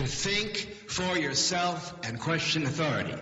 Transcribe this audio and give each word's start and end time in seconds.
to 0.00 0.06
think 0.06 0.68
for 0.88 1.18
yourself 1.18 1.94
and 2.04 2.18
question 2.18 2.66
authority. 2.66 3.14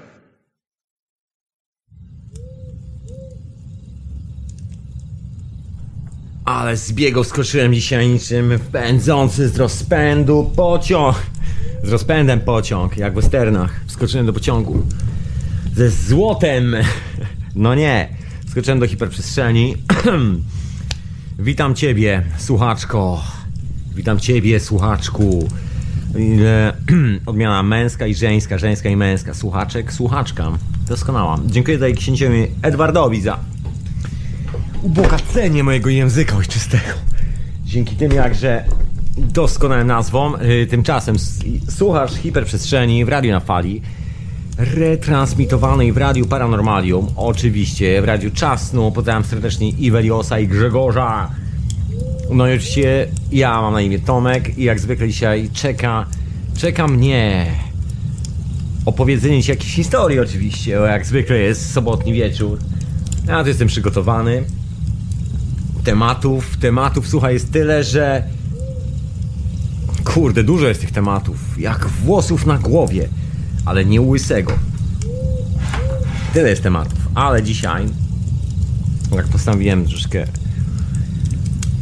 Ale 6.44 6.76
z 6.76 6.92
biegu 6.92 7.24
skoczyłem 7.24 7.74
dzisiaj 7.74 8.08
niczym 8.08 8.58
pędzący 8.72 9.48
z 9.48 9.56
rozpędu 9.56 10.52
pociąg. 10.56 11.16
Z 11.82 11.88
rozpędem 11.88 12.40
pociąg, 12.40 12.96
jak 12.96 13.12
w 13.12 13.16
westernach. 13.16 13.80
Wskoczyłem 13.86 14.26
do 14.26 14.32
pociągu. 14.32 14.86
Ze 15.74 15.90
złotem. 15.90 16.76
No 17.54 17.74
nie. 17.74 18.08
Skoczyłem 18.50 18.78
do 18.78 18.86
hiperprzestrzeni. 18.86 19.76
Witam 21.38 21.74
ciebie, 21.74 22.22
słuchaczko. 22.38 23.22
Witam 23.94 24.20
ciebie, 24.20 24.60
słuchaczku. 24.60 25.48
Odmiana 27.26 27.62
męska 27.62 28.06
i 28.06 28.14
żeńska, 28.14 28.58
żeńska 28.58 28.88
i 28.88 28.96
męska. 28.96 29.34
Słuchaczek, 29.34 29.92
słuchaczka. 29.92 30.50
Doskonała. 30.88 31.38
Dziękuję 31.46 31.76
tutaj 31.76 31.94
księciowi 31.94 32.46
Edwardowi 32.62 33.20
za 33.20 33.38
ubogacenie 34.82 35.64
mojego 35.64 35.90
języka 35.90 36.36
ojczystego. 36.36 36.92
Dzięki 37.64 37.96
tym 37.96 38.12
jakże 38.12 38.64
doskonałym 39.18 39.86
nazwom, 39.86 40.36
yy, 40.40 40.66
tymczasem 40.66 41.16
słuchasz 41.70 42.14
hiperprzestrzeni 42.14 43.04
w 43.04 43.08
radiu 43.08 43.32
na 43.32 43.40
fali, 43.40 43.82
retransmitowanej 44.58 45.92
w 45.92 45.96
radiu 45.96 46.26
Paranormalium, 46.26 47.06
oczywiście 47.16 48.02
w 48.02 48.04
radiu 48.04 48.30
Czasnu, 48.30 48.92
pozdrawiam 48.92 49.24
serdecznie 49.24 49.68
Iweliosa 49.68 50.38
i 50.38 50.48
Grzegorza. 50.48 51.30
No 52.30 52.48
i 52.48 52.54
oczywiście 52.54 53.08
ja 53.32 53.60
mam 53.62 53.72
na 53.72 53.80
imię 53.80 53.98
Tomek 53.98 54.58
i 54.58 54.64
jak 54.64 54.80
zwykle 54.80 55.08
dzisiaj 55.08 55.50
czeka, 55.52 56.06
czeka 56.56 56.88
mnie 56.88 57.46
opowiedzenie 58.84 59.42
ci 59.42 59.50
jakiejś 59.50 59.74
historii 59.74 60.20
oczywiście, 60.20 60.78
bo 60.78 60.84
jak 60.84 61.06
zwykle 61.06 61.38
jest 61.38 61.72
sobotni 61.72 62.12
wieczór. 62.12 62.58
Ja 63.26 63.42
tu 63.42 63.48
jestem 63.48 63.68
przygotowany. 63.68 64.44
Tematów, 65.84 66.56
tematów, 66.56 67.08
słuchaj, 67.08 67.34
jest 67.34 67.52
tyle, 67.52 67.84
że. 67.84 68.24
Kurde, 70.04 70.42
dużo 70.44 70.68
jest 70.68 70.80
tych 70.80 70.92
tematów. 70.92 71.58
Jak 71.58 71.86
włosów 71.86 72.46
na 72.46 72.58
głowie, 72.58 73.08
ale 73.64 73.84
nie 73.84 74.00
łysego. 74.00 74.52
Tyle 76.34 76.50
jest 76.50 76.62
tematów, 76.62 76.98
ale 77.14 77.42
dzisiaj. 77.42 77.86
Jak 79.16 79.28
postanowiłem 79.28 79.86
troszkę. 79.86 80.26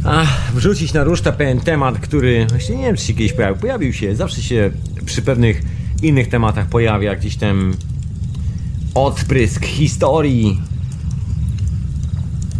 Ach, 0.09 0.51
wrzucić 0.53 0.93
na 0.93 1.03
ruszta 1.03 1.31
pewien 1.31 1.59
temat, 1.59 1.99
który. 1.99 2.47
Właśnie 2.49 2.75
nie 2.75 2.83
wiem, 2.83 2.95
czy 2.95 3.05
się 3.05 3.13
kiedyś 3.13 3.33
pojawił. 3.33 3.57
Pojawił 3.61 3.93
się, 3.93 4.15
zawsze 4.15 4.41
się 4.41 4.71
przy 5.05 5.21
pewnych 5.21 5.61
innych 6.01 6.29
tematach 6.29 6.67
pojawia 6.67 7.15
gdzieś 7.15 7.35
ten 7.35 7.73
odprysk 8.95 9.65
historii 9.65 10.61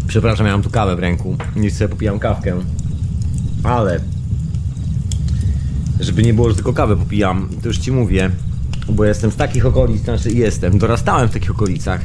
Przepraszam, 0.08 0.46
ja 0.46 0.52
mam 0.52 0.62
tu 0.62 0.70
kawę 0.70 0.96
w 0.96 1.00
ręku. 1.00 1.38
Nie 1.56 1.72
sobie 1.72 1.90
popijam 1.90 2.20
kawkę. 2.20 2.56
Ale 3.64 4.00
żeby 6.00 6.24
nie 6.24 6.34
było, 6.34 6.50
że 6.50 6.56
tylko 6.56 6.74
kawę 6.74 6.98
popijam, 6.98 7.50
to 7.62 7.68
już 7.68 7.78
ci 7.78 7.92
mówię, 7.92 8.30
bo 8.90 9.06
jestem 9.06 9.32
z 9.32 9.36
takich 9.36 9.66
okolic, 9.66 10.04
znaczy 10.04 10.32
jestem, 10.32 10.78
dorastałem 10.78 11.30
w 11.30 11.34
takich 11.34 11.52
okolicach, 11.52 12.02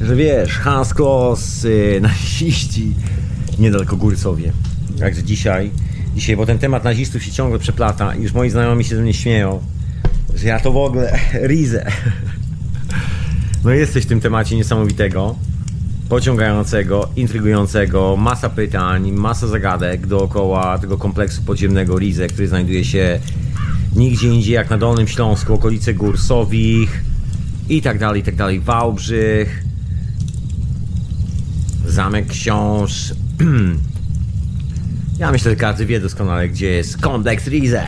że 0.00 0.16
wiesz, 0.16 0.58
Hanskos, 0.58 1.64
yy, 1.64 2.00
naziści, 2.08 2.94
niedaleko 3.58 3.96
Górcowie. 3.96 4.52
Także 4.98 5.22
dzisiaj, 5.22 5.70
dzisiaj, 6.14 6.36
bo 6.36 6.46
ten 6.46 6.58
temat 6.58 6.84
nazistów 6.84 7.22
się 7.22 7.32
ciągle 7.32 7.58
przeplata 7.58 8.14
i 8.14 8.22
już 8.22 8.32
moi 8.32 8.50
znajomi 8.50 8.84
się 8.84 8.96
ze 8.96 9.02
mnie 9.02 9.14
śmieją, 9.14 9.60
że 10.34 10.48
ja 10.48 10.60
to 10.60 10.72
w 10.72 10.76
ogóle 10.76 11.18
rizę. 11.52 11.86
No 13.64 13.70
jesteś 13.70 14.04
w 14.04 14.08
tym 14.08 14.20
temacie 14.20 14.56
niesamowitego 14.56 15.36
pociągającego, 16.08 17.08
intrygującego, 17.16 18.16
masa 18.16 18.50
pytań, 18.50 19.12
masa 19.12 19.46
zagadek 19.46 20.06
dookoła 20.06 20.78
tego 20.78 20.98
kompleksu 20.98 21.42
podziemnego 21.42 21.98
Rize, 21.98 22.26
który 22.26 22.48
znajduje 22.48 22.84
się 22.84 23.20
nigdzie 23.96 24.28
indziej 24.28 24.54
jak 24.54 24.70
na 24.70 24.78
Dolnym 24.78 25.08
Śląsku, 25.08 25.54
okolice 25.54 25.94
Gór 25.94 26.18
Sowich 26.18 27.04
i 27.68 27.82
tak 27.82 27.98
dalej, 27.98 28.20
i 28.20 28.24
tak 28.24 28.36
dalej, 28.36 28.60
Wałbrzych, 28.60 29.64
Zamek 31.86 32.26
Książ. 32.26 33.14
ja 35.18 35.32
myślę, 35.32 35.50
że 35.50 35.56
każdy 35.56 35.86
wie 35.86 36.00
doskonale, 36.00 36.48
gdzie 36.48 36.70
jest 36.70 36.98
kompleks 36.98 37.46
Rize. 37.46 37.86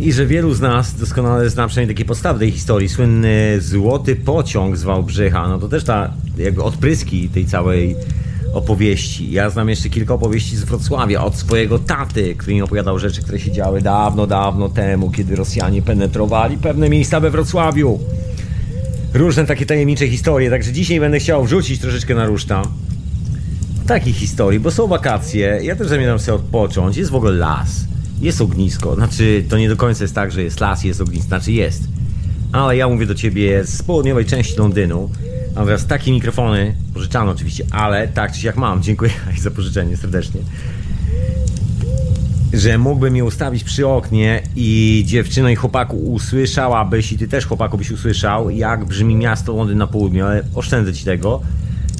I 0.00 0.12
że 0.12 0.26
wielu 0.26 0.54
z 0.54 0.60
nas 0.60 0.94
doskonale 0.94 1.50
zna 1.50 1.68
przynajmniej 1.68 1.96
takie 1.96 2.04
podstawy 2.04 2.38
tej 2.38 2.50
historii. 2.50 2.88
Słynny 2.88 3.60
złoty 3.60 4.16
pociąg 4.16 4.76
z 4.76 4.82
Wałbrzycha. 4.82 5.48
No 5.48 5.58
to 5.58 5.68
też 5.68 5.84
ta 5.84 6.12
jakby 6.36 6.62
odpryski 6.62 7.28
tej 7.28 7.46
całej 7.46 7.96
opowieści. 8.52 9.32
Ja 9.32 9.50
znam 9.50 9.68
jeszcze 9.68 9.88
kilka 9.88 10.14
opowieści 10.14 10.56
z 10.56 10.64
Wrocławia 10.64 11.24
od 11.24 11.36
swojego 11.36 11.78
taty, 11.78 12.34
który 12.34 12.54
mi 12.54 12.62
opowiadał 12.62 12.98
rzeczy, 12.98 13.22
które 13.22 13.38
się 13.38 13.52
działy 13.52 13.82
dawno, 13.82 14.26
dawno 14.26 14.68
temu, 14.68 15.10
kiedy 15.10 15.36
Rosjanie 15.36 15.82
penetrowali 15.82 16.56
pewne 16.58 16.88
miejsca 16.88 17.20
we 17.20 17.30
Wrocławiu. 17.30 17.98
Różne 19.14 19.46
takie 19.46 19.66
tajemnicze 19.66 20.08
historie, 20.08 20.50
także 20.50 20.72
dzisiaj 20.72 21.00
będę 21.00 21.18
chciał 21.18 21.44
wrzucić 21.44 21.80
troszeczkę 21.80 22.14
na 22.14 22.26
ruszta 22.26 22.62
takich 23.86 24.16
historii, 24.16 24.60
bo 24.60 24.70
są 24.70 24.86
wakacje, 24.86 25.58
ja 25.62 25.76
też 25.76 25.88
zamierzam 25.88 26.18
sobie 26.18 26.34
odpocząć, 26.34 26.96
jest 26.96 27.10
w 27.10 27.14
ogóle 27.14 27.32
las, 27.32 27.84
jest 28.20 28.40
ognisko, 28.40 28.94
znaczy 28.94 29.44
to 29.48 29.58
nie 29.58 29.68
do 29.68 29.76
końca 29.76 30.04
jest 30.04 30.14
tak, 30.14 30.32
że 30.32 30.42
jest 30.42 30.60
las, 30.60 30.84
jest 30.84 31.00
ognisko, 31.00 31.28
znaczy 31.28 31.52
jest. 31.52 31.82
Ale 32.52 32.76
ja 32.76 32.88
mówię 32.88 33.06
do 33.06 33.14
ciebie 33.14 33.64
z 33.64 33.82
południowej 33.82 34.24
części 34.24 34.58
Londynu, 34.58 35.10
mam 35.56 35.64
teraz 35.64 35.86
takie 35.86 36.12
mikrofony, 36.12 36.74
pożyczane 36.94 37.30
oczywiście, 37.30 37.64
ale 37.70 38.08
tak 38.08 38.32
czy 38.32 38.40
siak 38.40 38.56
mam, 38.56 38.82
dziękuję 38.82 39.10
za 39.42 39.50
pożyczenie 39.50 39.96
serdecznie. 39.96 40.40
Że 42.52 42.78
mógłbym 42.78 43.16
je 43.16 43.24
ustawić 43.24 43.64
przy 43.64 43.86
oknie 43.88 44.42
i 44.56 45.02
dziewczyno 45.06 45.48
i 45.48 45.54
chłopaku 45.54 45.96
usłyszałabyś, 45.96 47.12
i 47.12 47.18
ty 47.18 47.28
też 47.28 47.46
chłopaku 47.46 47.78
byś 47.78 47.90
usłyszał, 47.90 48.50
jak 48.50 48.84
brzmi 48.84 49.16
miasto 49.16 49.56
Londyn 49.56 49.78
na 49.78 49.86
południu, 49.86 50.24
ale 50.24 50.42
oszczędzę 50.54 50.92
ci 50.92 51.04
tego. 51.04 51.42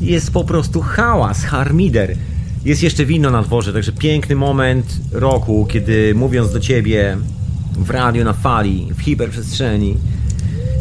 Jest 0.03 0.31
po 0.31 0.45
prostu 0.45 0.81
hałas, 0.81 1.45
harmider. 1.45 2.17
Jest 2.65 2.83
jeszcze 2.83 3.05
wino 3.05 3.31
na 3.31 3.43
dworze, 3.43 3.73
także 3.73 3.93
piękny 3.93 4.37
moment 4.37 4.97
roku, 5.13 5.67
kiedy 5.71 6.15
mówiąc 6.15 6.53
do 6.53 6.61
ciebie 6.61 7.17
w 7.79 7.91
radiu 7.91 8.25
na 8.25 8.33
fali, 8.33 8.89
w 8.95 9.01
hiperprzestrzeni, 9.01 9.97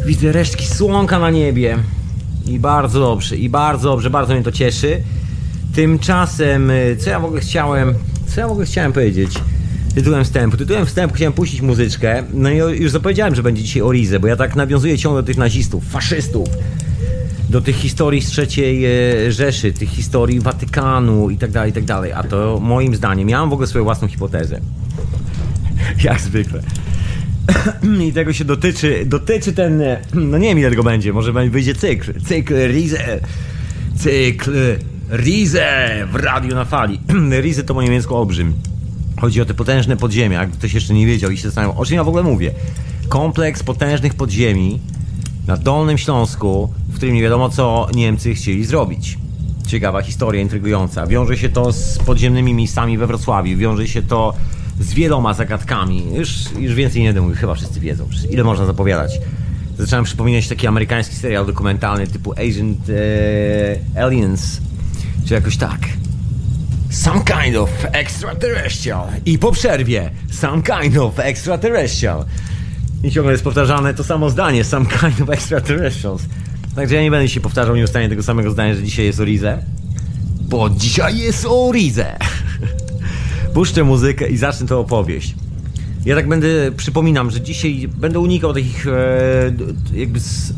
widzę 0.05 0.31
resztki 0.31 0.65
słonka 0.65 1.19
na 1.19 1.29
niebie. 1.29 1.77
I 2.45 2.59
bardzo 2.59 2.99
dobrze, 2.99 3.37
i 3.37 3.49
bardzo 3.49 3.89
dobrze, 3.89 4.09
bardzo 4.09 4.33
mnie 4.33 4.43
to 4.43 4.51
cieszy. 4.51 5.01
Tymczasem, 5.75 6.71
co 6.99 7.09
ja 7.09 7.19
w 7.19 7.25
ogóle 7.25 7.41
chciałem, 7.41 7.93
co 8.27 8.41
ja 8.41 8.47
w 8.47 8.51
ogóle 8.51 8.65
chciałem 8.65 8.93
powiedzieć? 8.93 9.31
Tytułem 9.95 10.23
wstępu. 10.23 10.57
Tytułem 10.57 10.85
wstępu 10.85 11.15
chciałem 11.15 11.33
puścić 11.33 11.61
muzyczkę. 11.61 12.23
No 12.33 12.49
i 12.49 12.57
już 12.57 12.91
zapowiedziałem, 12.91 13.35
że 13.35 13.43
będzie 13.43 13.63
dzisiaj 13.63 13.81
o 13.81 13.91
Rize, 13.91 14.19
bo 14.19 14.27
ja 14.27 14.35
tak 14.35 14.55
nawiązuję 14.55 14.97
ciągle 14.97 15.21
do 15.21 15.27
tych 15.27 15.37
nazistów, 15.37 15.83
faszystów 15.89 16.47
do 17.51 17.61
tych 17.61 17.75
historii 17.75 18.21
z 18.21 18.27
trzeciej 18.27 18.85
e, 18.85 19.31
Rzeszy, 19.31 19.73
tych 19.73 19.89
historii 19.89 20.39
Watykanu 20.39 21.29
i 21.29 21.37
tak 21.37 21.51
dalej, 21.51 21.71
i 21.71 21.73
tak 21.73 21.83
dalej. 21.83 22.13
A 22.13 22.23
to 22.23 22.59
moim 22.61 22.95
zdaniem, 22.95 23.29
ja 23.29 23.39
mam 23.39 23.49
w 23.49 23.53
ogóle 23.53 23.67
swoją 23.67 23.83
własną 23.83 24.07
hipotezę. 24.07 24.59
Jak 26.03 26.21
zwykle. 26.21 26.63
I 28.07 28.13
tego 28.13 28.33
się 28.33 28.45
dotyczy, 28.45 29.05
dotyczy 29.05 29.53
ten, 29.53 29.81
e, 29.81 30.01
no 30.13 30.37
nie 30.37 30.47
wiem 30.47 30.59
ile 30.59 30.69
tego 30.69 30.83
będzie, 30.83 31.13
może 31.13 31.33
wyjdzie 31.33 31.75
cykl, 31.75 32.21
cykl 32.21 32.53
Rize, 32.67 33.19
cykl 33.95 34.77
Rize 35.11 36.07
w 36.11 36.15
radiu 36.15 36.55
na 36.55 36.65
fali. 36.65 36.99
Rize 37.41 37.63
to 37.63 37.73
po 37.73 37.81
niemiecku 37.81 38.15
olbrzym. 38.15 38.53
Chodzi 39.21 39.41
o 39.41 39.45
te 39.45 39.53
potężne 39.53 39.97
podziemia, 39.97 40.41
jak 40.41 40.51
ktoś 40.51 40.73
jeszcze 40.73 40.93
nie 40.93 41.05
wiedział 41.05 41.31
i 41.31 41.37
się 41.37 41.43
zastanawiał, 41.43 41.81
o 41.81 41.85
czym 41.85 41.95
ja 41.95 42.03
w 42.03 42.07
ogóle 42.07 42.23
mówię. 42.23 42.51
Kompleks 43.09 43.63
potężnych 43.63 44.13
podziemi 44.13 44.79
na 45.51 45.57
Dolnym 45.57 45.97
Śląsku, 45.97 46.73
w 46.89 46.95
którym 46.95 47.15
nie 47.15 47.21
wiadomo 47.21 47.49
co 47.49 47.87
Niemcy 47.93 48.33
chcieli 48.33 48.65
zrobić. 48.65 49.17
Ciekawa 49.67 50.01
historia, 50.01 50.41
intrygująca. 50.41 51.07
Wiąże 51.07 51.37
się 51.37 51.49
to 51.49 51.73
z 51.73 51.97
podziemnymi 51.97 52.53
miejscami 52.53 52.97
we 52.97 53.07
Wrocławiu, 53.07 53.57
wiąże 53.57 53.87
się 53.87 54.01
to 54.01 54.33
z 54.79 54.93
wieloma 54.93 55.33
zagadkami. 55.33 56.15
Już, 56.15 56.51
już 56.59 56.73
więcej 56.73 57.01
nie 57.01 57.07
będę 57.07 57.21
mówił, 57.21 57.35
chyba 57.37 57.55
wszyscy 57.55 57.79
wiedzą. 57.79 58.07
Ile 58.29 58.43
można 58.43 58.65
zapowiadać? 58.65 59.19
Zacząłem 59.77 60.05
przypominać 60.05 60.47
taki 60.47 60.67
amerykański 60.67 61.15
serial 61.15 61.45
dokumentalny 61.45 62.07
typu 62.07 62.31
Agent 62.31 62.79
e, 63.95 64.03
Aliens, 64.03 64.61
czy 65.25 65.33
jakoś 65.33 65.57
tak. 65.57 65.79
Some 66.89 67.21
kind 67.23 67.57
of 67.57 67.69
extraterrestrial. 67.91 69.07
I 69.25 69.39
po 69.39 69.51
przerwie, 69.51 70.11
some 70.31 70.61
kind 70.63 70.97
of 70.97 71.19
extraterrestrial. 71.19 72.25
I 73.03 73.11
ciągle 73.11 73.31
jest 73.31 73.43
powtarzane 73.43 73.93
to 73.93 74.03
samo 74.03 74.29
zdanie, 74.29 74.63
some 74.63 74.85
kind 74.85 75.21
of 75.21 75.29
extraterrestrials. 75.29 76.21
Także 76.75 76.95
ja 76.95 77.01
nie 77.01 77.11
będę 77.11 77.29
się 77.29 77.41
powtarzał 77.41 77.75
nieustannie 77.75 78.09
tego 78.09 78.23
samego 78.23 78.51
zdania, 78.51 78.75
że 78.75 78.83
dzisiaj 78.83 79.05
jest 79.05 79.19
o 79.19 79.25
Rize. 79.25 79.63
Bo 80.41 80.69
dzisiaj 80.69 81.17
jest 81.17 81.45
o 81.49 81.71
Rize. 81.71 82.17
Puszczę 83.53 83.83
muzykę 83.83 84.29
i 84.29 84.37
zacznę 84.37 84.67
tę 84.67 84.77
opowieść. 84.77 85.35
Ja 86.05 86.15
tak 86.15 86.27
będę, 86.27 86.71
przypominam, 86.77 87.31
że 87.31 87.41
dzisiaj 87.41 87.87
będę 87.97 88.19
unikał 88.19 88.53
takich 88.53 88.87
e, 88.87 88.91
jakby 89.93 90.19
z, 90.19 90.53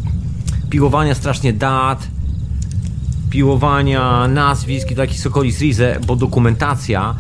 piłowania 0.70 1.16
strasznie 1.16 1.54
dat, 1.54 2.08
piłowania 3.30 4.28
nazwisk 4.28 4.92
i 4.92 4.96
takich 4.96 5.20
sokolis 5.20 5.60
Rize, 5.60 6.00
bo 6.08 6.16
dokumentacja 6.16 7.16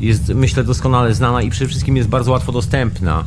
jest 0.00 0.28
myślę 0.28 0.64
doskonale 0.64 1.14
znana 1.14 1.42
i 1.42 1.50
przede 1.50 1.68
wszystkim 1.68 1.96
jest 1.96 2.08
bardzo 2.08 2.30
łatwo 2.30 2.52
dostępna. 2.52 3.24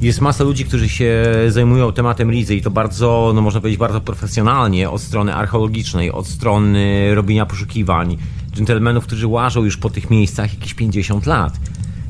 Jest 0.00 0.20
masa 0.20 0.44
ludzi, 0.44 0.64
którzy 0.64 0.88
się 0.88 1.24
zajmują 1.48 1.92
tematem 1.92 2.30
Rizy 2.30 2.56
i 2.56 2.62
to 2.62 2.70
bardzo, 2.70 3.32
no 3.34 3.40
można 3.40 3.60
powiedzieć, 3.60 3.78
bardzo 3.78 4.00
profesjonalnie 4.00 4.90
od 4.90 5.00
strony 5.00 5.34
archeologicznej, 5.34 6.12
od 6.12 6.26
strony 6.26 7.14
robienia 7.14 7.46
poszukiwań. 7.46 8.18
Dżentelmenów, 8.52 9.06
którzy 9.06 9.26
łażą 9.26 9.64
już 9.64 9.76
po 9.76 9.90
tych 9.90 10.10
miejscach 10.10 10.54
jakieś 10.54 10.74
50 10.74 11.26
lat 11.26 11.58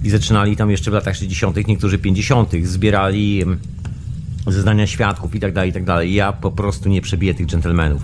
i 0.05 0.11
zaczynali 0.11 0.57
tam 0.57 0.71
jeszcze 0.71 0.91
w 0.91 0.95
latach 0.95 1.17
60., 1.17 1.69
niektórzy 1.69 1.99
50., 1.99 2.53
zbierali 2.63 3.43
mm, 3.43 3.59
zeznania 4.47 4.87
świadków 4.87 5.35
i 5.35 5.41
tak 5.41 5.53
dalej, 5.53 5.71
i 5.71 5.73
tak 5.73 5.85
dalej. 5.85 6.15
Ja 6.15 6.33
po 6.33 6.51
prostu 6.51 6.89
nie 6.89 7.03
przebiję 7.03 7.35
tych 7.35 7.47
dżentelmenów. 7.47 8.03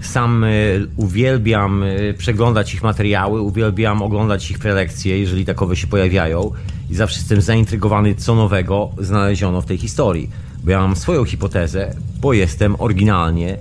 Sam 0.00 0.44
y, 0.44 0.86
uwielbiam 0.96 1.82
y, 1.82 2.14
przeglądać 2.18 2.74
ich 2.74 2.82
materiały, 2.82 3.40
uwielbiam 3.40 4.02
oglądać 4.02 4.50
ich 4.50 4.58
prelekcje, 4.58 5.18
jeżeli 5.18 5.44
takowe 5.44 5.76
się 5.76 5.86
pojawiają 5.86 6.50
i 6.90 6.94
zawsze 6.94 7.18
jestem 7.18 7.40
zaintrygowany, 7.40 8.14
co 8.14 8.34
nowego 8.34 8.90
znaleziono 8.98 9.62
w 9.62 9.66
tej 9.66 9.78
historii. 9.78 10.30
Bo 10.64 10.70
ja 10.70 10.80
mam 10.80 10.96
swoją 10.96 11.24
hipotezę, 11.24 11.94
bo 12.20 12.32
jestem 12.32 12.76
oryginalnie 12.78 13.58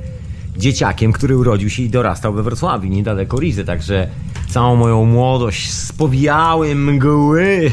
dzieciakiem, 0.58 1.12
który 1.12 1.38
urodził 1.38 1.70
się 1.70 1.84
i 1.84 1.90
dorastał 1.90 2.34
we 2.34 2.44
Wrocławiu, 2.44 2.90
niedaleko 2.90 3.40
Rizy, 3.40 3.66
także 3.66 4.08
całą 4.50 4.76
moją 4.76 5.06
młodość 5.06 5.72
spowijały 5.74 6.76
mgły 6.76 7.72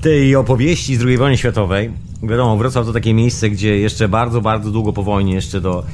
tej 0.00 0.36
opowieści 0.36 0.96
z 0.96 1.04
II 1.04 1.16
wojny 1.16 1.38
światowej. 1.38 1.90
Wiadomo, 2.22 2.56
Wrocław 2.56 2.86
to 2.86 2.92
takie 2.92 3.14
miejsce, 3.14 3.50
gdzie 3.50 3.78
jeszcze 3.78 4.08
bardzo, 4.08 4.40
bardzo 4.40 4.70
długo 4.70 4.92
po 4.92 5.02
wojnie, 5.02 5.34
jeszcze 5.34 5.60
do... 5.60 5.84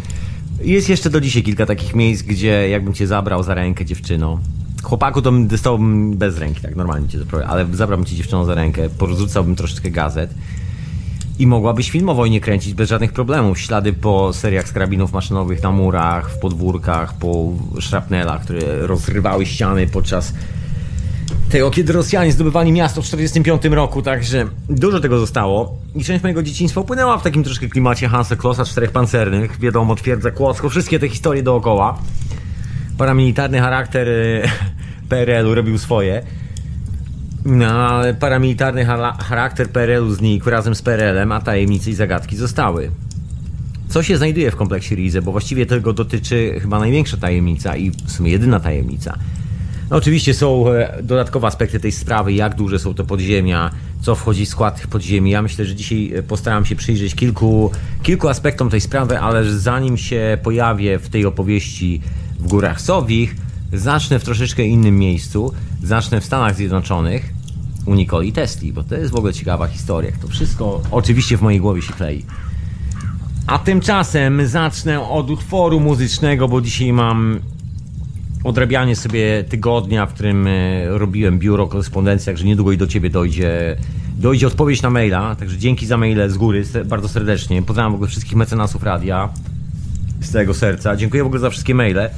Jest 0.61 0.89
jeszcze 0.89 1.11
do 1.11 1.21
dzisiaj 1.21 1.43
kilka 1.43 1.67
takich 1.67 1.95
miejsc, 1.95 2.23
gdzie 2.23 2.69
jakbym 2.69 2.95
cię 2.95 3.07
zabrał 3.07 3.43
za 3.43 3.55
rękę 3.55 3.85
dziewczyną. 3.85 4.39
Chłopaku 4.83 5.23
to 5.23 5.33
bym 5.33 5.49
dostałbym 5.49 6.17
bez 6.17 6.39
ręki, 6.39 6.61
tak 6.61 6.77
normalnie 6.77 7.09
cię 7.09 7.19
zabrał, 7.19 7.43
ale 7.49 7.67
zabrałbym 7.73 8.07
cię 8.07 8.17
dziewczyną 8.17 8.45
za 8.45 8.55
rękę, 8.55 8.89
porzucałbym 8.99 9.57
troszeczkę 9.57 9.91
gazet 9.91 10.35
i 11.39 11.47
mogłabyś 11.47 11.91
film 11.91 12.09
o 12.09 12.15
wojnie 12.15 12.41
kręcić 12.41 12.75
bez 12.75 12.89
żadnych 12.89 13.13
problemów. 13.13 13.61
Ślady 13.61 13.93
po 13.93 14.33
seriach 14.33 14.69
z 14.69 14.73
karabinów 14.73 15.13
maszynowych 15.13 15.63
na 15.63 15.71
murach, 15.71 16.31
w 16.31 16.39
podwórkach, 16.39 17.15
po 17.15 17.53
szrapnelach, 17.81 18.43
które 18.43 18.87
rozrywały 18.87 19.47
ściany 19.47 19.87
podczas 19.87 20.35
tego, 21.49 21.71
kiedy 21.71 21.93
Rosjanie 21.93 22.33
zdobywali 22.33 22.73
miasto 22.73 23.03
w 23.03 23.05
1945 23.05 23.75
roku, 23.75 24.03
także 24.03 24.47
dużo 24.69 25.01
tego 25.01 25.19
zostało. 25.19 25.79
I 25.95 26.05
część 26.05 26.23
mojego 26.23 26.43
dzieciństwa 26.43 26.81
upłynęła 26.81 27.19
w 27.19 27.23
takim 27.23 27.45
troszkę 27.45 27.69
klimacie 27.69 28.09
Hansa 28.09 28.37
Klossa, 28.37 28.65
czterech 28.65 28.91
pancernych, 28.91 29.61
wiadomo, 29.61 29.97
twierdza 29.97 30.31
Kłodzko, 30.31 30.69
wszystkie 30.69 30.99
te 30.99 31.09
historie 31.09 31.43
dookoła. 31.43 31.99
Paramilitarny 32.99 33.61
charakter 33.61 34.09
e, 34.09 34.43
PRL-u 35.09 35.55
robił 35.55 35.79
swoje. 35.79 36.23
No, 37.45 37.67
ale 37.67 38.15
paramilitarny 38.15 38.85
charakter 39.19 39.71
PRL-u 39.71 40.15
znikł 40.15 40.51
razem 40.51 40.75
z 40.75 40.83
PRL-em, 40.83 41.33
a 41.33 41.41
tajemnice 41.41 41.91
i 41.91 41.95
zagadki 41.95 42.37
zostały. 42.37 42.91
Co 43.89 44.03
się 44.03 44.17
znajduje 44.17 44.51
w 44.51 44.57
kompleksie 44.57 44.95
Rize, 44.95 45.23
bo 45.23 45.33
właściwie 45.33 45.67
tego 45.67 45.93
dotyczy 45.93 46.61
chyba 46.61 46.79
największa 46.79 47.17
tajemnica 47.17 47.77
i 47.77 47.91
w 47.91 48.11
sumie 48.11 48.31
jedyna 48.31 48.61
tajemnica. 48.61 49.19
No, 49.91 49.97
oczywiście 49.97 50.35
są 50.35 50.73
e, 50.73 51.03
dodatkowe 51.03 51.47
aspekty 51.47 51.81
tej 51.81 51.93
sprawy, 51.93 52.33
jak 52.33 52.55
duże 52.55 52.79
są 52.79 52.95
to 52.95 53.05
podziemia, 53.05 53.71
co 54.01 54.15
wchodzi 54.15 54.47
w 54.47 54.49
skład 54.49 54.77
tych 54.77 54.87
podziemi. 54.87 55.31
Ja 55.31 55.43
myślę, 55.43 55.65
że 55.65 55.75
dzisiaj 55.75 56.13
e, 56.15 56.23
postaram 56.23 56.65
się 56.65 56.77
przyjrzeć 56.77 57.15
kilku, 57.15 57.71
kilku 58.03 58.29
aspektom 58.29 58.71
tej 58.71 58.81
sprawy, 58.81 59.21
ale 59.21 59.45
zanim 59.45 59.97
się 59.97 60.39
pojawię 60.43 60.99
w 60.99 61.09
tej 61.09 61.27
opowieści 61.27 62.01
w 62.39 62.49
Górach 62.49 62.81
Sowich, 62.81 63.37
zacznę 63.73 64.19
w 64.19 64.25
troszeczkę 64.25 64.63
innym 64.63 64.99
miejscu. 64.99 65.53
Zacznę 65.83 66.21
w 66.21 66.25
Stanach 66.25 66.57
Zjednoczonych 66.57 67.33
u 67.87 67.95
Nikoli 67.95 68.33
Tesli, 68.33 68.73
bo 68.73 68.83
to 68.83 68.95
jest 68.95 69.13
w 69.13 69.17
ogóle 69.17 69.33
ciekawa 69.33 69.67
historia. 69.67 70.13
To 70.23 70.29
wszystko 70.29 70.83
oczywiście 70.91 71.37
w 71.37 71.43
mojej 71.43 71.61
głowie 71.61 71.83
się 71.83 71.93
klei. 71.93 72.25
A 73.47 73.59
tymczasem 73.59 74.47
zacznę 74.47 75.09
od 75.09 75.31
utworu 75.31 75.81
muzycznego, 75.81 76.49
bo 76.49 76.61
dzisiaj 76.61 76.93
mam 76.93 77.41
odrabianie 78.49 78.97
sobie 78.97 79.45
tygodnia, 79.45 80.07
w 80.07 80.15
którym 80.15 80.47
e, 80.47 80.89
robiłem 80.89 81.39
biuro 81.39 81.67
korespondencji, 81.67 82.27
także 82.27 82.45
niedługo 82.45 82.73
i 82.73 82.77
do 82.77 82.87
ciebie 82.87 83.11
dojdzie, 83.11 83.77
dojdzie 84.19 84.47
odpowiedź 84.47 84.83
na 84.83 84.91
maila. 84.91 85.37
Także 85.37 85.59
dzięki 85.59 85.87
za 85.87 85.97
maile 85.97 86.31
z 86.31 86.37
góry, 86.37 86.65
bardzo 86.85 87.09
serdecznie. 87.09 87.63
Pozdrawiam 87.63 87.93
w 87.93 87.95
ogóle 87.95 88.11
wszystkich 88.11 88.37
mecenasów 88.37 88.83
radia 88.83 89.29
z 90.21 90.31
całego 90.31 90.55
serca. 90.55 90.97
Dziękuję 90.97 91.23
w 91.23 91.27
ogóle 91.27 91.41
za 91.41 91.51
wszystkie 91.51 91.75
maile. 91.75 92.11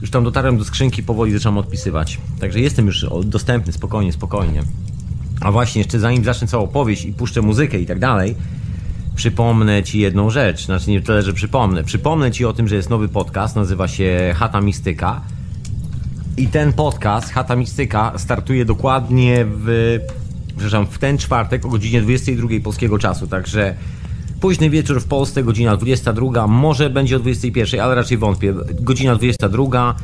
Już 0.00 0.10
tam 0.10 0.24
dotarłem 0.24 0.58
do 0.58 0.64
skrzynki, 0.64 1.02
powoli 1.02 1.32
zaczynam 1.32 1.58
odpisywać. 1.58 2.18
Także 2.40 2.60
jestem 2.60 2.86
już 2.86 3.06
dostępny, 3.24 3.72
spokojnie, 3.72 4.12
spokojnie. 4.12 4.62
A 5.40 5.52
właśnie, 5.52 5.80
jeszcze 5.80 5.98
zanim 5.98 6.24
zacznę 6.24 6.46
całą 6.46 6.64
opowieść 6.64 7.04
i 7.04 7.12
puszczę 7.12 7.42
muzykę 7.42 7.80
i 7.80 7.86
tak 7.86 7.98
dalej, 7.98 8.34
przypomnę 9.14 9.82
Ci 9.82 9.98
jedną 9.98 10.30
rzecz. 10.30 10.66
Znaczy 10.66 10.90
nie 10.90 11.00
tyle, 11.00 11.22
że 11.22 11.32
przypomnę. 11.32 11.84
Przypomnę 11.84 12.30
Ci 12.30 12.44
o 12.44 12.52
tym, 12.52 12.68
że 12.68 12.76
jest 12.76 12.90
nowy 12.90 13.08
podcast, 13.08 13.56
nazywa 13.56 13.88
się 13.88 14.34
Hata 14.36 14.60
Mistyka. 14.60 15.20
I 16.36 16.48
ten 16.48 16.72
podcast, 16.72 17.32
Hata 17.32 17.56
Mistyka, 17.56 18.12
startuje 18.16 18.64
dokładnie 18.64 19.46
w, 19.48 19.98
przepraszam, 20.48 20.86
w 20.86 20.98
ten 20.98 21.18
czwartek 21.18 21.66
o 21.66 21.68
godzinie 21.68 22.02
22 22.02 22.48
polskiego 22.64 22.98
czasu. 22.98 23.26
Także 23.26 23.74
Późny 24.44 24.70
wieczór 24.70 25.00
w 25.00 25.06
Polsce, 25.06 25.44
godzina 25.44 25.76
22, 25.76 26.46
może 26.46 26.90
będzie 26.90 27.16
o 27.16 27.18
21, 27.18 27.80
ale 27.80 27.94
raczej 27.94 28.18
wątpię. 28.18 28.54
Godzina 28.80 29.16
22, 29.16 29.94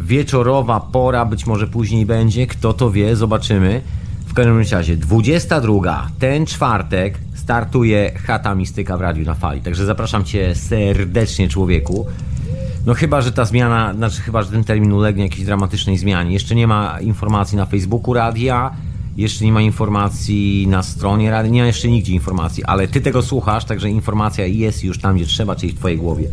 wieczorowa 0.00 0.80
pora, 0.80 1.24
być 1.24 1.46
może 1.46 1.66
później 1.66 2.06
będzie, 2.06 2.46
kto 2.46 2.72
to 2.72 2.90
wie, 2.90 3.16
zobaczymy. 3.16 3.80
W 4.26 4.34
każdym 4.34 4.58
razie 4.72 4.96
22, 4.96 6.08
ten 6.18 6.46
czwartek 6.46 7.18
startuje 7.34 8.12
Chata 8.26 8.54
Mistyka 8.54 8.96
w 8.96 9.00
Radiu 9.00 9.24
na 9.24 9.34
Fali, 9.34 9.60
także 9.60 9.86
zapraszam 9.86 10.24
Cię 10.24 10.54
serdecznie 10.54 11.48
człowieku. 11.48 12.06
No 12.86 12.94
chyba, 12.94 13.20
że 13.20 13.32
ta 13.32 13.44
zmiana, 13.44 13.94
znaczy 13.94 14.22
chyba, 14.22 14.42
że 14.42 14.50
ten 14.50 14.64
termin 14.64 14.92
ulegnie 14.92 15.22
jakiejś 15.22 15.44
dramatycznej 15.44 15.98
zmianie. 15.98 16.32
Jeszcze 16.32 16.54
nie 16.54 16.66
ma 16.66 17.00
informacji 17.00 17.56
na 17.56 17.66
Facebooku 17.66 18.14
radia, 18.14 18.76
jeszcze 19.16 19.44
nie 19.44 19.52
ma 19.52 19.60
informacji 19.60 20.66
na 20.66 20.82
stronie 20.82 21.30
rady, 21.30 21.50
nie 21.50 21.60
ma 21.60 21.66
jeszcze 21.66 21.88
nigdzie 21.88 22.12
informacji, 22.12 22.64
ale 22.64 22.88
ty 22.88 23.00
tego 23.00 23.22
słuchasz, 23.22 23.64
także 23.64 23.90
informacja 23.90 24.46
jest 24.46 24.84
już 24.84 24.98
tam, 24.98 25.16
gdzie 25.16 25.26
trzeba, 25.26 25.56
czyli 25.56 25.72
w 25.72 25.78
twojej 25.78 25.98
głowie. 25.98 26.28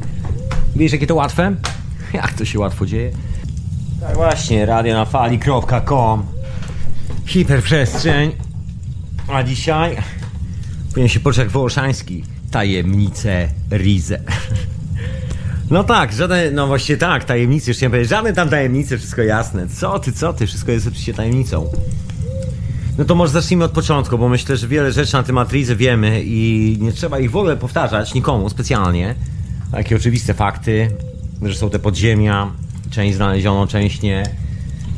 Wiesz, 0.76 0.92
jakie 0.92 1.08
to 1.08 1.16
łatwe? 1.16 1.56
Jak 2.14 2.34
to 2.34 2.46
się 2.46 2.60
łatwo 2.60 2.86
dzieje? 2.86 3.12
Tak 4.02 4.16
właśnie, 4.16 4.66
radionafali.com 4.66 6.24
Hiperprzestrzeń. 7.26 8.32
A 9.28 9.44
dzisiaj 9.44 9.98
powinien 10.90 11.10
się 11.10 11.20
poczuć 11.20 11.48
Wołoszański. 11.48 12.24
Tajemnice 12.52 13.50
Rize. 13.72 14.20
No 15.74 15.84
tak, 15.84 16.14
żadne, 16.14 16.52
no 16.52 16.68
właściwie 16.68 16.98
tak, 16.98 17.24
tajemnice, 17.24 17.72
już 17.72 17.82
nie 17.82 17.90
powiedzieć, 17.90 18.10
żadne 18.10 18.34
tam 18.34 18.50
tajemnice, 18.50 18.98
wszystko 18.98 19.22
jasne. 19.22 19.68
Co 19.68 20.00
ty, 20.00 20.12
co 20.12 20.34
ty, 20.34 20.48
wszystko 20.48 20.72
jest 20.72 20.88
oczywiście 20.88 21.14
tajemnicą. 21.14 21.72
No 22.98 23.06
to 23.06 23.16
może 23.16 23.32
zacznijmy 23.32 23.66
od 23.66 23.72
początku, 23.72 24.18
bo 24.18 24.30
myślę, 24.30 24.58
że 24.58 24.68
wiele 24.68 24.92
rzeczy 24.92 25.14
na 25.14 25.24
temat 25.24 25.52
Rizy 25.52 25.76
wiemy 25.76 26.24
i 26.24 26.78
nie 26.82 26.92
trzeba 26.92 27.20
ich 27.20 27.32
w 27.32 27.36
ogóle 27.36 27.58
powtarzać 27.58 28.14
nikomu 28.14 28.50
specjalnie. 28.50 29.16
Takie 29.72 29.96
oczywiste 29.96 30.34
fakty, 30.34 30.92
że 31.42 31.56
są 31.56 31.70
te 31.70 31.80
podziemia, 31.80 32.52
część 32.92 33.16
znaleziono, 33.16 33.68
część 33.68 34.02
nie. 34.02 34.24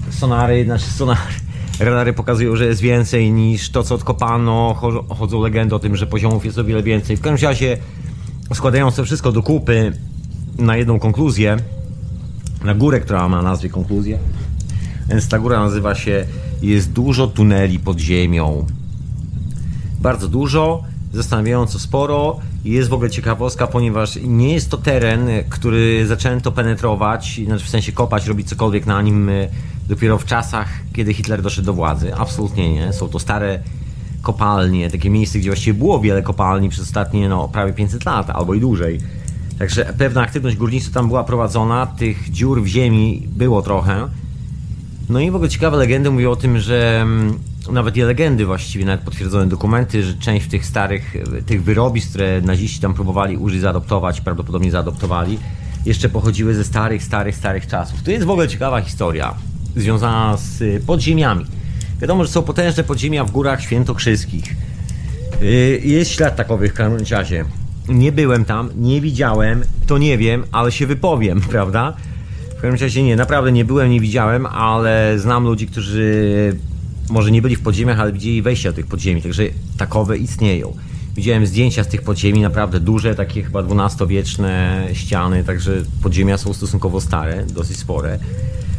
Sonary, 0.09 0.65
znaczy 0.65 0.85
sonary, 0.85 1.19
radary 1.79 2.13
pokazują, 2.13 2.55
że 2.55 2.65
jest 2.65 2.81
więcej 2.81 3.31
niż 3.31 3.69
to, 3.69 3.83
co 3.83 3.95
odkopano. 3.95 4.73
Chodzą 5.19 5.41
legendy 5.41 5.75
o 5.75 5.79
tym, 5.79 5.95
że 5.95 6.07
poziomów 6.07 6.45
jest 6.45 6.57
o 6.57 6.63
wiele 6.63 6.83
więcej. 6.83 7.17
W 7.17 7.21
każdym 7.21 7.49
razie, 7.49 7.77
składając 8.53 8.95
to 8.95 9.05
wszystko 9.05 9.31
do 9.31 9.43
kupy 9.43 9.93
na 10.57 10.77
jedną 10.77 10.99
konkluzję, 10.99 11.57
na 12.63 12.75
górę, 12.75 12.99
która 12.99 13.29
ma 13.29 13.41
nazwie 13.41 13.69
konkluzję, 13.69 14.19
więc 15.09 15.27
ta 15.27 15.39
góra 15.39 15.59
nazywa 15.59 15.95
się 15.95 16.25
jest 16.61 16.91
dużo 16.91 17.27
tuneli 17.27 17.79
pod 17.79 17.99
ziemią. 17.99 18.65
Bardzo 20.01 20.27
dużo, 20.27 20.83
zastanawiająco 21.13 21.79
sporo. 21.79 22.39
Jest 22.65 22.89
w 22.89 22.93
ogóle 22.93 23.09
ciekawostka, 23.09 23.67
ponieważ 23.67 24.19
nie 24.23 24.53
jest 24.53 24.69
to 24.69 24.77
teren, 24.77 25.27
który 25.49 26.07
zaczęto 26.07 26.51
penetrować, 26.51 27.41
znaczy 27.45 27.65
w 27.65 27.69
sensie 27.69 27.91
kopać, 27.91 28.27
robić 28.27 28.49
cokolwiek 28.49 28.85
na 28.85 29.01
nim 29.01 29.29
e, 29.29 29.47
dopiero 29.87 30.17
w 30.17 30.25
czasach, 30.25 30.67
kiedy 30.93 31.13
Hitler 31.13 31.41
doszedł 31.41 31.65
do 31.65 31.73
władzy. 31.73 32.15
Absolutnie 32.15 32.73
nie. 32.73 32.93
Są 32.93 33.07
to 33.07 33.19
stare 33.19 33.59
kopalnie, 34.21 34.89
takie 34.89 35.09
miejsce, 35.09 35.39
gdzie 35.39 35.49
właściwie 35.49 35.79
było 35.79 35.99
wiele 35.99 36.23
kopalni 36.23 36.69
przez 36.69 36.83
ostatnie 36.83 37.29
no, 37.29 37.47
prawie 37.47 37.73
500 37.73 38.05
lat 38.05 38.29
albo 38.29 38.53
i 38.53 38.59
dłużej. 38.59 38.99
Także 39.59 39.93
pewna 39.97 40.21
aktywność 40.21 40.57
górnictwa 40.57 40.93
tam 40.93 41.07
była 41.07 41.23
prowadzona, 41.23 41.85
tych 41.85 42.31
dziur 42.31 42.63
w 42.63 42.67
ziemi 42.67 43.27
było 43.27 43.61
trochę 43.61 44.07
No 45.09 45.19
i 45.19 45.31
w 45.31 45.35
ogóle 45.35 45.49
ciekawe 45.49 45.77
legendy 45.77 46.11
mówią 46.11 46.31
o 46.31 46.35
tym, 46.35 46.59
że 46.59 47.01
mm, 47.01 47.39
nawet 47.71 47.95
nie 47.95 48.05
legendy 48.05 48.45
właściwie, 48.45 48.85
nawet 48.85 49.01
potwierdzone 49.01 49.47
dokumenty, 49.47 50.03
że 50.03 50.13
część 50.13 50.47
tych 50.47 50.65
starych, 50.65 51.15
e, 51.15 51.41
tych 51.41 51.63
wyrobisk, 51.63 52.09
które 52.09 52.41
naziści 52.41 52.79
tam 52.79 52.93
próbowali 52.93 53.37
użyć, 53.37 53.61
zaadoptować, 53.61 54.21
prawdopodobnie 54.21 54.71
zaadoptowali, 54.71 55.39
jeszcze 55.85 56.09
pochodziły 56.09 56.53
ze 56.53 56.63
starych, 56.63 57.03
starych, 57.03 57.35
starych 57.35 57.67
czasów. 57.67 58.03
To 58.03 58.11
jest 58.11 58.25
w 58.25 58.29
ogóle 58.29 58.47
ciekawa 58.47 58.81
historia 58.81 59.33
związana 59.75 60.37
z 60.37 60.61
e, 60.61 60.79
podziemiami. 60.79 61.45
Wiadomo, 62.01 62.25
że 62.25 62.31
są 62.31 62.41
potężne 62.41 62.83
podziemia 62.83 63.25
w 63.25 63.31
górach 63.31 63.61
świętokrzyskich. 63.61 64.55
E, 65.41 65.45
Jest 65.87 66.11
ślad 66.11 66.35
takowych 66.35 66.71
w 66.71 66.75
Karmenciazie. 66.75 67.45
Nie 67.89 68.11
byłem 68.11 68.45
tam, 68.45 68.69
nie 68.75 69.01
widziałem, 69.01 69.63
to 69.87 69.97
nie 69.97 70.17
wiem, 70.17 70.43
ale 70.51 70.71
się 70.71 70.87
wypowiem, 70.87 71.41
prawda? 71.51 71.93
W 72.49 72.61
każdym 72.61 72.81
razie 72.81 73.03
nie, 73.03 73.15
naprawdę 73.15 73.51
nie 73.51 73.65
byłem, 73.65 73.91
nie 73.91 73.99
widziałem, 73.99 74.45
ale 74.45 75.19
znam 75.19 75.43
ludzi, 75.43 75.67
którzy 75.67 76.55
może 77.09 77.31
nie 77.31 77.41
byli 77.41 77.55
w 77.55 77.61
podziemiach, 77.61 77.99
ale 77.99 78.11
widzieli 78.11 78.41
wejścia 78.41 78.69
do 78.69 78.75
tych 78.75 78.87
podziemi, 78.87 79.21
także 79.21 79.43
takowe 79.77 80.17
istnieją. 80.17 80.73
Widziałem 81.15 81.45
zdjęcia 81.45 81.83
z 81.83 81.87
tych 81.87 82.01
podziemi, 82.01 82.41
naprawdę 82.41 82.79
duże, 82.79 83.15
takie 83.15 83.43
chyba 83.43 83.63
XII-wieczne 83.63 84.87
ściany, 84.93 85.43
także 85.43 85.71
podziemia 86.03 86.37
są 86.37 86.53
stosunkowo 86.53 87.01
stare, 87.01 87.45
dosyć 87.45 87.77
spore. 87.77 88.19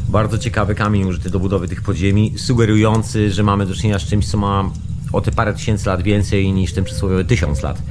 Bardzo 0.08 0.38
ciekawy 0.38 0.75
kamień 0.75 1.04
użyty 1.04 1.30
do 1.30 1.40
budowy 1.40 1.68
tych 1.68 1.82
podziemi, 1.82 2.34
sugerujący, 2.36 3.32
że 3.32 3.42
mamy 3.42 3.66
do 3.66 3.75
czynienia 3.75 3.98
z 3.98 4.04
czymś, 4.04 4.28
co 4.28 4.38
ma 4.38 4.70
o 5.12 5.20
te 5.20 5.30
parę 5.32 5.54
tysięcy 5.54 5.88
lat 5.88 6.02
więcej 6.02 6.52
niż 6.52 6.72
ten 6.72 6.84
przysłowiowy 6.84 7.25
tysiąc 7.25 7.62
lat, 7.62 7.82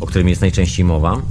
o 0.00 0.06
którym 0.06 0.28
jest 0.28 0.40
najczęściej 0.40 0.84
mowa. 0.84 1.22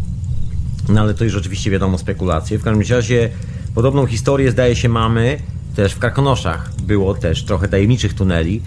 No 0.90 1.02
ale 1.02 1.14
to 1.14 1.24
już 1.24 1.36
oczywiście 1.36 1.72
wiadomo 1.72 1.98
spekulacje. 1.98 2.60
W 2.60 2.64
każdym 2.64 2.96
razie 2.96 3.30
podobną 3.76 4.06
historię 4.06 4.52
zdaje 4.52 4.76
się 4.76 4.90
mamy 4.90 5.40
też 5.76 5.94
w 5.94 6.00
Karkonoszach. 6.00 6.72
Było 6.82 7.14
też 7.14 7.44
trochę 7.44 7.68
tajemniczych 7.68 8.14
tuneli. 8.14 8.62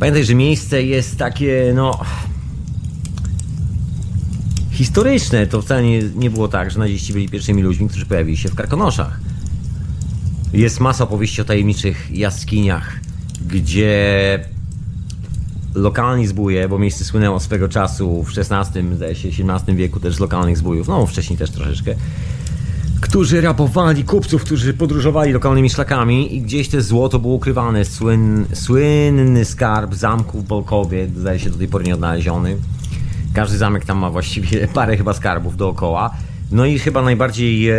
Pamiętaj, 0.00 0.24
że 0.24 0.34
miejsce 0.34 0.82
jest 0.82 1.16
takie, 1.16 1.72
no... 1.74 2.00
Historyczne. 4.70 5.46
To 5.46 5.62
wcale 5.62 5.82
nie, 5.82 6.02
nie 6.02 6.30
było 6.30 6.48
tak, 6.48 6.70
że 6.70 6.78
naziści 6.78 7.12
byli 7.12 7.28
pierwszymi 7.28 7.62
ludźmi, 7.62 7.88
którzy 7.88 8.06
pojawili 8.06 8.36
się 8.36 8.48
w 8.48 8.54
Karkonoszach. 8.54 9.20
Jest 10.52 10.80
masa 10.80 11.04
opowieści 11.04 11.42
o 11.42 11.44
tajemniczych 11.44 12.10
jaskiniach, 12.10 13.00
gdzie 13.46 14.44
lokalni 15.74 16.26
zbóje, 16.26 16.68
bo 16.68 16.78
miejsce 16.78 17.04
słynęło 17.04 17.40
swego 17.40 17.68
czasu 17.68 18.22
w 18.22 18.38
XVI, 18.38 18.96
zdaje 18.96 19.14
się, 19.14 19.28
XVII 19.28 19.76
wieku 19.76 20.00
też 20.00 20.14
z 20.14 20.20
lokalnych 20.20 20.56
zbójów, 20.56 20.88
no 20.88 21.06
wcześniej 21.06 21.38
też 21.38 21.50
troszeczkę, 21.50 21.94
którzy 23.00 23.40
rabowali 23.40 24.04
kupców, 24.04 24.44
którzy 24.44 24.74
podróżowali 24.74 25.32
lokalnymi 25.32 25.70
szlakami 25.70 26.36
i 26.36 26.40
gdzieś 26.40 26.68
te 26.68 26.82
złoto 26.82 27.18
było 27.18 27.34
ukrywane. 27.34 27.84
Słyn, 27.84 28.46
słynny 28.52 29.44
skarb 29.44 29.94
zamku 29.94 30.40
w 30.40 30.44
Bolkowie, 30.44 31.08
zdaje 31.16 31.38
się 31.38 31.50
do 31.50 31.58
tej 31.58 31.68
pory 31.68 31.84
nie 31.84 31.94
odnaleziony. 31.94 32.56
Każdy 33.34 33.58
zamek 33.58 33.84
tam 33.84 33.98
ma 33.98 34.10
właściwie 34.10 34.68
parę 34.74 34.96
chyba 34.96 35.12
skarbów 35.12 35.56
dookoła. 35.56 36.10
No 36.52 36.66
i 36.66 36.78
chyba 36.78 37.02
najbardziej 37.02 37.70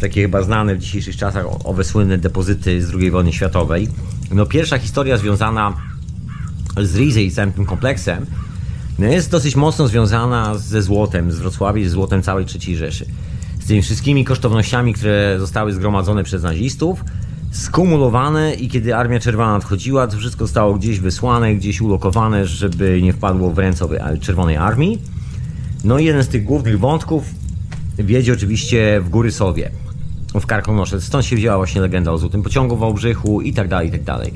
takie 0.00 0.22
chyba 0.22 0.42
znane 0.42 0.74
w 0.74 0.78
dzisiejszych 0.78 1.16
czasach 1.16 1.46
owe 1.64 1.84
słynne 1.84 2.18
depozyty 2.18 2.82
z 2.82 2.94
II 2.94 3.10
wojny 3.10 3.32
światowej. 3.32 3.88
No 4.30 4.46
pierwsza 4.46 4.78
historia 4.78 5.16
związana 5.16 5.74
z 6.82 6.96
Rize 6.96 7.22
i 7.22 7.30
całym 7.30 7.52
tym 7.52 7.66
kompleksem 7.66 8.26
no 8.98 9.06
jest 9.06 9.30
dosyć 9.30 9.56
mocno 9.56 9.88
związana 9.88 10.58
ze 10.58 10.82
złotem, 10.82 11.32
z 11.32 11.38
Wrocławiem, 11.38 11.88
z 11.88 11.92
złotem 11.92 12.22
całej 12.22 12.46
III 12.54 12.76
Rzeszy. 12.76 13.06
Z 13.60 13.66
tymi 13.66 13.82
wszystkimi 13.82 14.24
kosztownościami, 14.24 14.94
które 14.94 15.36
zostały 15.38 15.72
zgromadzone 15.72 16.24
przez 16.24 16.42
nazistów, 16.42 17.04
skumulowane 17.50 18.54
i 18.54 18.68
kiedy 18.68 18.96
Armia 18.96 19.20
Czerwona 19.20 19.52
nadchodziła, 19.52 20.06
to 20.06 20.16
wszystko 20.16 20.44
zostało 20.44 20.74
gdzieś 20.74 21.00
wysłane, 21.00 21.54
gdzieś 21.54 21.80
ulokowane, 21.80 22.46
żeby 22.46 23.02
nie 23.02 23.12
wpadło 23.12 23.50
w 23.50 23.58
ręce 23.58 23.86
Czerwonej 24.20 24.56
Armii. 24.56 24.98
No 25.84 25.98
i 25.98 26.04
jeden 26.04 26.22
z 26.22 26.28
tych 26.28 26.44
głównych 26.44 26.78
wątków 26.78 27.24
wiedzie 27.98 28.32
oczywiście 28.32 29.00
w 29.04 29.08
Góry 29.08 29.32
Sowie, 29.32 29.70
w 30.40 30.46
Karkonosze. 30.46 31.00
Stąd 31.00 31.24
się 31.24 31.36
wzięła 31.36 31.56
właśnie 31.56 31.80
legenda 31.80 32.10
o 32.12 32.18
złotym 32.18 32.42
pociągu 32.42 32.76
w 32.76 32.78
Wałbrzychu 32.78 33.40
i 33.40 33.52
tak 33.52 33.68
dalej, 33.68 33.88
i 33.88 33.90
tak 33.90 34.02
dalej. 34.02 34.32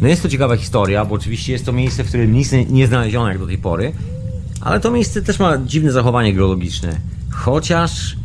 No 0.00 0.08
jest 0.08 0.22
to 0.22 0.28
ciekawa 0.28 0.56
historia, 0.56 1.04
bo 1.04 1.14
oczywiście 1.14 1.52
jest 1.52 1.66
to 1.66 1.72
miejsce, 1.72 2.04
w 2.04 2.08
którym 2.08 2.32
nic 2.32 2.52
nie- 2.70 2.86
znaleziono 2.86 3.28
jak 3.28 3.38
do 3.38 3.46
tej 3.46 3.58
pory, 3.58 3.92
ale 4.60 4.80
to 4.80 4.90
miejsce 4.90 5.22
też 5.22 5.38
ma 5.38 5.58
dziwne 5.58 5.92
zachowanie 5.92 6.34
geologiczne. 6.34 6.96
Chociaż 7.30 8.16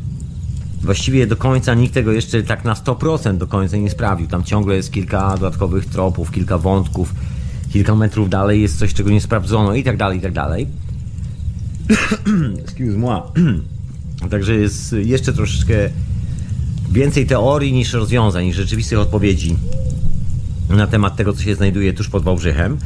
właściwie 0.81 1.27
do 1.27 1.35
końca 1.35 1.73
nikt 1.73 1.93
tego 1.93 2.11
jeszcze 2.11 2.43
tak 2.43 2.63
na 2.65 2.73
100% 2.73 3.37
do 3.37 3.47
końca 3.47 3.77
nie 3.77 3.89
sprawdził. 3.89 4.27
Tam 4.27 4.43
ciągle 4.43 4.75
jest 4.75 4.91
kilka 4.91 5.37
dodatkowych 5.37 5.85
tropów, 5.85 6.31
kilka 6.31 6.57
wątków, 6.57 7.13
kilka 7.73 7.95
metrów 7.95 8.29
dalej 8.29 8.61
jest 8.61 8.79
coś, 8.79 8.93
czego 8.93 9.09
nie 9.09 9.21
sprawdzono 9.21 9.75
i 9.75 9.83
tak 9.83 9.97
dalej, 9.97 10.17
i 10.17 10.21
tak 10.21 10.33
dalej. 10.33 10.67
Excuse 12.63 12.97
moi. 12.97 13.21
Także 14.31 14.55
jest 14.55 14.93
jeszcze 14.93 15.33
troszeczkę 15.33 15.73
więcej 16.93 17.25
teorii 17.25 17.73
niż 17.73 17.93
rozwiązań, 17.93 18.45
niż 18.45 18.55
rzeczywistych 18.55 18.99
odpowiedzi 18.99 19.55
na 20.69 20.87
temat 20.87 21.15
tego, 21.15 21.33
co 21.33 21.41
się 21.41 21.55
znajduje 21.55 21.93
tuż 21.93 22.09
pod 22.09 22.23
Wałbrzychem. 22.23 22.77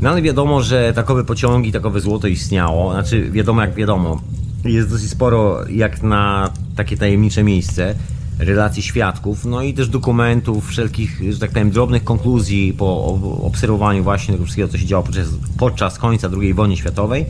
No 0.00 0.10
ale 0.10 0.22
wiadomo, 0.22 0.62
że 0.62 0.92
takowe 0.92 1.24
pociągi, 1.24 1.72
takowe 1.72 2.00
złoto 2.00 2.28
istniało. 2.28 2.92
Znaczy, 2.92 3.30
wiadomo 3.30 3.62
jak 3.62 3.74
wiadomo. 3.74 4.20
Jest 4.64 4.90
dosyć 4.90 5.10
sporo 5.10 5.68
jak 5.68 6.02
na 6.02 6.52
takie 6.76 6.96
tajemnicze 6.96 7.42
miejsce 7.42 7.94
relacji 8.38 8.82
świadków, 8.82 9.44
no 9.44 9.62
i 9.62 9.74
też 9.74 9.88
dokumentów, 9.88 10.68
wszelkich, 10.68 11.20
że 11.32 11.38
tak 11.38 11.50
powiem, 11.50 11.70
drobnych 11.70 12.04
konkluzji 12.04 12.72
po 12.72 13.04
obserwowaniu 13.42 14.04
właśnie 14.04 14.34
tego 14.34 14.44
wszystkiego, 14.44 14.68
co 14.68 14.78
się 14.78 14.86
działo 14.86 15.02
podczas, 15.02 15.28
podczas 15.58 15.98
końca 15.98 16.28
II 16.40 16.54
wojny 16.54 16.76
światowej, 16.76 17.26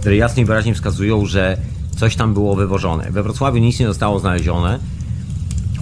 które 0.00 0.16
jasno 0.16 0.42
i 0.42 0.44
wyraźnie 0.44 0.74
wskazują, 0.74 1.26
że 1.26 1.56
coś 1.96 2.16
tam 2.16 2.34
było 2.34 2.56
wywożone. 2.56 3.10
We 3.10 3.22
Wrocławiu 3.22 3.58
nic 3.58 3.80
nie 3.80 3.86
zostało 3.86 4.18
znalezione, 4.18 4.78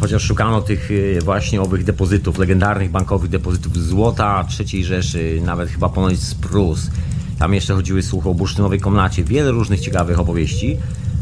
chociaż 0.01 0.23
szukano 0.23 0.63
tych 0.63 0.91
y, 0.91 1.19
właśnie 1.25 1.61
owych 1.61 1.85
depozytów, 1.85 2.39
legendarnych 2.39 2.91
bankowych 2.91 3.31
depozytów 3.31 3.77
złota 3.79 4.47
III 4.61 4.85
Rzeszy, 4.85 5.41
nawet 5.45 5.69
chyba 5.69 5.89
ponoć 5.89 6.19
z 6.19 6.35
Prus. 6.35 6.91
Tam 7.39 7.55
jeszcze 7.55 7.75
chodziły 7.75 8.03
słuchy 8.03 8.29
o 8.29 8.35
bursztynowej 8.35 8.81
komnacie, 8.81 9.25
wiele 9.25 9.51
różnych 9.51 9.81
ciekawych 9.81 10.21
opowieści. 10.21 10.77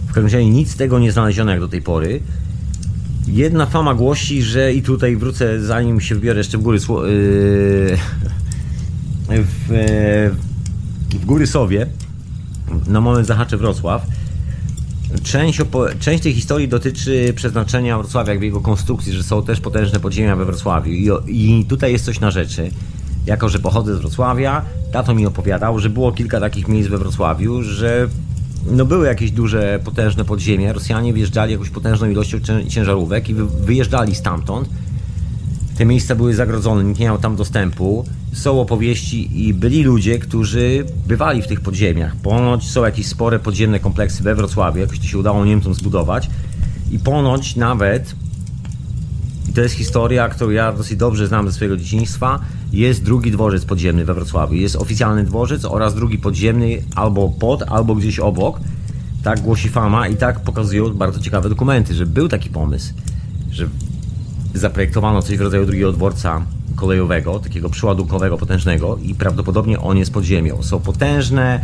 W 0.07 0.13
każdym 0.13 0.25
razie 0.25 0.51
nic 0.51 0.71
z 0.71 0.77
tego 0.77 0.99
nie 0.99 1.13
znaleziono 1.13 1.51
jak 1.51 1.61
do 1.61 1.69
tej 1.69 1.83
pory. 1.83 2.21
Jedna 3.27 3.67
fama 3.67 3.95
głosi, 3.95 4.43
że 4.43 4.73
i 4.73 4.83
tutaj 4.83 5.17
wrócę, 5.17 5.63
zanim 5.63 6.01
się 6.01 6.15
wybiorę 6.15 6.39
jeszcze 6.39 6.59
w 6.59 6.63
góry 6.63 6.79
yy, 6.79 6.85
w, 9.29 9.71
yy, 9.71 11.19
w 11.19 11.25
góry 11.25 11.47
Sowie, 11.47 11.87
na 12.87 13.01
moment 13.01 13.27
zahaczę 13.27 13.57
Wrocław. 13.57 14.07
Część, 15.23 15.59
część 16.01 16.23
tej 16.23 16.35
historii 16.35 16.69
dotyczy 16.69 17.33
przeznaczenia 17.37 17.99
Wrocławia, 17.99 18.31
jakby 18.33 18.47
jego 18.47 18.61
konstrukcji, 18.61 19.13
że 19.13 19.23
są 19.23 19.43
też 19.43 19.61
potężne 19.61 20.01
podziemia 20.01 20.37
we 20.37 20.45
Wrocławiu. 20.45 20.93
I, 20.93 21.11
I 21.29 21.65
tutaj 21.65 21.93
jest 21.93 22.05
coś 22.05 22.21
na 22.21 22.31
rzeczy. 22.31 22.71
Jako, 23.27 23.49
że 23.49 23.59
pochodzę 23.59 23.97
z 23.97 23.99
Wrocławia, 23.99 24.63
tato 24.93 25.15
mi 25.15 25.27
opowiadał, 25.27 25.79
że 25.79 25.91
było 25.91 26.13
kilka 26.13 26.41
takich 26.41 26.69
miejsc 26.69 26.89
we 26.91 26.99
Wrocławiu, 26.99 27.63
że 27.63 28.09
no 28.71 28.85
były 28.85 29.07
jakieś 29.07 29.31
duże, 29.31 29.81
potężne 29.85 30.25
podziemia. 30.25 30.73
Rosjanie 30.73 31.13
wjeżdżali 31.13 31.53
jakąś 31.53 31.71
potężną 31.71 32.11
ilością 32.11 32.39
cię- 32.41 32.67
ciężarówek 32.69 33.29
i 33.29 33.35
wy- 33.35 33.47
wyjeżdżali 33.47 34.15
stamtąd. 34.15 34.69
Te 35.83 35.87
miejsca 35.87 36.15
były 36.15 36.35
zagrodzone, 36.35 36.85
nikt 36.85 37.01
nie 37.01 37.07
miał 37.07 37.19
tam 37.19 37.37
dostępu. 37.37 38.05
Są 38.33 38.61
opowieści 38.61 39.47
i 39.47 39.55
byli 39.55 39.83
ludzie, 39.83 40.19
którzy 40.19 40.87
bywali 41.07 41.43
w 41.43 41.47
tych 41.47 41.61
podziemiach. 41.61 42.17
Ponoć 42.17 42.71
są 42.71 42.85
jakieś 42.85 43.07
spore 43.07 43.39
podziemne 43.39 43.81
kompleksy 43.81 44.23
we 44.23 44.35
Wrocławiu, 44.35 44.81
jakoś 44.81 44.99
to 44.99 45.05
się 45.05 45.19
udało 45.19 45.45
Niemcom 45.45 45.75
zbudować. 45.75 46.31
I 46.91 46.99
ponoć 46.99 47.57
nawet, 47.57 48.15
i 49.49 49.53
to 49.53 49.61
jest 49.61 49.75
historia, 49.75 50.29
którą 50.29 50.51
ja 50.51 50.73
dosyć 50.73 50.99
dobrze 50.99 51.27
znam 51.27 51.47
ze 51.47 51.53
swojego 51.53 51.77
dzieciństwa, 51.77 52.41
jest 52.73 53.03
drugi 53.03 53.31
dworzec 53.31 53.65
podziemny 53.65 54.05
we 54.05 54.15
Wrocławiu. 54.15 54.55
Jest 54.55 54.77
oficjalny 54.77 55.25
dworzec 55.25 55.65
oraz 55.65 55.95
drugi 55.95 56.19
podziemny 56.19 56.83
albo 56.95 57.29
pod, 57.29 57.63
albo 57.63 57.95
gdzieś 57.95 58.19
obok. 58.19 58.61
Tak 59.23 59.41
głosi 59.41 59.69
fama 59.69 60.09
i 60.09 60.17
tak 60.17 60.41
pokazują 60.41 60.95
bardzo 60.95 61.21
ciekawe 61.21 61.49
dokumenty, 61.49 61.95
że 61.95 62.07
był 62.07 62.29
taki 62.29 62.51
pomysł, 62.51 62.95
że 63.51 63.69
zaprojektowano 64.55 65.23
coś 65.23 65.37
w 65.37 65.41
rodzaju 65.41 65.67
drugiego 65.67 65.93
dworca 65.93 66.43
kolejowego, 66.77 67.39
takiego 67.39 67.71
przeładunkowego, 67.71 68.39
potężnego 68.39 68.99
i 69.03 69.15
prawdopodobnie 69.15 69.81
on 69.81 69.99
jest 69.99 70.13
pod 70.13 70.25
ziemią. 70.25 70.63
Są 70.63 70.81
potężne 70.81 71.61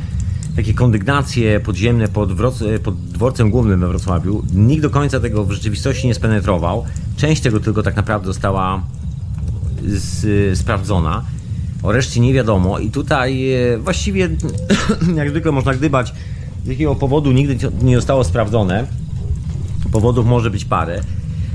takie 0.56 0.74
kondygnacje 0.74 1.60
podziemne 1.60 2.08
pod, 2.08 2.32
Wroc- 2.32 2.78
pod 2.78 3.00
dworcem 3.00 3.50
głównym 3.50 3.80
we 3.80 3.88
Wrocławiu. 3.88 4.42
Nikt 4.54 4.82
do 4.82 4.90
końca 4.90 5.20
tego 5.20 5.44
w 5.44 5.52
rzeczywistości 5.52 6.06
nie 6.06 6.14
spenetrował. 6.14 6.84
Część 7.16 7.42
tego 7.42 7.60
tylko 7.60 7.82
tak 7.82 7.96
naprawdę 7.96 8.26
została 8.26 8.82
z, 9.86 10.58
sprawdzona. 10.58 11.24
O 11.82 11.92
reszcie 11.92 12.20
nie 12.20 12.32
wiadomo 12.32 12.78
i 12.78 12.90
tutaj 12.90 13.52
e, 13.52 13.78
właściwie 13.78 14.28
jak 15.16 15.30
zwykle 15.30 15.52
można 15.52 15.74
gdybać 15.74 16.14
z 16.64 16.68
jakiego 16.68 16.94
powodu 16.94 17.32
nigdy 17.32 17.70
nie 17.82 17.96
zostało 17.96 18.24
sprawdzone. 18.24 18.86
Powodów 19.92 20.26
może 20.26 20.50
być 20.50 20.64
parę. 20.64 21.00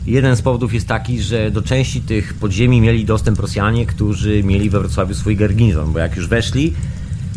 Jeden 0.06 0.36
z 0.36 0.42
powodów 0.42 0.74
jest 0.74 0.88
taki, 0.88 1.22
że 1.22 1.52
do 1.52 1.62
części 1.62 2.02
tych 2.02 2.34
podziemi 2.34 2.82
mieli 2.82 3.06
dostęp 3.06 3.40
Rosjanie, 3.40 3.86
którzy 3.86 4.44
mieli 4.44 4.70
we 4.70 4.80
Wrocławiu 4.80 5.14
swój 5.14 5.36
garnizon, 5.36 5.94
bo 5.94 6.00
jak 6.00 6.16
już 6.16 6.28
weszli, 6.28 6.74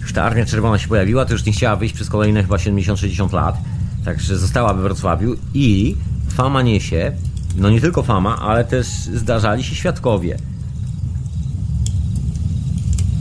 już 0.03 0.13
ta 0.13 0.23
Armia 0.23 0.47
Czerwona 0.47 0.79
się 0.79 0.89
pojawiła, 0.89 1.25
to 1.25 1.33
już 1.33 1.45
nie 1.45 1.53
chciała 1.53 1.77
wyjść 1.77 1.95
przez 1.95 2.09
kolejne 2.09 2.43
chyba 2.43 2.57
70-60 2.57 3.33
lat, 3.33 3.57
także 4.05 4.39
została 4.39 4.75
we 4.75 4.83
Wrocławiu 4.83 5.37
i 5.55 5.97
fama 6.29 6.63
niesie, 6.63 7.13
no 7.57 7.71
nie 7.71 7.81
tylko 7.81 8.03
fama, 8.03 8.39
ale 8.39 8.65
też 8.65 8.87
zdarzali 9.15 9.65
się 9.65 9.75
świadkowie, 9.75 10.37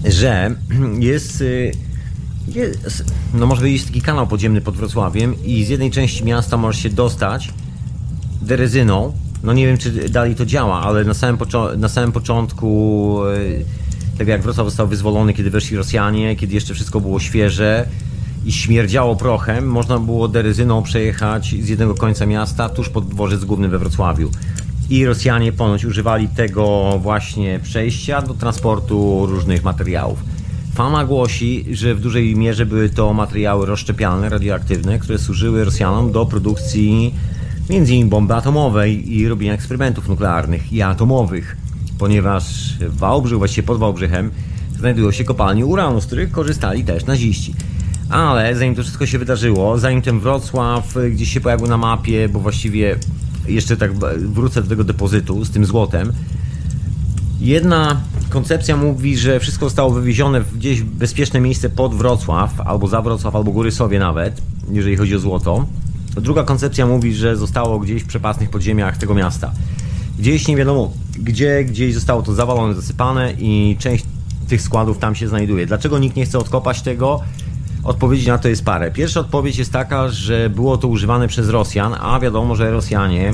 że 0.06 0.56
jest, 1.00 1.42
y, 1.42 1.72
jest 2.48 3.04
no 3.34 3.46
może 3.46 3.62
być 3.62 3.84
taki 3.84 4.02
kanał 4.02 4.28
podziemny 4.28 4.62
pod 4.62 4.76
Wrocławiem 4.76 5.36
i 5.46 5.64
z 5.64 5.70
jednej 5.70 5.92
części 5.92 6.26
miasta 6.26 6.58
możesz 6.58 6.84
się 6.84 6.90
dostać 6.90 7.54
derezyną, 8.42 9.14
no 9.44 9.54
nie 9.54 9.68
wiem, 9.68 9.78
czy 9.78 10.10
dalej 10.10 10.36
to 10.36 10.46
działa, 10.46 10.82
ale 10.82 11.04
na 11.04 11.14
samym, 11.14 11.38
poczo- 11.38 11.78
na 11.78 11.90
samym 11.90 12.12
początku, 12.12 13.20
e, 13.26 14.18
tak 14.18 14.28
jak 14.28 14.42
Wrocław 14.42 14.68
został 14.68 14.88
wyzwolony, 14.88 15.34
kiedy 15.34 15.50
weszli 15.50 15.78
Rosjanie, 15.78 16.36
kiedy 16.36 16.54
jeszcze 16.54 16.74
wszystko 16.74 17.02
było 17.02 17.20
świeże 17.20 17.88
i 18.46 18.52
śmierdziało 18.52 19.16
prochem, 19.16 19.68
można 19.68 20.00
było 20.00 20.28
deryzyną 20.28 20.84
przejechać 20.84 21.56
z 21.62 21.70
jednego 21.70 21.96
końca 21.96 22.26
miasta 22.26 22.70
tuż 22.70 22.90
pod 22.90 23.08
dworzec 23.08 23.46
główny 23.46 23.68
we 23.70 23.80
Wrocławiu. 23.80 24.32
I 24.90 25.06
Rosjanie 25.06 25.52
ponoć 25.52 25.86
używali 25.86 26.28
tego 26.28 26.94
właśnie 27.02 27.60
przejścia 27.64 28.22
do 28.22 28.34
transportu 28.34 29.26
różnych 29.26 29.64
materiałów. 29.64 30.20
Fama 30.74 31.06
głosi, 31.06 31.66
że 31.72 31.96
w 31.96 32.00
dużej 32.00 32.36
mierze 32.36 32.66
były 32.66 32.90
to 32.90 33.14
materiały 33.14 33.66
rozszczepialne, 33.66 34.30
radioaktywne, 34.30 35.00
które 35.00 35.18
służyły 35.20 35.66
Rosjanom 35.66 36.12
do 36.12 36.26
produkcji 36.26 37.14
między 37.70 37.94
innymi 37.94 38.10
bomby 38.10 38.34
atomowej 38.34 39.14
i 39.14 39.28
robienia 39.28 39.54
eksperymentów 39.54 40.08
nuklearnych 40.08 40.74
i 40.74 40.82
atomowych, 40.82 41.58
ponieważ 42.00 42.74
w 42.80 42.98
Wałbrzych, 42.98 43.38
właściwie 43.38 43.68
pod 43.68 43.80
Wałbrzychem, 43.80 44.32
znajdują 44.78 45.12
się 45.12 45.24
kopalnie 45.24 45.66
uranu, 45.66 46.02
z 46.02 46.06
których 46.06 46.32
korzystali 46.32 46.84
też 46.84 47.06
naziści. 47.06 47.54
Ale 48.10 48.56
zanim 48.56 48.76
to 48.76 48.84
wszystko 48.84 49.06
się 49.06 49.20
wydarzyło, 49.20 49.78
zanim 49.78 50.02
ten 50.02 50.20
Wrocław 50.20 50.96
gdzieś 51.12 51.34
się 51.34 51.42
pojawił 51.42 51.68
na 51.68 51.78
mapie, 51.78 52.30
bo 52.30 52.40
właściwie 52.40 52.96
jeszcze 53.48 53.78
tak 53.78 53.94
wrócę 54.18 54.62
do 54.62 54.70
tego 54.70 54.84
depozytu 54.84 55.46
z 55.46 55.52
tym 55.52 55.66
złotem, 55.66 56.14
Jedna 57.40 58.02
koncepcja 58.30 58.78
mówi, 58.78 59.18
że 59.18 59.40
wszystko 59.40 59.66
zostało 59.66 59.92
wywiezione 59.92 60.42
w 60.42 60.58
gdzieś 60.58 60.82
bezpieczne 60.82 61.40
miejsce 61.40 61.70
pod 61.70 61.96
Wrocław, 61.96 62.62
albo 62.62 62.88
za 62.88 63.02
Wrocław, 63.02 63.36
albo 63.36 63.52
Góry 63.52 63.72
Sowie 63.72 64.00
nawet, 64.00 64.42
jeżeli 64.72 64.96
chodzi 64.96 65.16
o 65.16 65.20
złoto. 65.20 65.66
Druga 66.16 66.44
koncepcja 66.44 66.86
mówi, 66.86 67.14
że 67.14 67.36
zostało 67.36 67.80
gdzieś 67.80 68.04
w 68.04 68.08
przepasnych 68.08 68.50
podziemiach 68.50 68.98
tego 68.98 69.14
miasta. 69.14 69.52
Gdzieś 70.20 70.48
nie 70.48 70.56
wiadomo 70.56 70.92
gdzie, 71.20 71.64
gdzieś 71.64 71.94
zostało 71.94 72.22
to 72.22 72.34
zawalone, 72.34 72.74
zasypane 72.74 73.34
i 73.40 73.76
część 73.80 74.06
tych 74.48 74.62
składów 74.62 74.98
tam 74.98 75.16
się 75.16 75.28
znajduje. 75.28 75.66
Dlaczego 75.66 76.00
nikt 76.00 76.16
nie 76.16 76.26
chce 76.26 76.40
odkopać 76.40 76.82
tego? 76.82 77.22
Odpowiedzi 77.84 78.28
na 78.28 78.38
to 78.38 78.48
jest 78.50 78.66
parę. 78.66 78.92
Pierwsza 78.92 79.20
odpowiedź 79.20 79.58
jest 79.58 79.72
taka, 79.72 80.10
że 80.10 80.50
było 80.50 80.78
to 80.78 80.88
używane 80.88 81.28
przez 81.28 81.50
Rosjan, 81.50 81.96
a 82.02 82.20
wiadomo, 82.20 82.56
że 82.56 82.72
Rosjanie 82.72 83.34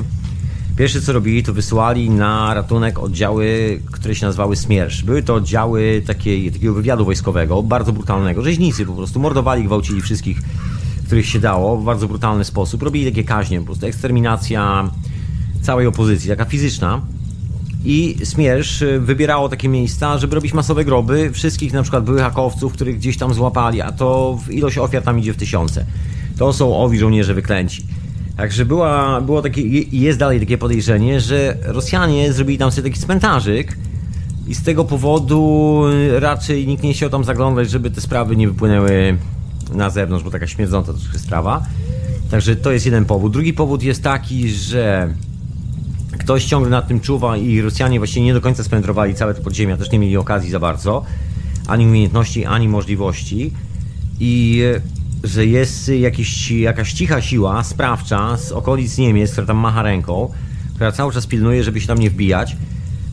pierwsze 0.76 1.00
co 1.00 1.12
robili, 1.12 1.42
to 1.42 1.52
wysyłali 1.52 2.10
na 2.10 2.54
ratunek 2.54 2.98
oddziały, 2.98 3.80
które 3.92 4.14
się 4.14 4.26
nazywały 4.26 4.56
Smiersz. 4.56 5.02
Były 5.02 5.22
to 5.22 5.34
oddziały 5.34 6.02
takiej, 6.06 6.52
takiego 6.52 6.74
wywiadu 6.74 7.04
wojskowego, 7.04 7.62
bardzo 7.62 7.92
brutalnego. 7.92 8.42
Rzeźnicy 8.42 8.86
po 8.86 8.92
prostu 8.92 9.20
mordowali, 9.20 9.64
gwałcili 9.64 10.00
wszystkich 10.00 10.42
których 11.12 11.26
się 11.26 11.40
dało 11.40 11.76
w 11.76 11.84
bardzo 11.84 12.08
brutalny 12.08 12.44
sposób. 12.44 12.82
Robili 12.82 13.04
takie 13.04 13.24
kaźnie, 13.24 13.60
po 13.60 13.66
prostu 13.66 13.86
eksterminacja 13.86 14.90
całej 15.62 15.86
opozycji, 15.86 16.28
taka 16.28 16.44
fizyczna. 16.44 17.00
I 17.84 18.16
Smiersz 18.24 18.82
y, 18.82 19.00
wybierało 19.00 19.48
takie 19.48 19.68
miejsca, 19.68 20.18
żeby 20.18 20.34
robić 20.34 20.54
masowe 20.54 20.84
groby 20.84 21.30
wszystkich 21.32 21.72
na 21.72 21.82
przykład 21.82 22.04
byłych 22.04 22.22
hakowców, 22.22 22.72
których 22.72 22.96
gdzieś 22.96 23.18
tam 23.18 23.34
złapali, 23.34 23.80
a 23.80 23.92
to 23.92 24.38
ilość 24.50 24.78
ofiar 24.78 25.02
tam 25.02 25.18
idzie 25.18 25.32
w 25.32 25.36
tysiące. 25.36 25.86
To 26.38 26.52
są 26.52 26.76
owi 26.76 26.98
żołnierze 26.98 27.34
wyklęci. 27.34 27.86
Także 28.36 28.64
była, 28.64 29.20
było 29.20 29.42
takie, 29.42 29.62
jest 29.80 30.18
dalej 30.18 30.40
takie 30.40 30.58
podejrzenie, 30.58 31.20
że 31.20 31.56
Rosjanie 31.62 32.32
zrobili 32.32 32.58
tam 32.58 32.72
sobie 32.72 32.90
taki 32.90 33.02
cmentarzyk 33.02 33.78
i 34.48 34.54
z 34.54 34.62
tego 34.62 34.84
powodu 34.84 35.82
raczej 36.18 36.66
nikt 36.66 36.82
nie 36.82 36.92
chciał 36.92 37.10
tam 37.10 37.24
zaglądać, 37.24 37.70
żeby 37.70 37.90
te 37.90 38.00
sprawy 38.00 38.36
nie 38.36 38.48
wypłynęły 38.48 39.18
na 39.72 39.90
zewnątrz, 39.90 40.24
bo 40.24 40.30
taka 40.30 40.46
śmierdząca 40.46 40.92
troszkę 40.92 41.18
sprawa. 41.18 41.62
Także 42.30 42.56
to 42.56 42.72
jest 42.72 42.86
jeden 42.86 43.04
powód. 43.04 43.32
Drugi 43.32 43.52
powód 43.52 43.82
jest 43.82 44.02
taki, 44.02 44.50
że 44.50 45.14
ktoś 46.18 46.44
ciągle 46.44 46.70
nad 46.70 46.88
tym 46.88 47.00
czuwa 47.00 47.36
i 47.36 47.60
Rosjanie 47.60 48.00
właściwie 48.00 48.26
nie 48.26 48.34
do 48.34 48.40
końca 48.40 48.64
spenetrowali 48.64 49.14
całe 49.14 49.34
te 49.34 49.40
podziemia, 49.40 49.76
też 49.76 49.90
nie 49.90 49.98
mieli 49.98 50.16
okazji 50.16 50.50
za 50.50 50.58
bardzo, 50.58 51.04
ani 51.66 51.86
umiejętności, 51.86 52.44
ani 52.44 52.68
możliwości. 52.68 53.52
I 54.20 54.62
że 55.24 55.46
jest 55.46 55.88
jakiś, 55.88 56.50
jakaś 56.50 56.92
cicha 56.92 57.20
siła 57.20 57.64
sprawcza 57.64 58.36
z 58.36 58.52
okolic 58.52 58.98
Niemiec, 58.98 59.32
która 59.32 59.46
tam 59.46 59.56
macha 59.56 59.82
ręką, 59.82 60.28
która 60.74 60.92
cały 60.92 61.12
czas 61.12 61.26
pilnuje, 61.26 61.64
żeby 61.64 61.80
się 61.80 61.86
tam 61.86 61.98
nie 61.98 62.10
wbijać. 62.10 62.56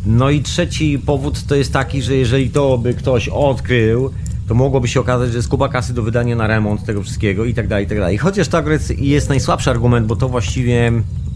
No 0.05 0.29
i 0.29 0.41
trzeci 0.41 0.99
powód 0.99 1.43
to 1.43 1.55
jest 1.55 1.73
taki, 1.73 2.01
że 2.01 2.15
jeżeli 2.15 2.49
to 2.49 2.77
by 2.77 2.93
ktoś 2.93 3.29
odkrył, 3.29 4.11
to 4.49 4.55
mogłoby 4.55 4.87
się 4.87 4.99
okazać, 4.99 5.31
że 5.31 5.37
jest 5.37 5.47
kuba 5.47 5.69
kasy 5.69 5.93
do 5.93 6.03
wydania 6.03 6.35
na 6.35 6.47
remont 6.47 6.85
tego 6.85 7.03
wszystkiego 7.03 7.45
i 7.45 7.53
tak 7.53 7.67
dalej, 7.67 7.85
i 7.85 7.87
tak 7.87 7.97
dalej. 7.97 8.17
Chociaż 8.17 8.47
to 8.47 8.63
jest 8.97 9.29
najsłabszy 9.29 9.69
argument, 9.69 10.07
bo 10.07 10.15
to 10.15 10.29
właściwie 10.29 10.91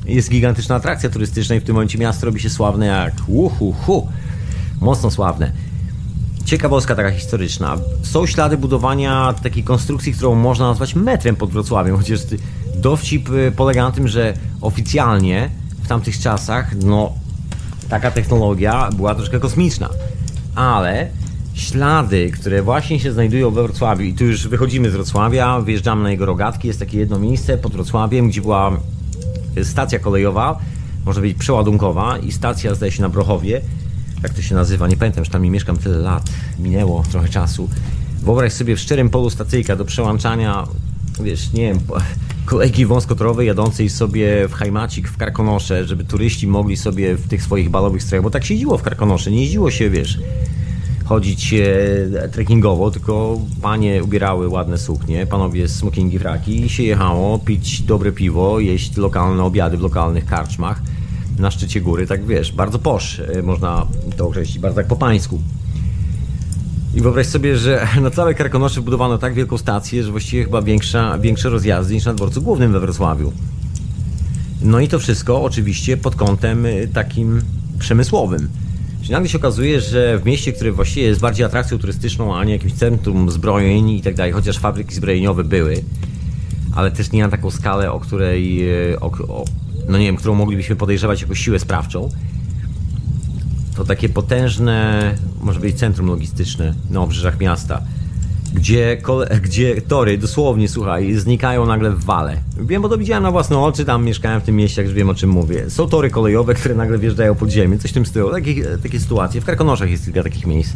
jest 0.05 0.29
gigantyczna 0.29 0.75
atrakcja 0.75 1.09
turystyczna 1.09 1.55
i 1.55 1.59
w 1.59 1.63
tym 1.63 1.75
momencie 1.75 1.97
miasto 1.97 2.25
robi 2.25 2.39
się 2.39 2.49
sławne 2.49 2.85
jak 2.85 3.13
uhu, 3.27 3.71
hu, 3.71 4.07
mocno 4.81 5.11
sławne. 5.11 5.51
Ciekawostka 6.45 6.95
taka 6.95 7.11
historyczna. 7.11 7.77
Są 8.01 8.25
ślady 8.25 8.57
budowania 8.57 9.33
takiej 9.43 9.63
konstrukcji, 9.63 10.13
którą 10.13 10.35
można 10.35 10.67
nazwać 10.67 10.95
metrem 10.95 11.35
pod 11.35 11.51
Wrocławiem, 11.51 11.97
chociaż 11.97 12.19
dowcip 12.75 13.29
y, 13.29 13.51
polega 13.55 13.83
na 13.83 13.91
tym, 13.91 14.07
że 14.07 14.33
oficjalnie 14.61 15.49
w 15.83 15.87
tamtych 15.87 16.19
czasach, 16.19 16.75
no, 16.75 17.13
taka 17.89 18.11
technologia 18.11 18.89
była 18.91 19.15
troszkę 19.15 19.39
kosmiczna. 19.39 19.89
Ale 20.55 21.09
ślady, 21.53 22.31
które 22.31 22.63
właśnie 22.63 22.99
się 22.99 23.11
znajdują 23.11 23.51
we 23.51 23.63
Wrocławiu. 23.63 24.03
I 24.03 24.13
tu 24.13 24.25
już 24.25 24.47
wychodzimy 24.47 24.89
z 24.89 24.93
Wrocławia, 24.93 25.61
wjeżdżamy 25.61 26.03
na 26.03 26.11
jego 26.11 26.25
rogatki, 26.25 26.67
jest 26.67 26.79
takie 26.79 26.97
jedno 26.99 27.19
miejsce 27.19 27.57
pod 27.57 27.73
Wrocławiem, 27.73 28.29
gdzie 28.29 28.41
była 28.41 28.77
stacja 29.63 29.99
kolejowa, 29.99 30.59
może 31.05 31.21
być 31.21 31.37
przeładunkowa 31.37 32.17
i 32.17 32.31
stacja 32.31 32.75
zdaje 32.75 32.91
się 32.91 33.01
na 33.01 33.09
Brochowie, 33.09 33.61
jak 34.23 34.33
to 34.33 34.41
się 34.41 34.55
nazywa, 34.55 34.87
nie 34.87 34.97
pamiętam, 34.97 35.25
że 35.25 35.31
tam 35.31 35.43
nie 35.43 35.51
mieszkam 35.51 35.77
tyle 35.77 35.97
lat, 35.97 36.29
minęło 36.59 37.03
trochę 37.11 37.29
czasu. 37.29 37.69
Wyobraź 38.21 38.53
sobie 38.53 38.75
w 38.75 38.79
szczerym 38.79 39.09
polu 39.09 39.29
stacyjka 39.29 39.75
do 39.75 39.85
przełączania, 39.85 40.67
wiesz, 41.23 41.53
nie 41.53 41.61
wiem, 41.61 41.79
kolejki 42.45 42.85
wąskotorowej 42.85 43.47
jadącej 43.47 43.89
sobie 43.89 44.47
w 44.47 44.53
Hajmacik, 44.53 45.07
w 45.07 45.17
Karkonosze, 45.17 45.85
żeby 45.85 46.03
turyści 46.03 46.47
mogli 46.47 46.77
sobie 46.77 47.15
w 47.15 47.27
tych 47.27 47.43
swoich 47.43 47.69
balowych 47.69 48.03
strojach, 48.03 48.23
bo 48.23 48.29
tak 48.29 48.45
się 48.45 48.53
jeździło 48.53 48.77
w 48.77 48.81
Karkonosze, 48.83 49.31
nie 49.31 49.41
jeździło 49.41 49.71
się, 49.71 49.89
wiesz, 49.89 50.19
chodzić 51.05 51.53
e, 51.53 52.29
trekkingowo, 52.29 52.91
tylko 52.91 53.39
panie 53.61 54.03
ubierały 54.03 54.47
ładne 54.47 54.77
suknie, 54.77 55.25
panowie 55.25 55.67
smokingi, 55.67 56.19
fraki 56.19 56.65
i 56.65 56.69
się 56.69 56.83
jechało 56.83 57.39
pić 57.39 57.81
dobre 57.81 58.11
piwo, 58.11 58.59
jeść 58.59 58.97
lokalne 58.97 59.43
obiady 59.43 59.77
w 59.77 59.81
lokalnych 59.81 60.25
karczmach 60.25 60.81
na 61.39 61.51
szczycie 61.51 61.81
góry, 61.81 62.07
tak 62.07 62.25
wiesz, 62.25 62.51
bardzo 62.51 62.79
posz, 62.79 63.19
e, 63.19 63.41
można 63.41 63.87
to 64.17 64.27
określić, 64.27 64.59
bardzo 64.59 64.75
tak 64.75 64.87
po 64.87 64.95
pańsku. 64.95 65.41
I 66.95 67.01
wyobraź 67.01 67.27
sobie, 67.27 67.57
że 67.57 67.87
na 68.01 68.09
całe 68.09 68.33
Karkonosze 68.33 68.81
budowano 68.81 69.17
tak 69.17 69.33
wielką 69.33 69.57
stację, 69.57 70.03
że 70.03 70.11
właściwie 70.11 70.43
chyba 70.43 70.61
większa, 70.61 71.17
większe 71.17 71.49
rozjazdy 71.49 71.93
niż 71.93 72.05
na 72.05 72.13
dworcu 72.13 72.41
głównym 72.41 72.71
we 72.71 72.79
Wrocławiu. 72.79 73.33
No 74.61 74.79
i 74.79 74.87
to 74.87 74.99
wszystko 74.99 75.43
oczywiście 75.43 75.97
pod 75.97 76.15
kątem 76.15 76.65
e, 76.65 76.87
takim 76.87 77.41
przemysłowym. 77.79 78.47
Czyli 79.03 79.13
nagle 79.13 79.29
się 79.29 79.37
okazuje, 79.37 79.81
że 79.81 80.19
w 80.19 80.25
mieście, 80.25 80.53
które 80.53 80.71
właściwie 80.71 81.05
jest 81.05 81.21
bardziej 81.21 81.45
atrakcją 81.45 81.77
turystyczną, 81.79 82.35
a 82.35 82.43
nie 82.43 82.53
jakimś 82.53 82.73
centrum 82.73 83.31
zbrojeń 83.31 83.89
i 83.89 84.01
tak 84.01 84.15
dalej, 84.15 84.31
chociaż 84.31 84.57
fabryki 84.57 84.95
zbrojeniowe 84.95 85.43
były, 85.43 85.83
ale 86.75 86.91
też 86.91 87.11
nie 87.11 87.23
na 87.23 87.29
taką 87.29 87.51
skalę, 87.51 87.91
o 87.91 87.99
której, 87.99 88.69
e, 88.91 88.99
o, 88.99 89.05
o, 89.05 89.45
no 89.89 89.97
nie 89.97 90.05
wiem, 90.05 90.15
którą 90.15 90.35
moglibyśmy 90.35 90.75
podejrzewać 90.75 91.21
jako 91.21 91.35
siłę 91.35 91.59
sprawczą, 91.59 92.09
to 93.75 93.85
takie 93.85 94.09
potężne, 94.09 95.15
może 95.41 95.59
być 95.59 95.75
centrum 95.75 96.07
logistyczne 96.07 96.73
na 96.89 97.01
obrzeżach 97.01 97.39
miasta, 97.39 97.81
gdzie, 98.53 98.97
gdzie 99.41 99.81
tory 99.81 100.17
dosłownie, 100.17 100.69
słuchaj, 100.69 101.13
znikają 101.13 101.65
nagle 101.65 101.91
w 101.91 102.03
wale. 102.03 102.37
Wiem, 102.59 102.81
bo 102.81 102.89
to 102.89 102.97
widziałem 102.97 103.23
na 103.23 103.31
własne 103.31 103.59
oczy, 103.59 103.85
tam 103.85 104.05
mieszkałem 104.05 104.41
w 104.41 104.43
tym 104.43 104.55
mieście, 104.55 104.81
już 104.83 104.93
wiem 104.93 105.09
o 105.09 105.15
czym 105.15 105.29
mówię. 105.29 105.69
Są 105.69 105.89
tory 105.89 106.09
kolejowe, 106.09 106.53
które 106.59 106.75
nagle 106.75 106.97
wjeżdżają 106.97 107.35
pod 107.35 107.49
ziemię, 107.49 107.77
coś 107.77 107.91
w 107.91 107.93
tym 107.93 108.05
stylu. 108.05 108.31
Takie, 108.31 108.65
takie 108.83 108.99
sytuacje. 108.99 109.41
W 109.41 109.45
Karkonoszach 109.45 109.89
jest 109.89 110.05
kilka 110.05 110.23
takich 110.23 110.47
miejsc. 110.47 110.73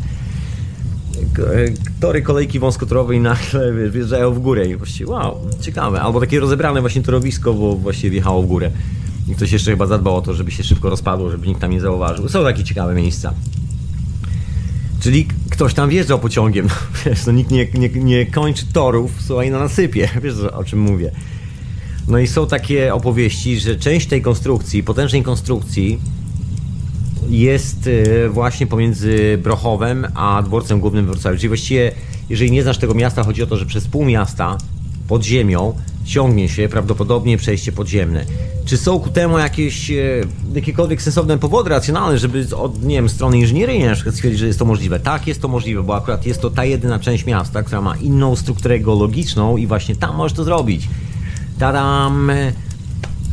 Tory 1.99 2.21
kolejki 2.21 2.59
wąskotorowej 2.59 3.19
nagle 3.19 3.73
wjeżdżają 3.91 4.33
w 4.33 4.39
górę 4.39 4.67
i 4.67 4.75
właściwie 4.75 5.11
wow, 5.11 5.37
ciekawe. 5.61 6.01
Albo 6.01 6.19
takie 6.19 6.39
rozebrane 6.39 6.81
właśnie 6.81 7.01
torowisko, 7.01 7.53
bo 7.53 7.75
właściwie 7.75 8.09
wjechało 8.09 8.43
w 8.43 8.45
górę. 8.45 8.71
I 9.27 9.35
ktoś 9.35 9.51
jeszcze 9.51 9.71
chyba 9.71 9.85
zadbał 9.85 10.15
o 10.15 10.21
to, 10.21 10.33
żeby 10.33 10.51
się 10.51 10.63
szybko 10.63 10.89
rozpadło, 10.89 11.29
żeby 11.29 11.47
nikt 11.47 11.61
tam 11.61 11.71
nie 11.71 11.81
zauważył. 11.81 12.29
Są 12.29 12.43
takie 12.43 12.63
ciekawe 12.63 12.95
miejsca. 12.95 13.33
Czyli 14.99 15.27
ktoś 15.49 15.73
tam 15.73 15.89
wjeżdżał 15.89 16.19
pociągiem. 16.19 16.67
Wiesz, 17.05 17.25
no 17.25 17.31
nikt 17.31 17.51
nie, 17.51 17.67
nie, 17.73 17.89
nie 17.89 18.25
kończy 18.25 18.65
torów, 18.73 19.11
słuchaj, 19.19 19.51
na 19.51 19.59
nasypie. 19.59 20.09
Wiesz 20.23 20.35
o 20.39 20.63
czym 20.63 20.79
mówię. 20.79 21.11
No 22.07 22.19
i 22.19 22.27
są 22.27 22.47
takie 22.47 22.93
opowieści, 22.93 23.59
że 23.59 23.75
część 23.75 24.07
tej 24.07 24.21
konstrukcji, 24.21 24.83
potężnej 24.83 25.23
konstrukcji, 25.23 25.99
jest 27.29 27.87
e, 27.87 28.29
właśnie 28.29 28.67
pomiędzy 28.67 29.39
Brochowem 29.43 30.07
a 30.15 30.43
dworcem 30.45 30.79
głównym 30.79 31.05
w 31.05 31.07
Wrocławiu. 31.07 31.37
Czyli 31.37 31.47
właściwie, 31.47 31.91
jeżeli 32.29 32.51
nie 32.51 32.63
znasz 32.63 32.77
tego 32.77 32.93
miasta, 32.93 33.23
chodzi 33.23 33.43
o 33.43 33.47
to, 33.47 33.57
że 33.57 33.65
przez 33.65 33.87
pół 33.87 34.05
miasta 34.05 34.57
pod 35.07 35.23
ziemią 35.23 35.73
ciągnie 36.07 36.49
się 36.49 36.69
prawdopodobnie 36.69 37.37
przejście 37.37 37.71
podziemne. 37.71 38.25
Czy 38.65 38.77
są 38.77 38.99
ku 38.99 39.09
temu 39.09 39.37
jakieś 39.37 39.91
e, 39.91 39.95
jakiekolwiek 40.53 41.01
sensowne 41.01 41.37
powody 41.37 41.69
racjonalne, 41.69 42.19
żeby 42.19 42.47
od 42.55 42.83
nie 42.83 42.95
wiem, 42.95 43.09
strony 43.09 43.37
inżynieryjnej 43.37 43.89
na 43.89 43.95
przykład 43.95 44.15
stwierdzić, 44.15 44.39
że 44.39 44.47
jest 44.47 44.59
to 44.59 44.65
możliwe? 44.65 44.99
Tak, 44.99 45.27
jest 45.27 45.41
to 45.41 45.47
możliwe, 45.47 45.83
bo 45.83 45.95
akurat 45.95 46.25
jest 46.25 46.41
to 46.41 46.49
ta 46.49 46.65
jedyna 46.65 46.99
część 46.99 47.25
miasta, 47.25 47.63
która 47.63 47.81
ma 47.81 47.95
inną 47.95 48.35
strukturę 48.35 48.79
geologiczną 48.79 49.57
i 49.57 49.67
właśnie 49.67 49.95
tam 49.95 50.15
możesz 50.15 50.37
to 50.37 50.43
zrobić. 50.43 50.87
Tadam! 51.59 52.31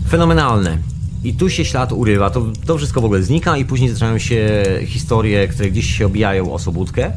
Fenomenalne. 0.08 0.78
I 1.24 1.34
tu 1.34 1.50
się 1.50 1.64
ślad 1.64 1.92
urywa, 1.92 2.30
to, 2.30 2.46
to 2.66 2.78
wszystko 2.78 3.00
w 3.00 3.04
ogóle 3.04 3.22
znika 3.22 3.56
i 3.56 3.64
później 3.64 3.90
zaczynają 3.90 4.18
się 4.18 4.64
historie, 4.86 5.48
które 5.48 5.70
gdzieś 5.70 5.98
się 5.98 6.06
obijają 6.06 6.52
o 6.52 6.58
Sobótkę. 6.58 7.12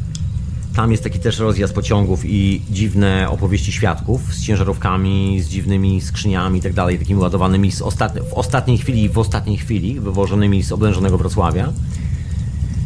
Tam 0.77 0.91
jest 0.91 1.03
taki 1.03 1.19
też 1.19 1.39
rozjazd 1.39 1.73
pociągów 1.73 2.25
i 2.25 2.61
dziwne 2.69 3.29
opowieści 3.29 3.71
świadków 3.71 4.33
z 4.33 4.43
ciężarówkami, 4.43 5.41
z 5.41 5.47
dziwnymi 5.47 6.01
skrzyniami 6.01 6.59
i 6.59 6.61
tak 6.61 6.73
dalej, 6.73 6.99
takimi 6.99 7.19
ładowanymi 7.19 7.71
ostatni, 7.81 8.21
w 8.21 8.33
ostatniej 8.33 8.77
chwili, 8.77 9.09
w 9.09 9.17
ostatniej 9.17 9.57
chwili, 9.57 9.99
wywożonymi 9.99 10.63
z 10.63 10.71
oblężonego 10.71 11.17
Wrocławia 11.17 11.73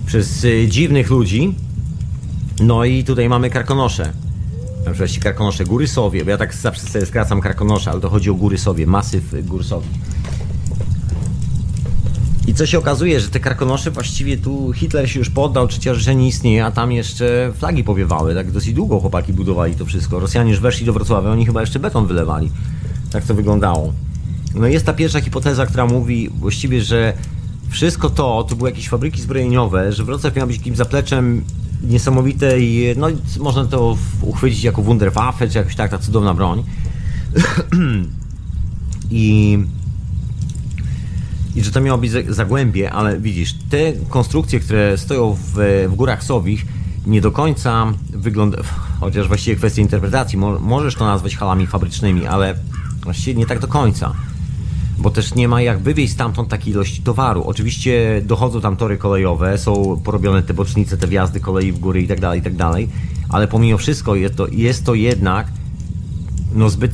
przez 0.05 0.43
y, 0.43 0.67
dziwnych 0.67 1.09
ludzi. 1.09 1.55
No 2.59 2.85
i 2.85 3.03
tutaj 3.03 3.29
mamy 3.29 3.49
karkonosze. 3.49 4.13
Na 4.85 4.91
przykład 4.91 5.23
karkonosze 5.23 5.65
Góry 5.65 5.87
Sowie, 5.87 6.25
bo 6.25 6.31
ja 6.31 6.37
tak 6.37 6.53
zawsze 6.53 6.81
sobie 6.81 7.05
skracam 7.05 7.41
karkonosze, 7.41 7.91
ale 7.91 8.01
to 8.01 8.09
chodzi 8.09 8.29
o 8.29 8.33
Góry 8.33 8.57
Sowie, 8.57 8.87
masyw 8.87 9.23
Gór 9.45 9.63
Sowie. 9.63 9.87
I 12.51 12.53
co 12.53 12.65
się 12.65 12.77
okazuje, 12.77 13.19
że 13.19 13.29
te 13.29 13.39
karkonosze 13.39 13.91
właściwie 13.91 14.37
tu 14.37 14.73
Hitler 14.73 15.09
się 15.09 15.19
już 15.19 15.29
poddał, 15.29 15.67
trzecia 15.67 15.93
Rzesza 15.93 16.13
nie 16.13 16.27
istnieje, 16.27 16.65
a 16.65 16.71
tam 16.71 16.91
jeszcze 16.91 17.53
flagi 17.55 17.83
powiewały. 17.83 18.35
Tak 18.35 18.51
dosyć 18.51 18.73
długo 18.73 18.99
chłopaki 18.99 19.33
budowali 19.33 19.75
to 19.75 19.85
wszystko. 19.85 20.19
Rosjanie 20.19 20.51
już 20.51 20.59
weszli 20.59 20.85
do 20.85 20.93
Wrocławia, 20.93 21.29
oni 21.29 21.45
chyba 21.45 21.61
jeszcze 21.61 21.79
beton 21.79 22.07
wylewali. 22.07 22.51
Tak 23.11 23.23
to 23.23 23.35
wyglądało. 23.35 23.93
No 24.55 24.67
jest 24.67 24.85
ta 24.85 24.93
pierwsza 24.93 25.21
hipoteza, 25.21 25.65
która 25.65 25.85
mówi 25.85 26.29
właściwie, 26.29 26.81
że 26.81 27.13
wszystko 27.69 28.09
to, 28.09 28.45
to 28.49 28.55
były 28.55 28.69
jakieś 28.69 28.89
fabryki 28.89 29.21
zbrojeniowe, 29.21 29.93
że 29.93 30.03
Wrocław 30.03 30.35
miał 30.35 30.47
być 30.47 30.57
jakimś 30.57 30.77
zapleczem 30.77 31.43
niesamowitej, 31.83 32.93
no 32.97 33.07
można 33.39 33.65
to 33.65 33.97
uchwycić 34.21 34.63
jako 34.63 34.81
Wunderwaffe, 34.81 35.49
czy 35.49 35.57
jakoś 35.57 35.75
tak, 35.75 35.91
ta 35.91 35.97
cudowna 35.97 36.33
broń. 36.33 36.63
I 39.11 39.57
i 41.55 41.63
że 41.63 41.71
to 41.71 41.81
miało 41.81 41.97
być 41.97 42.11
zagłębie, 42.29 42.91
ale 42.91 43.19
widzisz, 43.19 43.53
te 43.69 43.93
konstrukcje, 44.09 44.59
które 44.59 44.97
stoją 44.97 45.33
w, 45.33 45.85
w 45.89 45.95
górach 45.95 46.23
Sowich, 46.23 46.65
nie 47.05 47.21
do 47.21 47.31
końca 47.31 47.93
wyglądają, 48.09 48.63
chociaż 48.99 49.27
właściwie 49.27 49.55
kwestia 49.55 49.81
interpretacji, 49.81 50.37
mo 50.37 50.59
możesz 50.59 50.95
to 50.95 51.05
nazwać 51.05 51.35
halami 51.35 51.67
fabrycznymi, 51.67 52.27
ale 52.27 52.55
właściwie 53.03 53.39
nie 53.39 53.45
tak 53.45 53.59
do 53.59 53.67
końca. 53.67 54.13
Bo 54.97 55.09
też 55.09 55.35
nie 55.35 55.47
ma 55.47 55.61
jak 55.61 55.79
wywieźć 55.79 56.13
stamtąd 56.13 56.49
takiej 56.49 56.73
ilości 56.73 57.01
towaru. 57.01 57.43
Oczywiście 57.43 58.21
dochodzą 58.25 58.61
tam 58.61 58.77
tory 58.77 58.97
kolejowe, 58.97 59.57
są 59.57 60.01
porobione 60.03 60.43
te 60.43 60.53
bocznice, 60.53 60.97
te 60.97 61.07
wjazdy 61.07 61.39
kolei 61.39 61.71
w 61.71 61.79
góry 61.79 62.01
i 62.01 62.07
tak 62.07 62.19
dalej, 62.19 62.39
i 62.39 62.43
tak 62.43 62.55
dalej, 62.55 62.89
ale 63.29 63.47
pomimo 63.47 63.77
wszystko 63.77 64.15
jest 64.15 64.35
to, 64.35 64.47
jest 64.47 64.85
to 64.85 64.93
jednak 64.93 65.47
no 66.53 66.69
zbyt, 66.69 66.93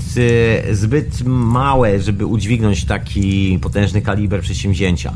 y, 0.69 0.75
zbyt 0.75 1.21
małe, 1.25 2.01
żeby 2.01 2.25
udźwignąć 2.25 2.85
taki 2.85 3.59
potężny 3.61 4.01
kaliber 4.01 4.41
przedsięwzięcia. 4.41 5.13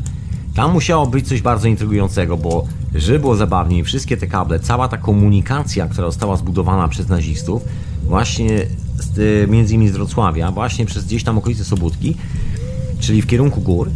Tam 0.54 0.72
musiało 0.72 1.06
być 1.06 1.28
coś 1.28 1.42
bardzo 1.42 1.68
intrygującego, 1.68 2.36
bo 2.36 2.66
żeby 2.94 3.18
było 3.18 3.36
zabawniej, 3.36 3.84
wszystkie 3.84 4.16
te 4.16 4.26
kable, 4.26 4.60
cała 4.60 4.88
ta 4.88 4.96
komunikacja, 4.96 5.86
która 5.88 6.06
została 6.06 6.36
zbudowana 6.36 6.88
przez 6.88 7.08
nazistów, 7.08 7.62
właśnie 8.04 8.66
z, 8.98 9.18
y, 9.18 9.46
między 9.50 9.74
innymi 9.74 9.90
z 9.90 9.92
Wrocławia, 9.92 10.50
właśnie 10.50 10.86
przez 10.86 11.04
gdzieś 11.04 11.24
tam 11.24 11.38
okolice 11.38 11.64
Sobótki, 11.64 12.16
czyli 13.00 13.22
w 13.22 13.26
kierunku 13.26 13.60
gór, 13.60 13.90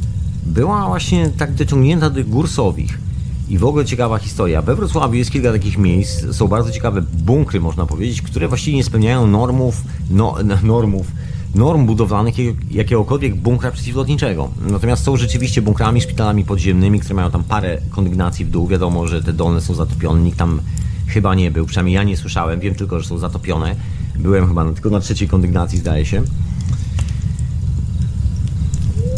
była 0.46 0.86
właśnie 0.86 1.30
tak 1.30 1.54
dociągnięta 1.54 2.10
do 2.10 2.24
gór 2.24 2.48
Sowich. 2.48 3.05
I 3.48 3.58
w 3.58 3.64
ogóle 3.64 3.84
ciekawa 3.84 4.18
historia. 4.18 4.62
We 4.62 4.74
Wrocławiu 4.74 5.14
jest 5.14 5.30
kilka 5.30 5.52
takich 5.52 5.78
miejsc, 5.78 6.36
są 6.36 6.48
bardzo 6.48 6.70
ciekawe 6.70 7.02
bunkry, 7.02 7.60
można 7.60 7.86
powiedzieć, 7.86 8.22
które 8.22 8.48
właściwie 8.48 8.76
nie 8.76 8.84
spełniają 8.84 9.26
normów, 9.26 9.82
no, 10.10 10.34
normów, 10.62 11.06
norm 11.54 11.86
budowlanych 11.86 12.34
jakiegokolwiek 12.70 13.34
bunkra 13.34 13.70
przeciwlotniczego. 13.70 14.50
Natomiast 14.70 15.04
są 15.04 15.16
rzeczywiście 15.16 15.62
bunkrami, 15.62 16.00
szpitalami 16.00 16.44
podziemnymi, 16.44 17.00
które 17.00 17.14
mają 17.14 17.30
tam 17.30 17.44
parę 17.44 17.78
kondygnacji 17.90 18.44
w 18.44 18.50
dół. 18.50 18.66
Wiadomo, 18.66 19.08
że 19.08 19.22
te 19.22 19.32
dolne 19.32 19.60
są 19.60 19.74
zatopione, 19.74 20.20
nikt 20.20 20.38
tam 20.38 20.60
chyba 21.06 21.34
nie 21.34 21.50
był, 21.50 21.66
przynajmniej 21.66 21.94
ja 21.94 22.02
nie 22.02 22.16
słyszałem, 22.16 22.60
wiem 22.60 22.74
tylko, 22.74 23.00
że 23.00 23.08
są 23.08 23.18
zatopione. 23.18 23.76
Byłem 24.18 24.48
chyba 24.48 24.72
tylko 24.72 24.90
na 24.90 25.00
trzeciej 25.00 25.28
kondygnacji, 25.28 25.78
zdaje 25.78 26.06
się. 26.06 26.22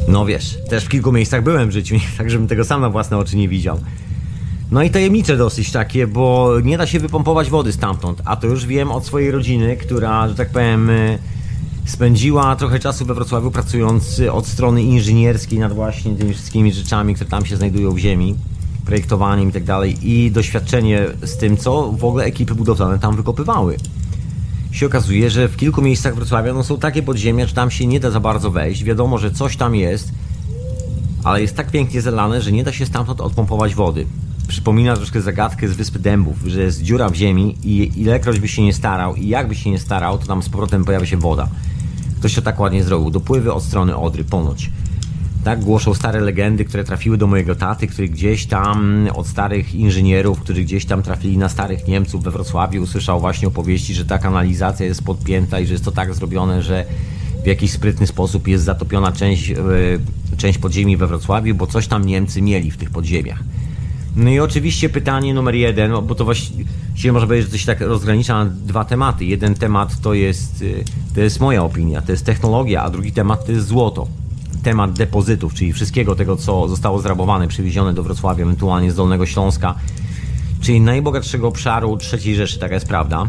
No 0.08 0.26
wiesz, 0.26 0.58
też 0.68 0.84
w 0.84 0.88
kilku 0.88 1.12
miejscach 1.12 1.42
byłem 1.42 1.68
w 1.68 1.72
życiu, 1.72 1.96
tak 2.18 2.30
żebym 2.30 2.48
tego 2.48 2.64
sam 2.64 2.80
na 2.80 2.90
własne 2.90 3.18
oczy 3.18 3.36
nie 3.36 3.48
widział. 3.48 3.80
No 4.70 4.82
i 4.82 4.90
tajemnicze 4.90 5.36
dosyć 5.36 5.72
takie, 5.72 6.06
bo 6.06 6.52
nie 6.64 6.78
da 6.78 6.86
się 6.86 7.00
wypompować 7.00 7.50
wody 7.50 7.72
stamtąd. 7.72 8.22
A 8.24 8.36
to 8.36 8.46
już 8.46 8.66
wiem 8.66 8.90
od 8.90 9.06
swojej 9.06 9.30
rodziny, 9.30 9.76
która, 9.76 10.28
że 10.28 10.34
tak 10.34 10.50
powiem, 10.50 10.90
y, 10.90 11.18
spędziła 11.84 12.56
trochę 12.56 12.78
czasu 12.78 13.04
we 13.06 13.14
Wrocławiu 13.14 13.50
pracując 13.50 14.22
od 14.32 14.46
strony 14.46 14.82
inżynierskiej 14.82 15.58
nad 15.58 15.72
właśnie 15.72 16.16
tymi 16.16 16.34
wszystkimi 16.34 16.72
rzeczami, 16.72 17.14
które 17.14 17.30
tam 17.30 17.46
się 17.46 17.56
znajdują 17.56 17.92
w 17.92 17.98
ziemi, 17.98 18.34
projektowaniem 18.84 19.48
i 19.48 19.52
tak 19.52 19.64
dalej 19.64 19.96
i 20.02 20.30
doświadczenie 20.30 21.06
z 21.22 21.36
tym, 21.36 21.56
co 21.56 21.92
w 21.92 22.04
ogóle 22.04 22.24
ekipy 22.24 22.54
budowlane 22.54 22.98
tam 22.98 23.16
wykopywały. 23.16 23.76
Się 24.72 24.86
okazuje, 24.86 25.30
że 25.30 25.48
w 25.48 25.56
kilku 25.56 25.82
miejscach 25.82 26.14
Wrocławia 26.14 26.54
no, 26.54 26.64
są 26.64 26.78
takie 26.78 27.02
podziemia, 27.02 27.46
że 27.46 27.54
tam 27.54 27.70
się 27.70 27.86
nie 27.86 28.00
da 28.00 28.10
za 28.10 28.20
bardzo 28.20 28.50
wejść. 28.50 28.84
Wiadomo, 28.84 29.18
że 29.18 29.30
coś 29.30 29.56
tam 29.56 29.74
jest, 29.74 30.12
ale 31.24 31.42
jest 31.42 31.56
tak 31.56 31.70
pięknie 31.70 32.02
zelane, 32.02 32.42
że 32.42 32.52
nie 32.52 32.64
da 32.64 32.72
się 32.72 32.86
stamtąd 32.86 33.20
odpompować 33.20 33.74
wody 33.74 34.06
przypomina 34.48 34.96
troszkę 34.96 35.20
zagadkę 35.20 35.68
z 35.68 35.72
Wyspy 35.72 35.98
Dębów, 35.98 36.36
że 36.46 36.62
jest 36.62 36.82
dziura 36.82 37.08
w 37.08 37.14
ziemi 37.14 37.56
i 37.64 38.00
ilekroć 38.00 38.40
by 38.40 38.48
się 38.48 38.62
nie 38.62 38.72
starał 38.72 39.14
i 39.14 39.28
jakby 39.28 39.54
się 39.54 39.70
nie 39.70 39.78
starał, 39.78 40.18
to 40.18 40.26
tam 40.26 40.42
z 40.42 40.48
powrotem 40.48 40.84
pojawia 40.84 41.06
się 41.06 41.16
woda. 41.16 41.48
Ktoś 42.18 42.34
to 42.34 42.42
tak 42.42 42.60
ładnie 42.60 42.84
zrobił. 42.84 43.10
Dopływy 43.10 43.52
od 43.52 43.62
strony 43.62 43.96
Odry, 43.96 44.24
ponoć. 44.24 44.70
Tak 45.44 45.60
głoszą 45.60 45.94
stare 45.94 46.20
legendy, 46.20 46.64
które 46.64 46.84
trafiły 46.84 47.18
do 47.18 47.26
mojego 47.26 47.54
taty, 47.54 47.86
który 47.86 48.08
gdzieś 48.08 48.46
tam 48.46 49.08
od 49.14 49.26
starych 49.26 49.74
inżynierów, 49.74 50.40
którzy 50.40 50.62
gdzieś 50.62 50.84
tam 50.84 51.02
trafili 51.02 51.38
na 51.38 51.48
starych 51.48 51.88
Niemców 51.88 52.24
we 52.24 52.30
Wrocławiu, 52.30 52.82
usłyszał 52.82 53.20
właśnie 53.20 53.48
opowieści, 53.48 53.94
że 53.94 54.04
ta 54.04 54.18
kanalizacja 54.18 54.86
jest 54.86 55.02
podpięta 55.02 55.60
i 55.60 55.66
że 55.66 55.72
jest 55.72 55.84
to 55.84 55.92
tak 55.92 56.14
zrobione, 56.14 56.62
że 56.62 56.84
w 57.44 57.46
jakiś 57.46 57.70
sprytny 57.70 58.06
sposób 58.06 58.48
jest 58.48 58.64
zatopiona 58.64 59.12
część, 59.12 59.48
yy, 59.48 59.56
część 60.36 60.58
podziemi 60.58 60.96
we 60.96 61.06
Wrocławiu, 61.06 61.54
bo 61.54 61.66
coś 61.66 61.86
tam 61.86 62.04
Niemcy 62.04 62.42
mieli 62.42 62.70
w 62.70 62.76
tych 62.76 62.90
podziemiach. 62.90 63.42
No 64.18 64.30
i 64.30 64.40
oczywiście 64.40 64.88
pytanie 64.88 65.34
numer 65.34 65.54
jeden, 65.54 65.92
bo 66.06 66.14
to 66.14 66.24
właściwie 66.24 67.12
można 67.12 67.26
powiedzieć, 67.26 67.46
że 67.46 67.52
to 67.52 67.58
się 67.58 67.66
tak 67.66 67.80
rozgranicza 67.80 68.44
na 68.44 68.50
dwa 68.50 68.84
tematy. 68.84 69.24
Jeden 69.24 69.54
temat 69.54 70.00
to 70.00 70.14
jest, 70.14 70.62
y, 70.62 70.84
to 71.14 71.20
jest 71.20 71.40
moja 71.40 71.64
opinia, 71.64 72.02
to 72.02 72.12
jest 72.12 72.26
technologia, 72.26 72.82
a 72.82 72.90
drugi 72.90 73.12
temat 73.12 73.46
to 73.46 73.52
jest 73.52 73.66
złoto. 73.66 74.08
Temat 74.62 74.92
depozytów, 74.92 75.54
czyli 75.54 75.72
wszystkiego 75.72 76.14
tego, 76.14 76.36
co 76.36 76.68
zostało 76.68 77.00
zrabowane, 77.00 77.48
przywiezione 77.48 77.94
do 77.94 78.02
Wrocławia, 78.02 78.44
ewentualnie 78.44 78.92
z 78.92 78.94
Dolnego 78.94 79.26
Śląska, 79.26 79.74
czyli 80.60 80.80
najbogatszego 80.80 81.48
obszaru 81.48 81.98
III 82.12 82.36
Rzeszy, 82.36 82.58
taka 82.58 82.74
jest 82.74 82.86
prawda, 82.88 83.26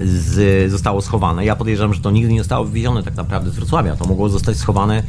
z, 0.00 0.70
zostało 0.70 1.02
schowane. 1.02 1.44
Ja 1.44 1.56
podejrzewam, 1.56 1.94
że 1.94 2.00
to 2.00 2.10
nigdy 2.10 2.32
nie 2.32 2.40
zostało 2.40 2.64
wywiezione 2.64 3.02
tak 3.02 3.16
naprawdę 3.16 3.50
z 3.50 3.54
Wrocławia. 3.54 3.96
To 3.96 4.04
mogło 4.04 4.28
zostać 4.28 4.56
schowane 4.56 5.02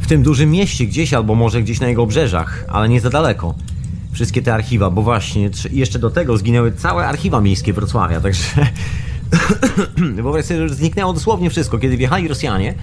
w 0.00 0.06
tym 0.06 0.22
dużym 0.22 0.50
mieście 0.50 0.86
gdzieś, 0.86 1.14
albo 1.14 1.34
może 1.34 1.62
gdzieś 1.62 1.80
na 1.80 1.88
jego 1.88 2.02
obrzeżach, 2.02 2.64
ale 2.68 2.88
nie 2.88 3.00
za 3.00 3.10
daleko 3.10 3.54
wszystkie 4.16 4.42
te 4.42 4.54
archiwa, 4.54 4.90
bo 4.90 5.02
właśnie 5.02 5.50
jeszcze 5.70 5.98
do 5.98 6.10
tego 6.10 6.38
zginęły 6.38 6.72
całe 6.72 7.06
archiwa 7.06 7.40
miejskie 7.40 7.72
Wrocławia, 7.72 8.20
także 8.20 8.66
wyobraź 10.22 10.44
sobie, 10.44 10.68
że 10.68 10.74
zniknęło 10.74 11.12
dosłownie 11.12 11.50
wszystko. 11.50 11.78
Kiedy 11.78 11.96
wjechali 11.96 12.28
Rosjanie, 12.28 12.74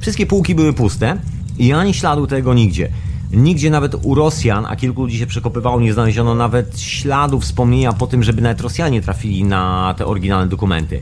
wszystkie 0.00 0.26
półki 0.26 0.54
były 0.54 0.72
puste 0.72 1.18
i 1.58 1.72
ani 1.72 1.94
śladu 1.94 2.26
tego 2.26 2.54
nigdzie. 2.54 2.88
Nigdzie 3.32 3.70
nawet 3.70 3.94
u 4.02 4.14
Rosjan, 4.14 4.66
a 4.68 4.76
kilku 4.76 5.02
ludzi 5.02 5.18
się 5.18 5.26
przekopywało, 5.26 5.80
nie 5.80 5.92
znaleziono 5.92 6.34
nawet 6.34 6.80
śladu 6.80 7.40
wspomnienia 7.40 7.92
po 7.92 8.06
tym, 8.06 8.22
żeby 8.22 8.42
nawet 8.42 8.60
Rosjanie 8.60 9.02
trafili 9.02 9.44
na 9.44 9.94
te 9.98 10.06
oryginalne 10.06 10.48
dokumenty. 10.48 11.00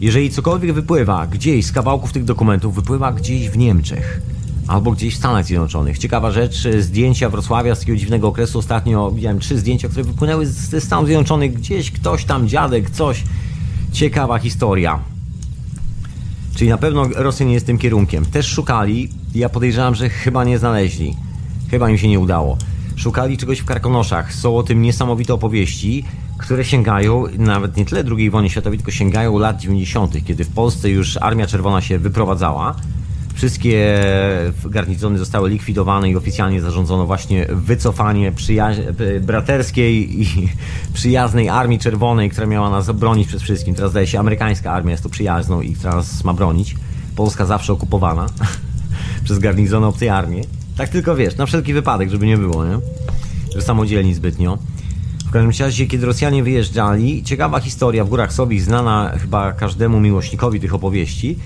Jeżeli 0.00 0.30
cokolwiek 0.30 0.72
wypływa 0.72 1.26
gdzieś 1.26 1.66
z 1.66 1.72
kawałków 1.72 2.12
tych 2.12 2.24
dokumentów, 2.24 2.74
wypływa 2.74 3.12
gdzieś 3.12 3.50
w 3.50 3.56
Niemczech. 3.56 4.20
Albo 4.68 4.92
gdzieś 4.92 5.14
w 5.14 5.18
Stanach 5.18 5.44
Zjednoczonych. 5.44 5.98
Ciekawa 5.98 6.30
rzecz, 6.30 6.68
zdjęcia 6.80 7.30
Wrocławia 7.30 7.74
z 7.74 7.78
takiego 7.78 7.98
dziwnego 7.98 8.28
okresu. 8.28 8.58
Ostatnio 8.58 9.10
widziałem 9.10 9.38
trzy 9.38 9.58
zdjęcia, 9.58 9.88
które 9.88 10.04
wypłynęły 10.04 10.46
ze 10.46 10.80
Stanów 10.80 11.06
Zjednoczonych. 11.06 11.54
Gdzieś 11.54 11.90
ktoś 11.90 12.24
tam, 12.24 12.48
dziadek, 12.48 12.90
coś. 12.90 13.24
Ciekawa 13.92 14.38
historia. 14.38 14.98
Czyli 16.54 16.70
na 16.70 16.78
pewno 16.78 17.08
Rosja 17.14 17.46
nie 17.46 17.54
jest 17.54 17.66
tym 17.66 17.78
kierunkiem. 17.78 18.26
Też 18.26 18.46
szukali, 18.46 19.08
ja 19.34 19.48
podejrzewam, 19.48 19.94
że 19.94 20.08
chyba 20.08 20.44
nie 20.44 20.58
znaleźli. 20.58 21.16
Chyba 21.70 21.90
im 21.90 21.98
się 21.98 22.08
nie 22.08 22.20
udało. 22.20 22.58
Szukali 22.96 23.38
czegoś 23.38 23.58
w 23.58 23.64
Karkonoszach. 23.64 24.34
Są 24.34 24.56
o 24.56 24.62
tym 24.62 24.82
niesamowite 24.82 25.34
opowieści, 25.34 26.04
które 26.38 26.64
sięgają 26.64 27.24
nawet 27.38 27.76
nie 27.76 27.84
tyle 27.84 28.04
II 28.16 28.30
wojny 28.30 28.50
światowej, 28.50 28.78
tylko 28.78 28.90
sięgają 28.90 29.38
lat 29.38 29.60
90., 29.60 30.24
kiedy 30.24 30.44
w 30.44 30.48
Polsce 30.48 30.90
już 30.90 31.16
Armia 31.16 31.46
Czerwona 31.46 31.80
się 31.80 31.98
wyprowadzała. 31.98 32.74
Wszystkie 33.38 34.00
garnizony 34.64 35.18
zostały 35.18 35.50
likwidowane 35.50 36.10
i 36.10 36.16
oficjalnie 36.16 36.60
zarządzono 36.60 37.06
właśnie 37.06 37.46
wycofanie 37.50 38.32
braterskiej 39.20 40.22
i 40.22 40.48
przyjaznej 40.94 41.48
Armii 41.48 41.78
Czerwonej, 41.78 42.30
która 42.30 42.46
miała 42.46 42.70
nas 42.70 42.88
obronić 42.88 43.28
przed 43.28 43.42
wszystkim. 43.42 43.74
Teraz 43.74 43.90
zdaje 43.90 44.06
się, 44.06 44.20
amerykańska 44.20 44.72
armia 44.72 44.90
jest 44.90 45.02
tu 45.02 45.10
przyjazną 45.10 45.60
i 45.60 45.74
która 45.74 45.94
nas 45.94 46.24
ma 46.24 46.34
bronić. 46.34 46.76
Polska 47.16 47.46
zawsze 47.46 47.72
okupowana 47.72 48.26
przez 49.24 49.38
garnizony 49.38 49.86
obcej 49.86 50.08
armii. 50.08 50.44
Tak 50.76 50.88
tylko 50.88 51.16
wiesz, 51.16 51.36
na 51.36 51.46
wszelki 51.46 51.74
wypadek, 51.74 52.10
żeby 52.10 52.26
nie 52.26 52.38
było, 52.38 52.64
nie? 52.64 52.78
Że 53.54 53.62
samodzielni 53.62 54.14
zbytnio. 54.14 54.58
W 55.28 55.30
każdym 55.30 55.66
razie, 55.66 55.86
kiedy 55.86 56.06
Rosjanie 56.06 56.42
wyjeżdżali, 56.42 57.22
ciekawa 57.22 57.60
historia 57.60 58.04
w 58.04 58.08
Górach 58.08 58.32
Sowich, 58.32 58.62
znana 58.62 59.12
chyba 59.18 59.52
każdemu 59.52 60.00
miłośnikowi 60.00 60.60
tych 60.60 60.74
opowieści. 60.74 61.38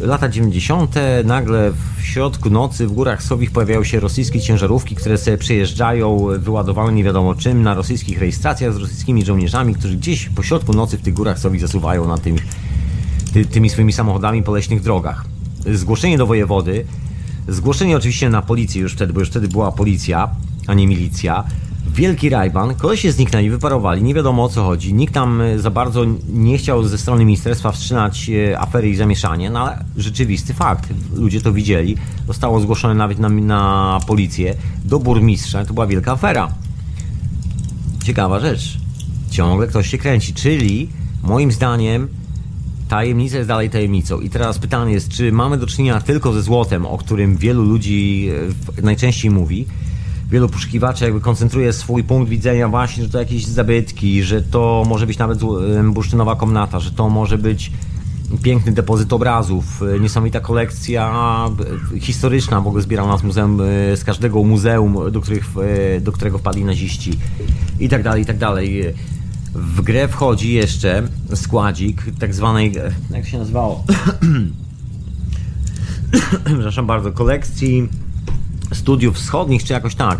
Lata 0.00 0.28
90. 0.28 0.94
nagle 1.24 1.72
w 1.72 2.02
środku 2.02 2.50
nocy 2.50 2.86
w 2.86 2.92
Górach 2.92 3.22
Sowich 3.22 3.50
pojawiają 3.50 3.84
się 3.84 4.00
rosyjskie 4.00 4.40
ciężarówki, 4.40 4.94
które 4.94 5.18
sobie 5.18 5.38
przyjeżdżają 5.38 6.26
wyładowane 6.38 6.92
nie 6.92 7.04
wiadomo 7.04 7.34
czym 7.34 7.62
na 7.62 7.74
rosyjskich 7.74 8.18
rejestracjach 8.18 8.74
z 8.74 8.76
rosyjskimi 8.76 9.24
żołnierzami, 9.24 9.74
którzy 9.74 9.96
gdzieś 9.96 10.28
po 10.28 10.42
środku 10.42 10.72
nocy 10.72 10.98
w 10.98 11.02
tych 11.02 11.14
Górach 11.14 11.38
Sowich 11.38 11.60
zasuwają 11.60 12.08
na 12.08 12.18
tymi, 12.18 12.38
ty, 13.32 13.44
tymi 13.44 13.70
swoimi 13.70 13.92
samochodami 13.92 14.42
po 14.42 14.52
leśnych 14.52 14.82
drogach. 14.82 15.24
Zgłoszenie 15.66 16.18
do 16.18 16.26
wojewody 16.26 16.84
Zgłoszenie 17.48 17.96
oczywiście 17.96 18.30
na 18.30 18.42
policję 18.42 18.82
już 18.82 18.92
wtedy, 18.92 19.12
bo 19.12 19.20
już 19.20 19.28
wtedy 19.28 19.48
była 19.48 19.72
policja, 19.72 20.28
a 20.66 20.74
nie 20.74 20.86
milicja. 20.86 21.44
Wielki 21.94 22.28
rajban, 22.28 22.74
się 22.94 23.12
zniknęli, 23.12 23.50
wyparowali, 23.50 24.02
nie 24.02 24.14
wiadomo 24.14 24.44
o 24.44 24.48
co 24.48 24.64
chodzi. 24.64 24.94
Nikt 24.94 25.14
tam 25.14 25.40
e, 25.40 25.58
za 25.58 25.70
bardzo 25.70 26.04
nie 26.28 26.58
chciał 26.58 26.84
ze 26.84 26.98
strony 26.98 27.24
ministerstwa 27.24 27.72
wstrzymać 27.72 28.30
e, 28.30 28.60
afery 28.60 28.88
i 28.88 28.96
zamieszanie, 28.96 29.50
no 29.50 29.60
ale 29.60 29.84
rzeczywisty 29.96 30.54
fakt. 30.54 30.88
Ludzie 31.14 31.40
to 31.40 31.52
widzieli. 31.52 31.96
Zostało 32.26 32.60
zgłoszone 32.60 32.94
nawet 32.94 33.18
na, 33.18 33.28
na 33.28 34.00
policję, 34.06 34.54
do 34.84 34.98
burmistrza. 34.98 35.64
To 35.64 35.74
była 35.74 35.86
wielka 35.86 36.12
afera. 36.12 36.48
Ciekawa 38.04 38.40
rzecz. 38.40 38.78
Ciągle 39.30 39.66
ktoś 39.66 39.90
się 39.90 39.98
kręci, 39.98 40.34
czyli 40.34 40.88
moim 41.22 41.52
zdaniem 41.52 42.08
tajemnica 42.88 43.36
jest 43.36 43.48
dalej 43.48 43.70
tajemnicą. 43.70 44.20
I 44.20 44.30
teraz 44.30 44.58
pytanie 44.58 44.92
jest, 44.92 45.08
czy 45.08 45.32
mamy 45.32 45.58
do 45.58 45.66
czynienia 45.66 46.00
tylko 46.00 46.32
ze 46.32 46.42
złotem, 46.42 46.86
o 46.86 46.98
którym 46.98 47.36
wielu 47.36 47.62
ludzi 47.62 48.28
e, 48.78 48.82
najczęściej 48.82 49.30
mówi, 49.30 49.66
wielu 50.30 50.48
poszukiwaczy 50.48 51.04
jakby 51.04 51.20
koncentruje 51.20 51.72
swój 51.72 52.04
punkt 52.04 52.30
widzenia 52.30 52.68
właśnie, 52.68 53.02
że 53.02 53.08
to 53.08 53.18
jakieś 53.18 53.46
zabytki, 53.46 54.22
że 54.22 54.42
to 54.42 54.84
może 54.88 55.06
być 55.06 55.18
nawet 55.18 55.38
bursztynowa 55.92 56.36
komnata, 56.36 56.80
że 56.80 56.90
to 56.90 57.10
może 57.10 57.38
być 57.38 57.72
piękny 58.42 58.72
depozyt 58.72 59.12
obrazów, 59.12 59.82
e, 59.82 60.00
niesamowita 60.00 60.40
kolekcja 60.40 61.14
e, 61.94 62.00
historyczna 62.00 62.60
w 62.60 62.66
ogóle 62.66 62.82
zbierana 62.82 63.18
z 63.18 63.22
muzeum, 63.22 63.58
z 63.96 64.04
każdego 64.04 64.44
muzeum, 64.44 65.12
do, 65.12 65.20
których, 65.20 65.54
do 66.00 66.12
którego 66.12 66.38
wpadli 66.38 66.64
naziści 66.64 67.18
i 67.80 67.88
tak 67.88 68.02
dalej, 68.02 68.22
i 68.22 68.26
tak 68.26 68.38
dalej. 68.38 68.84
W 69.54 69.82
grę 69.82 70.08
wchodzi 70.08 70.52
jeszcze 70.52 71.02
składzik 71.34 72.02
tak 72.18 72.34
zwanej, 72.34 72.74
jak 73.10 73.26
się 73.26 73.38
nazywało? 73.38 73.84
Przepraszam 76.44 76.86
bardzo, 76.86 77.12
kolekcji 77.12 77.88
studiów 78.76 79.16
wschodnich, 79.16 79.64
czy 79.64 79.72
jakoś 79.72 79.94
tak. 79.94 80.18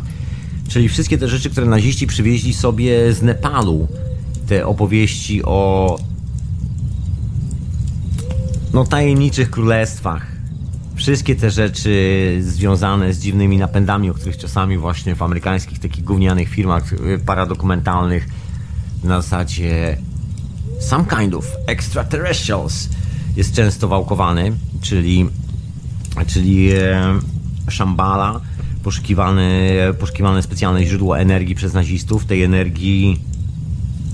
Czyli 0.68 0.88
wszystkie 0.88 1.18
te 1.18 1.28
rzeczy, 1.28 1.50
które 1.50 1.66
naziści 1.66 2.06
przywieźli 2.06 2.54
sobie 2.54 3.12
z 3.12 3.22
Nepalu. 3.22 3.88
Te 4.46 4.66
opowieści 4.66 5.44
o 5.44 5.98
no, 8.72 8.84
tajemniczych 8.84 9.50
królestwach. 9.50 10.26
Wszystkie 10.94 11.36
te 11.36 11.50
rzeczy 11.50 12.38
związane 12.40 13.12
z 13.14 13.18
dziwnymi 13.18 13.58
napędami, 13.58 14.10
o 14.10 14.14
których 14.14 14.36
czasami 14.36 14.78
właśnie 14.78 15.14
w 15.14 15.22
amerykańskich 15.22 15.78
takich 15.78 16.04
gównianych 16.04 16.48
filmach 16.48 16.92
y, 16.92 17.18
paradokumentalnych 17.26 18.28
na 19.04 19.22
zasadzie 19.22 19.96
some 20.80 21.04
kind 21.04 21.34
of 21.34 21.46
extraterrestrials 21.66 22.88
jest 23.36 23.54
często 23.54 23.88
wałkowany, 23.88 24.52
czyli, 24.80 25.28
czyli 26.26 26.70
Shambhala, 27.70 28.40
poszukiwane, 28.82 29.50
poszukiwane 29.98 30.42
specjalne 30.42 30.86
źródło 30.86 31.18
energii 31.18 31.54
przez 31.54 31.74
nazistów, 31.74 32.24
tej 32.24 32.42
energii 32.42 33.20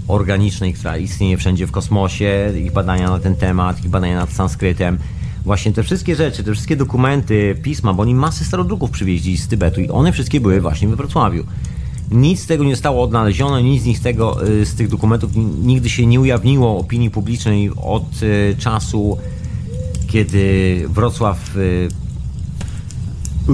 organicznej, 0.08 0.74
która 0.74 0.96
istnieje 0.96 1.36
wszędzie 1.36 1.66
w 1.66 1.70
kosmosie, 1.70 2.52
ich 2.64 2.72
badania 2.72 3.10
na 3.10 3.18
ten 3.18 3.36
temat, 3.36 3.84
ich 3.84 3.90
badania 3.90 4.16
nad 4.16 4.32
sanskrytem. 4.32 4.98
Właśnie 5.44 5.72
te 5.72 5.82
wszystkie 5.82 6.16
rzeczy, 6.16 6.44
te 6.44 6.52
wszystkie 6.52 6.76
dokumenty, 6.76 7.56
pisma, 7.62 7.94
bo 7.94 8.02
oni 8.02 8.14
masę 8.14 8.44
starodruków 8.44 8.90
przywieźli 8.90 9.36
z 9.36 9.48
Tybetu 9.48 9.80
i 9.80 9.88
one 9.88 10.12
wszystkie 10.12 10.40
były 10.40 10.60
właśnie 10.60 10.88
we 10.88 10.96
Wrocławiu. 10.96 11.44
Nic 12.10 12.42
z 12.42 12.46
tego 12.46 12.64
nie 12.64 12.74
zostało 12.74 13.02
odnalezione, 13.02 13.62
nic 13.62 13.98
z, 13.98 14.00
tego, 14.00 14.48
y, 14.48 14.66
z 14.66 14.74
tych 14.74 14.88
dokumentów 14.88 15.30
nigdy 15.62 15.90
się 15.90 16.06
nie 16.06 16.20
ujawniło 16.20 16.78
opinii 16.78 17.10
publicznej 17.10 17.70
od 17.76 18.22
y, 18.22 18.56
czasu, 18.58 19.18
kiedy 20.06 20.84
Wrocław 20.88 21.56
y, 21.56 21.88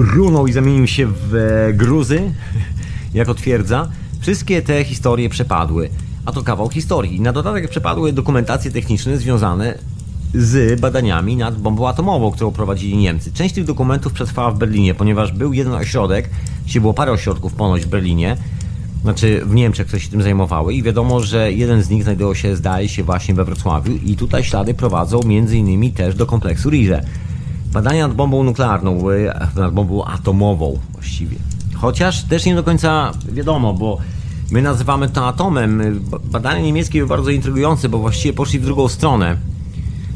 runął 0.01 0.47
i 0.47 0.53
zamienił 0.53 0.87
się 0.87 1.07
w 1.07 1.35
e, 1.35 1.73
gruzy, 1.73 2.21
jako 3.13 3.33
twierdza. 3.33 3.87
Wszystkie 4.19 4.61
te 4.61 4.83
historie 4.83 5.29
przepadły, 5.29 5.89
a 6.25 6.31
to 6.31 6.43
kawał 6.43 6.69
historii. 6.69 7.21
Na 7.21 7.33
dodatek 7.33 7.69
przepadły 7.69 8.13
dokumentacje 8.13 8.71
techniczne 8.71 9.17
związane 9.17 9.77
z 10.33 10.79
badaniami 10.79 11.35
nad 11.35 11.61
bombą 11.61 11.87
atomową, 11.87 12.31
którą 12.31 12.51
prowadzili 12.51 12.97
Niemcy. 12.97 13.31
Część 13.33 13.55
tych 13.55 13.63
dokumentów 13.63 14.13
przetrwała 14.13 14.51
w 14.51 14.57
Berlinie, 14.57 14.95
ponieważ 14.95 15.31
był 15.31 15.53
jeden 15.53 15.73
ośrodek, 15.73 16.29
gdzie 16.65 16.81
było 16.81 16.93
parę 16.93 17.11
ośrodków 17.11 17.53
ponoć 17.53 17.85
w 17.85 17.87
Berlinie, 17.87 18.37
znaczy 19.01 19.41
w 19.45 19.55
Niemczech, 19.55 19.87
które 19.87 19.99
się 19.99 20.09
tym 20.09 20.21
zajmowały 20.21 20.73
i 20.73 20.83
wiadomo, 20.83 21.19
że 21.19 21.51
jeden 21.51 21.81
z 21.81 21.89
nich 21.89 22.03
znajdował 22.03 22.35
się, 22.35 22.55
zdaje 22.55 22.89
się, 22.89 23.03
właśnie 23.03 23.35
we 23.35 23.45
Wrocławiu 23.45 23.93
i 24.05 24.15
tutaj 24.15 24.43
ślady 24.43 24.73
prowadzą 24.73 25.19
między 25.25 25.57
innymi 25.57 25.91
też 25.91 26.15
do 26.15 26.25
kompleksu 26.25 26.69
Rize. 26.69 27.01
Badania 27.73 28.07
nad 28.07 28.17
bombą 28.17 28.43
nuklearną, 28.43 29.03
nad 29.55 29.73
bombą 29.73 30.05
atomową 30.05 30.79
właściwie. 30.93 31.37
Chociaż 31.75 32.23
też 32.23 32.45
nie 32.45 32.55
do 32.55 32.63
końca 32.63 33.11
wiadomo, 33.31 33.73
bo 33.73 33.97
my 34.51 34.61
nazywamy 34.61 35.09
to 35.09 35.27
atomem. 35.27 36.01
Badania 36.23 36.61
niemieckie 36.61 36.99
były 36.99 37.09
bardzo 37.09 37.29
intrygujące, 37.29 37.89
bo 37.89 37.97
właściwie 37.97 38.33
poszli 38.33 38.59
w 38.59 38.65
drugą 38.65 38.87
stronę 38.87 39.37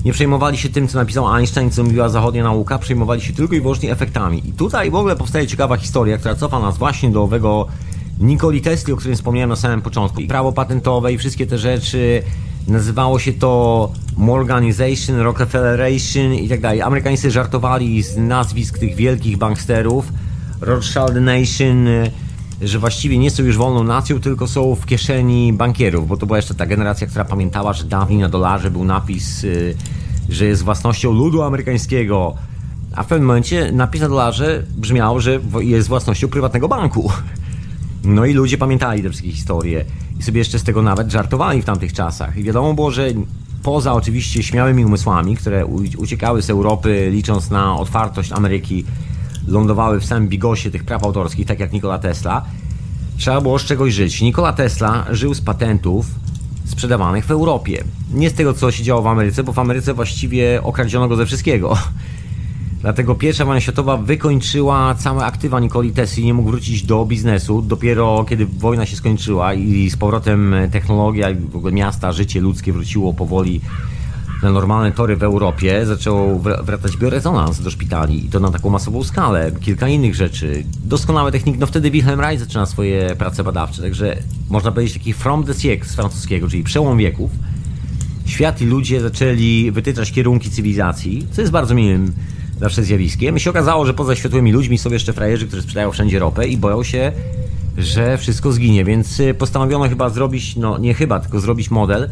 nie 0.05 0.13
przejmowali 0.13 0.57
się 0.57 0.69
tym, 0.69 0.87
co 0.87 0.97
napisał 0.97 1.35
Einstein, 1.35 1.71
co 1.71 1.83
mówiła 1.83 2.09
zachodnia 2.09 2.43
nauka, 2.43 2.79
przejmowali 2.79 3.21
się 3.21 3.33
tylko 3.33 3.55
i 3.55 3.61
wyłącznie 3.61 3.91
efektami. 3.91 4.49
I 4.49 4.51
tutaj 4.51 4.91
w 4.91 4.95
ogóle 4.95 5.15
powstaje 5.15 5.47
ciekawa 5.47 5.77
historia, 5.77 6.17
która 6.17 6.35
cofa 6.35 6.59
nas 6.59 6.77
właśnie 6.77 7.11
do 7.11 7.23
owego 7.23 7.67
Nikoli 8.19 8.61
Tesli, 8.61 8.93
o 8.93 8.97
którym 8.97 9.15
wspomniałem 9.15 9.49
na 9.49 9.55
samym 9.55 9.81
początku. 9.81 10.21
I 10.21 10.27
prawo 10.27 10.51
patentowe 10.51 11.13
i 11.13 11.17
wszystkie 11.17 11.47
te 11.47 11.57
rzeczy, 11.57 12.23
nazywało 12.67 13.19
się 13.19 13.33
to 13.33 13.91
Morganization, 14.17 15.19
Rockefelleration 15.19 16.33
i 16.33 16.49
tak 16.49 16.61
dalej. 16.61 16.81
Amerykanie 16.81 17.17
żartowali 17.17 18.03
z 18.03 18.17
nazwisk 18.17 18.79
tych 18.79 18.95
wielkich 18.95 19.37
banksterów, 19.37 20.13
Rothschild 20.61 21.15
Nation, 21.15 21.87
że 22.61 22.79
właściwie 22.79 23.17
nie 23.17 23.31
są 23.31 23.43
już 23.43 23.57
wolną 23.57 23.83
nacją, 23.83 24.19
tylko 24.19 24.47
są 24.47 24.75
w 24.75 24.85
kieszeni 24.85 25.53
bankierów, 25.53 26.07
bo 26.07 26.17
to 26.17 26.25
była 26.25 26.37
jeszcze 26.37 26.55
ta 26.55 26.65
generacja, 26.65 27.07
która 27.07 27.25
pamiętała, 27.25 27.73
że 27.73 27.83
dawniej 27.83 28.19
na 28.19 28.29
dolarze 28.29 28.71
był 28.71 28.83
napis, 28.83 29.43
y, 29.43 29.75
że 30.29 30.45
jest 30.45 30.63
własnością 30.63 31.11
ludu 31.11 31.41
amerykańskiego, 31.41 32.35
a 32.95 33.03
w 33.03 33.07
pewnym 33.07 33.27
momencie 33.27 33.71
napis 33.71 34.01
na 34.01 34.09
dolarze 34.09 34.63
brzmiał, 34.75 35.19
że 35.19 35.39
jest 35.59 35.87
własnością 35.87 36.27
prywatnego 36.27 36.67
banku. 36.67 37.11
No 38.03 38.25
i 38.25 38.33
ludzie 38.33 38.57
pamiętali 38.57 39.03
te 39.03 39.09
wszystkie 39.09 39.31
historie 39.31 39.85
i 40.19 40.23
sobie 40.23 40.39
jeszcze 40.39 40.59
z 40.59 40.63
tego 40.63 40.81
nawet 40.81 41.11
żartowali 41.11 41.61
w 41.61 41.65
tamtych 41.65 41.93
czasach. 41.93 42.37
I 42.37 42.43
wiadomo 42.43 42.73
było, 42.73 42.91
że 42.91 43.07
poza 43.63 43.93
oczywiście 43.93 44.43
śmiałymi 44.43 44.85
umysłami, 44.85 45.35
które 45.35 45.65
uciekały 45.97 46.41
z 46.41 46.49
Europy, 46.49 47.09
licząc 47.11 47.49
na 47.49 47.77
otwartość 47.77 48.31
Ameryki 48.31 48.85
lądowały 49.47 49.99
w 49.99 50.05
samym 50.05 50.27
bigosie 50.29 50.71
tych 50.71 50.83
praw 50.83 51.03
autorskich, 51.03 51.47
tak 51.47 51.59
jak 51.59 51.73
Nikola 51.73 51.99
Tesla, 51.99 52.45
trzeba 53.17 53.41
było 53.41 53.59
z 53.59 53.65
czegoś 53.65 53.93
żyć. 53.93 54.21
Nikola 54.21 54.53
Tesla 54.53 55.05
żył 55.11 55.33
z 55.33 55.41
patentów 55.41 56.05
sprzedawanych 56.65 57.25
w 57.25 57.31
Europie. 57.31 57.83
Nie 58.13 58.29
z 58.29 58.33
tego, 58.33 58.53
co 58.53 58.71
się 58.71 58.83
działo 58.83 59.01
w 59.01 59.07
Ameryce, 59.07 59.43
bo 59.43 59.53
w 59.53 59.59
Ameryce 59.59 59.93
właściwie 59.93 60.63
okradziono 60.63 61.07
go 61.07 61.15
ze 61.15 61.25
wszystkiego. 61.25 61.77
Dlatego 62.81 63.15
pierwsza 63.15 63.45
wojna 63.45 63.61
światowa 63.61 63.97
wykończyła 63.97 64.95
całe 64.95 65.25
aktywa 65.25 65.59
Nikoli 65.59 65.91
Tesli, 65.91 66.25
nie 66.25 66.33
mógł 66.33 66.49
wrócić 66.49 66.83
do 66.83 67.05
biznesu. 67.05 67.61
Dopiero 67.61 68.25
kiedy 68.29 68.45
wojna 68.45 68.85
się 68.85 68.95
skończyła 68.95 69.53
i 69.53 69.89
z 69.89 69.97
powrotem 69.97 70.55
technologia 70.71 71.29
i 71.29 71.35
w 71.35 71.55
ogóle 71.55 71.73
miasta, 71.73 72.11
życie 72.11 72.41
ludzkie 72.41 72.73
wróciło 72.73 73.13
powoli 73.13 73.61
na 74.43 74.51
normalne 74.51 74.91
tory 74.91 75.15
w 75.15 75.23
Europie, 75.23 75.85
zaczął 75.85 76.39
wracać 76.39 76.97
biorezonans 76.97 77.61
do 77.61 77.71
szpitali 77.71 78.25
i 78.25 78.29
to 78.29 78.39
na 78.39 78.51
taką 78.51 78.69
masową 78.69 79.03
skalę. 79.03 79.51
Kilka 79.59 79.87
innych 79.87 80.15
rzeczy. 80.15 80.63
Doskonałe 80.83 81.31
techniki. 81.31 81.59
No 81.59 81.67
wtedy 81.67 81.91
Wilhelm 81.91 82.19
Reich 82.19 82.39
zaczyna 82.39 82.65
swoje 82.65 83.15
prace 83.15 83.43
badawcze, 83.43 83.81
także 83.81 84.17
można 84.49 84.71
powiedzieć 84.71 84.93
taki 84.93 85.13
from 85.13 85.43
the 85.43 85.53
siècle 85.53 85.85
z 85.85 85.95
francuskiego, 85.95 86.47
czyli 86.47 86.63
przełom 86.63 86.97
wieków. 86.97 87.31
Świat 88.25 88.61
i 88.61 88.65
ludzie 88.65 89.01
zaczęli 89.01 89.71
wytyczać 89.71 90.11
kierunki 90.11 90.49
cywilizacji, 90.49 91.27
co 91.31 91.41
jest 91.41 91.53
bardzo 91.53 91.75
miłym 91.75 92.13
zawsze 92.61 92.83
zjawiskiem. 92.83 93.37
I 93.37 93.39
się 93.39 93.49
okazało, 93.49 93.85
że 93.85 93.93
poza 93.93 94.15
światłymi 94.15 94.51
ludźmi 94.51 94.77
są 94.77 94.89
jeszcze 94.89 95.13
frajerzy, 95.13 95.47
którzy 95.47 95.61
sprzedają 95.61 95.91
wszędzie 95.91 96.19
ropę 96.19 96.47
i 96.47 96.57
boją 96.57 96.83
się, 96.83 97.11
że 97.77 98.17
wszystko 98.17 98.51
zginie, 98.51 98.85
więc 98.85 99.19
y, 99.19 99.33
postanowiono 99.33 99.89
chyba 99.89 100.09
zrobić, 100.09 100.55
no 100.55 100.77
nie 100.77 100.93
chyba, 100.93 101.19
tylko 101.19 101.39
zrobić 101.39 101.71
model 101.71 102.09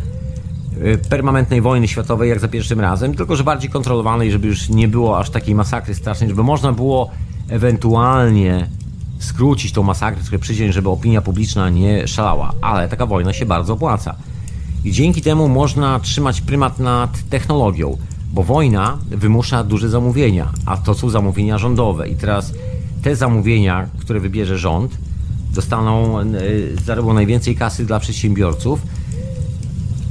y, 0.78 0.98
permanentnej 1.10 1.62
wojny 1.62 1.88
światowej 1.88 2.30
jak 2.30 2.40
za 2.40 2.48
pierwszym 2.48 2.80
razem, 2.80 3.16
tylko 3.16 3.36
że 3.36 3.44
bardziej 3.44 3.70
kontrolowanej, 3.70 4.32
żeby 4.32 4.48
już 4.48 4.70
nie 4.70 4.88
było 4.88 5.20
aż 5.20 5.30
takiej 5.30 5.56
masakry 5.56 5.96
strasznej, 5.96 6.30
żeby 6.30 6.44
można 6.44 6.72
było 6.72 7.12
ewentualnie 7.50 8.68
skrócić 9.20 9.72
tą 9.72 9.84
masakrę 9.84 10.22
trochę 10.22 10.40
przydzień, 10.40 10.72
żeby 10.72 10.90
opinia 10.90 11.22
publiczna 11.22 11.70
nie 11.70 12.08
szalała, 12.08 12.54
ale 12.62 12.88
taka 12.88 13.06
wojna 13.06 13.34
się 13.34 13.46
bardzo 13.46 13.74
opłaca. 13.74 14.16
I 14.86 14.92
dzięki 14.92 15.22
temu 15.22 15.48
można 15.48 16.00
trzymać 16.00 16.42
prymat 16.42 16.80
nad 16.80 17.30
technologią 17.30 17.98
bo 18.34 18.44
wojna 18.44 18.98
wymusza 19.10 19.64
duże 19.64 19.90
zamówienia, 19.90 20.50
a 20.66 20.78
to 20.78 20.94
są 20.94 21.10
zamówienia 21.10 21.58
rządowe. 21.58 22.10
I 22.10 22.16
teraz 22.16 22.54
te 23.02 23.16
zamówienia, 23.16 23.88
które 24.00 24.20
wybierze 24.20 24.58
rząd, 24.58 24.98
dostaną, 25.54 26.20
e, 26.20 26.26
zarobią 26.84 27.14
najwięcej 27.14 27.56
kasy 27.56 27.86
dla 27.86 28.00
przedsiębiorców, 28.00 28.82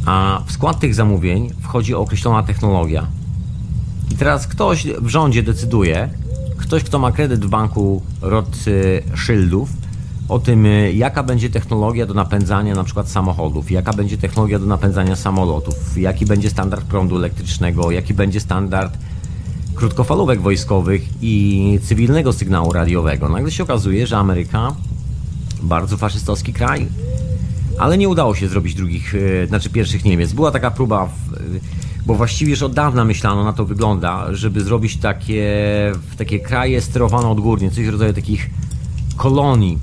a 0.07 0.43
w 0.47 0.53
skład 0.53 0.81
tych 0.81 0.95
zamówień 0.95 1.51
wchodzi 1.61 1.95
określona 1.95 2.43
technologia. 2.43 3.07
I 4.11 4.15
teraz 4.15 4.47
ktoś 4.47 4.87
w 4.87 5.09
rządzie 5.09 5.43
decyduje, 5.43 6.09
ktoś, 6.57 6.85
kto 6.85 6.99
ma 6.99 7.13
kredyt 7.13 7.45
w 7.45 7.49
banku 7.49 8.03
Rothschildów, 8.21 9.69
o 10.29 10.39
tym, 10.39 10.67
y, 10.67 10.93
jaka 10.93 11.23
będzie 11.23 11.51
technologia 11.51 12.07
do 12.07 12.15
napędzania 12.15 12.75
na 12.75 12.85
przykład 12.85 13.11
samochodów, 13.11 13.71
jaka 13.71 13.93
będzie 13.93 14.19
technologia 14.19 14.59
do 14.59 14.67
napędzania 14.67 15.17
samolotów, 15.17 15.99
jaki 15.99 16.27
będzie 16.27 16.51
standard 16.51 16.85
prądu 16.85 17.17
elektrycznego, 17.17 17.91
jaki 17.91 18.15
będzie 18.15 18.41
standard 18.41 18.99
krótkofalówek 19.75 20.41
wojskowych 20.41 21.09
i 21.23 21.81
cywilnego 21.83 22.33
sygnału 22.33 22.73
radiowego. 22.73 23.29
Nagle 23.29 23.51
się 23.51 23.63
okazuje, 23.63 24.07
że 24.07 24.17
Ameryka, 24.17 24.75
bardzo 25.63 25.97
faszystowski 25.97 26.53
kraj, 26.53 26.87
ale 27.79 27.99
nie 27.99 28.09
udało 28.09 28.35
się 28.35 28.49
zrobić 28.49 28.75
drugich, 28.75 29.15
y, 29.15 29.47
znaczy 29.49 29.71
pierwszych 29.71 30.05
Niemiec. 30.05 30.33
Była 30.33 30.51
taka 30.51 30.71
próba, 30.71 31.09
bo 32.07 32.15
właściwie 32.15 32.51
już 32.51 32.63
od 32.63 32.75
dawna 32.75 33.05
myślano, 33.05 33.45
na 33.45 33.53
to 33.53 33.65
wygląda, 33.65 34.35
żeby 34.35 34.61
zrobić 34.61 34.97
takie, 34.97 35.53
takie 36.19 36.39
kraje 36.41 36.81
sterowane 36.81 37.29
odgórnie, 37.29 37.71
coś 37.71 37.87
w 37.87 37.89
rodzaju 37.89 38.13
takich 38.13 38.51
kolonii 39.17 39.79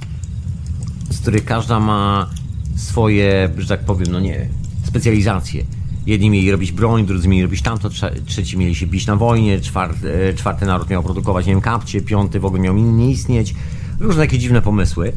z 1.25 1.27
których 1.27 1.45
każda 1.45 1.79
ma 1.79 2.29
swoje, 2.75 3.49
że 3.57 3.67
tak 3.67 3.79
powiem, 3.79 4.07
no 4.11 4.19
nie, 4.19 4.49
specjalizacje. 4.83 5.63
Jedni 6.05 6.29
mieli 6.29 6.51
robić 6.51 6.71
broń, 6.71 7.05
drudzy 7.05 7.27
mieli 7.27 7.43
robić 7.43 7.61
tamto, 7.61 7.89
trzeci 8.25 8.57
mieli 8.57 8.75
się 8.75 8.87
bić 8.87 9.07
na 9.07 9.15
wojnie, 9.15 9.61
czwarty, 9.61 10.33
czwarty 10.35 10.65
naród 10.65 10.89
miał 10.89 11.03
produkować, 11.03 11.45
nie 11.45 11.53
wiem, 11.53 11.61
kapcie, 11.61 12.01
piąty 12.01 12.39
w 12.39 12.45
ogóle 12.45 12.61
miał 12.61 12.77
nie 12.77 13.11
istnieć. 13.11 13.55
Różne 13.99 14.23
takie 14.23 14.39
dziwne 14.39 14.61
pomysły. 14.61 15.11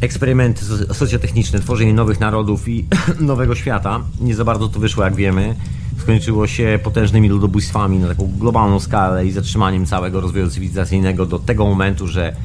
Eksperymenty 0.00 0.64
socjotechniczne, 0.94 1.60
tworzenie 1.60 1.94
nowych 1.94 2.20
narodów 2.20 2.68
i 2.68 2.86
nowego 3.20 3.54
świata. 3.54 4.00
Nie 4.20 4.34
za 4.34 4.44
bardzo 4.44 4.68
to 4.68 4.80
wyszło, 4.80 5.04
jak 5.04 5.14
wiemy. 5.14 5.54
Skończyło 5.98 6.46
się 6.46 6.78
potężnymi 6.82 7.28
ludobójstwami 7.28 7.98
na 7.98 8.08
taką 8.08 8.30
globalną 8.38 8.80
skalę 8.80 9.26
i 9.26 9.30
zatrzymaniem 9.30 9.86
całego 9.86 10.20
rozwoju 10.20 10.50
cywilizacyjnego 10.50 11.26
do 11.26 11.38
tego 11.38 11.64
momentu, 11.64 12.06
że 12.08 12.36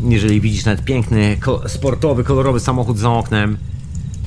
jeżeli 0.00 0.40
widzisz 0.40 0.64
nawet 0.64 0.84
piękny, 0.84 1.36
sportowy, 1.66 2.24
kolorowy 2.24 2.60
samochód 2.60 2.98
za 2.98 3.10
oknem, 3.10 3.56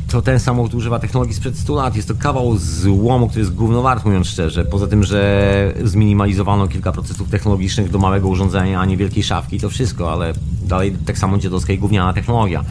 to 0.07 0.21
ten 0.21 0.39
samochód 0.39 0.73
używa 0.73 0.99
technologii 0.99 1.35
sprzed 1.35 1.57
100 1.57 1.75
lat. 1.75 1.95
Jest 1.95 2.07
to 2.07 2.15
kawał 2.15 2.57
złomu, 2.57 3.27
który 3.27 3.41
jest 3.41 3.55
gównowart, 3.55 4.05
mówiąc 4.05 4.27
szczerze. 4.27 4.65
Poza 4.65 4.87
tym, 4.87 5.03
że 5.03 5.73
zminimalizowano 5.83 6.67
kilka 6.67 6.91
procesów 6.91 7.29
technologicznych 7.29 7.91
do 7.91 7.99
małego 7.99 8.27
urządzenia, 8.27 8.79
a 8.79 8.85
nie 8.85 8.97
wielkiej 8.97 9.23
szafki, 9.23 9.59
to 9.59 9.69
wszystko, 9.69 10.13
ale 10.13 10.33
dalej 10.63 10.95
tak 11.05 11.17
samo 11.17 11.37
dziadowska 11.37 11.73
i 11.73 11.77
gówniana 11.77 12.13
technologia. 12.13 12.63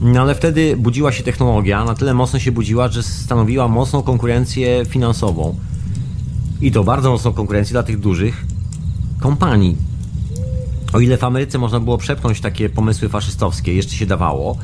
No 0.00 0.20
ale 0.20 0.34
wtedy 0.34 0.76
budziła 0.76 1.12
się 1.12 1.22
technologia, 1.22 1.84
na 1.84 1.94
tyle 1.94 2.14
mocno 2.14 2.38
się 2.38 2.52
budziła, 2.52 2.88
że 2.88 3.02
stanowiła 3.02 3.68
mocną 3.68 4.02
konkurencję 4.02 4.84
finansową. 4.88 5.56
I 6.60 6.72
to 6.72 6.84
bardzo 6.84 7.10
mocną 7.10 7.32
konkurencję 7.32 7.72
dla 7.72 7.82
tych 7.82 8.00
dużych 8.00 8.46
kompanii 9.20 9.89
o 10.92 11.00
ile 11.00 11.16
w 11.16 11.24
Ameryce 11.24 11.58
można 11.58 11.80
było 11.80 11.98
przepchnąć 11.98 12.40
takie 12.40 12.68
pomysły 12.68 13.08
faszystowskie, 13.08 13.74
jeszcze 13.74 13.94
się 13.94 14.06
dawało, 14.06 14.58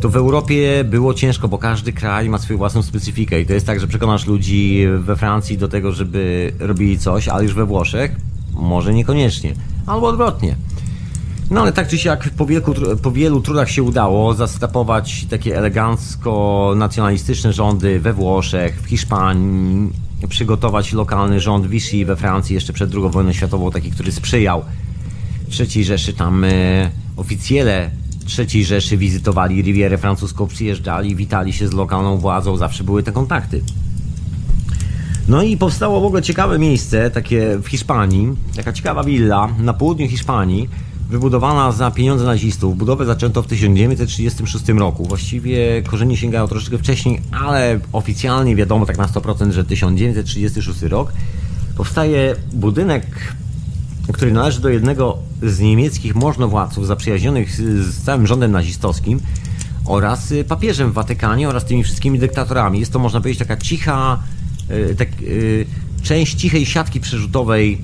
to 0.00 0.08
w 0.08 0.16
Europie 0.16 0.84
było 0.84 1.14
ciężko, 1.14 1.48
bo 1.48 1.58
każdy 1.58 1.92
kraj 1.92 2.28
ma 2.28 2.38
swoją 2.38 2.58
własną 2.58 2.82
specyfikę 2.82 3.40
i 3.40 3.46
to 3.46 3.52
jest 3.52 3.66
tak, 3.66 3.80
że 3.80 3.88
przekonasz 3.88 4.26
ludzi 4.26 4.86
we 4.98 5.16
Francji 5.16 5.58
do 5.58 5.68
tego, 5.68 5.92
żeby 5.92 6.52
robili 6.58 6.98
coś, 6.98 7.28
ale 7.28 7.44
już 7.44 7.54
we 7.54 7.64
Włoszech 7.64 8.16
może 8.52 8.94
niekoniecznie, 8.94 9.54
albo 9.86 10.06
odwrotnie. 10.06 10.56
No 11.50 11.60
ale 11.60 11.72
tak 11.72 11.88
czy 11.88 11.98
siak 11.98 12.30
po, 12.36 12.46
wielku, 12.46 12.74
po 13.02 13.10
wielu 13.10 13.40
trudach 13.40 13.70
się 13.70 13.82
udało 13.82 14.34
zastapować 14.34 15.26
takie 15.30 15.58
elegancko 15.58 16.72
nacjonalistyczne 16.76 17.52
rządy 17.52 18.00
we 18.00 18.12
Włoszech, 18.12 18.82
w 18.82 18.86
Hiszpanii, 18.86 19.90
przygotować 20.28 20.92
lokalny 20.92 21.40
rząd 21.40 21.66
Vichy 21.66 22.04
we 22.04 22.16
Francji 22.16 22.54
jeszcze 22.54 22.72
przed 22.72 22.94
II 22.94 23.10
wojną 23.10 23.32
światową, 23.32 23.70
taki, 23.70 23.90
który 23.90 24.12
sprzyjał 24.12 24.64
III 25.60 25.84
Rzeszy, 25.84 26.12
tam 26.12 26.44
e, 26.44 26.90
oficjele 27.16 27.90
III 28.38 28.64
Rzeszy 28.64 28.96
wizytowali 28.96 29.62
Rivierę 29.62 29.98
francuską, 29.98 30.46
przyjeżdżali, 30.46 31.16
witali 31.16 31.52
się 31.52 31.68
z 31.68 31.72
lokalną 31.72 32.18
władzą, 32.18 32.56
zawsze 32.56 32.84
były 32.84 33.02
te 33.02 33.12
kontakty. 33.12 33.62
No 35.28 35.42
i 35.42 35.56
powstało 35.56 36.00
w 36.00 36.04
ogóle 36.04 36.22
ciekawe 36.22 36.58
miejsce, 36.58 37.10
takie 37.10 37.58
w 37.62 37.68
Hiszpanii, 37.68 38.28
taka 38.56 38.72
ciekawa 38.72 39.04
willa 39.04 39.48
na 39.58 39.74
południu 39.74 40.08
Hiszpanii, 40.08 40.68
wybudowana 41.10 41.72
za 41.72 41.90
pieniądze 41.90 42.24
nazistów. 42.24 42.76
Budowę 42.76 43.06
zaczęto 43.06 43.42
w 43.42 43.46
1936 43.46 44.68
roku. 44.68 45.04
Właściwie 45.04 45.82
korzenie 45.82 46.16
sięgają 46.16 46.48
troszeczkę 46.48 46.78
wcześniej, 46.78 47.20
ale 47.32 47.80
oficjalnie 47.92 48.56
wiadomo 48.56 48.86
tak 48.86 48.98
na 48.98 49.06
100%, 49.06 49.50
że 49.50 49.64
1936 49.64 50.82
rok. 50.82 51.12
Powstaje 51.76 52.36
budynek 52.52 53.06
który 54.12 54.32
należy 54.32 54.60
do 54.60 54.68
jednego 54.68 55.18
z 55.42 55.60
niemieckich 55.60 56.14
możnowładców 56.14 56.86
zaprzyjaźnionych 56.86 57.52
z 57.52 58.02
całym 58.04 58.26
rządem 58.26 58.52
nazistowskim 58.52 59.20
oraz 59.84 60.32
y, 60.32 60.44
papieżem 60.44 60.90
w 60.90 60.94
Watykanie 60.94 61.48
oraz 61.48 61.64
tymi 61.64 61.84
wszystkimi 61.84 62.18
dyktatorami. 62.18 62.80
Jest 62.80 62.92
to, 62.92 62.98
można 62.98 63.20
powiedzieć, 63.20 63.38
taka 63.38 63.56
cicha, 63.56 64.22
y, 64.70 64.94
tak, 64.94 65.08
y, 65.22 65.66
część 66.02 66.34
cichej 66.34 66.66
siatki 66.66 67.00
przerzutowej 67.00 67.80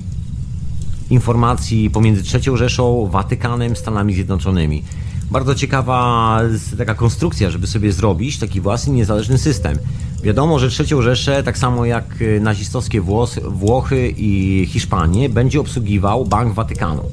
informacji 1.09 1.89
pomiędzy 1.89 2.37
III 2.37 2.57
Rzeszą, 2.57 3.09
Watykanem, 3.11 3.75
Stanami 3.75 4.13
Zjednoczonymi. 4.13 4.83
Bardzo 5.31 5.55
ciekawa 5.55 6.41
taka 6.77 6.95
konstrukcja, 6.95 7.49
żeby 7.49 7.67
sobie 7.67 7.91
zrobić 7.91 8.39
taki 8.39 8.61
własny 8.61 8.93
niezależny 8.93 9.37
system. 9.37 9.77
Wiadomo, 10.23 10.59
że 10.59 10.69
trzecią 10.69 11.01
Rzeszę, 11.01 11.43
tak 11.43 11.57
samo 11.57 11.85
jak 11.85 12.21
y, 12.21 12.39
nazistowskie 12.39 13.01
Włochy 13.49 14.13
i 14.17 14.65
Hiszpanię, 14.69 15.29
będzie 15.29 15.59
obsługiwał 15.59 16.25
Bank 16.25 16.53
Watykanu. 16.53 17.03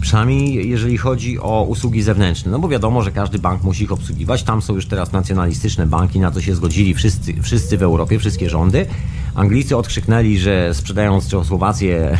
Przynajmniej 0.00 0.68
jeżeli 0.68 0.98
chodzi 0.98 1.38
o 1.38 1.62
usługi 1.62 2.02
zewnętrzne. 2.02 2.52
No 2.52 2.58
bo 2.58 2.68
wiadomo, 2.68 3.02
że 3.02 3.12
każdy 3.12 3.38
bank 3.38 3.62
musi 3.62 3.84
ich 3.84 3.92
obsługiwać. 3.92 4.42
Tam 4.42 4.62
są 4.62 4.74
już 4.74 4.86
teraz 4.86 5.12
nacjonalistyczne 5.12 5.86
banki, 5.86 6.20
na 6.20 6.30
to 6.30 6.40
się 6.40 6.54
zgodzili 6.54 6.94
wszyscy, 6.94 7.42
wszyscy 7.42 7.78
w 7.78 7.82
Europie, 7.82 8.18
wszystkie 8.18 8.50
rządy. 8.50 8.86
Anglicy 9.34 9.76
odkrzyknęli, 9.76 10.38
że 10.38 10.74
sprzedając 10.74 11.28
Czechosłowację 11.28 12.18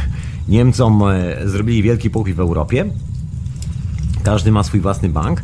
Niemcom 0.49 1.03
e, 1.03 1.49
zrobili 1.49 1.83
wielki 1.83 2.11
pokój 2.11 2.35
w 2.35 2.41
Europie. 2.41 2.85
Każdy 4.23 4.53
ma 4.53 4.63
swój 4.63 4.81
własny 4.81 5.09
bank. 5.09 5.43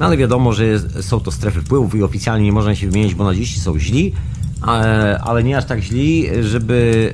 No 0.00 0.06
ale 0.06 0.16
wiadomo, 0.16 0.52
że 0.52 0.64
są 1.02 1.20
to 1.20 1.32
strefy 1.32 1.60
wpływów 1.60 1.94
i 1.94 2.02
oficjalnie 2.02 2.44
nie 2.44 2.52
można 2.52 2.74
się 2.74 2.90
wymienić, 2.90 3.14
bo 3.14 3.24
naziści 3.24 3.60
są 3.60 3.78
źli, 3.78 4.12
ale, 4.62 5.20
ale 5.24 5.42
nie 5.42 5.58
aż 5.58 5.64
tak 5.64 5.80
źli, 5.80 6.26
żeby 6.42 7.12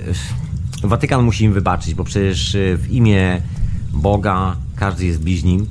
Watykan 0.83 1.23
musi 1.23 1.45
im 1.45 1.53
wybaczyć, 1.53 1.95
bo 1.95 2.05
przecież 2.05 2.57
w 2.77 2.87
imię 2.91 3.43
Boga 3.93 4.57
każdy 4.77 5.07
jest 5.07 5.21
bliźnim, 5.21 5.67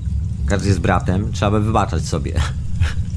każdy 0.45 0.67
jest 0.67 0.79
bratem, 0.79 1.31
trzeba 1.31 1.51
by 1.51 1.61
wybaczać 1.61 2.05
sobie. 2.05 2.33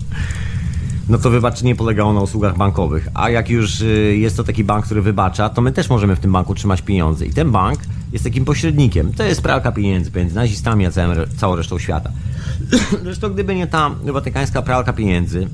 no 1.09 1.19
to 1.19 1.31
wybaczenie 1.31 1.77
polegało 1.77 2.13
na 2.13 2.21
usługach 2.21 2.57
bankowych. 2.57 3.09
A 3.15 3.31
jak 3.31 3.51
już 3.51 3.81
y, 3.81 4.17
jest 4.19 4.37
to 4.37 4.45
taki 4.45 4.65
bank, 4.65 4.85
który 4.85 5.03
wybacza, 5.03 5.49
to 5.49 5.61
my 5.61 5.73
też 5.73 5.91
możemy 5.91 6.17
w 6.17 6.21
tym 6.21 6.33
banku 6.33 6.55
trzymać 6.55 6.83
pieniądze. 6.83 7.27
I 7.27 7.31
ten 7.31 7.51
bank 7.51 7.81
jest 8.13 8.25
takim 8.25 8.45
pośrednikiem. 8.45 9.13
To 9.13 9.25
jest 9.25 9.43
pralka 9.43 9.73
pieniędzy 9.73 10.11
między 10.17 10.35
nazistami 10.35 10.87
a 10.87 10.91
całym, 10.91 11.19
całą 11.37 11.57
resztą 11.57 11.79
świata. 11.79 12.13
Zresztą 13.05 13.29
gdyby 13.31 13.55
nie 13.55 13.67
ta 13.67 13.91
watykańska 14.05 14.63
pralka 14.63 14.93
pieniędzy, 14.93 15.49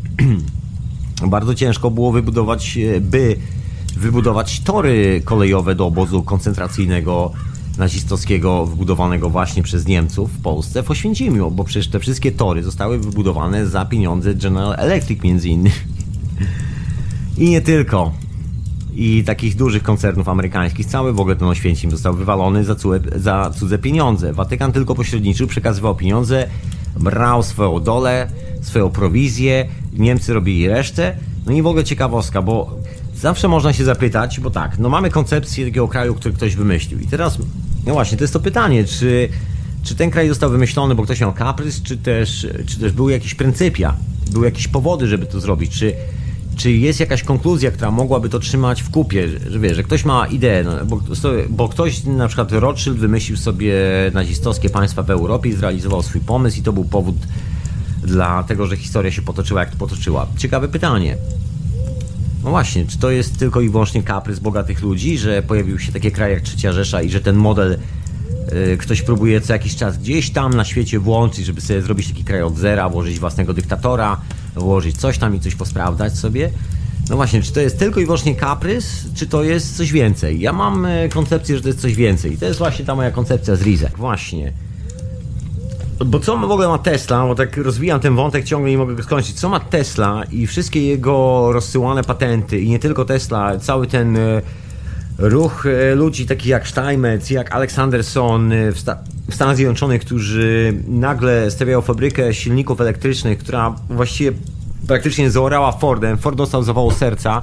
bardzo 1.27 1.55
ciężko 1.55 1.91
było 1.91 2.13
wybudować, 2.13 2.77
y, 2.77 3.01
by 3.01 3.37
wybudować 3.97 4.61
tory 4.61 5.23
kolejowe 5.25 5.75
do 5.75 5.87
obozu 5.87 6.23
koncentracyjnego 6.23 7.33
nazistowskiego 7.79 8.67
wybudowanego 8.67 9.31
właśnie 9.31 9.63
przez 9.63 9.87
Niemców 9.87 10.33
w 10.33 10.43
Polsce 10.43 10.83
w 10.83 10.91
Oświęcimiu, 10.91 11.51
bo 11.51 11.65
przecież 11.65 11.89
te 11.89 12.01
wszystkie 12.01 12.33
tory 12.33 12.63
zostały 12.63 12.99
wybudowane 12.99 13.67
za 13.67 13.85
pieniądze 13.85 14.35
General 14.35 14.75
Electric 14.79 15.23
między 15.23 15.49
innymi. 15.49 15.75
I 17.39 17.51
nie 17.51 17.61
tylko. 17.61 18.13
I 18.97 19.25
takich 19.25 19.57
dużych 19.57 19.83
koncernów 19.83 20.29
amerykańskich, 20.29 20.87
cały 20.87 21.13
w 21.13 21.21
ogóle 21.21 21.37
ten 21.37 21.49
Oświęcim 21.49 21.91
został 21.91 22.15
wywalony 22.15 22.65
za 22.65 22.75
cudze, 22.75 23.01
za 23.17 23.51
cudze 23.59 23.79
pieniądze. 23.79 24.33
Watykan 24.33 24.73
tylko 24.73 24.95
pośredniczył, 24.95 25.47
przekazywał 25.47 25.95
pieniądze, 25.95 26.49
brał 27.01 27.43
swoją 27.43 27.81
dolę, 27.81 28.31
swoją 28.61 28.91
prowizję, 28.91 29.69
Niemcy 29.93 30.35
robili 30.35 30.69
resztę. 30.69 31.17
No 31.47 31.53
i 31.53 31.63
w 31.63 31.67
ogóle 31.67 31.85
ciekawostka, 31.85 32.43
bo 32.43 32.77
zawsze 33.17 33.49
można 33.49 33.73
się 33.73 33.85
zapytać, 33.85 34.41
bo 34.41 34.51
tak, 34.51 34.79
no 34.79 34.89
mamy 34.89 35.11
koncepcję 35.11 35.65
takiego 35.65 35.89
kraju, 35.89 36.15
który 36.15 36.35
ktoś 36.35 36.57
wymyślił. 36.57 37.01
I 37.01 37.07
teraz, 37.07 37.39
no 37.87 37.93
właśnie, 37.93 38.19
to 38.19 38.25
jest 38.25 38.33
to 38.33 38.41
pytanie, 38.41 38.85
czy, 38.85 39.29
czy 39.83 39.95
ten 39.95 40.11
kraj 40.11 40.29
został 40.29 40.51
wymyślony, 40.51 40.95
bo 40.95 41.03
ktoś 41.03 41.21
miał 41.21 41.33
kaprys, 41.33 41.83
czy 41.83 41.97
też, 41.97 42.47
czy 42.67 42.81
też 42.81 42.93
były 42.93 43.13
jakieś 43.13 43.35
pryncypia, 43.35 43.97
były 44.33 44.45
jakieś 44.45 44.69
powody, 44.69 45.07
żeby 45.07 45.27
to 45.27 45.41
zrobić, 45.41 45.79
czy, 45.79 45.95
czy 46.57 46.73
jest 46.73 47.01
jakaś 47.01 47.23
konkluzja, 47.23 47.71
która 47.71 47.91
mogłaby 47.91 48.29
to 48.29 48.39
trzymać 48.39 48.83
w 48.83 48.91
kupie, 48.91 49.29
że 49.51 49.59
wiesz, 49.59 49.77
że 49.77 49.83
ktoś 49.83 50.05
ma 50.05 50.27
ideę, 50.27 50.65
no, 50.65 50.87
bo, 50.87 51.01
bo 51.51 51.69
ktoś, 51.69 52.05
na 52.05 52.29
przykład 52.29 52.53
Rothschild 52.53 52.99
wymyślił 52.99 53.37
sobie 53.37 53.75
nazistowskie 54.15 54.71
państwa 54.71 55.03
w 55.03 55.11
Europie 55.11 55.49
i 55.49 55.53
zrealizował 55.53 56.03
swój 56.03 56.21
pomysł 56.21 56.59
i 56.59 56.63
to 56.63 56.73
był 56.73 56.85
powód 56.85 57.17
dla 58.03 58.43
tego, 58.43 58.67
że 58.67 58.77
historia 58.77 59.11
się 59.11 59.23
potoczyła, 59.23 59.61
jak 59.61 59.71
to 59.71 59.77
potoczyła. 59.77 60.27
Ciekawe 60.37 60.69
pytanie. 60.69 61.17
No 62.45 62.51
właśnie, 62.51 62.87
czy 62.87 62.99
to 62.99 63.11
jest 63.11 63.39
tylko 63.39 63.61
i 63.61 63.69
wyłącznie 63.69 64.03
kaprys 64.03 64.39
bogatych 64.39 64.83
ludzi, 64.83 65.19
że 65.19 65.43
pojawił 65.43 65.79
się 65.79 65.93
takie 65.93 66.11
kraje 66.11 66.35
jak 66.35 66.43
Trzecia 66.43 66.73
Rzesza 66.73 67.03
i 67.03 67.11
że 67.11 67.21
ten 67.21 67.37
model 67.37 67.79
y, 68.73 68.77
ktoś 68.77 69.03
próbuje 69.03 69.41
co 69.41 69.53
jakiś 69.53 69.77
czas 69.77 69.99
gdzieś 69.99 70.31
tam 70.31 70.55
na 70.55 70.65
świecie 70.65 70.99
włączyć, 70.99 71.47
żeby 71.47 71.61
sobie 71.61 71.83
zrobić 71.83 72.09
taki 72.09 72.25
kraj 72.25 72.43
od 72.43 72.57
zera, 72.59 72.89
włożyć 72.89 73.19
własnego 73.19 73.55
dyktatora, 73.55 74.21
włożyć 74.57 74.97
coś 74.97 75.19
tam 75.19 75.37
i 75.37 75.41
coś 75.41 75.55
posprawdzać 75.55 76.19
sobie? 76.19 76.51
No 77.11 77.17
właśnie, 77.17 77.43
czy 77.43 77.53
to 77.53 77.61
jest 77.61 77.79
tylko 77.79 78.01
i 78.01 78.05
wyłącznie 78.05 78.35
kaprys, 78.35 79.05
czy 79.15 79.27
to 79.27 79.43
jest 79.43 79.77
coś 79.77 79.93
więcej? 79.93 80.41
Ja 80.41 80.53
mam 80.53 80.87
y, 80.87 81.09
koncepcję, 81.09 81.57
że 81.57 81.63
to 81.63 81.69
jest 81.69 81.81
coś 81.81 81.95
więcej. 81.95 82.33
I 82.33 82.39
to 82.39 82.47
jest 82.47 82.59
właśnie 82.59 82.85
ta 82.85 82.95
moja 82.95 83.11
koncepcja 83.11 83.57
z 83.57 83.63
Rizek. 83.63 83.99
Właśnie. 83.99 84.53
Bo 86.07 86.21
co 86.21 86.39
w 86.39 86.51
ogóle 86.51 86.69
ma 86.69 86.79
Tesla, 86.79 87.27
bo 87.27 87.35
tak 87.35 87.57
rozwijam 87.57 88.01
ten 88.01 88.17
wątek, 88.17 88.45
ciągle 88.45 88.71
nie 88.71 88.79
mogę 88.79 88.95
go 88.95 89.03
skończyć. 89.03 89.41
Co 89.41 89.49
ma 89.49 89.61
Tesla 89.61 90.25
i 90.25 90.47
wszystkie 90.47 90.87
jego 90.87 91.49
rozsyłane 91.53 92.05
patenty 92.05 92.61
i 92.61 92.69
nie 92.69 92.79
tylko 92.79 93.05
Tesla, 93.05 93.59
cały 93.59 93.87
ten 93.87 94.17
e, 94.17 94.43
ruch 95.19 95.67
e, 95.67 95.95
ludzi 95.95 96.27
takich 96.27 96.47
jak 96.47 96.69
Steinmetz, 96.69 97.31
jak 97.31 97.55
Aleksanderson 97.55 98.53
e, 98.53 98.73
w, 98.73 98.79
Sta 98.79 98.99
w 99.31 99.35
Stanach 99.35 99.57
Zjednoczonych, 99.57 100.01
którzy 100.01 100.75
nagle 100.89 101.51
stawiają 101.51 101.81
fabrykę 101.81 102.35
silników 102.35 102.81
elektrycznych, 102.81 103.39
która 103.39 103.77
właściwie 103.91 104.33
praktycznie 104.87 105.31
zaorała 105.31 105.73
Fordem. 105.73 106.19
Ford 106.19 106.37
dostał 106.37 106.63
zawału 106.63 106.91
serca 106.91 107.43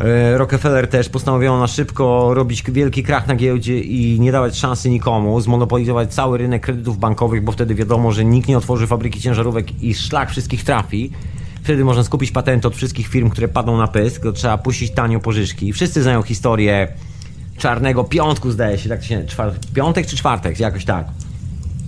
E, 0.00 0.38
Rockefeller 0.38 0.88
też 0.88 1.08
postanowiono 1.08 1.60
na 1.60 1.66
szybko 1.66 2.34
robić 2.34 2.62
wielki 2.62 3.02
krach 3.02 3.26
na 3.26 3.34
giełdzie 3.34 3.80
i 3.80 4.20
nie 4.20 4.32
dawać 4.32 4.58
szansy 4.58 4.90
nikomu, 4.90 5.40
zmonopolizować 5.40 6.14
cały 6.14 6.38
rynek 6.38 6.62
kredytów 6.62 6.98
bankowych, 6.98 7.44
bo 7.44 7.52
wtedy 7.52 7.74
wiadomo, 7.74 8.12
że 8.12 8.24
nikt 8.24 8.48
nie 8.48 8.58
otworzy 8.58 8.86
fabryki 8.86 9.20
ciężarówek 9.20 9.82
i 9.82 9.94
szlak 9.94 10.30
wszystkich 10.30 10.64
trafi. 10.64 11.10
Wtedy 11.62 11.84
można 11.84 12.04
skupić 12.04 12.30
patenty 12.30 12.68
od 12.68 12.76
wszystkich 12.76 13.08
firm, 13.08 13.30
które 13.30 13.48
padną 13.48 13.76
na 13.76 13.88
pysk, 13.88 14.22
to 14.22 14.32
trzeba 14.32 14.58
puścić 14.58 14.90
tanio 14.90 15.20
pożyczki. 15.20 15.72
Wszyscy 15.72 16.02
znają 16.02 16.22
historię 16.22 16.88
czarnego 17.58 18.04
piątku, 18.04 18.50
zdaje 18.50 18.78
się, 18.78 18.88
tak 18.88 19.04
się 19.04 19.24
czwar... 19.24 19.52
piątek 19.74 20.06
czy 20.06 20.16
czwartek, 20.16 20.60
jakoś 20.60 20.84
tak. 20.84 21.06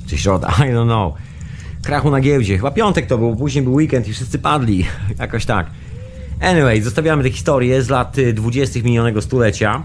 Czy 0.06 0.18
środa, 0.18 0.48
I 0.68 0.72
don't 0.72 0.86
know. 0.86 1.14
Krachu 1.82 2.10
na 2.10 2.20
giełdzie, 2.20 2.56
chyba 2.56 2.70
piątek 2.70 3.06
to 3.06 3.18
był, 3.18 3.36
później 3.36 3.64
był 3.64 3.74
weekend 3.74 4.08
i 4.08 4.12
wszyscy 4.12 4.38
padli, 4.38 4.86
jakoś 5.18 5.44
tak. 5.44 5.66
Anyway, 6.40 6.82
zostawiamy 6.82 7.22
te 7.22 7.30
historie 7.30 7.82
z 7.82 7.88
lat 7.88 8.16
20. 8.34 8.80
minionego 8.80 9.22
stulecia. 9.22 9.84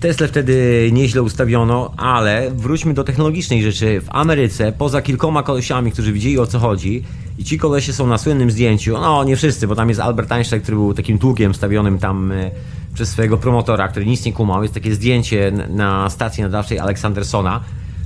Tesla 0.00 0.26
wtedy 0.26 0.90
nieźle 0.92 1.22
ustawiono, 1.22 1.94
ale 1.96 2.50
wróćmy 2.50 2.94
do 2.94 3.04
technologicznej 3.04 3.62
rzeczy. 3.62 4.00
W 4.00 4.06
Ameryce, 4.08 4.72
poza 4.72 5.02
kilkoma 5.02 5.42
kolesiami, 5.42 5.92
którzy 5.92 6.12
widzieli 6.12 6.38
o 6.38 6.46
co 6.46 6.58
chodzi, 6.58 7.04
i 7.38 7.44
ci 7.44 7.58
kolesie 7.58 7.92
są 7.92 8.06
na 8.06 8.18
słynnym 8.18 8.50
zdjęciu, 8.50 8.92
no 8.92 9.24
nie 9.24 9.36
wszyscy, 9.36 9.66
bo 9.66 9.74
tam 9.74 9.88
jest 9.88 10.00
Albert 10.00 10.32
Einstein, 10.32 10.62
który 10.62 10.76
był 10.76 10.94
takim 10.94 11.18
tłukiem 11.18 11.54
stawionym 11.54 11.98
tam 11.98 12.32
e, 12.32 12.50
przez 12.94 13.08
swojego 13.08 13.38
promotora, 13.38 13.88
który 13.88 14.06
nic 14.06 14.24
nie 14.24 14.32
kumał. 14.32 14.62
Jest 14.62 14.74
takie 14.74 14.94
zdjęcie 14.94 15.52
na 15.68 16.10
stacji 16.10 16.42
nadawczej 16.42 16.78
Aleksandersona 16.78 17.60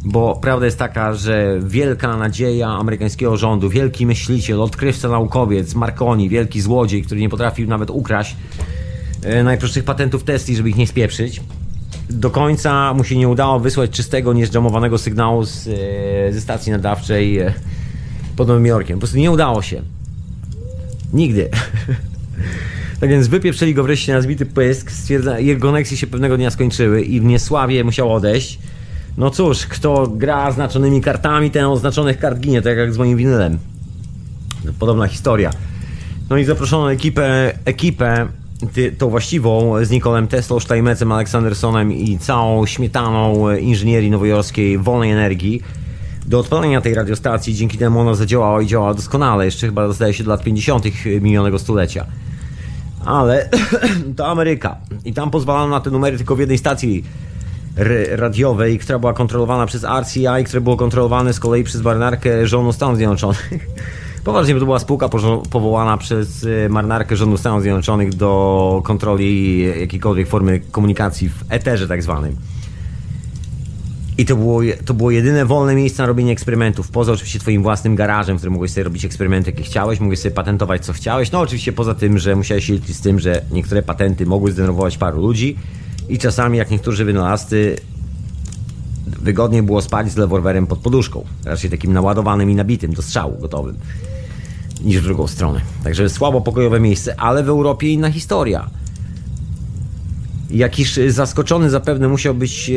bo 0.04 0.38
prawda 0.42 0.66
jest 0.66 0.78
taka, 0.78 1.14
że 1.14 1.60
wielka 1.62 2.16
nadzieja 2.16 2.68
amerykańskiego 2.68 3.36
rządu, 3.36 3.68
wielki 3.68 4.06
myśliciel, 4.06 4.62
odkrywca 4.62 5.08
naukowiec, 5.08 5.74
Marconi, 5.74 6.28
wielki 6.28 6.60
złodziej, 6.60 7.02
który 7.02 7.20
nie 7.20 7.28
potrafił 7.28 7.68
nawet 7.68 7.90
ukraść 7.90 8.36
e, 9.22 9.42
najprostszych 9.42 9.84
patentów 9.84 10.24
Tesli, 10.24 10.56
żeby 10.56 10.70
ich 10.70 10.76
nie 10.76 10.86
spieprzyć. 10.86 11.40
Do 12.10 12.30
końca 12.30 12.94
mu 12.94 13.04
się 13.04 13.16
nie 13.16 13.28
udało 13.28 13.60
wysłać 13.60 13.90
czystego, 13.90 14.32
nieżdżamowanego 14.32 14.98
sygnału 14.98 15.44
z, 15.44 15.68
e, 15.68 16.32
ze 16.32 16.40
stacji 16.40 16.72
nadawczej 16.72 17.40
pod 18.38 18.48
Nowym 18.48 18.66
Jorkiem. 18.66 18.96
Po 18.96 19.00
prostu 19.00 19.18
nie 19.18 19.30
udało 19.30 19.62
się. 19.62 19.82
Nigdy. 21.12 21.48
Tak 23.00 23.10
więc 23.10 23.28
wypieprzyli 23.28 23.74
go 23.74 23.82
wreszcie 23.82 24.12
na 24.12 24.20
zbity 24.20 24.46
pysk, 24.46 24.90
stwierdza, 24.90 25.38
jego 25.38 25.68
koneksje 25.68 25.96
się 25.96 26.06
pewnego 26.06 26.36
dnia 26.36 26.50
skończyły 26.50 27.02
i 27.02 27.20
w 27.20 27.24
niesławie 27.24 27.84
musiał 27.84 28.14
odejść. 28.14 28.58
No 29.16 29.30
cóż, 29.30 29.66
kto 29.66 30.06
gra 30.06 30.50
znaczonymi 30.50 31.00
kartami, 31.00 31.50
ten 31.50 31.64
oznaczonych 31.64 32.18
kart 32.18 32.40
ginie, 32.40 32.62
tak 32.62 32.76
jak 32.78 32.94
z 32.94 32.98
moim 32.98 33.16
winylem. 33.16 33.58
Podobna 34.78 35.08
historia. 35.08 35.50
No 36.30 36.36
i 36.36 36.44
zaproszono 36.44 36.92
ekipę, 36.92 37.58
ekipę 37.64 38.26
ty, 38.72 38.92
tą 38.92 39.10
właściwą 39.10 39.84
z 39.84 39.90
Nikolem 39.90 40.28
Teslą, 40.28 40.60
Steinmetzem, 40.60 41.12
Aleksandersonem 41.12 41.92
i 41.92 42.18
całą 42.18 42.66
śmietaną 42.66 43.50
inżynierii 43.56 44.10
nowojorskiej 44.10 44.78
wolnej 44.78 45.10
energii 45.10 45.62
do 46.28 46.38
odpalenia 46.38 46.80
tej 46.80 46.94
radiostacji. 46.94 47.54
Dzięki 47.54 47.78
temu 47.78 48.00
ona 48.00 48.14
zadziałała 48.14 48.62
i 48.62 48.66
działała 48.66 48.94
doskonale, 48.94 49.44
jeszcze 49.44 49.66
chyba 49.66 49.92
zdaje 49.92 50.14
się 50.14 50.24
do 50.24 50.30
lat 50.30 50.42
50. 50.42 50.84
minionego 51.20 51.58
stulecia. 51.58 52.06
Ale 53.04 53.48
to 54.16 54.26
Ameryka 54.26 54.76
i 55.04 55.12
tam 55.12 55.30
pozwalano 55.30 55.68
na 55.68 55.80
te 55.80 55.90
numery 55.90 56.16
tylko 56.16 56.36
w 56.36 56.40
jednej 56.40 56.58
stacji 56.58 57.04
radiowej, 58.10 58.78
która 58.78 58.98
była 58.98 59.12
kontrolowana 59.12 59.66
przez 59.66 59.86
RCI, 60.02 60.44
które 60.44 60.60
było 60.60 60.76
kontrolowane 60.76 61.32
z 61.32 61.40
kolei 61.40 61.64
przez 61.64 61.82
marynarkę 61.82 62.46
rządu 62.46 62.72
Stanów 62.72 62.96
Zjednoczonych. 62.96 63.50
Poważnie, 64.24 64.54
bo 64.54 64.60
to 64.60 64.66
była 64.66 64.78
spółka 64.78 65.08
powołana 65.50 65.96
przez 65.96 66.44
y, 66.44 66.66
marynarkę 66.70 67.16
rządu 67.16 67.36
Stanów 67.36 67.62
Zjednoczonych 67.62 68.14
do 68.14 68.82
kontroli 68.84 69.60
jakiejkolwiek 69.80 70.28
formy 70.28 70.60
komunikacji 70.70 71.28
w 71.28 71.44
eterze 71.48 71.88
tak 71.88 72.02
zwanym. 72.02 72.36
I 74.18 74.26
to 74.26 74.36
było, 74.36 74.60
to 74.84 74.94
było 74.94 75.10
jedyne 75.10 75.46
wolne 75.46 75.74
miejsce 75.74 76.02
na 76.02 76.06
robienie 76.06 76.32
eksperymentów. 76.32 76.90
Poza 76.90 77.12
oczywiście 77.12 77.38
twoim 77.38 77.62
własnym 77.62 77.96
garażem, 77.96 78.36
w 78.36 78.38
którym 78.40 78.52
mogłeś 78.52 78.70
sobie 78.70 78.84
robić 78.84 79.04
eksperymenty, 79.04 79.50
jakie 79.50 79.62
chciałeś, 79.62 80.00
mogłeś 80.00 80.18
sobie 80.18 80.34
patentować, 80.34 80.84
co 80.84 80.92
chciałeś. 80.92 81.32
No 81.32 81.40
oczywiście 81.40 81.72
poza 81.72 81.94
tym, 81.94 82.18
że 82.18 82.36
musiałeś 82.36 82.64
się 82.64 82.72
liczyć 82.72 82.96
z 82.96 83.00
tym, 83.00 83.20
że 83.20 83.42
niektóre 83.52 83.82
patenty 83.82 84.26
mogły 84.26 84.52
zdenerwować 84.52 84.98
paru 84.98 85.20
ludzi, 85.20 85.56
i 86.08 86.18
czasami, 86.18 86.58
jak 86.58 86.70
niektórzy 86.70 87.04
wynalazcy, 87.04 87.76
wygodniej 89.06 89.62
było 89.62 89.82
spać 89.82 90.12
z 90.12 90.16
leworwerem 90.16 90.66
pod 90.66 90.78
poduszką, 90.78 91.24
raczej 91.44 91.70
takim 91.70 91.92
naładowanym 91.92 92.50
i 92.50 92.54
nabitym 92.54 92.92
do 92.92 93.02
strzału 93.02 93.38
gotowym, 93.38 93.76
niż 94.84 95.00
w 95.00 95.04
drugą 95.04 95.26
stronę. 95.26 95.60
Także 95.84 96.08
słabo 96.08 96.40
pokojowe 96.40 96.80
miejsce, 96.80 97.20
ale 97.20 97.42
w 97.42 97.48
Europie 97.48 97.92
inna 97.92 98.10
historia. 98.10 98.70
Jakiś 100.50 100.98
zaskoczony 101.08 101.70
zapewne 101.70 102.08
musiał 102.08 102.34
być 102.34 102.70
e, 102.70 102.74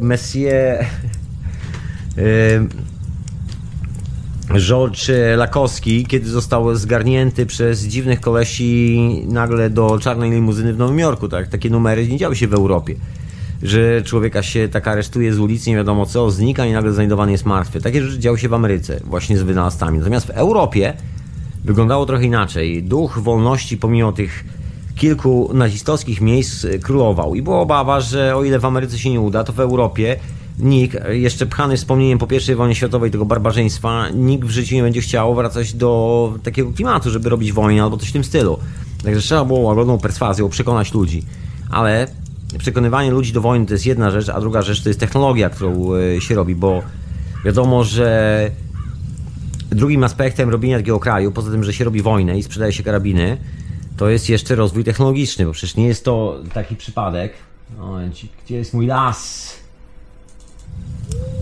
Messier 0.00 0.78
e, 2.18 2.90
George 4.58 5.10
Lakowski, 5.36 6.06
kiedy 6.06 6.28
został 6.30 6.76
zgarnięty 6.76 7.46
przez 7.46 7.82
dziwnych 7.82 8.20
kolesi 8.20 9.00
nagle 9.28 9.70
do 9.70 9.98
czarnej 9.98 10.30
limuzyny 10.30 10.72
w 10.72 10.78
Nowym 10.78 10.98
Jorku. 10.98 11.28
Tak? 11.28 11.48
Takie 11.48 11.70
numery 11.70 12.08
nie 12.08 12.16
działy 12.16 12.36
się 12.36 12.48
w 12.48 12.54
Europie. 12.54 12.94
Że 13.62 14.02
człowieka 14.02 14.42
się 14.42 14.68
tak 14.68 14.88
aresztuje 14.88 15.34
z 15.34 15.38
ulicy, 15.38 15.70
nie 15.70 15.76
wiadomo 15.76 16.06
co, 16.06 16.30
znika 16.30 16.66
i 16.66 16.72
nagle 16.72 16.92
znajdowany 16.92 17.32
jest 17.32 17.46
martwy. 17.46 17.80
Takie 17.80 18.02
rzeczy 18.02 18.18
działy 18.18 18.38
się 18.38 18.48
w 18.48 18.54
Ameryce, 18.54 19.00
właśnie 19.04 19.38
z 19.38 19.42
wynalazcami. 19.42 19.98
Natomiast 19.98 20.26
w 20.26 20.30
Europie 20.30 20.92
wyglądało 21.64 22.06
trochę 22.06 22.24
inaczej. 22.24 22.82
Duch 22.82 23.18
wolności, 23.18 23.76
pomimo 23.76 24.12
tych 24.12 24.44
kilku 25.00 25.50
nazistowskich 25.54 26.20
miejsc, 26.20 26.66
królował. 26.82 27.34
I 27.34 27.42
była 27.42 27.60
obawa, 27.60 28.00
że 28.00 28.36
o 28.36 28.44
ile 28.44 28.58
w 28.58 28.64
Ameryce 28.64 28.98
się 28.98 29.10
nie 29.10 29.20
uda, 29.20 29.44
to 29.44 29.52
w 29.52 29.60
Europie 29.60 30.16
nikt, 30.58 30.96
jeszcze 31.08 31.46
pchany 31.46 31.76
wspomnieniem 31.76 32.18
po 32.18 32.26
I 32.52 32.54
wojnie 32.54 32.74
światowej 32.74 33.10
tego 33.10 33.24
barbarzyństwa, 33.24 34.08
nikt 34.08 34.44
w 34.44 34.50
życiu 34.50 34.74
nie 34.74 34.82
będzie 34.82 35.00
chciał 35.00 35.34
wracać 35.34 35.72
do 35.72 36.32
takiego 36.42 36.72
klimatu, 36.72 37.10
żeby 37.10 37.28
robić 37.28 37.52
wojnę 37.52 37.82
albo 37.82 37.96
coś 37.96 38.08
w 38.08 38.12
tym 38.12 38.24
stylu. 38.24 38.58
Także 39.04 39.20
trzeba 39.20 39.44
było 39.44 39.58
łagodną 39.60 39.98
perswazją 39.98 40.48
przekonać 40.48 40.94
ludzi. 40.94 41.22
Ale 41.70 42.06
przekonywanie 42.58 43.10
ludzi 43.10 43.32
do 43.32 43.40
wojny 43.40 43.66
to 43.66 43.74
jest 43.74 43.86
jedna 43.86 44.10
rzecz, 44.10 44.28
a 44.28 44.40
druga 44.40 44.62
rzecz 44.62 44.82
to 44.82 44.88
jest 44.88 45.00
technologia, 45.00 45.50
którą 45.50 45.94
e, 45.94 46.20
się 46.20 46.34
robi, 46.34 46.54
bo 46.54 46.82
wiadomo, 47.44 47.84
że 47.84 48.50
drugim 49.70 50.04
aspektem 50.04 50.50
robienia 50.50 50.76
takiego 50.76 51.00
kraju, 51.00 51.32
poza 51.32 51.50
tym, 51.50 51.64
że 51.64 51.72
się 51.72 51.84
robi 51.84 52.02
wojnę 52.02 52.38
i 52.38 52.42
sprzedaje 52.42 52.72
się 52.72 52.82
karabiny, 52.82 53.36
to 54.00 54.10
jest 54.10 54.28
jeszcze 54.28 54.54
rozwój 54.54 54.84
technologiczny, 54.84 55.46
bo 55.46 55.52
przecież 55.52 55.76
nie 55.76 55.86
jest 55.86 56.04
to 56.04 56.40
taki 56.54 56.76
przypadek. 56.76 57.32
Momencik, 57.78 58.32
gdzie 58.44 58.56
jest 58.56 58.74
mój 58.74 58.86
las? 58.86 59.52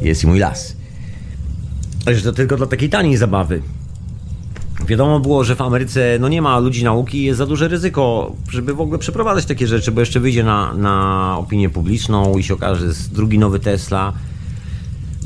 Jest 0.02 0.24
i 0.24 0.26
mój 0.26 0.38
las. 0.38 0.76
Że 2.06 2.22
to 2.22 2.32
tylko 2.32 2.56
dla 2.56 2.66
takiej 2.66 2.90
taniej 2.90 3.16
zabawy. 3.16 3.62
Wiadomo 4.86 5.20
było, 5.20 5.44
że 5.44 5.56
w 5.56 5.60
Ameryce 5.60 6.16
no 6.20 6.28
nie 6.28 6.42
ma 6.42 6.58
ludzi 6.58 6.84
nauki 6.84 7.18
i 7.18 7.24
jest 7.24 7.38
za 7.38 7.46
duże 7.46 7.68
ryzyko, 7.68 8.32
żeby 8.50 8.74
w 8.74 8.80
ogóle 8.80 8.98
przeprowadzać 8.98 9.46
takie 9.46 9.66
rzeczy, 9.66 9.92
bo 9.92 10.00
jeszcze 10.00 10.20
wyjdzie 10.20 10.44
na, 10.44 10.74
na 10.74 11.36
opinię 11.38 11.70
publiczną 11.70 12.38
i 12.38 12.42
się 12.42 12.54
okaże, 12.54 12.80
że 12.80 12.86
jest 12.86 13.12
drugi 13.12 13.38
nowy 13.38 13.60
Tesla. 13.60 14.12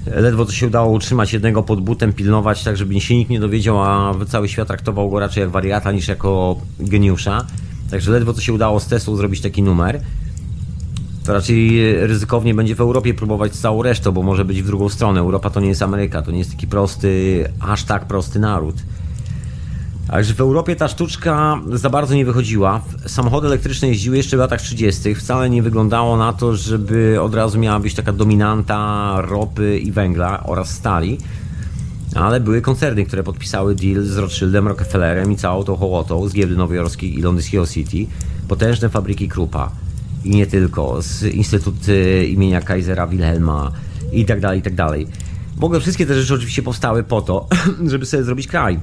Ledwo 0.06 0.44
to 0.44 0.52
się 0.52 0.66
udało 0.66 0.92
utrzymać 0.92 1.32
jednego 1.32 1.62
pod 1.62 1.80
butem, 1.80 2.12
pilnować 2.12 2.64
tak, 2.64 2.76
żeby 2.76 3.00
się 3.00 3.16
nikt 3.16 3.30
nie 3.30 3.40
dowiedział, 3.40 3.82
a 3.82 4.14
cały 4.28 4.48
świat 4.48 4.68
traktował 4.68 5.10
go 5.10 5.18
raczej 5.18 5.40
jak 5.40 5.50
wariata 5.50 5.92
niż 5.92 6.08
jako 6.08 6.56
geniusza. 6.80 7.46
Także 7.90 8.10
ledwo 8.10 8.32
to 8.32 8.40
się 8.40 8.52
udało 8.52 8.80
z 8.80 8.86
Teslą 8.86 9.16
zrobić 9.16 9.40
taki 9.40 9.62
numer. 9.62 10.00
To 11.24 11.32
raczej 11.32 11.80
ryzykownie 12.06 12.54
będzie 12.54 12.74
w 12.74 12.80
Europie 12.80 13.14
próbować 13.14 13.54
z 13.54 13.60
całą 13.60 13.82
resztą, 13.82 14.12
bo 14.12 14.22
może 14.22 14.44
być 14.44 14.62
w 14.62 14.66
drugą 14.66 14.88
stronę. 14.88 15.20
Europa 15.20 15.50
to 15.50 15.60
nie 15.60 15.68
jest 15.68 15.82
Ameryka, 15.82 16.22
to 16.22 16.30
nie 16.30 16.38
jest 16.38 16.50
taki 16.50 16.66
prosty, 16.66 17.44
aż 17.60 17.84
tak 17.84 18.06
prosty 18.06 18.38
naród. 18.38 18.76
Także 20.12 20.34
w 20.34 20.40
Europie 20.40 20.76
ta 20.76 20.88
sztuczka 20.88 21.60
za 21.72 21.90
bardzo 21.90 22.14
nie 22.14 22.24
wychodziła. 22.24 22.80
Samochody 23.06 23.46
elektryczne 23.46 23.88
jeździły 23.88 24.16
jeszcze 24.16 24.36
w 24.36 24.40
latach 24.40 24.60
30. 24.60 25.14
Wcale 25.14 25.50
nie 25.50 25.62
wyglądało 25.62 26.16
na 26.16 26.32
to, 26.32 26.56
żeby 26.56 27.20
od 27.20 27.34
razu 27.34 27.58
miała 27.58 27.80
być 27.80 27.94
taka 27.94 28.12
dominanta 28.12 29.14
ropy 29.20 29.78
i 29.78 29.92
węgla 29.92 30.42
oraz 30.44 30.70
stali. 30.70 31.18
Ale 32.14 32.40
były 32.40 32.60
koncerny, 32.60 33.04
które 33.04 33.22
podpisały 33.22 33.74
deal 33.74 34.02
z 34.02 34.16
Rothschildem, 34.16 34.68
Rockefellerem 34.68 35.32
i 35.32 35.36
całą 35.36 35.64
tą 35.64 35.76
hołotą 35.76 36.28
z 36.28 36.32
giełdy 36.32 36.56
nowojorskiej 36.56 37.18
i 37.18 37.22
londyńskiego 37.22 37.66
City. 37.66 38.06
Potężne 38.48 38.88
fabryki 38.88 39.28
Krupa. 39.28 39.70
I 40.24 40.30
nie 40.30 40.46
tylko. 40.46 41.02
Z 41.02 41.22
Instytuty 41.22 42.26
imienia 42.26 42.60
Kaisera 42.60 43.06
Wilhelma 43.06 43.72
i 44.12 44.24
tak 44.24 44.40
dalej, 44.40 44.58
i 44.58 44.62
tak 44.62 44.74
dalej. 44.74 45.06
W 45.56 45.64
ogóle 45.64 45.80
wszystkie 45.80 46.06
te 46.06 46.14
rzeczy 46.14 46.34
oczywiście 46.34 46.62
powstały 46.62 47.02
po 47.02 47.22
to, 47.22 47.48
żeby 47.92 48.06
sobie 48.06 48.24
zrobić 48.24 48.46
kraj. 48.46 48.80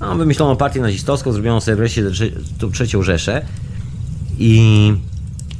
No, 0.00 0.16
wymyślono 0.16 0.56
partię 0.56 0.80
nazistowską, 0.80 1.32
zrobiono 1.32 1.60
sobie 1.60 1.76
wreszcie 1.76 2.02
tą 2.58 2.70
trzecią 2.70 3.02
Rzeszę. 3.02 3.42
I 4.38 4.92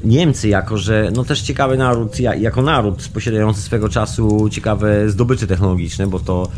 Niemcy 0.05 0.49
jako, 0.49 0.79
że 0.79 1.11
no 1.15 1.25
też 1.25 1.43
ciekawy 1.43 1.77
naród, 1.77 2.21
jako 2.21 2.63
naród 2.63 3.09
posiadający 3.15 3.63
swego 3.63 3.89
czasu 3.89 4.49
ciekawe 4.49 5.11
zdobycze 5.11 5.47
technologiczne, 5.47 6.07
bo 6.07 6.21
to 6.21 6.49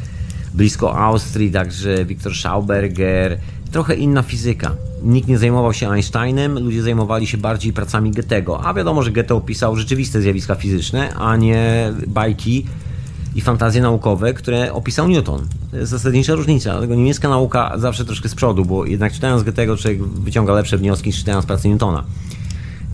blisko 0.54 0.98
Austrii, 0.98 1.50
także 1.50 2.04
Viktor 2.04 2.34
Schauberger, 2.34 3.38
trochę 3.72 3.94
inna 3.94 4.22
fizyka. 4.22 4.74
Nikt 5.02 5.28
nie 5.28 5.38
zajmował 5.38 5.72
się 5.72 5.90
Einsteinem, 5.90 6.58
ludzie 6.58 6.82
zajmowali 6.82 7.26
się 7.26 7.38
bardziej 7.38 7.72
pracami 7.72 8.10
Goethego, 8.10 8.64
a 8.64 8.74
wiadomo, 8.74 9.02
że 9.02 9.10
Goethe 9.10 9.34
opisał 9.34 9.76
rzeczywiste 9.76 10.20
zjawiska 10.20 10.54
fizyczne, 10.54 11.14
a 11.14 11.36
nie 11.36 11.92
bajki 12.06 12.66
i 13.34 13.40
fantazje 13.40 13.82
naukowe, 13.82 14.34
które 14.34 14.72
opisał 14.72 15.08
Newton. 15.08 15.48
To 15.70 15.76
jest 15.76 15.90
zasadnicza 15.90 16.34
różnica, 16.34 16.70
dlatego 16.70 16.94
niemiecka 16.94 17.28
nauka 17.28 17.78
zawsze 17.78 18.04
troszkę 18.04 18.28
z 18.28 18.34
przodu, 18.34 18.64
bo 18.64 18.86
jednak 18.86 19.12
czytając 19.12 19.42
Goethego 19.42 19.76
człowiek 19.76 20.02
wyciąga 20.02 20.52
lepsze 20.52 20.78
wnioski 20.78 21.08
niż 21.08 21.18
czytając 21.18 21.46
pracę 21.46 21.68
Newtona. 21.68 22.04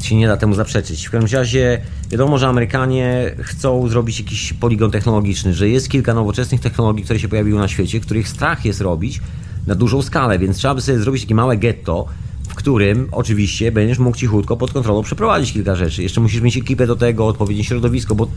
Się 0.03 0.17
nie 0.17 0.29
da 0.29 0.37
temu 0.37 0.55
zaprzeczyć. 0.55 1.07
W 1.07 1.11
każdym 1.11 1.39
razie 1.39 1.81
wiadomo, 2.11 2.39
że 2.39 2.49
Amerykanie 2.49 3.35
chcą 3.39 3.89
zrobić 3.89 4.21
jakiś 4.21 4.53
poligon 4.53 4.91
technologiczny, 4.91 5.55
że 5.55 5.69
jest 5.69 5.89
kilka 5.89 6.15
nowoczesnych 6.15 6.61
technologii, 6.61 7.05
które 7.05 7.19
się 7.19 7.29
pojawiły 7.29 7.59
na 7.59 7.69
świecie, 7.69 8.01
których 8.01 8.29
strach 8.29 8.65
jest 8.65 8.81
robić 8.81 9.21
na 9.67 9.75
dużą 9.75 10.03
skalę, 10.03 10.39
więc 10.39 10.57
trzeba 10.57 10.75
by 10.75 10.81
sobie 10.81 10.99
zrobić 10.99 11.23
takie 11.23 11.35
małe 11.35 11.57
getto, 11.57 12.07
w 12.49 12.55
którym 12.55 13.09
oczywiście 13.13 13.73
będziesz 13.73 13.99
mógł 13.99 14.17
cichutko 14.17 14.57
pod 14.57 14.73
kontrolą 14.73 15.03
przeprowadzić 15.03 15.53
kilka 15.53 15.77
rzeczy. 15.77 16.03
Jeszcze 16.03 16.21
musisz 16.21 16.41
mieć 16.41 16.57
ekipę 16.57 16.87
do 16.87 16.97
tego, 16.97 17.27
odpowiednie 17.27 17.65
środowisko, 17.65 18.15
bo 18.15 18.29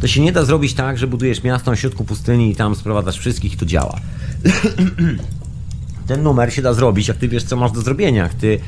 to 0.00 0.06
się 0.06 0.20
nie 0.20 0.32
da 0.32 0.44
zrobić 0.44 0.74
tak, 0.74 0.98
że 0.98 1.06
budujesz 1.06 1.42
miasto 1.42 1.70
na 1.70 1.76
środku 1.76 2.04
pustyni 2.04 2.50
i 2.50 2.56
tam 2.56 2.74
sprowadzasz 2.74 3.18
wszystkich 3.18 3.54
i 3.54 3.56
to 3.56 3.66
działa. 3.66 4.00
Ten 6.06 6.22
numer 6.22 6.54
się 6.54 6.62
da 6.62 6.74
zrobić, 6.74 7.08
jak 7.08 7.16
ty 7.16 7.28
wiesz, 7.28 7.44
co 7.44 7.56
masz 7.56 7.72
do 7.72 7.80
zrobienia, 7.80 8.22
jak 8.22 8.34
ty 8.34 8.60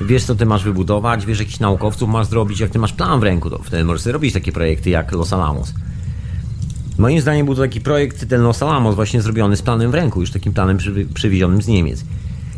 wiesz, 0.00 0.24
co 0.24 0.34
ty 0.34 0.46
masz 0.46 0.64
wybudować, 0.64 1.26
wiesz, 1.26 1.38
jakichś 1.38 1.60
naukowców 1.60 2.08
masz 2.08 2.26
zrobić, 2.26 2.60
jak 2.60 2.70
ty 2.70 2.78
masz 2.78 2.92
plan 2.92 3.20
w 3.20 3.22
ręku, 3.22 3.50
to 3.50 3.58
wtedy 3.58 3.84
możesz 3.84 4.06
robić 4.06 4.34
takie 4.34 4.52
projekty 4.52 4.90
jak 4.90 5.12
Los 5.12 5.32
Alamos. 5.32 5.74
Moim 6.98 7.20
zdaniem 7.20 7.46
był 7.46 7.54
to 7.54 7.60
taki 7.60 7.80
projekt, 7.80 8.28
ten 8.28 8.42
Los 8.42 8.62
Alamos, 8.62 8.94
właśnie 8.94 9.22
zrobiony 9.22 9.56
z 9.56 9.62
planem 9.62 9.90
w 9.90 9.94
ręku, 9.94 10.20
już 10.20 10.30
takim 10.30 10.52
planem 10.52 10.78
przy, 11.14 11.30
z 11.60 11.66
Niemiec. 11.66 12.04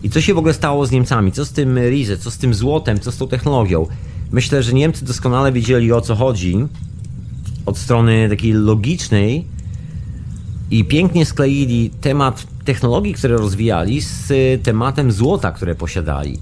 I 0.03 0.11
co 0.11 0.21
się 0.21 0.35
w 0.35 0.39
ogóle 0.39 0.55
stało 0.55 0.87
z 0.87 0.91
Niemcami? 0.91 1.33
Co 1.33 1.45
z 1.45 1.53
tym 1.53 1.79
Rize? 1.79 2.19
Co 2.19 2.31
z 2.31 2.39
tym 2.39 2.55
złotem? 2.55 3.01
Co 3.01 3.13
z 3.13 3.17
tą 3.17 3.29
technologią? 3.29 3.87
Myślę, 4.33 4.63
że 4.63 4.73
Niemcy 4.73 5.05
doskonale 5.05 5.53
wiedzieli 5.53 5.93
o 5.93 6.01
co 6.01 6.15
chodzi 6.15 6.67
od 7.67 7.79
strony 7.79 8.29
takiej 8.29 8.53
logicznej 8.53 9.45
i 10.71 10.85
pięknie 10.85 11.27
skleili 11.27 11.91
temat 11.91 12.47
technologii, 12.65 13.15
które 13.15 13.37
rozwijali 13.37 14.01
z 14.01 14.33
tematem 14.63 15.13
złota, 15.13 15.53
które 15.53 15.75
posiadali. 15.75 16.39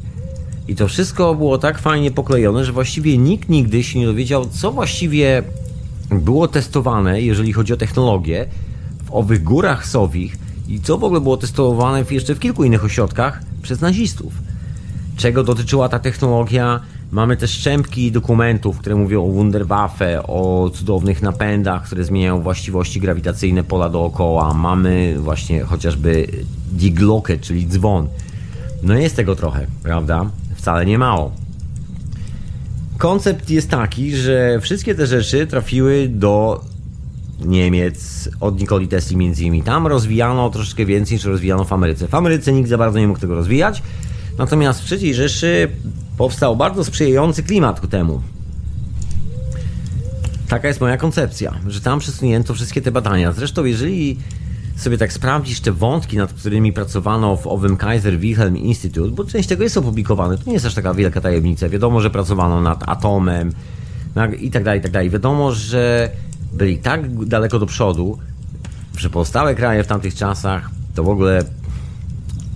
I 0.69 0.75
to 0.75 0.89
wszystko 0.89 1.35
było 1.35 1.59
tak 1.59 1.79
fajnie 1.79 2.11
poklejone, 2.11 2.65
że 2.65 2.73
właściwie 2.73 3.19
nikt 3.19 3.49
nigdy 3.49 3.83
się 3.83 3.99
nie 3.99 4.07
dowiedział, 4.07 4.47
co 4.47 4.73
właściwie 4.73 5.43
było 6.11 6.49
testowane, 6.49 7.23
jeżeli 7.23 7.53
chodzi 7.53 7.73
o 7.73 7.77
technologię, 7.77 8.47
w 9.05 9.15
owych 9.15 9.43
górach 9.43 9.87
sowich 9.87 10.39
i 10.69 10.81
co 10.81 10.99
w 10.99 11.05
ogóle 11.05 11.21
było 11.21 11.37
testowane 11.37 12.05
jeszcze 12.11 12.35
w 12.35 12.39
kilku 12.39 12.65
innych 12.65 12.85
ośrodkach 12.85 13.43
przez 13.63 13.81
nazistów. 13.81 14.33
Czego 15.17 15.45
dotyczyła 15.45 15.89
ta 15.89 15.99
technologia? 15.99 16.81
Mamy 17.11 17.37
też 17.37 17.51
szczępki 17.51 18.13
dokumentów, 18.13 18.79
które 18.79 18.97
mówią 18.97 19.25
o 19.25 19.29
Wunderwaffe, 19.29 20.23
o 20.23 20.71
cudownych 20.75 21.23
napędach, 21.23 21.85
które 21.87 22.05
zmieniają 22.05 22.43
właściwości 22.43 23.01
grawitacyjne 23.01 23.65
pola 23.65 23.89
dookoła. 23.89 24.55
Mamy 24.55 25.17
właśnie 25.19 25.61
chociażby 25.61 26.27
Die 26.73 26.91
Glocke, 26.91 27.39
czyli 27.39 27.67
dzwon. 27.67 28.09
No 28.83 28.95
jest 28.95 29.17
tego 29.17 29.37
trochę, 29.37 29.67
prawda? 29.83 30.31
Wcale 30.55 30.87
nie 30.87 30.99
mało. 30.99 31.33
Koncept 32.99 33.51
jest 33.51 33.71
taki, 33.71 34.17
że 34.17 34.61
wszystkie 34.61 34.95
te 34.95 35.07
rzeczy 35.07 35.47
trafiły 35.47 36.09
do 36.09 36.65
Niemiec, 37.45 38.29
od 38.41 38.61
Nikoli 38.61 38.89
Tesli 38.89 39.17
między 39.17 39.43
innymi. 39.43 39.63
Tam 39.63 39.87
rozwijano 39.87 40.51
troszeczkę 40.51 40.87
więcej 40.87 41.15
niż 41.15 41.25
rozwijano 41.25 41.65
w 41.65 41.73
Ameryce. 41.73 42.09
W 42.09 42.15
Ameryce 42.15 42.53
nikt 42.53 42.69
za 42.69 42.79
bardzo 42.79 42.99
nie 42.99 43.09
mógł 43.09 43.21
tego 43.21 43.35
rozwijać, 43.35 43.83
natomiast 44.41 44.83
w 44.83 44.93
III 44.93 45.15
Rzeszy 45.15 45.69
powstał 46.17 46.57
bardzo 46.57 46.85
sprzyjający 46.85 47.43
klimat 47.43 47.81
ku 47.81 47.87
temu. 47.89 48.23
Taka 50.49 50.69
jest 50.69 50.81
moja 50.81 50.97
koncepcja, 50.97 51.55
że 51.67 51.81
tam 51.81 51.99
przesunięto 51.99 52.55
wszystkie 52.55 52.83
te 52.83 52.93
badania. 52.93 53.33
Zresztą 53.33 53.65
jeżeli 53.65 54.19
sobie 54.77 54.99
tak 54.99 55.13
sprawdzisz 55.13 55.61
te 55.61 55.73
wątki, 55.73 56.17
nad 56.17 56.33
którymi 56.33 56.73
pracowano 56.73 57.37
w 57.37 57.47
owym 57.47 57.77
Kaiser 57.77 58.19
Wilhelm 58.19 58.57
Institute, 58.57 59.11
bo 59.11 59.25
część 59.25 59.49
tego 59.49 59.63
jest 59.63 59.77
opublikowane, 59.77 60.39
to 60.39 60.45
nie 60.47 60.53
jest 60.53 60.67
aż 60.67 60.75
taka 60.75 60.95
wielka 60.95 61.21
tajemnica. 61.21 61.69
Wiadomo, 61.69 62.01
że 62.01 62.11
pracowano 62.11 62.61
nad 62.61 62.89
atomem 62.89 63.53
i 64.41 64.51
tak 64.51 64.65
dalej, 64.65 64.81
i 64.81 64.83
tak 64.83 64.93
dalej. 64.93 65.11
Wiadomo, 65.11 65.53
że 65.53 66.11
byli 66.53 66.79
tak 66.79 67.25
daleko 67.25 67.59
do 67.59 67.67
przodu, 67.67 68.19
że 68.97 69.11
pozostałe 69.11 69.55
kraje 69.55 69.85
w 69.85 69.87
tamtych 69.87 70.15
czasach 70.15 70.71
to 70.95 71.05
w 71.05 71.09
ogóle 71.09 71.45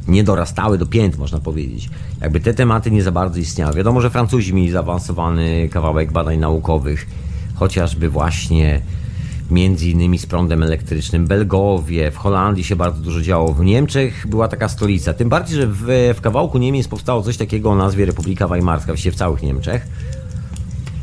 nie 0.09 0.25
dorastały 0.25 0.79
do 0.79 0.87
pięt, 0.87 1.19
można 1.19 1.39
powiedzieć. 1.39 1.91
Jakby 2.21 2.41
te 2.41 2.55
tematy 2.55 2.91
nie 2.91 3.03
za 3.03 3.13
bardzo 3.13 3.39
istniały. 3.39 3.75
Wiadomo, 3.75 4.01
że 4.01 4.11
Francuzi 4.11 4.55
mieli 4.55 4.71
zaawansowany 4.71 5.69
kawałek 5.69 6.13
badań 6.13 6.39
naukowych, 6.39 7.07
chociażby 7.55 8.09
właśnie 8.09 8.81
między 9.51 9.89
innymi 9.89 10.19
z 10.19 10.27
prądem 10.27 10.63
elektrycznym. 10.63 11.27
Belgowie, 11.27 12.11
w 12.11 12.17
Holandii 12.17 12.65
się 12.65 12.77
bardzo 12.77 13.01
dużo 13.01 13.21
działo. 13.21 13.53
W 13.55 13.65
Niemczech 13.65 14.27
była 14.29 14.49
taka 14.49 14.69
stolica. 14.69 15.15
Tym 15.15 15.29
bardziej, 15.29 15.57
że 15.57 15.67
w, 15.67 16.15
w 16.17 16.21
kawałku 16.21 16.59
Niemiec 16.59 16.89
powstało 16.89 17.23
coś 17.23 17.37
takiego 17.37 17.71
o 17.71 17.77
nazwie 17.77 18.07
Republika 18.07 18.49
Weimarska, 18.49 18.87
właściwie 18.87 19.13
w 19.13 19.17
całych 19.17 19.43
Niemczech. 19.43 19.87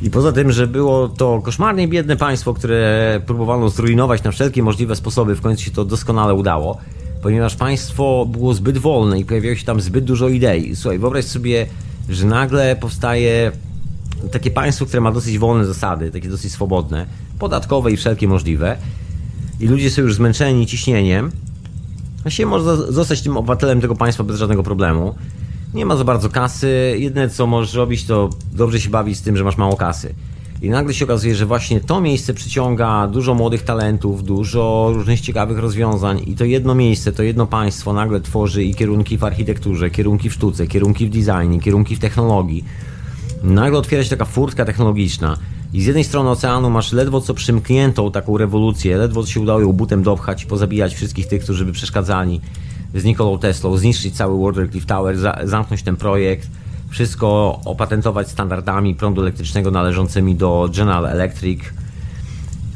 I 0.02 0.10
poza 0.10 0.32
tym, 0.32 0.52
że 0.52 0.68
było 0.68 1.10
to 1.10 1.42
koszmarnie 1.42 1.88
biedne 1.88 2.18
państwo, 2.18 2.54
które 2.54 3.22
próbowano 3.26 3.70
zrujnować 3.70 4.24
na 4.24 4.32
wszelkie 4.32 4.64
możliwe 4.64 4.96
sposoby, 4.96 5.36
w 5.36 5.42
końcu 5.42 5.64
się 5.64 5.72
to 5.72 5.86
doskonale 5.86 6.34
udało. 6.34 6.78
Ponieważ 7.22 7.56
państwo 7.56 8.26
było 8.26 8.54
zbyt 8.54 8.78
wolne 8.78 9.20
i 9.20 9.26
pojawiało 9.26 9.56
się 9.56 9.66
tam 9.66 9.82
zbyt 9.82 10.06
dużo 10.06 10.30
idei. 10.30 10.76
Słuchaj, 10.76 11.00
wyobraź 11.00 11.26
sobie, 11.26 11.68
że 12.10 12.26
nagle 12.26 12.76
powstaje 12.76 13.52
takie 14.32 14.52
państwo, 14.52 14.86
które 14.86 15.02
ma 15.02 15.12
dosyć 15.12 15.38
wolne 15.38 15.66
zasady, 15.66 16.12
takie 16.12 16.30
dosyć 16.30 16.52
swobodne, 16.52 17.06
podatkowe 17.40 17.92
i 17.92 17.98
wszelkie 17.98 18.28
możliwe, 18.28 18.78
i 19.60 19.68
ludzie 19.68 19.92
są 19.92 20.02
już 20.02 20.16
zmęczeni 20.16 20.68
ciśnieniem, 20.68 21.32
Właściwie 22.22 22.46
można 22.46 22.76
zostać 22.76 23.22
tym 23.22 23.38
obywatelem 23.38 23.82
tego 23.82 23.96
państwa 23.96 24.24
bez 24.24 24.38
żadnego 24.38 24.64
problemu. 24.64 25.16
Nie 25.74 25.86
ma 25.86 25.96
za 25.96 26.04
bardzo 26.04 26.30
kasy. 26.30 26.96
Jedyne 26.98 27.30
co 27.30 27.48
możesz 27.48 27.74
robić, 27.74 28.06
to 28.06 28.30
dobrze 28.54 28.80
się 28.80 28.90
bawić 28.90 29.18
z 29.18 29.22
tym, 29.22 29.38
że 29.38 29.44
masz 29.44 29.58
mało 29.58 29.76
kasy. 29.76 30.14
I 30.62 30.70
nagle 30.70 30.94
się 30.94 31.06
okazuje, 31.06 31.36
że 31.36 31.46
właśnie 31.46 31.80
to 31.80 32.02
miejsce 32.02 32.34
przyciąga 32.34 33.08
dużo 33.08 33.34
młodych 33.34 33.62
talentów, 33.62 34.24
dużo 34.24 34.92
różnych 34.94 35.22
ciekawych 35.22 35.60
rozwiązań, 35.60 36.22
i 36.28 36.36
to 36.36 36.46
jedno 36.46 36.76
miejsce, 36.76 37.12
to 37.12 37.24
jedno 37.24 37.48
państwo 37.48 37.94
nagle 37.94 38.22
tworzy 38.22 38.64
i 38.64 38.76
kierunki 38.76 39.18
w 39.18 39.24
architekturze, 39.24 39.90
kierunki 39.90 40.30
w 40.30 40.34
sztuce, 40.34 40.68
kierunki 40.68 41.06
w 41.06 41.10
designie, 41.10 41.60
kierunki 41.60 41.96
w 41.96 42.00
technologii. 42.00 42.66
Nagle 43.44 43.80
otwiera 43.80 44.04
się 44.04 44.10
taka 44.10 44.26
furtka 44.26 44.66
technologiczna. 44.66 45.38
I 45.74 45.82
z 45.82 45.86
jednej 45.86 46.04
strony 46.04 46.30
oceanu 46.30 46.70
masz 46.70 46.92
ledwo 46.92 47.22
co 47.22 47.34
przymkniętą 47.34 48.12
taką 48.12 48.38
rewolucję, 48.38 48.98
ledwo 48.98 49.26
się 49.26 49.40
udało 49.40 49.60
ją 49.60 49.74
butem 49.74 50.04
dopchać 50.04 50.44
i 50.44 50.48
pozabijać 50.48 50.96
wszystkich 50.96 51.28
tych, 51.28 51.44
którzy 51.44 51.66
by 51.66 51.72
przeszkadzali 51.72 52.42
z 52.96 53.04
Nikolą 53.04 53.38
Teslą, 53.40 53.78
zniszczyć 53.78 54.16
cały 54.16 54.46
Watercliff 54.46 54.86
Tower, 54.86 55.18
za 55.18 55.38
zamknąć 55.44 55.84
ten 55.84 55.96
projekt, 55.96 56.48
wszystko 56.92 57.60
opatentować 57.66 58.30
standardami 58.30 58.96
prądu 58.96 59.22
elektrycznego 59.22 59.72
należącymi 59.72 60.36
do 60.36 60.70
General 60.78 61.06
Electric 61.06 61.62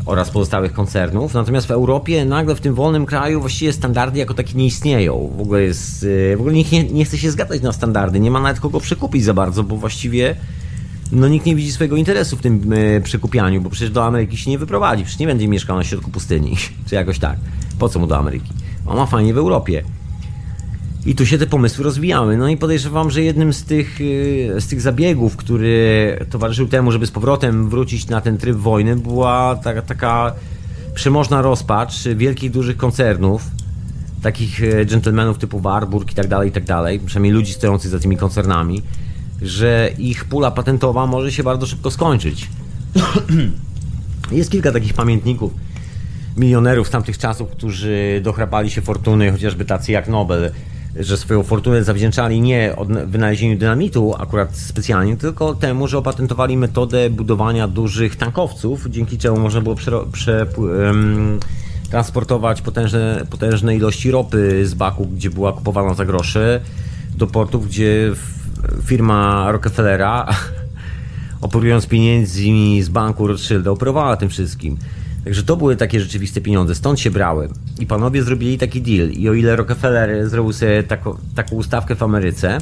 oraz 0.06 0.30
pozostałych 0.32 0.74
koncernów. 0.74 1.34
Natomiast 1.34 1.68
w 1.68 1.72
Europie 1.72 2.26
nagle 2.26 2.56
w 2.56 2.62
tym 2.62 2.74
wolnym 2.74 3.06
kraju 3.06 3.40
właściwie 3.42 3.74
standardy 3.74 4.20
jako 4.20 4.34
takie 4.34 4.54
nie 4.58 4.66
istnieją. 4.66 5.32
W 5.38 5.42
ogóle, 5.42 5.62
jest, 5.62 6.04
y, 6.04 6.34
w 6.38 6.40
ogóle 6.40 6.56
nikt 6.56 6.72
nie, 6.72 6.84
nie 6.84 7.06
chce 7.06 7.18
się 7.18 7.32
zgadzać 7.32 7.62
na 7.62 7.74
standardy, 7.74 8.20
nie 8.20 8.32
ma 8.32 8.40
nawet 8.40 8.60
kogo 8.60 8.80
przekupić 8.80 9.24
za 9.24 9.34
bardzo, 9.34 9.64
bo 9.64 9.78
właściwie 9.78 10.36
no 11.12 11.28
nikt 11.28 11.46
nie 11.46 11.56
widzi 11.56 11.72
swojego 11.72 11.96
interesu 11.96 12.38
w 12.38 12.42
tym 12.42 12.74
y, 12.74 13.02
przekupianiu, 13.04 13.62
bo 13.62 13.70
przecież 13.70 13.90
do 13.90 14.06
Ameryki 14.06 14.38
się 14.38 14.52
nie 14.52 14.58
wyprowadzi, 14.58 15.04
przecież 15.04 15.20
nie 15.20 15.28
będzie 15.28 15.48
mieszkał 15.48 15.78
na 15.78 15.84
środku 15.84 16.12
pustyni, 16.12 16.56
czy 16.88 16.96
jakoś 16.96 17.20
tak. 17.20 17.38
Po 17.80 17.90
co 17.90 18.00
mu 18.00 18.08
do 18.08 18.18
Ameryki? 18.18 18.50
On 18.86 18.98
ma 18.98 19.06
fajnie 19.06 19.34
w 19.34 19.38
Europie. 19.38 19.84
I 21.06 21.16
tu 21.16 21.26
się 21.26 21.38
te 21.38 21.48
pomysły 21.48 21.84
rozwijały. 21.84 22.38
No 22.38 22.48
i 22.48 22.58
podejrzewam, 22.58 23.12
że 23.12 23.24
jednym 23.24 23.54
z 23.54 23.64
tych, 23.64 24.02
y, 24.02 24.56
z 24.60 24.68
tych 24.68 24.82
zabiegów, 24.82 25.36
który 25.36 26.20
towarzyszył 26.30 26.68
temu, 26.68 26.92
żeby 26.92 27.08
z 27.08 27.12
powrotem 27.12 27.70
wrócić 27.70 28.08
na 28.08 28.22
ten 28.22 28.38
tryb 28.38 28.58
wojny, 28.58 28.96
była 28.96 29.56
taka, 29.64 29.82
taka 29.82 30.34
przemożna 30.94 31.42
rozpacz 31.42 32.04
wielkich, 32.16 32.52
dużych 32.52 32.78
koncernów, 32.78 33.44
takich 34.22 34.62
y, 34.64 34.86
dżentelmenów 34.86 35.38
typu 35.38 35.60
Warburg 35.60 36.12
i 36.12 36.16
tak 36.16 36.28
dalej, 36.28 36.50
i 36.50 36.52
tak 36.52 36.64
dalej, 36.64 37.00
przynajmniej 37.00 37.34
ludzi 37.34 37.54
stojących 37.54 37.92
za 37.92 38.00
tymi 38.00 38.18
koncernami, 38.18 38.82
że 39.42 39.90
ich 39.98 40.26
pula 40.26 40.52
patentowa 40.52 41.08
może 41.08 41.32
się 41.32 41.44
bardzo 41.44 41.66
szybko 41.66 41.92
skończyć. 41.92 42.50
Jest 44.32 44.52
kilka 44.52 44.72
takich 44.72 44.94
pamiętników 44.94 45.54
milionerów 46.38 46.90
tamtych 46.90 47.18
czasów, 47.18 47.50
którzy 47.50 48.22
dochrapali 48.24 48.70
się 48.70 48.82
fortuny, 48.82 49.32
chociażby 49.32 49.66
tacy 49.66 49.92
jak 49.92 50.08
Nobel, 50.08 50.52
że 51.00 51.18
swoją 51.18 51.44
fortunę 51.44 51.84
zawdzięczali 51.84 52.42
nie 52.42 52.76
od 52.76 52.88
wynalezieniu 52.88 53.58
dynamitu 53.58 54.16
akurat 54.18 54.58
specjalnie, 54.58 55.18
tylko 55.18 55.56
temu, 55.56 55.88
że 55.88 55.98
opatentowali 55.98 56.58
metodę 56.58 57.10
budowania 57.10 57.68
dużych 57.68 58.16
tankowców, 58.16 58.86
dzięki 58.90 59.18
czemu 59.18 59.40
można 59.40 59.62
było 59.62 59.76
prze, 59.76 59.92
prze, 60.12 60.46
um, 60.58 61.40
transportować 61.90 62.62
potężne, 62.62 63.26
potężne 63.30 63.76
ilości 63.76 64.12
ropy 64.12 64.68
z 64.68 64.74
baku, 64.74 65.06
gdzie 65.06 65.30
była 65.30 65.54
kupowana 65.54 65.94
za 65.94 66.06
grosze, 66.06 66.62
do 67.18 67.28
portów, 67.28 67.68
gdzie 67.68 68.12
firma 68.86 69.52
Rockefellera 69.52 70.28
operując 71.42 71.88
pieniędzmi 71.88 72.84
z 72.84 72.90
banku 72.90 73.28
Rothschilda 73.28 73.72
operowała 73.72 74.18
tym 74.18 74.30
wszystkim. 74.30 74.78
Także 75.26 75.44
to 75.44 75.58
były 75.58 75.76
takie 75.76 76.00
rzeczywiste 76.00 76.42
pieniądze, 76.42 76.76
stąd 76.76 77.00
się 77.00 77.12
brały. 77.12 77.50
I 77.80 77.86
panowie 77.86 78.24
zrobili 78.24 78.58
taki 78.58 78.82
deal. 78.82 79.10
I 79.10 79.30
o 79.30 79.34
ile 79.34 79.56
Rockefeller 79.56 80.30
zrobił 80.30 80.54
sobie 80.54 80.84
taką, 80.84 81.18
taką 81.36 81.56
ustawkę 81.56 81.96
w 81.96 82.04
Ameryce, 82.04 82.58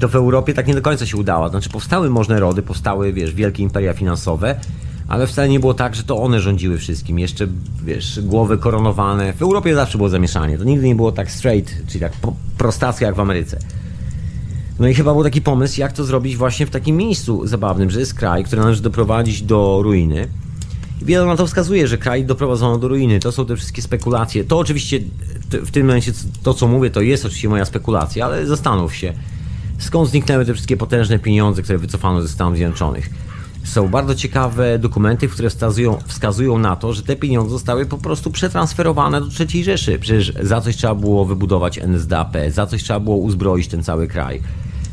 to 0.00 0.08
w 0.08 0.16
Europie 0.16 0.54
tak 0.54 0.66
nie 0.66 0.74
do 0.74 0.82
końca 0.82 1.06
się 1.06 1.16
udało. 1.16 1.48
Znaczy 1.48 1.70
powstały 1.70 2.10
możne 2.10 2.40
rody, 2.40 2.62
powstały, 2.62 3.12
wiesz, 3.12 3.34
wielkie 3.34 3.62
imperia 3.62 3.92
finansowe, 3.92 4.60
ale 5.08 5.26
wcale 5.26 5.48
nie 5.48 5.60
było 5.60 5.74
tak, 5.74 5.94
że 5.94 6.02
to 6.02 6.22
one 6.22 6.40
rządziły 6.40 6.78
wszystkim. 6.78 7.18
Jeszcze, 7.18 7.46
wiesz, 7.84 8.20
głowy 8.20 8.58
koronowane. 8.58 9.32
W 9.32 9.42
Europie 9.42 9.74
zawsze 9.74 9.98
było 9.98 10.08
zamieszanie. 10.08 10.58
To 10.58 10.64
nigdy 10.64 10.86
nie 10.86 10.94
było 10.94 11.12
tak 11.12 11.30
straight, 11.30 11.74
czyli 11.86 12.00
tak 12.00 12.12
prostackie 12.58 13.04
jak 13.04 13.14
w 13.14 13.20
Ameryce. 13.20 13.58
No 14.78 14.88
i 14.88 14.94
chyba 14.94 15.12
był 15.12 15.24
taki 15.24 15.42
pomysł, 15.42 15.80
jak 15.80 15.92
to 15.92 16.04
zrobić 16.04 16.36
właśnie 16.36 16.66
w 16.66 16.70
takim 16.70 16.96
miejscu 16.96 17.46
zabawnym, 17.46 17.90
że 17.90 18.00
jest 18.00 18.14
kraj, 18.14 18.44
który 18.44 18.62
należy 18.62 18.82
doprowadzić 18.82 19.42
do 19.42 19.80
ruiny 19.82 20.28
Wiele 21.06 21.26
na 21.26 21.36
to 21.36 21.46
wskazuje, 21.46 21.88
że 21.88 21.98
kraj 21.98 22.24
doprowadzono 22.24 22.78
do 22.78 22.88
ruiny. 22.88 23.20
To 23.20 23.32
są 23.32 23.46
te 23.46 23.56
wszystkie 23.56 23.82
spekulacje. 23.82 24.44
To 24.44 24.58
oczywiście 24.58 25.00
w 25.50 25.70
tym 25.70 25.86
momencie 25.86 26.12
to, 26.42 26.54
co 26.54 26.68
mówię, 26.68 26.90
to 26.90 27.00
jest 27.00 27.24
oczywiście 27.24 27.48
moja 27.48 27.64
spekulacja, 27.64 28.26
ale 28.26 28.46
zastanów 28.46 28.94
się, 28.94 29.12
skąd 29.78 30.10
zniknęły 30.10 30.44
te 30.44 30.54
wszystkie 30.54 30.76
potężne 30.76 31.18
pieniądze, 31.18 31.62
które 31.62 31.78
wycofano 31.78 32.22
ze 32.22 32.28
Stanów 32.28 32.56
Zjednoczonych. 32.56 33.10
Są 33.64 33.88
bardzo 33.88 34.14
ciekawe 34.14 34.78
dokumenty, 34.78 35.28
które 35.28 35.50
wskazują, 35.50 35.98
wskazują 36.06 36.58
na 36.58 36.76
to, 36.76 36.92
że 36.92 37.02
te 37.02 37.16
pieniądze 37.16 37.50
zostały 37.50 37.86
po 37.86 37.98
prostu 37.98 38.30
przetransferowane 38.30 39.20
do 39.20 39.26
III 39.40 39.64
Rzeszy. 39.64 39.98
Przecież 39.98 40.32
za 40.42 40.60
coś 40.60 40.76
trzeba 40.76 40.94
było 40.94 41.24
wybudować 41.24 41.78
NSDAP, 41.78 42.36
za 42.48 42.66
coś 42.66 42.82
trzeba 42.82 43.00
było 43.00 43.16
uzbroić 43.16 43.68
ten 43.68 43.82
cały 43.82 44.08
kraj. 44.08 44.40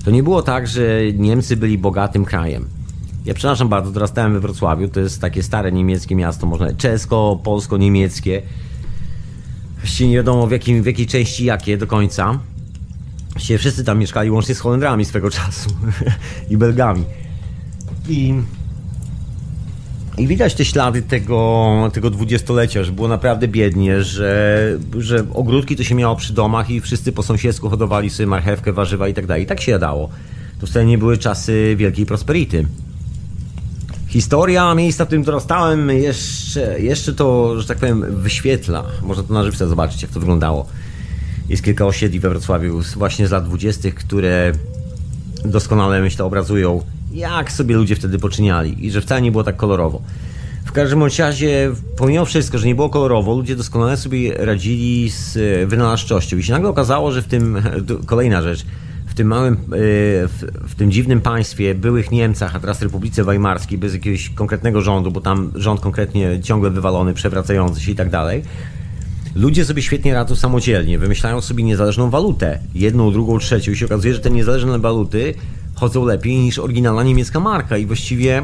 To 0.06 0.12
nie 0.12 0.24
było 0.24 0.42
tak, 0.42 0.68
że 0.68 1.02
Niemcy 1.14 1.58
byli 1.58 1.78
bogatym 1.78 2.26
krajem. 2.26 2.83
Ja 3.26 3.34
przepraszam 3.34 3.70
bardzo, 3.70 3.92
dorastałem 3.92 4.34
we 4.34 4.40
Wrocławiu, 4.40 4.88
to 4.88 5.00
jest 5.00 5.22
takie 5.22 5.44
stare 5.44 5.72
niemieckie 5.72 6.16
miasto, 6.16 6.48
można 6.48 6.74
czesko, 6.74 7.40
polsko-niemieckie. 7.44 8.42
Właściwie 9.78 10.10
nie 10.10 10.16
wiadomo 10.16 10.48
w, 10.48 10.52
jakim, 10.52 10.84
w 10.84 10.86
jakiej 10.86 11.08
części 11.08 11.46
jakie 11.46 11.78
do 11.78 11.88
końca. 11.88 12.40
Właściwie 13.32 13.60
wszyscy 13.60 13.84
tam 13.84 14.00
mieszkali 14.00 14.32
łącznie 14.32 14.56
z 14.56 14.60
Holendrami 14.60 15.06
swego 15.06 15.30
czasu 15.30 15.70
i 16.50 16.58
Belgami. 16.58 17.04
I, 18.10 18.34
I 20.18 20.28
widać 20.28 20.56
te 20.56 20.66
ślady 20.66 21.02
tego, 21.02 21.90
tego 21.94 22.10
dwudziestolecia, 22.10 22.84
że 22.84 22.92
było 22.92 23.08
naprawdę 23.08 23.48
biednie, 23.48 24.04
że, 24.04 24.78
że 24.98 25.26
ogródki 25.34 25.76
to 25.76 25.84
się 25.84 25.96
miało 25.96 26.16
przy 26.16 26.34
domach 26.34 26.70
i 26.70 26.82
wszyscy 26.82 27.12
po 27.12 27.24
sąsiedzku 27.24 27.70
hodowali 27.70 28.10
sobie 28.10 28.28
marchewkę, 28.28 28.74
warzywa 28.74 29.08
i 29.08 29.14
tak 29.14 29.26
dalej. 29.26 29.44
I 29.44 29.46
tak 29.46 29.62
się 29.62 29.72
jadało. 29.72 30.10
To 30.60 30.68
wcale 30.68 30.86
nie 30.86 30.98
były 30.98 31.18
czasy 31.18 31.76
wielkiej 31.78 32.06
prosperity. 32.06 32.66
Historia 34.14 34.76
miejsca, 34.76 35.04
w 35.04 35.08
którym 35.08 35.24
dorastałem, 35.24 35.90
jeszcze, 35.90 36.80
jeszcze 36.80 37.14
to, 37.14 37.60
że 37.62 37.68
tak 37.68 37.78
powiem, 37.78 38.22
wyświetla. 38.22 38.84
Można 39.02 39.24
to 39.24 39.34
na 39.34 39.44
żywca 39.44 39.68
zobaczyć, 39.68 40.02
jak 40.02 40.12
to 40.12 40.20
wyglądało. 40.20 40.68
Jest 41.50 41.64
kilka 41.64 41.86
osiedli 41.86 42.20
we 42.20 42.30
Wrocławiu 42.30 42.82
właśnie 42.96 43.28
z 43.28 43.32
lat 43.32 43.46
dwudziestych, 43.46 43.96
które 43.96 44.52
doskonale, 45.46 46.02
myślę, 46.02 46.26
obrazują, 46.26 46.82
jak 47.14 47.52
sobie 47.52 47.76
ludzie 47.76 47.96
wtedy 47.96 48.20
poczyniali 48.20 48.86
i 48.86 48.92
że 48.92 49.02
wcale 49.02 49.22
nie 49.22 49.32
było 49.32 49.44
tak 49.44 49.56
kolorowo. 49.56 50.02
W 50.66 50.72
każdym 50.72 51.04
razie, 51.04 51.72
pomimo 51.98 52.26
wszystko, 52.26 52.58
że 52.58 52.68
nie 52.68 52.76
było 52.76 52.90
kolorowo, 52.90 53.36
ludzie 53.36 53.56
doskonale 53.56 53.98
sobie 53.98 54.34
radzili 54.46 55.10
z 55.10 55.38
wynalazczością. 55.70 56.38
I 56.38 56.44
się 56.44 56.54
nagle 56.54 56.70
okazało, 56.70 57.12
że 57.12 57.22
w 57.22 57.28
tym, 57.28 57.62
kolejna 58.06 58.42
rzecz, 58.42 58.66
w 59.14 59.16
tym 59.16 59.28
małym, 59.28 59.54
e, 59.54 59.58
w, 60.28 60.46
w, 60.68 60.76
tym 60.76 60.92
dziwnym 60.92 61.22
państwie, 61.22 61.76
byłych 61.76 62.12
Niemcach, 62.12 62.56
a 62.56 62.60
teraz 62.60 62.82
Republice 62.82 63.24
Weimarskiej, 63.24 63.78
bez 63.78 63.94
jakiegoś 63.94 64.30
konkretnego 64.30 64.82
rządu, 64.82 65.12
bo 65.12 65.22
tam 65.22 65.52
rząd 65.56 65.82
konkretnie 65.82 66.42
ciągle 66.42 66.70
wywalony, 66.70 67.14
przewracający 67.14 67.82
się 67.82 67.92
i 67.92 67.96
tak 67.96 68.10
dalej, 68.10 68.44
ludzie 69.36 69.66
sobie 69.66 69.82
świetnie 69.82 70.14
radzą 70.14 70.36
samodzielnie, 70.36 71.00
wymyślają 71.00 71.42
sobie 71.42 71.64
niezależną 71.64 72.10
walutę, 72.10 72.60
jedną, 72.76 73.12
drugą, 73.12 73.40
trzecią. 73.40 73.72
I 73.72 73.76
się 73.76 73.86
okazuje, 73.86 74.14
że 74.14 74.20
te 74.20 74.30
niezależne 74.30 74.80
waluty 74.80 75.34
chodzą 75.76 76.06
lepiej 76.06 76.38
niż 76.38 76.60
oryginalna 76.60 77.04
niemiecka 77.04 77.40
marka. 77.40 77.78
I 77.78 77.86
właściwie 77.86 78.44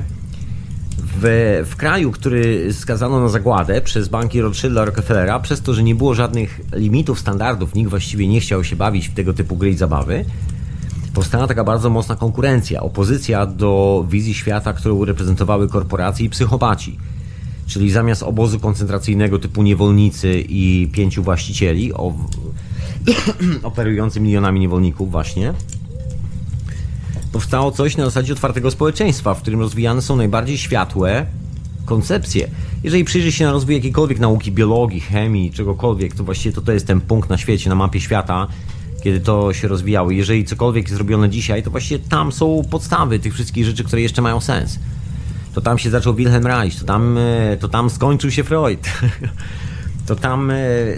w, 1.22 1.64
w 1.70 1.76
kraju, 1.76 2.12
który 2.12 2.74
skazano 2.74 3.20
na 3.20 3.30
zagładę 3.30 3.82
przez 3.82 4.08
banki 4.08 4.42
Rothschilda 4.42 4.86
Rockefellera, 4.86 5.40
przez 5.40 5.62
to, 5.62 5.74
że 5.74 5.84
nie 5.84 5.96
było 5.96 6.14
żadnych 6.14 6.62
limitów, 6.74 7.20
standardów, 7.20 7.76
nikt 7.76 7.90
właściwie 7.90 8.28
nie 8.28 8.40
chciał 8.40 8.64
się 8.64 8.76
bawić 8.76 9.08
w 9.08 9.14
tego 9.14 9.34
typu 9.34 9.56
gry 9.58 9.70
i 9.70 9.78
zabawy, 9.78 10.26
powstała 11.14 11.48
taka 11.48 11.64
bardzo 11.64 11.90
mocna 11.90 12.16
konkurencja, 12.16 12.82
opozycja 12.82 13.46
do 13.46 14.06
wizji 14.10 14.34
świata, 14.34 14.74
którą 14.74 15.06
reprezentowały 15.06 15.70
korporacje 15.70 16.26
i 16.26 16.30
psychopaci. 16.30 16.98
Czyli 17.68 17.92
zamiast 17.92 18.24
obozu 18.24 18.60
koncentracyjnego 18.60 19.40
typu 19.40 19.64
niewolnicy 19.64 20.44
i 20.50 20.90
pięciu 20.92 21.24
właścicieli, 21.24 21.94
o, 21.94 22.14
operujący 23.64 24.20
milionami 24.20 24.60
niewolników 24.60 25.12
właśnie, 25.12 25.54
powstało 27.32 27.72
coś 27.72 27.98
na 27.98 28.06
zasadzie 28.06 28.34
otwartego 28.34 28.72
społeczeństwa, 28.72 29.34
w 29.34 29.42
którym 29.42 29.60
rozwijane 29.60 30.02
są 30.02 30.16
najbardziej 30.16 30.58
światłe, 30.58 31.26
koncepcje. 31.86 32.50
Jeżeli 32.84 33.04
przyjrzy 33.04 33.32
się 33.32 33.46
na 33.46 33.52
rozwój 33.52 33.76
jakiejkolwiek 33.76 34.20
nauki, 34.20 34.52
biologii, 34.52 35.00
chemii, 35.00 35.52
czegokolwiek, 35.52 36.16
to 36.16 36.24
właściwie 36.24 36.56
to, 36.56 36.62
to 36.62 36.72
jest 36.72 36.88
ten 36.88 37.02
punkt 37.02 37.30
na 37.30 37.38
świecie, 37.38 37.70
na 37.70 37.76
mapie 37.76 38.00
świata, 38.00 38.48
kiedy 39.04 39.20
to 39.20 39.54
się 39.54 39.68
rozwijało. 39.68 40.12
Jeżeli 40.12 40.46
cokolwiek 40.46 40.86
jest 40.86 40.96
zrobione 40.96 41.30
dzisiaj, 41.30 41.64
to 41.64 41.72
właściwie 41.72 42.04
tam 42.10 42.32
są 42.32 42.62
podstawy 42.70 43.20
tych 43.20 43.34
wszystkich 43.34 43.66
rzeczy, 43.66 43.84
które 43.84 44.02
jeszcze 44.02 44.22
mają 44.22 44.40
sens. 44.40 44.80
To 45.54 45.62
tam 45.62 45.78
się 45.78 45.90
zaczął 45.90 46.14
Wilhelm 46.14 46.48
Reich, 46.48 46.80
to 46.80 46.86
tam, 46.86 47.18
e, 47.18 47.58
to 47.58 47.70
tam 47.70 47.90
skończył 47.90 48.32
się 48.32 48.44
Freud. 48.44 48.88
To 50.06 50.16
tam, 50.16 50.52
e, 50.52 50.56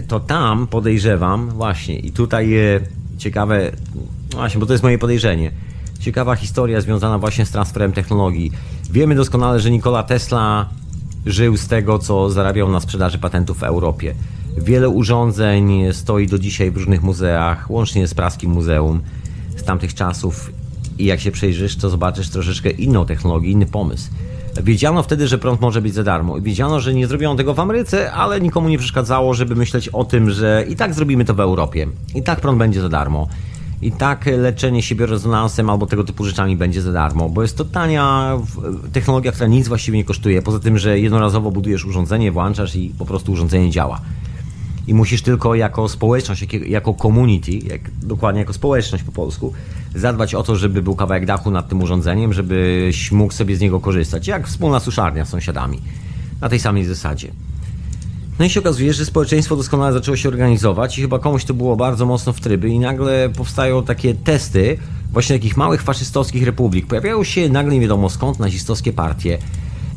to 0.08 0.20
tam 0.20 0.66
podejrzewam, 0.66 1.48
właśnie, 1.48 1.98
i 1.98 2.12
tutaj 2.12 2.54
e, 2.54 2.80
ciekawe, 3.18 3.72
właśnie, 4.30 4.60
bo 4.60 4.66
to 4.66 4.72
jest 4.72 4.82
moje 4.82 4.98
podejrzenie. 4.98 5.50
Ciekawa 6.00 6.36
historia 6.36 6.80
związana 6.80 7.18
właśnie 7.18 7.46
z 7.46 7.50
transferem 7.50 7.92
technologii. 7.92 8.52
Wiemy 8.90 9.14
doskonale, 9.14 9.60
że 9.60 9.70
Nikola 9.70 10.02
Tesla 10.02 10.68
żył 11.26 11.56
z 11.56 11.66
tego, 11.66 11.98
co 11.98 12.30
zarabiał 12.30 12.70
na 12.70 12.80
sprzedaży 12.80 13.18
patentów 13.18 13.58
w 13.58 13.62
Europie. 13.62 14.14
Wiele 14.58 14.88
urządzeń 14.88 15.92
stoi 15.92 16.26
do 16.26 16.38
dzisiaj 16.38 16.70
w 16.70 16.76
różnych 16.76 17.02
muzeach, 17.02 17.70
łącznie 17.70 18.08
z 18.08 18.14
Praskim 18.14 18.50
Muzeum 18.50 19.00
z 19.56 19.62
tamtych 19.62 19.94
czasów. 19.94 20.52
I 20.98 21.04
jak 21.04 21.20
się 21.20 21.30
przejrzysz, 21.30 21.76
to 21.76 21.90
zobaczysz 21.90 22.28
troszeczkę 22.28 22.70
inną 22.70 23.06
technologię, 23.06 23.50
inny 23.50 23.66
pomysł. 23.66 24.10
Wiedziano 24.62 25.02
wtedy, 25.02 25.28
że 25.28 25.38
prąd 25.38 25.60
może 25.60 25.82
być 25.82 25.94
za 25.94 26.02
darmo. 26.02 26.40
Wiedziano, 26.40 26.80
że 26.80 26.94
nie 26.94 27.06
zrobiono 27.06 27.36
tego 27.36 27.54
w 27.54 27.60
Ameryce, 27.60 28.12
ale 28.12 28.40
nikomu 28.40 28.68
nie 28.68 28.78
przeszkadzało, 28.78 29.34
żeby 29.34 29.56
myśleć 29.56 29.88
o 29.88 30.04
tym, 30.04 30.30
że 30.30 30.64
i 30.68 30.76
tak 30.76 30.94
zrobimy 30.94 31.24
to 31.24 31.34
w 31.34 31.40
Europie. 31.40 31.86
I 32.14 32.22
tak 32.22 32.40
prąd 32.40 32.58
będzie 32.58 32.80
za 32.80 32.88
darmo. 32.88 33.28
I 33.82 33.92
tak 33.92 34.26
leczenie 34.26 34.82
siebie 34.82 35.06
rezonansem 35.06 35.70
albo 35.70 35.86
tego 35.86 36.04
typu 36.04 36.24
rzeczami 36.24 36.56
będzie 36.56 36.82
za 36.82 36.92
darmo, 36.92 37.28
bo 37.28 37.42
jest 37.42 37.56
to 37.56 37.64
tania 37.64 38.36
technologia, 38.92 39.32
która 39.32 39.46
nic 39.46 39.68
właściwie 39.68 39.98
nie 39.98 40.04
kosztuje. 40.04 40.42
Poza 40.42 40.58
tym, 40.58 40.78
że 40.78 40.98
jednorazowo 40.98 41.50
budujesz 41.50 41.84
urządzenie, 41.84 42.32
włączasz 42.32 42.76
i 42.76 42.92
po 42.98 43.06
prostu 43.06 43.32
urządzenie 43.32 43.70
działa. 43.70 44.00
I 44.86 44.94
musisz 44.94 45.22
tylko 45.22 45.54
jako 45.54 45.88
społeczność, 45.88 46.46
jako 46.66 46.94
community, 46.94 47.52
jak, 47.52 47.80
dokładnie 48.02 48.40
jako 48.40 48.52
społeczność 48.52 49.04
po 49.04 49.12
polsku, 49.12 49.52
zadbać 49.94 50.34
o 50.34 50.42
to, 50.42 50.56
żeby 50.56 50.82
był 50.82 50.96
kawałek 50.96 51.26
dachu 51.26 51.50
nad 51.50 51.68
tym 51.68 51.82
urządzeniem, 51.82 52.32
żebyś 52.32 53.12
mógł 53.12 53.32
sobie 53.32 53.56
z 53.56 53.60
niego 53.60 53.80
korzystać, 53.80 54.26
jak 54.26 54.48
wspólna 54.48 54.80
suszarnia 54.80 55.24
z 55.24 55.28
sąsiadami. 55.28 55.80
Na 56.40 56.48
tej 56.48 56.60
samej 56.60 56.84
zasadzie. 56.84 57.32
No 58.38 58.44
i 58.44 58.50
się 58.50 58.60
okazuje, 58.60 58.92
że 58.92 59.04
społeczeństwo 59.04 59.56
doskonale 59.56 59.92
zaczęło 59.92 60.16
się 60.16 60.28
organizować 60.28 60.98
i 60.98 61.02
chyba 61.02 61.18
komuś 61.18 61.44
to 61.44 61.54
było 61.54 61.76
bardzo 61.76 62.06
mocno 62.06 62.32
w 62.32 62.40
tryby 62.40 62.68
i 62.68 62.78
nagle 62.78 63.30
powstają 63.36 63.82
takie 63.82 64.14
testy 64.14 64.78
właśnie 65.12 65.36
takich 65.36 65.56
małych 65.56 65.82
faszystowskich 65.82 66.46
republik. 66.46 66.86
Pojawiają 66.86 67.24
się 67.24 67.48
nagle 67.48 67.74
nie 67.74 67.80
wiadomo 67.80 68.10
skąd 68.10 68.38
nazistowskie 68.38 68.92
partie 68.92 69.38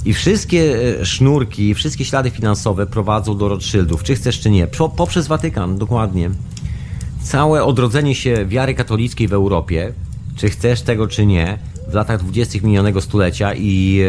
i 0.05 0.13
wszystkie 0.13 0.77
e, 0.99 1.05
sznurki, 1.05 1.73
wszystkie 1.73 2.05
ślady 2.05 2.29
finansowe 2.29 2.87
prowadzą 2.87 3.37
do 3.37 3.47
Rothschildów, 3.47 4.03
czy 4.03 4.15
chcesz 4.15 4.39
czy 4.39 4.49
nie, 4.49 4.67
poprzez 4.97 5.27
Watykan, 5.27 5.77
dokładnie. 5.77 6.29
Całe 7.23 7.63
odrodzenie 7.63 8.15
się 8.15 8.45
wiary 8.45 8.73
katolickiej 8.73 9.27
w 9.27 9.33
Europie, 9.33 9.93
czy 10.35 10.49
chcesz 10.49 10.81
tego 10.81 11.07
czy 11.07 11.25
nie, 11.25 11.57
w 11.87 11.93
latach 11.93 12.19
dwudziestych 12.19 12.63
minionego 12.63 13.01
stulecia 13.01 13.53
i 13.53 14.01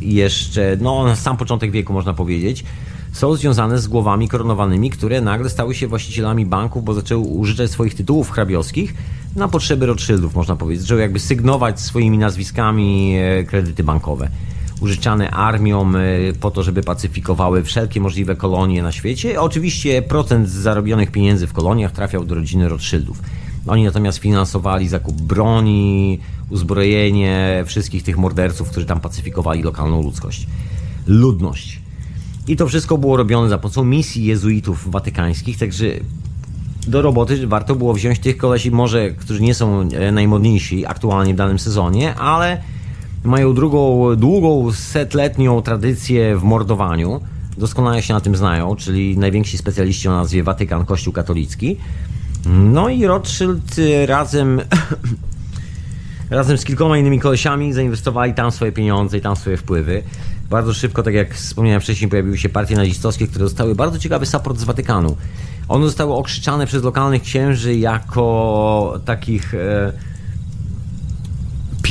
e, 0.00 0.06
jeszcze, 0.06 0.76
no 0.80 1.04
na 1.04 1.16
sam 1.16 1.36
początek 1.36 1.70
wieku 1.70 1.92
można 1.92 2.14
powiedzieć, 2.14 2.64
są 3.12 3.34
związane 3.34 3.78
z 3.78 3.88
głowami 3.88 4.28
koronowanymi, 4.28 4.90
które 4.90 5.20
nagle 5.20 5.50
stały 5.50 5.74
się 5.74 5.86
właścicielami 5.86 6.46
banków, 6.46 6.84
bo 6.84 6.94
zaczęły 6.94 7.22
użyczać 7.22 7.70
swoich 7.70 7.94
tytułów 7.94 8.30
hrabiowskich 8.30 8.94
na 9.36 9.48
potrzeby 9.48 9.86
Rothschildów, 9.86 10.34
można 10.34 10.56
powiedzieć. 10.56 10.82
Zaczęły 10.82 11.00
jakby 11.00 11.20
sygnować 11.20 11.80
swoimi 11.80 12.18
nazwiskami 12.18 13.16
e, 13.16 13.44
kredyty 13.44 13.84
bankowe. 13.84 14.28
Użyczane 14.82 15.30
armiom 15.30 15.96
e, 15.96 16.00
po 16.40 16.50
to, 16.50 16.62
żeby 16.62 16.82
pacyfikowały 16.82 17.62
wszelkie 17.62 18.00
możliwe 18.00 18.36
kolonie 18.36 18.82
na 18.82 18.92
świecie. 18.92 19.40
Oczywiście 19.40 20.02
procent 20.02 20.48
z 20.48 20.52
zarobionych 20.52 21.10
pieniędzy 21.10 21.46
w 21.46 21.52
koloniach 21.52 21.92
trafiał 21.92 22.24
do 22.24 22.34
rodziny 22.34 22.68
Rothschildów. 22.68 23.22
Oni 23.66 23.84
natomiast 23.84 24.18
finansowali 24.18 24.88
zakup 24.88 25.22
broni, 25.22 26.18
uzbrojenie 26.50 27.64
wszystkich 27.66 28.02
tych 28.02 28.18
morderców, 28.18 28.70
którzy 28.70 28.86
tam 28.86 29.00
pacyfikowali 29.00 29.62
lokalną 29.62 30.02
ludzkość. 30.02 30.46
Ludność. 31.06 31.80
I 32.48 32.56
to 32.56 32.66
wszystko 32.66 32.98
było 32.98 33.16
robione 33.16 33.48
za 33.48 33.58
pomocą 33.58 33.84
misji 33.84 34.24
jezuitów 34.24 34.90
watykańskich, 34.90 35.58
także 35.58 35.86
do 36.86 37.02
roboty 37.02 37.46
warto 37.46 37.74
było 37.74 37.94
wziąć 37.94 38.18
tych 38.18 38.36
kolesi, 38.36 38.70
może, 38.70 39.10
którzy 39.10 39.42
nie 39.42 39.54
są 39.54 39.80
e, 39.80 40.12
najmodniejsi 40.12 40.86
aktualnie 40.86 41.34
w 41.34 41.36
danym 41.36 41.58
sezonie, 41.58 42.14
ale 42.14 42.62
mają 43.24 43.54
drugą, 43.54 44.16
długą, 44.16 44.72
setletnią 44.72 45.62
tradycję 45.62 46.36
w 46.36 46.42
mordowaniu. 46.42 47.20
Doskonale 47.58 48.02
się 48.02 48.14
na 48.14 48.20
tym 48.20 48.36
znają, 48.36 48.76
czyli 48.76 49.18
najwięksi 49.18 49.58
specjaliści 49.58 50.08
o 50.08 50.12
nazwie 50.12 50.42
Watykan, 50.42 50.84
Kościół 50.84 51.12
katolicki. 51.12 51.76
No 52.46 52.88
i 52.88 53.06
Rothschild 53.06 53.78
e, 53.78 54.06
razem, 54.06 54.60
razem 56.30 56.58
z 56.58 56.64
kilkoma 56.64 56.98
innymi 56.98 57.20
kolesiami 57.20 57.72
zainwestowali 57.72 58.34
tam 58.34 58.50
swoje 58.50 58.72
pieniądze 58.72 59.18
i 59.18 59.20
tam 59.20 59.36
swoje 59.36 59.56
wpływy. 59.56 60.02
Bardzo 60.50 60.74
szybko, 60.74 61.02
tak 61.02 61.14
jak 61.14 61.34
wspomniałem 61.34 61.80
wcześniej, 61.80 62.10
pojawiły 62.10 62.38
się 62.38 62.48
partie 62.48 62.76
nazistowskie, 62.76 63.26
które 63.26 63.44
dostały 63.44 63.74
bardzo 63.74 63.98
ciekawy 63.98 64.26
support 64.26 64.58
z 64.58 64.64
Watykanu. 64.64 65.16
One 65.68 65.86
zostały 65.86 66.14
okrzyczane 66.14 66.66
przez 66.66 66.82
lokalnych 66.82 67.22
księży 67.22 67.76
jako 67.76 68.98
takich 69.04 69.54
e, 69.54 69.92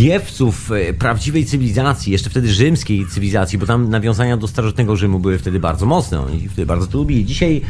piewców 0.02 0.72
e, 0.72 0.94
prawdziwej 0.94 1.46
cywilizacji, 1.46 2.12
jeszcze 2.12 2.30
wtedy 2.30 2.54
rzymskiej 2.54 3.06
cywilizacji, 3.08 3.58
bo 3.58 3.66
tam 3.66 3.90
nawiązania 3.90 4.38
do 4.38 4.48
starożytnego 4.48 4.96
Rzymu 4.96 5.20
były 5.20 5.38
wtedy 5.38 5.60
bardzo 5.60 5.86
mocne. 5.86 6.22
Oni 6.22 6.50
wtedy 6.50 6.66
bardzo 6.66 6.88
to 6.88 6.98
lubili. 6.98 7.26
Dzisiaj 7.26 7.62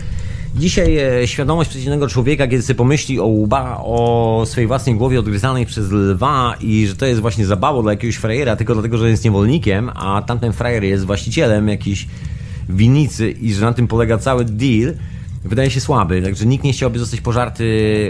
Dzisiaj 0.55 0.97
e, 0.97 1.27
świadomość 1.27 1.69
przeciwnego 1.69 2.07
człowieka, 2.07 2.47
kiedy 2.47 2.63
sobie 2.63 2.77
pomyśli 2.77 3.19
o 3.19 3.25
łba, 3.25 3.77
o 3.77 4.43
swojej 4.45 4.67
własnej 4.67 4.95
głowie 4.95 5.19
odgryzanej 5.19 5.65
przez 5.65 5.91
lwa 5.91 6.55
i 6.61 6.87
że 6.87 6.95
to 6.95 7.05
jest 7.05 7.21
właśnie 7.21 7.45
zabawa 7.45 7.81
dla 7.81 7.91
jakiegoś 7.91 8.15
frajera 8.15 8.55
tylko 8.55 8.73
dlatego, 8.73 8.97
że 8.97 9.09
jest 9.09 9.25
niewolnikiem, 9.25 9.91
a 9.95 10.21
tamten 10.21 10.53
frajer 10.53 10.83
jest 10.83 11.05
właścicielem 11.05 11.67
jakiejś 11.67 12.07
winnicy 12.69 13.31
i 13.31 13.53
że 13.53 13.65
na 13.65 13.73
tym 13.73 13.87
polega 13.87 14.17
cały 14.17 14.45
deal, 14.45 14.93
wydaje 15.43 15.71
się 15.71 15.81
słaby. 15.81 16.21
Także 16.21 16.45
nikt 16.45 16.63
nie 16.63 16.73
chciałby 16.73 16.99
zostać 16.99 17.21
pożarty 17.21 17.65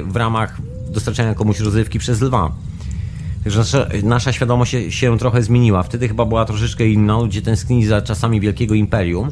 w 0.06 0.16
ramach 0.16 0.58
dostarczania 0.90 1.36
komuś 1.36 1.60
rozrywki 1.60 2.00
przez 2.00 2.22
lwa. 2.22 2.52
Nasza, 3.46 3.88
nasza 4.04 4.34
świadomość 4.34 4.76
się, 4.90 5.18
trochę 5.18 5.44
zmieniła. 5.44 5.84
Wtedy 5.84 6.08
chyba 6.08 6.26
była 6.26 6.46
troszeczkę 6.46 6.88
inna, 6.88 7.18
ludzie 7.18 7.42
tęsknili 7.42 7.86
za 7.86 8.02
czasami 8.02 8.40
wielkiego 8.40 8.76
imperium 8.76 9.32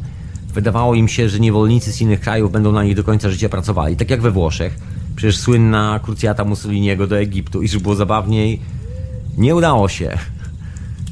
Wydawało 0.53 0.95
im 0.95 1.07
się, 1.07 1.29
że 1.29 1.39
niewolnicy 1.39 1.93
z 1.93 2.01
innych 2.01 2.19
krajów 2.19 2.51
będą 2.51 2.71
na 2.71 2.83
nich 2.83 2.95
do 2.95 3.03
końca 3.03 3.29
życia 3.29 3.49
pracowali. 3.49 3.95
Tak 3.95 4.09
jak 4.09 4.21
we 4.21 4.31
Włoszech. 4.31 4.79
Przecież 5.15 5.37
słynna 5.37 5.99
krucjata 6.03 6.45
Mussoliniego 6.45 7.07
do 7.07 7.19
Egiptu 7.19 7.61
i 7.61 7.67
było 7.79 7.95
zabawniej, 7.95 8.61
nie 9.37 9.55
udało 9.55 9.89
się. 9.89 10.17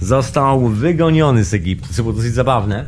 Został 0.02 0.70
wygoniony 0.70 1.44
z 1.44 1.54
Egiptu, 1.54 1.94
co 1.94 2.04
było 2.04 2.14
dosyć 2.14 2.34
zabawne. 2.34 2.86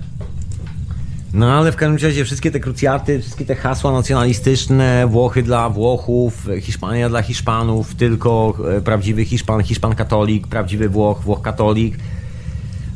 No 1.34 1.54
ale 1.54 1.72
w 1.72 1.76
każdym 1.76 2.10
razie 2.10 2.26
wszystkie 2.26 2.52
te 2.52 2.60
krucjaty, 2.60 3.20
wszystkie 3.20 3.46
te 3.46 3.56
hasła 3.56 3.92
nacjonalistyczne, 3.92 5.08
Włochy 5.08 5.44
dla 5.44 5.70
Włochów, 5.70 6.48
Hiszpania 6.62 7.10
dla 7.10 7.22
Hiszpanów, 7.22 7.96
tylko 7.96 8.54
e, 8.78 8.82
prawdziwy 8.82 9.26
Hiszpan, 9.26 9.64
Hiszpan 9.64 9.96
katolik, 9.96 10.48
prawdziwy 10.48 10.90
Włoch, 10.90 11.22
Włoch 11.22 11.42
katolik, 11.42 11.98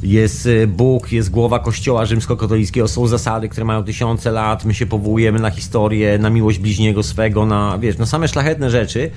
jest 0.03 0.45
y, 0.45 0.67
Bóg, 0.67 1.11
jest 1.11 1.29
głowa 1.29 1.59
kościoła 1.59 2.05
rzymskokatolickiego, 2.05 2.88
są 2.88 3.07
zasady, 3.07 3.49
które 3.49 3.65
mają 3.65 3.84
tysiące 3.84 4.31
lat, 4.31 4.65
my 4.65 4.73
się 4.73 4.86
powołujemy 4.86 5.39
na 5.39 5.49
historię, 5.49 6.17
na 6.17 6.29
miłość 6.29 6.59
bliźniego 6.59 7.03
swego, 7.03 7.45
na, 7.45 7.77
wiesz, 7.77 7.97
na 7.97 8.05
same 8.05 8.27
szlachetne 8.27 8.69
rzeczy, 8.69 9.11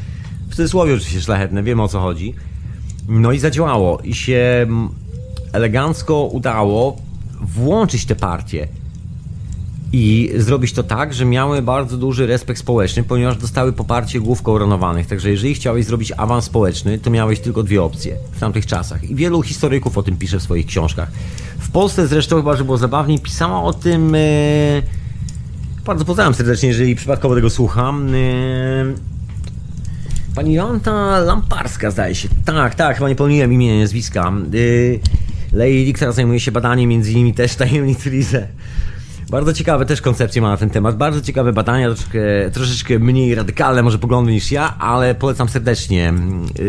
w 0.49 0.51
cudzysłowie 0.51 0.95
oczywiście 0.95 1.21
szlachetne, 1.21 1.63
wiemy 1.63 1.83
o 1.83 1.89
co 1.89 2.01
chodzi. 2.01 2.35
No 3.09 3.33
i 3.33 3.39
zadziałało 3.39 4.01
i 4.05 4.15
się 4.15 4.67
elegancko 5.53 6.25
udało 6.25 6.97
włączyć 7.41 8.07
te 8.07 8.17
partie 8.17 8.69
i 9.99 10.31
zrobić 10.37 10.73
to 10.73 10.83
tak, 10.83 11.15
że 11.15 11.25
miały 11.25 11.63
bardzo 11.63 11.97
duży 11.97 12.27
respekt 12.27 12.61
społeczny, 12.61 13.03
ponieważ 13.03 13.37
dostały 13.37 13.73
poparcie 13.73 14.21
głów 14.21 14.43
koronowanych. 14.43 15.07
Także 15.07 15.31
jeżeli 15.31 15.55
chciałeś 15.55 15.85
zrobić 15.85 16.13
awans 16.17 16.45
społeczny, 16.45 16.99
to 16.99 17.11
miałeś 17.11 17.41
tylko 17.41 17.63
dwie 17.63 17.83
opcje 17.83 18.17
w 18.33 18.41
tamtych 18.41 18.67
czasach. 18.67 19.05
I 19.05 19.15
wielu 19.15 19.43
historyków 19.43 19.99
o 19.99 20.03
tym 20.03 20.17
pisze 20.17 20.39
w 20.39 20.43
swoich 20.43 20.67
książkach. 20.67 21.11
W 21.59 21.71
Polsce 21.71 22.07
zresztą, 22.07 22.37
chyba, 22.37 22.57
że 22.57 22.65
było 22.65 22.79
zabawniej, 22.79 23.19
pisała 23.19 23.63
o 23.63 23.73
tym. 23.73 24.15
E... 24.15 24.19
Bardzo 25.87 26.05
pozdrawiam 26.05 26.35
serdecznie, 26.35 26.69
jeżeli 26.69 26.97
przypadkowo 26.97 27.35
tego 27.35 27.51
słucham. 27.51 28.15
E... 28.15 28.15
Pani 30.35 30.55
Jolanta 30.55 31.19
Lamparska, 31.21 31.91
zdaje 31.91 32.15
się. 32.15 32.29
Tak, 32.45 32.75
tak, 32.75 32.97
chyba 32.97 33.09
nie 33.09 33.17
pomyliłem 33.17 33.53
imienia, 33.53 33.81
nazwiska. 33.81 34.33
E... 35.53 35.57
Lady 35.57 35.93
która 35.93 36.13
zajmuje 36.13 36.41
się 36.41 36.53
badaniem 36.53 36.91
między 36.91 37.13
innymi 37.13 37.35
też 37.35 37.55
tajemnic 37.55 38.07
Rize. 38.07 38.49
Bardzo 39.31 39.53
ciekawe 39.53 39.87
też 39.87 40.01
koncepcje 40.01 40.43
ma 40.43 40.49
na 40.51 40.57
ten 40.57 40.71
temat, 40.71 40.97
bardzo 40.97 41.21
ciekawe 41.21 41.53
badania, 41.53 41.87
troszeczkę, 41.87 42.21
troszeczkę 42.53 42.99
mniej 42.99 43.35
radykalne 43.35 43.83
może 43.83 43.99
poglądy 43.99 44.33
niż 44.33 44.53
ja, 44.53 44.79
ale 44.79 45.15
polecam 45.15 45.49
serdecznie, 45.49 46.15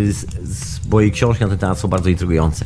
z, 0.10 0.49
z, 0.49 0.80
bo 0.80 1.01
jej 1.01 1.12
książki 1.12 1.43
na 1.43 1.49
ten 1.49 1.58
temat 1.58 1.80
są 1.80 1.88
bardzo 1.88 2.10
intrygujące. 2.10 2.66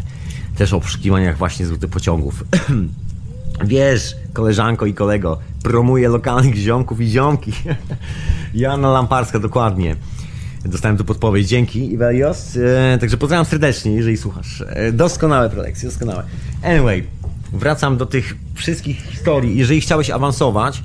Też 0.58 0.74
o 0.74 0.80
poszukiwaniach 0.80 1.38
właśnie 1.38 1.66
złotych 1.66 1.90
pociągów. 1.90 2.44
Wiesz, 3.64 4.16
koleżanko 4.34 4.86
i 4.86 4.94
kolego, 4.94 5.40
promuje 5.64 6.10
lokalnych 6.10 6.56
ziomków 6.56 7.02
i 7.02 7.08
ziomki. 7.08 7.52
Joanna 8.54 8.90
Lamparska, 8.92 9.40
dokładnie. 9.40 9.96
Dostałem 10.66 10.98
tu 10.98 11.06
podpowiedź. 11.06 11.48
Dzięki, 11.48 11.94
Iwelios. 11.94 12.58
E, 12.58 12.98
także 12.98 13.18
pozdrawiam 13.18 13.46
serdecznie, 13.46 13.92
jeżeli 13.92 14.18
słuchasz. 14.18 14.64
E, 14.68 14.92
doskonałe 14.92 15.50
prelekcje, 15.50 15.90
doskonałe. 15.90 16.24
Anyway, 16.64 17.08
wracam 17.54 17.98
do 17.98 18.06
tych 18.06 18.36
wszystkich 18.56 19.02
historii. 19.02 19.58
Jeżeli 19.58 19.82
chciałeś 19.82 20.10
awansować, 20.10 20.84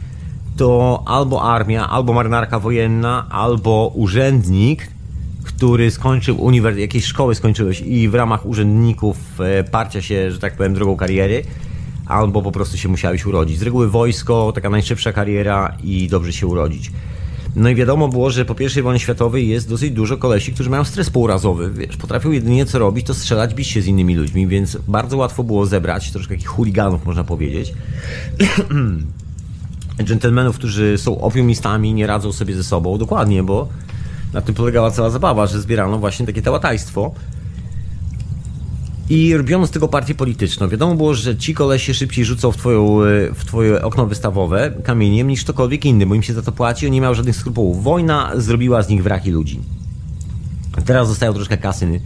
to 0.56 1.02
albo 1.06 1.42
armia, 1.42 1.88
albo 1.88 2.12
marynarka 2.12 2.60
wojenna, 2.60 3.26
albo 3.30 3.92
urzędnik, 3.94 4.88
który 5.44 5.90
skończył 5.90 6.44
uniwersytet, 6.44 6.80
jakieś 6.80 7.04
szkoły 7.04 7.34
skończyłeś 7.34 7.80
i 7.80 8.08
w 8.08 8.14
ramach 8.14 8.46
urzędników 8.46 9.16
e, 9.40 9.64
parcia 9.64 10.02
się, 10.02 10.30
że 10.30 10.38
tak 10.38 10.56
powiem, 10.56 10.74
drogą 10.74 10.96
kariery, 10.96 11.42
albo 12.06 12.42
po 12.42 12.52
prostu 12.52 12.76
się 12.76 12.88
musiałeś 12.88 13.26
urodzić. 13.26 13.58
Z 13.58 13.62
reguły 13.62 13.90
wojsko, 13.90 14.52
taka 14.54 14.70
najszybsza 14.70 15.12
kariera 15.12 15.76
i 15.82 16.08
dobrze 16.08 16.32
się 16.32 16.46
urodzić. 16.46 16.92
No 17.56 17.68
i 17.68 17.74
wiadomo 17.74 18.08
było, 18.08 18.30
że 18.30 18.44
po 18.44 18.54
I 18.78 18.82
wojnie 18.82 19.00
światowej 19.00 19.48
jest 19.48 19.68
dosyć 19.68 19.90
dużo 19.90 20.16
kolesi, 20.16 20.52
którzy 20.52 20.70
mają 20.70 20.84
stres 20.84 21.10
półrazowy, 21.10 21.70
wiesz, 21.70 21.96
potrafią 21.96 22.30
jedynie 22.30 22.66
co 22.66 22.78
robić, 22.78 23.06
to 23.06 23.14
strzelać, 23.14 23.54
bić 23.54 23.68
się 23.68 23.82
z 23.82 23.86
innymi 23.86 24.14
ludźmi, 24.14 24.46
więc 24.46 24.78
bardzo 24.88 25.16
łatwo 25.16 25.44
było 25.44 25.66
zebrać 25.66 26.10
troszkę 26.10 26.34
takich 26.34 26.48
chuliganów, 26.48 27.06
można 27.06 27.24
powiedzieć. 27.24 27.74
Dżentelmenów, 30.04 30.56
którzy 30.56 30.98
są 30.98 31.20
opiumistami, 31.20 31.94
nie 31.94 32.06
radzą 32.06 32.32
sobie 32.32 32.54
ze 32.54 32.64
sobą, 32.64 32.98
dokładnie, 32.98 33.42
bo 33.42 33.68
na 34.32 34.40
tym 34.40 34.54
polegała 34.54 34.90
cała 34.90 35.10
zabawa, 35.10 35.46
że 35.46 35.60
zbierano 35.60 35.98
właśnie 35.98 36.26
takie 36.26 36.42
tałatajstwo. 36.42 37.14
I 39.10 39.36
robiono 39.36 39.66
z 39.66 39.70
tego 39.70 39.88
partię 39.88 40.14
polityczną. 40.14 40.68
Wiadomo 40.68 40.94
było, 40.94 41.14
że 41.14 41.36
ci 41.36 41.54
kolesie 41.54 41.94
szybciej 41.94 42.24
rzucą 42.24 42.52
w, 42.52 42.56
twoją, 42.56 42.98
w 43.34 43.44
twoje 43.44 43.82
okno 43.82 44.06
wystawowe 44.06 44.72
kamieniem 44.84 45.28
niż 45.28 45.44
ktokolwiek 45.44 45.84
inny, 45.84 46.06
bo 46.06 46.14
im 46.14 46.22
się 46.22 46.34
za 46.34 46.42
to 46.42 46.52
płaci, 46.52 46.86
on 46.86 46.92
nie 46.92 47.00
miał 47.00 47.14
żadnych 47.14 47.36
skrupułów. 47.36 47.82
Wojna 47.82 48.32
zrobiła 48.34 48.82
z 48.82 48.88
nich 48.88 49.02
wraki 49.02 49.30
ludzi. 49.30 49.60
Teraz 50.84 51.08
zostają 51.08 51.34
troszkę 51.34 51.56
kasy 51.56 52.00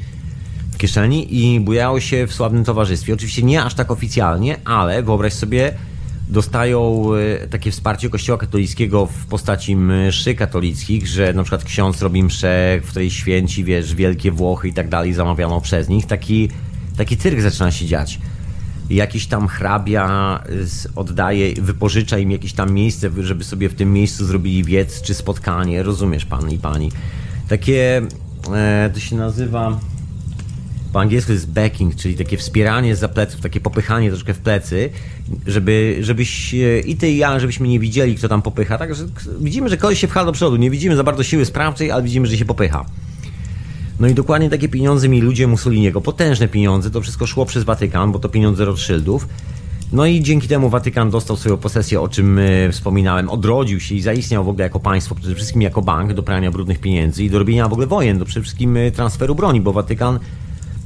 w 0.71 0.79
kieszeni 0.79 1.55
i 1.55 1.61
bujało 1.61 2.01
się 2.01 2.27
w 2.27 2.33
sławnym 2.33 2.65
towarzystwie. 2.65 3.15
Oczywiście 3.15 3.43
nie 3.43 3.63
aż 3.63 3.75
tak 3.75 3.91
oficjalnie, 3.91 4.57
ale 4.65 5.03
wyobraź 5.03 5.33
sobie, 5.33 5.75
dostają 6.29 7.11
e, 7.15 7.47
takie 7.47 7.71
wsparcie 7.71 8.11
Kościoła 8.11 8.39
katolickiego 8.39 9.07
w 9.07 9.27
postaci 9.27 9.77
mszy 9.77 10.35
katolickich, 10.35 11.07
że 11.07 11.33
na 11.33 11.43
przykład 11.43 11.65
ksiądz 11.65 12.03
robi 12.03 12.23
mszę, 12.23 12.81
w 12.85 12.89
której 12.89 13.11
święci, 13.11 13.65
wiesz, 13.65 13.95
wielkie 13.95 14.33
Włochy 14.33 14.69
i 14.69 14.73
tak 14.73 14.89
dalej, 14.89 15.13
zamawiano 15.13 15.61
przez 15.61 15.89
nich. 15.89 16.07
Taki, 16.07 16.49
taki 17.01 17.17
cyrk 17.17 17.41
zaczyna 17.41 17.71
się 17.71 17.87
dziać. 17.87 18.19
Jakiś 18.91 19.27
tam 19.27 19.49
hrabia 19.49 20.41
oddaje, 20.97 21.55
wypożycza 21.55 22.19
im 22.19 22.31
jakieś 22.31 22.53
tam 22.53 22.73
miejsce, 22.73 23.11
żeby 23.21 23.45
sobie 23.45 23.69
w 23.69 23.75
tym 23.75 23.93
miejscu 23.93 24.25
zrobili 24.25 24.65
wiec 24.65 25.03
czy 25.03 25.15
spotkanie, 25.15 25.83
rozumiesz 25.83 26.25
pan 26.25 26.51
i 26.51 26.59
pani. 26.59 26.93
Takie, 27.49 28.03
e, 28.55 28.91
to 28.95 29.01
się 29.01 29.17
nazywa 29.17 29.81
po 30.93 31.01
angielsku 31.01 31.33
jest 31.33 31.51
backing, 31.51 31.97
czyli 31.97 32.15
takie 32.15 32.37
wspieranie 32.37 32.97
za 32.97 33.09
pleców, 33.09 33.41
takie 33.41 33.61
popychanie 33.61 34.11
troszkę 34.11 34.35
w 34.35 34.39
plecy, 34.39 34.91
żeby, 35.47 35.99
żebyś 36.01 36.55
i 36.87 36.97
ty 36.97 37.11
i 37.11 37.17
ja, 37.17 37.41
żebyśmy 37.41 37.69
nie 37.69 37.79
widzieli, 37.79 38.17
kto 38.17 38.29
tam 38.29 38.43
popycha. 38.43 38.79
Także 38.79 39.07
widzimy, 39.41 39.69
że 39.69 39.77
koleś 39.77 40.01
się 40.01 40.09
pcha 40.09 40.25
do 40.25 40.33
przodu. 40.33 40.57
Nie 40.57 40.71
widzimy 40.71 40.97
za 40.97 41.05
bardzo 41.05 41.23
siły 41.23 41.45
sprawczej, 41.45 41.91
ale 41.91 42.03
widzimy, 42.03 42.27
że 42.27 42.37
się 42.37 42.45
popycha. 42.45 42.85
No 44.01 44.09
i 44.09 44.15
dokładnie 44.15 44.51
takie 44.51 44.69
pieniądze 44.69 45.09
mi 45.09 45.21
ludzie 45.21 45.47
Mussoliniego, 45.47 46.01
potężne 46.01 46.49
pieniądze, 46.49 46.91
to 46.91 47.01
wszystko 47.01 47.27
szło 47.27 47.47
przez 47.47 47.65
Watykan, 47.65 48.13
bo 48.13 48.19
to 48.19 48.29
pieniądze 48.29 48.65
Rothschildów. 48.65 49.29
No 49.93 50.07
i 50.07 50.23
dzięki 50.23 50.49
temu 50.49 50.71
Watykan 50.71 51.11
dostał 51.11 51.37
swoją 51.37 51.57
posesję, 51.57 52.01
o 52.01 52.09
czym 52.09 52.39
y, 52.39 52.69
wspominałem, 52.73 53.31
odrodził 53.31 53.81
się 53.81 53.95
i 53.95 54.03
zaistniał 54.03 54.45
w 54.45 54.49
ogóle 54.49 54.65
jako 54.65 54.81
państwo, 54.81 55.15
przede 55.15 55.35
wszystkim 55.35 55.63
jako 55.63 55.83
bank 55.83 56.13
do 56.13 56.23
prania 56.23 56.51
brudnych 56.51 56.79
pieniędzy 56.79 57.25
i 57.25 57.31
do 57.31 57.39
robienia 57.39 57.69
w 57.69 57.73
ogóle 57.73 57.87
wojen, 57.87 58.19
do 58.19 58.25
przede 58.25 58.43
wszystkim 58.43 58.77
y, 58.77 58.91
transferu 58.91 59.35
broni, 59.35 59.61
bo 59.61 59.73
Watykan 59.73 60.19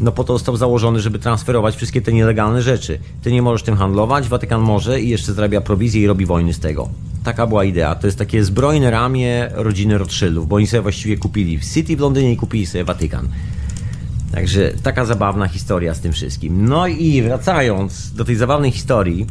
no 0.00 0.12
po 0.12 0.24
to 0.24 0.32
został 0.32 0.56
założony, 0.56 1.00
żeby 1.00 1.18
transferować 1.18 1.76
wszystkie 1.76 2.02
te 2.02 2.12
nielegalne 2.12 2.62
rzeczy. 2.62 2.98
Ty 3.22 3.32
nie 3.32 3.42
możesz 3.42 3.62
tym 3.62 3.76
handlować, 3.76 4.28
Watykan 4.28 4.60
może 4.60 5.00
i 5.00 5.08
jeszcze 5.08 5.32
zarabia 5.32 5.60
prowizję 5.60 6.02
i 6.02 6.06
robi 6.06 6.26
wojny 6.26 6.54
z 6.54 6.58
tego. 6.58 6.88
Taka 7.24 7.46
była 7.46 7.64
idea. 7.64 7.94
To 7.94 8.06
jest 8.06 8.18
takie 8.18 8.44
zbrojne 8.44 8.90
ramię 8.90 9.50
rodziny 9.52 9.98
Rothschildów, 9.98 10.48
bo 10.48 10.56
oni 10.56 10.66
sobie 10.66 10.80
właściwie 10.80 11.16
kupili 11.16 11.58
w 11.58 11.64
City 11.64 11.96
w 11.96 12.00
Londynie 12.00 12.32
i 12.32 12.36
kupili 12.36 12.66
sobie 12.66 12.84
Watykan. 12.84 13.28
Także 14.32 14.72
taka 14.82 15.04
zabawna 15.04 15.48
historia 15.48 15.94
z 15.94 16.00
tym 16.00 16.12
wszystkim. 16.12 16.68
No 16.68 16.86
i 16.86 17.22
wracając 17.22 18.12
do 18.12 18.24
tej 18.24 18.36
zabawnej 18.36 18.70
historii, 18.70 19.26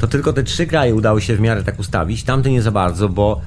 to 0.00 0.06
tylko 0.06 0.32
te 0.32 0.42
trzy 0.42 0.66
kraje 0.66 0.94
udało 0.94 1.20
się 1.20 1.36
w 1.36 1.40
miarę 1.40 1.62
tak 1.62 1.78
ustawić, 1.78 2.24
tamte 2.24 2.50
nie 2.50 2.62
za 2.62 2.70
bardzo, 2.70 3.08
bo 3.08 3.40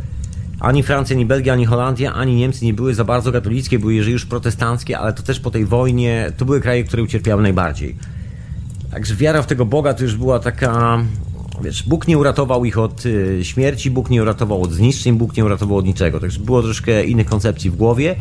ani 0.59 0.83
Francja, 0.83 1.15
ani 1.15 1.25
Belgia, 1.25 1.53
ani 1.53 1.65
Holandia, 1.65 2.13
ani 2.13 2.35
Niemcy 2.35 2.65
nie 2.65 2.73
były 2.73 2.93
za 2.95 3.03
bardzo 3.03 3.31
katolickie, 3.31 3.79
były 3.79 3.93
jeżeli 3.93 4.13
już 4.13 4.25
protestanckie, 4.25 4.99
ale 4.99 5.13
to 5.13 5.23
też 5.23 5.39
po 5.39 5.51
tej 5.51 5.65
wojnie, 5.65 6.31
to 6.37 6.45
były 6.45 6.61
kraje, 6.61 6.83
które 6.83 7.03
ucierpiały 7.03 7.41
najbardziej. 7.41 7.95
Także 8.91 9.15
wiara 9.15 9.41
w 9.41 9.47
tego 9.47 9.65
Boga 9.65 9.93
to 9.93 10.03
już 10.03 10.15
była 10.15 10.39
taka, 10.39 11.03
wiesz, 11.61 11.83
Bóg 11.83 12.07
nie 12.07 12.17
uratował 12.17 12.65
ich 12.65 12.77
od 12.77 13.05
y, 13.05 13.39
śmierci, 13.43 13.91
Bóg 13.91 14.09
nie 14.09 14.21
uratował 14.21 14.61
od 14.61 14.73
zniszczeń, 14.73 15.17
Bóg 15.17 15.37
nie 15.37 15.45
uratował 15.45 15.77
od 15.77 15.85
niczego. 15.85 16.19
Także 16.19 16.39
było 16.39 16.61
troszkę 16.61 17.03
innych 17.03 17.27
koncepcji 17.27 17.69
w 17.69 17.75
głowie. 17.75 18.15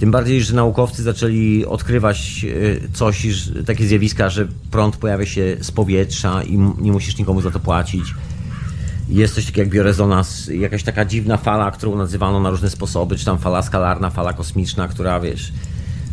Tym 0.00 0.10
bardziej, 0.10 0.42
że 0.42 0.54
naukowcy 0.54 1.02
zaczęli 1.02 1.64
odkrywać 1.64 2.44
y, 2.44 2.80
coś, 2.92 3.26
takie 3.66 3.86
zjawiska, 3.86 4.30
że 4.30 4.48
prąd 4.70 4.96
pojawia 4.96 5.26
się 5.26 5.56
z 5.60 5.70
powietrza 5.70 6.42
i 6.42 6.58
nie 6.58 6.92
musisz 6.92 7.18
nikomu 7.18 7.40
za 7.40 7.50
to 7.50 7.60
płacić 7.60 8.14
jest 9.08 9.34
coś 9.34 9.46
takiego 9.46 9.60
jak 9.60 9.68
biorezonans, 9.68 10.48
jakaś 10.48 10.82
taka 10.82 11.04
dziwna 11.04 11.36
fala, 11.36 11.70
którą 11.70 11.96
nazywano 11.96 12.40
na 12.40 12.50
różne 12.50 12.70
sposoby, 12.70 13.16
czy 13.16 13.24
tam 13.24 13.38
fala 13.38 13.62
skalarna, 13.62 14.10
fala 14.10 14.32
kosmiczna, 14.32 14.88
która 14.88 15.20
wiesz, 15.20 15.52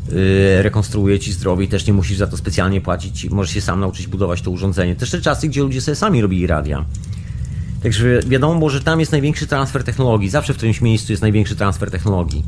yy, 0.10 0.64
rekonstruuje 0.64 1.20
ci 1.20 1.34
zdrowie 1.34 1.66
i 1.66 1.68
też 1.68 1.88
nie 1.88 1.94
musisz 1.94 2.18
za 2.18 2.28
to 2.28 2.38
specjalnie 2.38 2.82
płacić, 2.82 3.30
możesz 3.30 3.54
się 3.54 3.62
sam 3.62 3.80
nauczyć 3.80 4.08
budować 4.08 4.42
to 4.42 4.52
urządzenie. 4.52 4.96
Też 4.96 5.12
te 5.12 5.22
czasy, 5.22 5.48
gdzie 5.48 5.62
ludzie 5.62 5.82
sobie 5.82 5.96
sami 5.96 6.22
robili 6.22 6.48
radia. 6.48 6.86
Także 7.84 8.20
wiadomo 8.28 8.70
że 8.70 8.82
tam 8.82 9.00
jest 9.00 9.12
największy 9.12 9.48
transfer 9.48 9.84
technologii. 9.84 10.30
Zawsze 10.30 10.54
w 10.54 10.58
którymś 10.58 10.82
miejscu 10.82 11.14
jest 11.14 11.22
największy 11.22 11.56
transfer 11.56 11.92
technologii. 11.92 12.44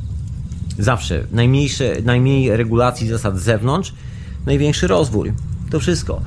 Zawsze. 0.80 1.24
Najmniejsze, 1.32 1.96
najmniej 2.04 2.58
regulacji 2.58 3.08
zasad 3.08 3.40
z 3.40 3.44
zewnątrz, 3.44 3.94
największy 4.46 4.88
rozwój. 4.88 5.34
To 5.72 5.80
wszystko. 5.80 6.22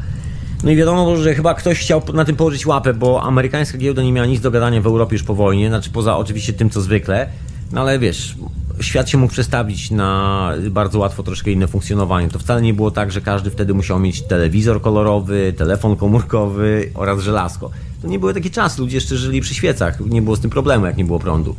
No 0.65 0.71
i 0.71 0.77
wiadomo, 0.77 1.17
że 1.17 1.35
chyba 1.35 1.55
ktoś 1.55 1.79
chciał 1.79 2.03
na 2.15 2.25
tym 2.25 2.37
położyć 2.37 2.67
łapę, 2.67 2.95
bo 2.95 3.23
amerykańska 3.23 3.79
giełda 3.79 4.03
nie 4.03 4.13
miała 4.13 4.27
nic 4.27 4.41
do 4.41 4.51
gadania 4.51 4.81
w 4.81 4.87
Europie 4.87 5.15
już 5.15 5.23
po 5.23 5.35
wojnie, 5.35 5.69
znaczy 5.69 5.91
poza 5.91 6.17
oczywiście 6.17 6.53
tym, 6.53 6.71
co 6.71 6.81
zwykle. 6.81 7.29
No 7.73 7.81
ale 7.81 7.99
wiesz, 7.99 8.37
świat 8.81 9.09
się 9.09 9.19
mógł 9.19 9.33
przestawić 9.33 9.91
na 9.91 10.53
bardzo 10.71 10.99
łatwo 10.99 11.23
troszkę 11.23 11.51
inne 11.51 11.67
funkcjonowanie. 11.67 12.29
To 12.29 12.39
wcale 12.39 12.63
nie 12.63 12.75
było 12.75 12.91
tak, 12.91 13.13
że 13.13 13.21
każdy 13.21 13.51
wtedy 13.51 13.75
musiał 13.75 13.99
mieć 14.01 14.23
telewizor 14.23 14.83
kolorowy, 14.83 15.55
telefon 15.57 15.97
komórkowy 15.97 16.91
oraz 16.95 17.21
żelazko. 17.21 17.71
To 18.03 18.09
nie 18.09 18.19
były 18.19 18.35
takie 18.35 18.51
czasy, 18.51 18.81
ludzie 18.81 18.97
jeszcze 18.97 19.17
żyli 19.17 19.41
przy 19.41 19.55
świecach, 19.55 20.01
nie 20.01 20.23
było 20.23 20.37
z 20.37 20.41
tym 20.41 20.51
problemu, 20.51 20.87
jak 20.87 20.97
nie 20.97 21.05
było 21.05 21.19
prądu. 21.19 21.57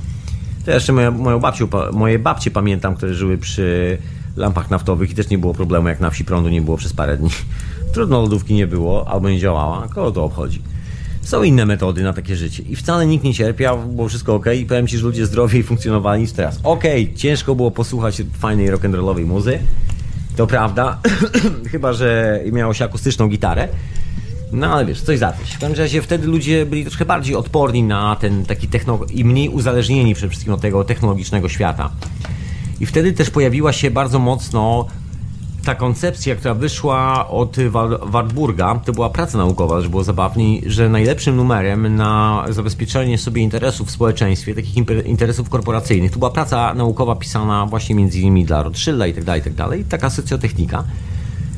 To 0.65 0.71
jeszcze 0.71 0.93
moja, 0.93 1.11
moją 1.11 1.39
babcię, 1.39 1.67
moje 1.93 2.19
babcie 2.19 2.51
pamiętam, 2.51 2.95
które 2.95 3.13
żyły 3.13 3.37
przy 3.37 3.97
lampach 4.35 4.69
naftowych 4.69 5.11
i 5.11 5.15
też 5.15 5.29
nie 5.29 5.37
było 5.37 5.53
problemu, 5.53 5.87
jak 5.87 5.99
na 5.99 6.09
wsi 6.09 6.25
prądu 6.25 6.49
nie 6.49 6.61
było 6.61 6.77
przez 6.77 6.93
parę 6.93 7.17
dni. 7.17 7.29
Trudno 7.93 8.21
lodówki 8.21 8.53
nie 8.53 8.67
było, 8.67 9.07
albo 9.07 9.29
nie 9.29 9.39
działała, 9.39 9.87
kogo 9.87 10.11
to 10.11 10.23
obchodzi. 10.23 10.61
Są 11.21 11.43
inne 11.43 11.65
metody 11.65 12.03
na 12.03 12.13
takie 12.13 12.35
życie 12.35 12.63
i 12.63 12.75
wcale 12.75 13.07
nikt 13.07 13.23
nie 13.23 13.33
cierpiał, 13.33 13.79
było 13.79 14.07
wszystko 14.07 14.35
ok 14.35 14.45
i 14.61 14.65
powiem 14.65 14.87
Ci, 14.87 14.97
że 14.97 15.03
ludzie 15.03 15.25
zdrowiej 15.25 15.63
funkcjonowali 15.63 16.21
niż 16.21 16.31
teraz. 16.31 16.59
Ok, 16.63 16.83
ciężko 17.15 17.55
było 17.55 17.71
posłuchać 17.71 18.21
fajnej 18.39 18.71
rock'n'rollowej 18.71 19.25
muzy, 19.25 19.59
to 20.35 20.47
prawda, 20.47 20.99
chyba, 21.71 21.93
że 21.93 22.39
miało 22.51 22.73
się 22.73 22.85
akustyczną 22.85 23.27
gitarę, 23.27 23.67
no 24.51 24.67
ale 24.67 24.85
wiesz, 24.85 25.01
coś 25.01 25.19
za 25.19 25.33
coś. 25.33 25.49
W 25.49 25.59
każdym 25.59 25.79
razie 25.79 26.01
wtedy 26.01 26.27
ludzie 26.27 26.65
byli 26.65 26.83
troszkę 26.83 27.05
bardziej 27.05 27.35
odporni 27.35 27.83
na 27.83 28.15
ten 28.15 28.45
taki 28.45 28.67
techno... 28.67 28.99
i 29.13 29.25
mniej 29.25 29.49
uzależnieni 29.49 30.15
przede 30.15 30.29
wszystkim 30.29 30.53
od 30.53 30.61
tego 30.61 30.83
technologicznego 30.83 31.49
świata. 31.49 31.89
I 32.79 32.85
wtedy 32.85 33.13
też 33.13 33.29
pojawiła 33.29 33.73
się 33.73 33.91
bardzo 33.91 34.19
mocno 34.19 34.87
ta 35.69 35.75
koncepcja, 35.75 36.35
która 36.35 36.53
wyszła 36.53 37.29
od 37.29 37.57
Wartburga, 38.01 38.81
to 38.85 38.93
była 38.93 39.09
praca 39.09 39.37
naukowa, 39.37 39.81
że 39.81 39.89
było 39.89 40.03
zabawniej, 40.03 40.63
że 40.65 40.89
najlepszym 40.89 41.35
numerem 41.35 41.95
na 41.95 42.45
zabezpieczenie 42.49 43.17
sobie 43.17 43.41
interesów 43.41 43.87
w 43.87 43.91
społeczeństwie, 43.91 44.55
takich 44.55 44.75
interesów 45.05 45.49
korporacyjnych, 45.49 46.11
to 46.11 46.19
była 46.19 46.31
praca 46.31 46.73
naukowa 46.73 47.15
pisana 47.15 47.65
właśnie 47.65 47.95
między 47.95 48.19
innymi 48.19 48.45
dla 48.45 48.63
Rothschilda 48.63 49.07
i 49.07 49.13
tak 49.13 49.23
dalej, 49.23 49.41
i 49.41 49.43
tak 49.43 49.53
dalej, 49.53 49.83
taka 49.89 50.09
socjotechnika, 50.09 50.83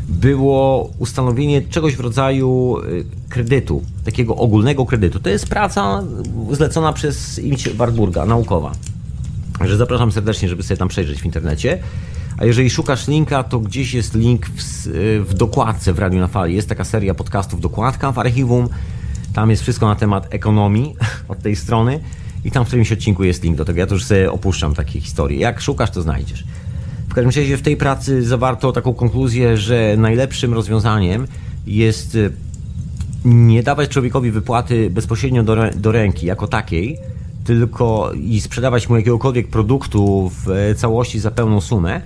było 0.09 0.89
ustanowienie 0.99 1.61
czegoś 1.61 1.95
w 1.95 1.99
rodzaju 1.99 2.77
y, 2.77 3.05
kredytu, 3.29 3.83
takiego 4.05 4.35
ogólnego 4.35 4.85
kredytu. 4.85 5.19
To 5.19 5.29
jest 5.29 5.49
praca 5.49 6.03
zlecona 6.51 6.93
przez 6.93 7.41
Wartburga, 7.75 8.25
naukowa. 8.25 8.71
Także 9.59 9.77
zapraszam 9.77 10.11
serdecznie, 10.11 10.49
żeby 10.49 10.63
sobie 10.63 10.77
tam 10.77 10.87
przejrzeć 10.87 11.21
w 11.21 11.25
internecie. 11.25 11.79
A 12.41 12.45
jeżeli 12.45 12.69
szukasz 12.69 13.07
linka, 13.07 13.43
to 13.43 13.59
gdzieś 13.59 13.93
jest 13.93 14.15
link 14.15 14.45
w, 14.45 14.87
w 15.29 15.33
dokładce 15.33 15.93
w 15.93 15.99
Radiu 15.99 16.19
na 16.19 16.27
Fali. 16.27 16.55
Jest 16.55 16.69
taka 16.69 16.83
seria 16.83 17.13
podcastów 17.13 17.61
dokładka 17.61 18.11
w 18.11 18.19
archiwum. 18.19 18.69
Tam 19.33 19.49
jest 19.49 19.61
wszystko 19.61 19.87
na 19.87 19.95
temat 19.95 20.27
ekonomii 20.33 20.95
od 21.27 21.39
tej 21.39 21.55
strony 21.55 21.99
i 22.45 22.51
tam 22.51 22.65
w 22.65 22.67
którymś 22.67 22.91
odcinku 22.91 23.23
jest 23.23 23.43
link 23.43 23.57
do 23.57 23.65
tego. 23.65 23.79
Ja 23.79 23.87
to 23.87 23.93
już 23.93 24.05
sobie 24.05 24.31
opuszczam 24.31 24.73
takie 24.73 25.01
historie. 25.01 25.39
Jak 25.39 25.61
szukasz, 25.61 25.91
to 25.91 26.01
znajdziesz. 26.01 26.43
W 27.09 27.13
każdym 27.13 27.43
razie 27.43 27.57
w 27.57 27.61
tej 27.61 27.77
pracy 27.77 28.23
zawarto 28.23 28.71
taką 28.71 28.93
konkluzję, 28.93 29.57
że 29.57 29.95
najlepszym 29.97 30.53
rozwiązaniem 30.53 31.27
jest 31.67 32.15
y, 32.15 32.31
nie 33.25 33.63
dawać 33.63 33.89
człowiekowi 33.89 34.31
wypłaty 34.31 34.89
bezpośrednio 34.89 35.43
do, 35.43 35.55
do 35.75 35.91
ręki 35.91 36.25
jako 36.25 36.47
takiej, 36.47 36.97
tylko 37.43 38.11
i 38.13 38.41
sprzedawać 38.41 38.89
mu 38.89 38.95
jakiegokolwiek 38.95 39.47
produktu 39.47 40.31
w 40.45 40.49
e, 40.49 40.75
całości 40.75 41.19
za 41.19 41.31
pełną 41.31 41.61
sumę, 41.61 42.01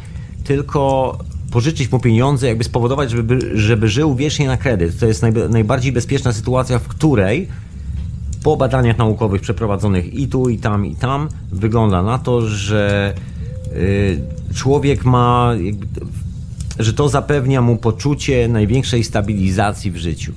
tylko 0.46 1.18
pożyczyć 1.52 1.92
mu 1.92 2.00
pieniądze, 2.00 2.48
jakby 2.48 2.64
spowodować, 2.64 3.12
żeby, 3.12 3.58
żeby 3.60 3.90
żył 3.90 4.16
wiecznie 4.16 4.48
na 4.48 4.58
kredyt. 4.58 5.00
To 5.00 5.06
jest 5.06 5.24
najbardziej 5.50 5.92
bezpieczna 5.92 6.34
sytuacja, 6.34 6.80
w 6.80 6.88
której 6.88 7.48
po 8.44 8.58
badaniach 8.58 8.98
naukowych 8.98 9.42
przeprowadzonych 9.42 10.14
i 10.14 10.28
tu, 10.28 10.50
i 10.50 10.58
tam, 10.58 10.86
i 10.86 10.96
tam, 10.96 11.30
wygląda 11.52 12.04
na 12.04 12.18
to, 12.18 12.42
że 12.42 13.14
y, 13.74 14.20
człowiek 14.56 15.06
ma, 15.06 15.52
jakby, 15.62 15.88
że 16.80 16.94
to 16.94 17.10
zapewnia 17.10 17.62
mu 17.62 17.78
poczucie 17.78 18.48
największej 18.48 19.04
stabilizacji 19.04 19.92
w 19.92 19.98
życiu 19.98 20.34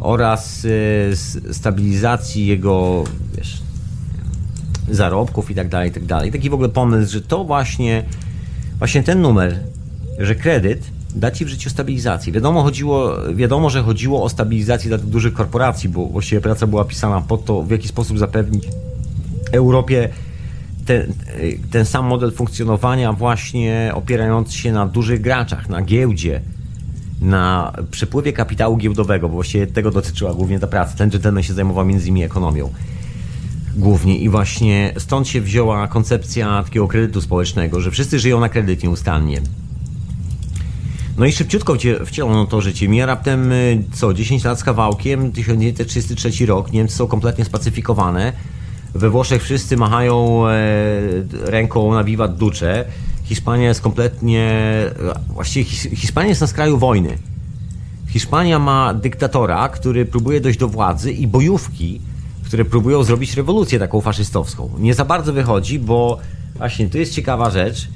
oraz 0.00 0.64
y, 0.64 1.12
stabilizacji 1.52 2.46
jego 2.46 3.04
wiesz, 3.36 3.62
zarobków 4.90 5.50
i 5.50 5.54
tak 5.54 5.68
dalej, 5.68 5.90
i 5.90 5.92
tak 5.92 6.04
dalej. 6.04 6.32
Taki 6.32 6.50
w 6.50 6.54
ogóle 6.54 6.68
pomysł, 6.68 7.12
że 7.12 7.20
to 7.20 7.44
właśnie, 7.44 8.04
właśnie 8.82 9.02
ten 9.02 9.20
numer, 9.20 9.58
że 10.18 10.34
kredyt 10.34 10.82
da 11.14 11.30
ci 11.30 11.44
w 11.44 11.48
życiu 11.48 11.70
stabilizację. 11.70 12.32
Wiadomo, 12.32 12.62
chodziło, 12.62 13.16
wiadomo, 13.34 13.70
że 13.70 13.82
chodziło 13.82 14.22
o 14.22 14.28
stabilizację 14.28 14.88
dla 14.88 14.98
tych 14.98 15.06
dużych 15.06 15.32
korporacji, 15.32 15.88
bo 15.88 16.06
właściwie 16.06 16.40
praca 16.40 16.66
była 16.66 16.84
pisana 16.84 17.20
po 17.20 17.36
to, 17.36 17.62
w 17.62 17.70
jaki 17.70 17.88
sposób 17.88 18.18
zapewnić 18.18 18.64
Europie 19.52 20.08
ten, 20.86 21.12
ten 21.70 21.84
sam 21.84 22.06
model 22.06 22.32
funkcjonowania 22.32 23.12
właśnie 23.12 23.92
opierający 23.94 24.58
się 24.58 24.72
na 24.72 24.86
dużych 24.86 25.20
graczach, 25.20 25.68
na 25.68 25.82
giełdzie, 25.82 26.40
na 27.20 27.72
przepływie 27.90 28.32
kapitału 28.32 28.76
giełdowego, 28.76 29.28
bo 29.28 29.34
właściwie 29.34 29.66
tego 29.66 29.90
dotyczyła 29.90 30.34
głównie 30.34 30.60
ta 30.60 30.66
praca. 30.66 30.96
Ten 30.96 31.10
gentleman 31.10 31.42
się 31.42 31.54
zajmował 31.54 31.84
między 31.84 32.08
innymi 32.08 32.24
ekonomią 32.24 32.70
głównie 33.76 34.18
i 34.18 34.28
właśnie 34.28 34.94
stąd 34.98 35.28
się 35.28 35.40
wzięła 35.40 35.88
koncepcja 35.88 36.62
takiego 36.62 36.88
kredytu 36.88 37.20
społecznego, 37.20 37.80
że 37.80 37.90
wszyscy 37.90 38.18
żyją 38.18 38.40
na 38.40 38.48
kredyt 38.48 38.82
nieustannie. 38.82 39.40
No 41.18 41.26
i 41.26 41.32
szybciutko 41.32 41.76
wcielono 42.06 42.46
to 42.46 42.60
życie. 42.60 42.88
Mija 42.88 43.06
raptem, 43.06 43.52
y, 43.52 43.84
co, 43.92 44.14
10 44.14 44.44
lat 44.44 44.60
z 44.60 44.64
kawałkiem, 44.64 45.32
1933 45.32 46.46
rok, 46.46 46.72
Niemcy 46.72 46.96
są 46.96 47.06
kompletnie 47.06 47.44
spacyfikowane. 47.44 48.32
We 48.94 49.10
Włoszech 49.10 49.42
wszyscy 49.42 49.76
machają 49.76 50.46
e, 50.48 50.52
ręką 51.44 51.94
na 51.94 52.04
wiwat 52.04 52.36
ducze. 52.36 52.84
Hiszpania 53.24 53.68
jest 53.68 53.80
kompletnie... 53.80 54.50
Właściwie 55.28 55.64
Hiszpania 55.96 56.28
jest 56.28 56.40
na 56.40 56.46
skraju 56.46 56.78
wojny. 56.78 57.18
Hiszpania 58.08 58.58
ma 58.58 58.94
dyktatora, 58.94 59.68
który 59.68 60.04
próbuje 60.06 60.40
dojść 60.40 60.58
do 60.58 60.68
władzy 60.68 61.12
i 61.12 61.26
bojówki, 61.26 62.00
które 62.52 62.64
próbują 62.64 63.04
zrobić 63.04 63.36
rewolucję 63.36 63.78
taką 63.78 64.00
faszystowską. 64.00 64.70
Nie 64.78 64.94
za 64.94 65.04
bardzo 65.04 65.32
wychodzi, 65.32 65.78
bo 65.78 66.18
właśnie 66.56 66.88
tu 66.88 66.98
jest 66.98 67.14
ciekawa 67.14 67.50
rzecz, 67.50 67.88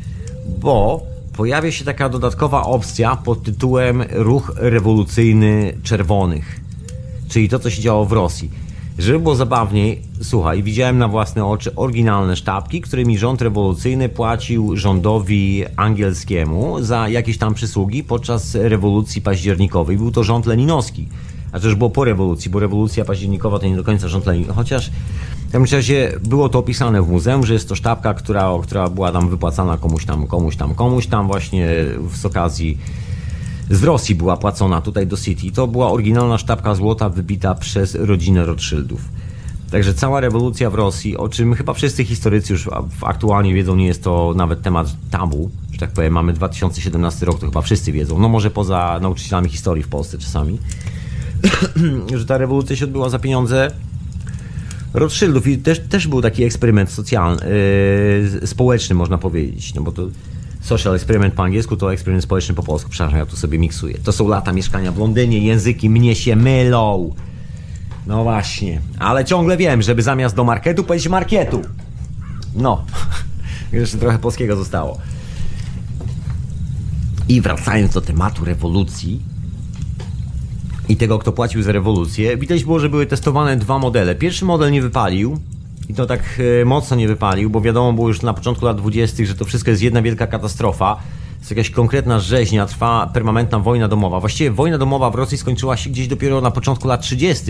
bo 0.58 1.02
pojawia 1.36 1.72
się 1.72 1.84
taka 1.84 2.08
dodatkowa 2.08 2.62
opcja 2.62 3.16
pod 3.16 3.42
tytułem 3.42 4.04
Ruch 4.10 4.52
Rewolucyjny 4.56 5.78
Czerwonych, 5.82 6.60
czyli 7.28 7.48
to, 7.48 7.58
co 7.58 7.70
się 7.70 7.82
działo 7.82 8.04
w 8.04 8.12
Rosji. 8.12 8.50
Żeby 8.98 9.18
było 9.18 9.34
zabawniej, 9.34 10.02
słuchaj, 10.22 10.62
widziałem 10.62 10.98
na 10.98 11.08
własne 11.08 11.46
oczy 11.46 11.74
oryginalne 11.74 12.36
sztabki, 12.36 12.80
którymi 12.80 13.18
rząd 13.18 13.42
rewolucyjny 13.42 14.08
płacił 14.08 14.76
rządowi 14.76 15.64
angielskiemu 15.76 16.82
za 16.82 17.08
jakieś 17.08 17.38
tam 17.38 17.54
przysługi 17.54 18.04
podczas 18.04 18.54
rewolucji 18.54 19.22
październikowej. 19.22 19.96
Był 19.96 20.10
to 20.10 20.24
rząd 20.24 20.46
leninowski. 20.46 21.08
A 21.56 21.60
to 21.60 21.66
już 21.66 21.76
było 21.76 21.90
po 21.90 22.04
rewolucji, 22.04 22.50
bo 22.50 22.60
rewolucja 22.60 23.04
październikowa 23.04 23.58
to 23.58 23.66
nie 23.66 23.76
do 23.76 23.84
końca 23.84 24.08
rząd 24.08 24.26
Lenin. 24.26 24.52
Chociaż 24.52 24.90
w 25.48 25.52
każdym 25.52 25.78
razie 25.78 26.12
było 26.24 26.48
to 26.48 26.58
opisane 26.58 27.02
w 27.02 27.08
muzeum, 27.08 27.46
że 27.46 27.54
jest 27.54 27.68
to 27.68 27.74
sztabka, 27.74 28.14
która, 28.14 28.50
która 28.62 28.88
była 28.90 29.12
tam 29.12 29.28
wypłacana 29.28 29.76
komuś 29.76 30.04
tam, 30.04 30.26
komuś 30.26 30.56
tam, 30.56 30.74
komuś 30.74 31.06
tam 31.06 31.26
właśnie 31.26 31.68
z 32.14 32.24
okazji 32.26 32.78
z 33.70 33.82
Rosji 33.82 34.14
była 34.14 34.36
płacona 34.36 34.80
tutaj 34.80 35.06
do 35.06 35.16
City. 35.16 35.52
To 35.52 35.66
była 35.66 35.90
oryginalna 35.90 36.38
sztabka 36.38 36.74
złota 36.74 37.08
wybita 37.08 37.54
przez 37.54 37.94
rodzinę 37.94 38.44
Rothschildów. 38.44 39.00
Także 39.70 39.94
cała 39.94 40.20
rewolucja 40.20 40.70
w 40.70 40.74
Rosji, 40.74 41.16
o 41.16 41.28
czym 41.28 41.54
chyba 41.54 41.72
wszyscy 41.72 42.04
historycy 42.04 42.52
już 42.52 42.68
aktualnie 43.02 43.54
wiedzą, 43.54 43.76
nie 43.76 43.86
jest 43.86 44.02
to 44.02 44.32
nawet 44.36 44.62
temat 44.62 44.96
tabu, 45.10 45.50
że 45.72 45.78
tak 45.78 45.90
powiem, 45.90 46.12
mamy 46.12 46.32
2017 46.32 47.26
rok, 47.26 47.38
to 47.38 47.46
chyba 47.46 47.62
wszyscy 47.62 47.92
wiedzą, 47.92 48.18
no 48.18 48.28
może 48.28 48.50
poza 48.50 48.98
nauczycielami 49.02 49.48
historii 49.48 49.82
w 49.82 49.88
Polsce 49.88 50.18
czasami, 50.18 50.58
że 52.18 52.26
ta 52.26 52.38
rewolucja 52.38 52.76
się 52.76 52.84
odbyła 52.84 53.08
za 53.08 53.18
pieniądze 53.18 53.70
Rothschildów 54.94 55.46
i 55.46 55.58
też, 55.58 55.80
też 55.80 56.08
był 56.08 56.22
taki 56.22 56.44
eksperyment 56.44 56.90
socjalny, 56.90 57.42
yy, 58.40 58.46
społeczny 58.46 58.94
można 58.94 59.18
powiedzieć, 59.18 59.74
no 59.74 59.82
bo 59.82 59.92
to 59.92 60.08
social 60.60 60.94
eksperyment 60.94 61.34
po 61.34 61.42
angielsku 61.42 61.76
to 61.76 61.92
eksperyment 61.92 62.24
społeczny 62.24 62.54
po 62.54 62.62
polsku, 62.62 62.90
przepraszam, 62.90 63.18
ja 63.18 63.26
tu 63.26 63.36
sobie 63.36 63.58
miksuję. 63.58 63.98
To 63.98 64.12
są 64.12 64.28
lata 64.28 64.52
mieszkania 64.52 64.92
w 64.92 64.98
Londynie, 64.98 65.38
języki 65.38 65.90
mnie 65.90 66.14
się 66.14 66.36
mylą. 66.36 67.14
No 68.06 68.22
właśnie, 68.22 68.80
ale 68.98 69.24
ciągle 69.24 69.56
wiem, 69.56 69.82
żeby 69.82 70.02
zamiast 70.02 70.36
do 70.36 70.44
marketu 70.44 70.84
powiedzieć 70.84 71.08
marketu. 71.08 71.62
No, 72.54 72.84
jeszcze 73.72 73.98
trochę 73.98 74.18
polskiego 74.18 74.56
zostało. 74.56 74.98
I 77.28 77.40
wracając 77.40 77.92
do 77.92 78.00
tematu 78.00 78.44
rewolucji, 78.44 79.20
i 80.88 80.96
tego, 80.96 81.18
kto 81.18 81.32
płacił 81.32 81.62
za 81.62 81.72
rewolucję, 81.72 82.36
widać 82.36 82.64
było, 82.64 82.78
że 82.78 82.88
były 82.88 83.06
testowane 83.06 83.56
dwa 83.56 83.78
modele. 83.78 84.14
Pierwszy 84.14 84.44
model 84.44 84.72
nie 84.72 84.82
wypalił, 84.82 85.38
i 85.88 85.94
to 85.94 86.06
tak 86.06 86.20
e, 86.60 86.64
mocno 86.64 86.96
nie 86.96 87.08
wypalił, 87.08 87.50
bo 87.50 87.60
wiadomo 87.60 87.92
było 87.92 88.08
już 88.08 88.22
na 88.22 88.34
początku 88.34 88.64
lat 88.64 88.76
20., 88.76 89.24
że 89.24 89.34
to 89.34 89.44
wszystko 89.44 89.70
jest 89.70 89.82
jedna 89.82 90.02
wielka 90.02 90.26
katastrofa. 90.26 90.96
Jest 91.38 91.50
jakaś 91.50 91.70
konkretna 91.70 92.20
rzeźnia, 92.20 92.66
trwa 92.66 93.10
permanentna 93.14 93.58
wojna 93.58 93.88
domowa. 93.88 94.20
Właściwie 94.20 94.50
wojna 94.50 94.78
domowa 94.78 95.10
w 95.10 95.14
Rosji 95.14 95.38
skończyła 95.38 95.76
się 95.76 95.90
gdzieś 95.90 96.08
dopiero 96.08 96.40
na 96.40 96.50
początku 96.50 96.88
lat 96.88 97.02
30., 97.02 97.44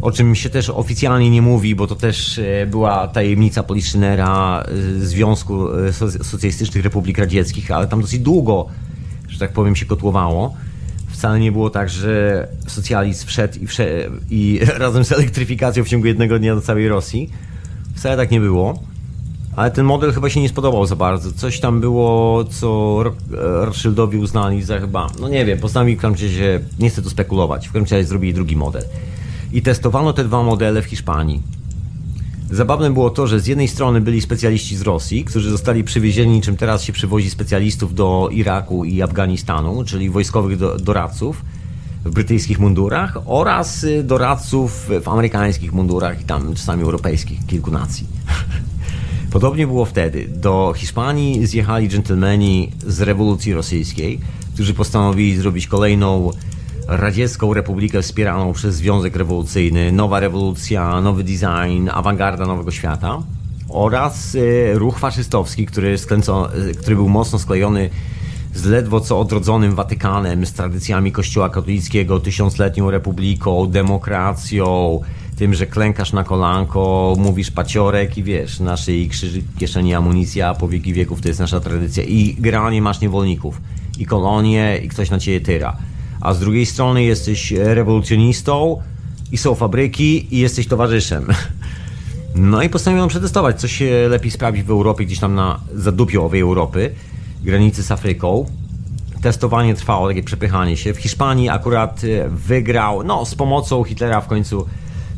o 0.00 0.12
czym 0.12 0.34
się 0.34 0.50
też 0.50 0.70
oficjalnie 0.70 1.30
nie 1.30 1.42
mówi, 1.42 1.74
bo 1.74 1.86
to 1.86 1.94
też 1.94 2.38
e, 2.38 2.66
była 2.66 3.08
tajemnica 3.08 3.62
Poliszynera 3.62 4.62
e, 4.62 5.00
Związku 5.00 5.66
Socjalistycznych 6.22 6.84
Republik 6.84 7.18
Radzieckich, 7.18 7.70
ale 7.70 7.86
tam 7.86 8.00
dosyć 8.00 8.20
długo, 8.20 8.66
że 9.28 9.38
tak 9.38 9.52
powiem, 9.52 9.76
się 9.76 9.86
kotłowało 9.86 10.54
wcale 11.24 11.40
nie 11.40 11.52
było 11.52 11.70
tak, 11.70 11.90
że 11.90 12.48
socjalizm 12.66 13.26
wszedł 13.26 13.58
i, 13.58 13.66
wszedł 13.66 14.16
i 14.30 14.60
razem 14.78 15.04
z 15.04 15.12
elektryfikacją 15.12 15.84
w 15.84 15.88
ciągu 15.88 16.06
jednego 16.06 16.38
dnia 16.38 16.54
do 16.54 16.60
całej 16.60 16.88
Rosji. 16.88 17.30
Wcale 17.96 18.16
tak 18.16 18.30
nie 18.30 18.40
było. 18.40 18.78
Ale 19.56 19.70
ten 19.70 19.84
model 19.84 20.12
chyba 20.12 20.30
się 20.30 20.40
nie 20.40 20.48
spodobał 20.48 20.86
za 20.86 20.96
bardzo. 20.96 21.32
Coś 21.32 21.60
tam 21.60 21.80
było, 21.80 22.44
co 22.44 23.00
Rothschildowi 23.30 24.18
uznali 24.18 24.62
za 24.62 24.78
chyba, 24.78 25.10
no 25.20 25.28
nie 25.28 25.44
wiem, 25.44 25.58
postanowili 25.58 25.96
w 25.96 26.00
każdym 26.00 26.28
razie, 26.28 26.60
nie 26.78 26.90
chcę 26.90 27.02
tu 27.02 27.10
spekulować, 27.10 27.68
w 27.68 27.72
każdym 27.72 27.98
razie 27.98 28.08
zrobili 28.08 28.34
drugi 28.34 28.56
model. 28.56 28.84
I 29.52 29.62
testowano 29.62 30.12
te 30.12 30.24
dwa 30.24 30.42
modele 30.42 30.82
w 30.82 30.84
Hiszpanii. 30.84 31.42
Zabawne 32.50 32.90
było 32.90 33.10
to, 33.10 33.26
że 33.26 33.40
z 33.40 33.46
jednej 33.46 33.68
strony 33.68 34.00
byli 34.00 34.20
specjaliści 34.20 34.76
z 34.76 34.82
Rosji, 34.82 35.24
którzy 35.24 35.50
zostali 35.50 35.84
przywiezieni, 35.84 36.42
czym 36.42 36.56
teraz 36.56 36.82
się 36.82 36.92
przywozi 36.92 37.30
specjalistów 37.30 37.94
do 37.94 38.28
Iraku 38.32 38.84
i 38.84 39.02
Afganistanu, 39.02 39.84
czyli 39.84 40.10
wojskowych 40.10 40.58
doradców 40.82 41.44
w 42.04 42.10
brytyjskich 42.10 42.58
mundurach 42.58 43.18
oraz 43.26 43.84
y, 43.84 44.02
doradców 44.02 44.90
w 45.04 45.08
amerykańskich 45.08 45.72
mundurach 45.72 46.20
i 46.20 46.24
tam 46.24 46.54
czasami 46.54 46.82
europejskich, 46.82 47.46
kilku 47.46 47.70
nacji. 47.70 48.06
Podobnie 49.32 49.66
było 49.66 49.84
wtedy. 49.84 50.28
Do 50.28 50.72
Hiszpanii 50.76 51.46
zjechali 51.46 51.88
dżentelmeni 51.88 52.72
z 52.86 53.00
rewolucji 53.00 53.54
rosyjskiej, 53.54 54.20
którzy 54.54 54.74
postanowili 54.74 55.36
zrobić 55.36 55.66
kolejną 55.66 56.30
radziecką 56.88 57.54
republikę 57.54 58.02
wspieraną 58.02 58.52
przez 58.52 58.74
Związek 58.74 59.16
Rewolucyjny, 59.16 59.92
nowa 59.92 60.20
rewolucja, 60.20 61.00
nowy 61.00 61.24
design, 61.24 61.88
awangarda 61.92 62.46
nowego 62.46 62.70
świata 62.70 63.22
oraz 63.68 64.34
y, 64.34 64.72
ruch 64.74 64.98
faszystowski, 64.98 65.66
który, 65.66 65.96
y, 66.68 66.74
który 66.74 66.96
był 66.96 67.08
mocno 67.08 67.38
sklejony 67.38 67.90
z 68.54 68.64
ledwo 68.64 69.00
co 69.00 69.20
odrodzonym 69.20 69.74
Watykanem, 69.74 70.46
z 70.46 70.52
tradycjami 70.52 71.12
Kościoła 71.12 71.50
katolickiego, 71.50 72.20
tysiącletnią 72.20 72.90
republiką, 72.90 73.66
demokracją, 73.66 75.00
tym, 75.36 75.54
że 75.54 75.66
klękasz 75.66 76.12
na 76.12 76.24
kolanko, 76.24 77.14
mówisz 77.18 77.50
paciorek 77.50 78.18
i 78.18 78.22
wiesz, 78.22 78.60
naszej 78.60 79.08
krzyży 79.08 79.42
kieszeni 79.58 79.94
amunicja 79.94 80.54
po 80.54 80.68
wieki 80.68 80.92
wieków 80.92 81.20
to 81.20 81.28
jest 81.28 81.40
nasza 81.40 81.60
tradycja 81.60 82.04
i 82.04 82.36
generalnie 82.38 82.82
masz 82.82 83.00
niewolników 83.00 83.60
i 83.98 84.06
kolonie 84.06 84.80
i 84.84 84.88
ktoś 84.88 85.10
na 85.10 85.18
ciebie 85.18 85.40
tyra 85.40 85.76
a 86.24 86.34
z 86.34 86.40
drugiej 86.40 86.66
strony 86.66 87.02
jesteś 87.02 87.52
rewolucjonistą 87.52 88.82
i 89.32 89.38
są 89.38 89.54
fabryki 89.54 90.36
i 90.36 90.38
jesteś 90.38 90.66
towarzyszem. 90.66 91.26
No 92.36 92.62
i 92.62 92.68
postanowiono 92.68 93.08
przetestować, 93.08 93.60
co 93.60 93.68
się 93.68 94.08
lepiej 94.08 94.30
sprawdzi 94.30 94.62
w 94.62 94.70
Europie, 94.70 95.04
gdzieś 95.04 95.18
tam 95.18 95.34
na 95.34 95.60
zadupiu 95.74 96.24
owej 96.24 96.40
Europy, 96.40 96.94
granicy 97.42 97.82
z 97.82 97.90
Afryką. 97.90 98.46
Testowanie 99.22 99.74
trwało, 99.74 100.08
takie 100.08 100.22
przepychanie 100.22 100.76
się. 100.76 100.94
W 100.94 100.96
Hiszpanii 100.96 101.48
akurat 101.48 102.04
e, 102.04 102.28
wygrał, 102.28 103.04
no 103.04 103.26
z 103.26 103.34
pomocą 103.34 103.84
Hitlera 103.84 104.20
w 104.20 104.26
końcu 104.26 104.66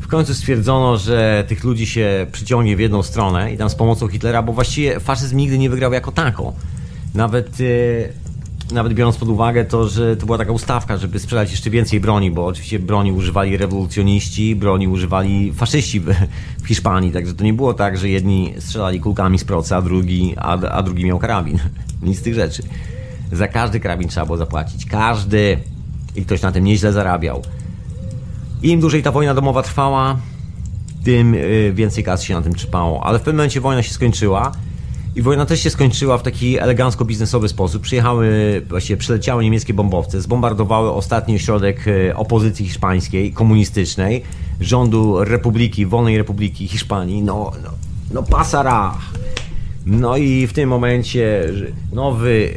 w 0.01 0.09
końcu 0.09 0.35
stwierdzono, 0.35 0.97
że 0.97 1.45
tych 1.49 1.65
ludzi 1.65 1.87
się 1.87 2.27
przyciągnie 2.33 2.77
w 2.77 2.81
jedną 2.81 3.03
stronę 3.03 3.53
i 3.53 3.57
tam 3.57 3.71
z 3.71 3.75
pomocą 3.75 4.09
Hitlera, 4.09 4.43
bo 4.43 4.53
właściwie 4.53 5.01
faszyzm 5.01 5.37
nigdy 5.37 5.59
nie 5.59 5.71
wygrał 5.71 5.93
jako 5.93 6.13
tako. 6.13 6.53
Nawet, 7.15 7.49
e, 7.61 8.26
nawet 8.73 8.95
biorąc 8.95 9.17
pod 9.17 9.29
uwagę 9.29 9.65
to, 9.65 9.89
że 9.89 10.17
to 10.17 10.27
była 10.27 10.39
taka 10.39 10.53
ustawka, 10.53 10.97
żeby 10.97 11.19
sprzedać 11.19 11.51
jeszcze 11.51 11.71
więcej 11.71 12.01
broni, 12.01 12.31
bo 12.31 12.47
oczywiście 12.47 12.79
broni 12.79 13.13
używali 13.13 13.57
rewolucjoniści, 13.57 14.57
broni 14.57 14.89
używali 14.89 15.53
faszyści 15.53 16.01
w, 16.01 16.15
Hiszpanii, 16.67 17.13
także 17.13 17.35
to 17.35 17.45
nie 17.45 17.55
było 17.55 17.75
tak, 17.75 17.99
że 17.99 18.09
jedni 18.09 18.55
strzelali 18.59 19.01
kulkami 19.01 19.39
z 19.39 19.45
proca, 19.45 19.77
a 19.77 19.83
drugi, 19.83 20.35
a, 20.37 20.53
a 20.53 20.83
drugi 20.83 21.05
miał 21.05 21.19
karabin. 21.19 21.59
Nic 22.03 22.19
z 22.19 22.23
tych 22.23 22.35
rzeczy. 22.35 22.63
Za 23.33 23.49
każdy 23.49 23.81
karabin 23.81 24.09
trzeba 24.09 24.27
było 24.27 24.39
zapłacić. 24.39 24.87
Każdy. 24.87 25.59
I 26.17 26.23
ktoś 26.23 26.43
na 26.43 26.53
tym 26.53 26.65
nieźle 26.65 26.93
zarabiał. 26.93 27.43
Im 28.63 28.81
dłużej 28.81 29.03
ta 29.03 29.13
wojna 29.13 29.35
domowa 29.35 29.63
trwała, 29.63 30.17
tym 31.05 31.35
y, 31.35 31.73
więcej 31.75 32.05
kas 32.05 32.23
się 32.23 32.35
na 32.35 32.43
tym 32.43 32.55
trzymało. 32.55 33.05
Ale 33.05 33.19
w 33.19 33.23
pewnym 33.23 33.37
momencie 33.37 33.61
wojna 33.61 33.83
się 33.83 33.95
skończyła 33.95 34.53
i 35.17 35.23
wojna 35.23 35.47
też 35.47 35.61
się 35.61 35.71
skończyła 35.71 36.19
w 36.19 36.23
taki 36.23 36.59
elegancko 36.59 37.05
biznesowy 37.05 37.49
sposób. 37.49 37.83
Przyjechały, 37.83 38.63
właściwie 38.69 38.97
przyleciały 38.97 39.45
niemieckie 39.45 39.75
bombowce, 39.75 40.21
zbombardowały 40.21 40.93
ostatni 40.93 41.37
ośrodek 41.37 41.87
y, 41.89 42.17
opozycji 42.17 42.67
hiszpańskiej, 42.67 43.33
komunistycznej, 43.33 44.23
rządu 44.61 45.25
Republiki, 45.25 45.87
Wolnej 45.87 46.19
Republiki 46.19 46.69
Hiszpanii, 46.69 47.23
no, 47.23 47.53
no, 47.65 47.71
no 48.11 48.23
pasara. 48.23 48.95
No 49.87 50.17
i 50.17 50.47
w 50.47 50.53
tym 50.53 50.69
momencie 50.69 51.53
nowy 51.93 52.55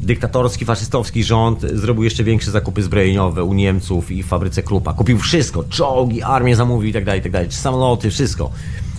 dyktatorski, 0.00 0.64
faszystowski 0.64 1.24
rząd 1.24 1.60
zrobił 1.60 2.04
jeszcze 2.04 2.24
większe 2.24 2.50
zakupy 2.50 2.82
zbrojeniowe 2.82 3.44
u 3.44 3.54
Niemców 3.54 4.10
i 4.10 4.22
w 4.22 4.26
fabryce 4.26 4.62
Krupa. 4.62 4.92
Kupił 4.92 5.18
wszystko, 5.18 5.64
czołgi, 5.64 6.22
armię 6.22 6.56
zamówił 6.56 6.90
i 6.90 6.92
tak 6.92 7.04
dalej, 7.04 7.20
i 7.20 7.22
tak 7.22 7.32
dalej, 7.32 7.52
samoloty, 7.52 8.10
wszystko. 8.10 8.50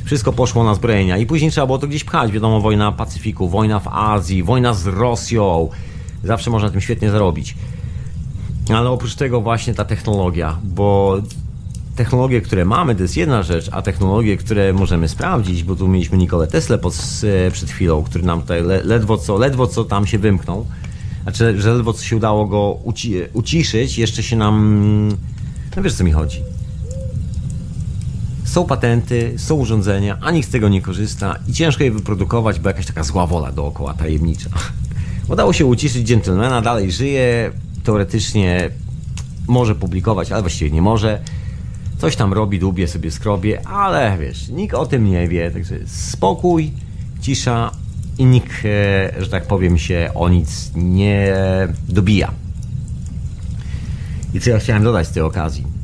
Wszystko 0.10 0.34
poszło 0.34 0.64
na 0.64 0.76
zbrojenia 0.76 1.18
i 1.18 1.26
później 1.26 1.52
trzeba 1.52 1.68
było 1.68 1.80
to 1.80 1.88
gdzieś 1.88 2.04
pchać. 2.04 2.32
Wiadomo, 2.32 2.62
wojna 2.62 2.92
Pacyfiku, 2.92 3.50
wojna 3.50 3.80
w 3.80 3.88
Azji, 3.88 4.44
wojna 4.44 4.74
z 4.74 4.88
Rosją. 4.88 5.70
Zawsze 6.24 6.50
można 6.50 6.70
tym 6.70 6.82
świetnie 6.82 7.12
zarobić. 7.12 7.56
Ale 8.70 8.90
oprócz 8.90 9.16
tego 9.16 9.42
właśnie 9.42 9.74
ta 9.74 9.86
technologia, 9.86 10.58
bo 10.64 11.18
technologie, 11.96 12.42
które 12.42 12.66
mamy, 12.66 12.96
to 12.96 13.02
jest 13.02 13.18
jedna 13.18 13.44
rzecz, 13.44 13.70
a 13.72 13.82
technologie, 13.82 14.38
które 14.38 14.74
możemy 14.74 15.08
sprawdzić, 15.08 15.64
bo 15.64 15.76
tu 15.76 15.88
mieliśmy 15.88 16.18
Nikolę 16.18 16.48
Tesla 16.48 16.78
pod, 16.78 16.94
przed 17.52 17.70
chwilą, 17.70 18.04
który 18.04 18.24
nam 18.24 18.42
tutaj 18.42 18.64
ledwo 18.84 19.18
co, 19.18 19.38
ledwo 19.38 19.68
co 19.68 19.84
tam 19.84 20.08
się 20.08 20.20
wymknął 20.20 20.66
znaczy, 21.24 21.62
że 21.62 21.74
ledwo 21.74 21.94
co 21.94 22.04
się 22.04 22.18
udało 22.18 22.46
go 22.46 22.80
uci 22.84 23.14
uciszyć, 23.34 23.98
jeszcze 23.98 24.24
się 24.24 24.36
nam... 24.36 25.10
No 25.76 25.84
wiesz, 25.84 25.94
co 25.94 26.04
mi 26.04 26.12
chodzi. 26.12 26.42
Są 28.50 28.66
patenty, 28.66 29.34
są 29.38 29.56
urządzenia, 29.56 30.18
a 30.22 30.32
nikt 30.32 30.48
z 30.48 30.52
tego 30.52 30.70
nie 30.70 30.82
korzysta 30.82 31.36
i 31.48 31.54
ciężko 31.54 31.84
je 31.84 31.92
wyprodukować, 31.92 32.60
bo 32.60 32.70
jakaś 32.70 32.86
taka 32.86 33.04
zła 33.04 33.28
wola 33.28 33.52
dookoła, 33.52 33.94
tajemnicza. 33.94 34.50
Udało 35.28 35.54
się 35.54 35.66
uciszyć 35.66 36.10
gentlemana, 36.10 36.62
dalej 36.62 36.92
żyje, 36.92 37.52
teoretycznie 37.84 38.70
może 39.48 39.76
publikować, 39.76 40.32
ale 40.32 40.42
właściwie 40.42 40.72
nie 40.72 40.82
może. 40.82 41.22
Coś 41.98 42.16
tam 42.16 42.34
robi, 42.34 42.60
dłubie 42.60 42.88
sobie 42.88 43.12
skrobie, 43.12 43.68
ale 43.68 44.18
wiesz, 44.20 44.48
nikt 44.48 44.76
o 44.76 44.86
tym 44.86 45.06
nie 45.06 45.28
wie, 45.28 45.52
także 45.52 45.76
spokój, 45.86 46.72
cisza, 47.22 47.72
i 48.18 48.26
nikt, 48.26 48.52
e, 48.66 49.24
że 49.24 49.30
tak 49.30 49.48
powiem, 49.48 49.78
się 49.78 50.12
o 50.16 50.30
nic 50.30 50.72
nie 50.76 51.34
dobija. 51.90 52.32
I 54.34 54.40
co 54.40 54.50
ja 54.50 54.60
chciałem 54.60 54.84
dodać 54.84 55.08
z 55.08 55.12
tej 55.12 55.24
okazji? 55.24 55.79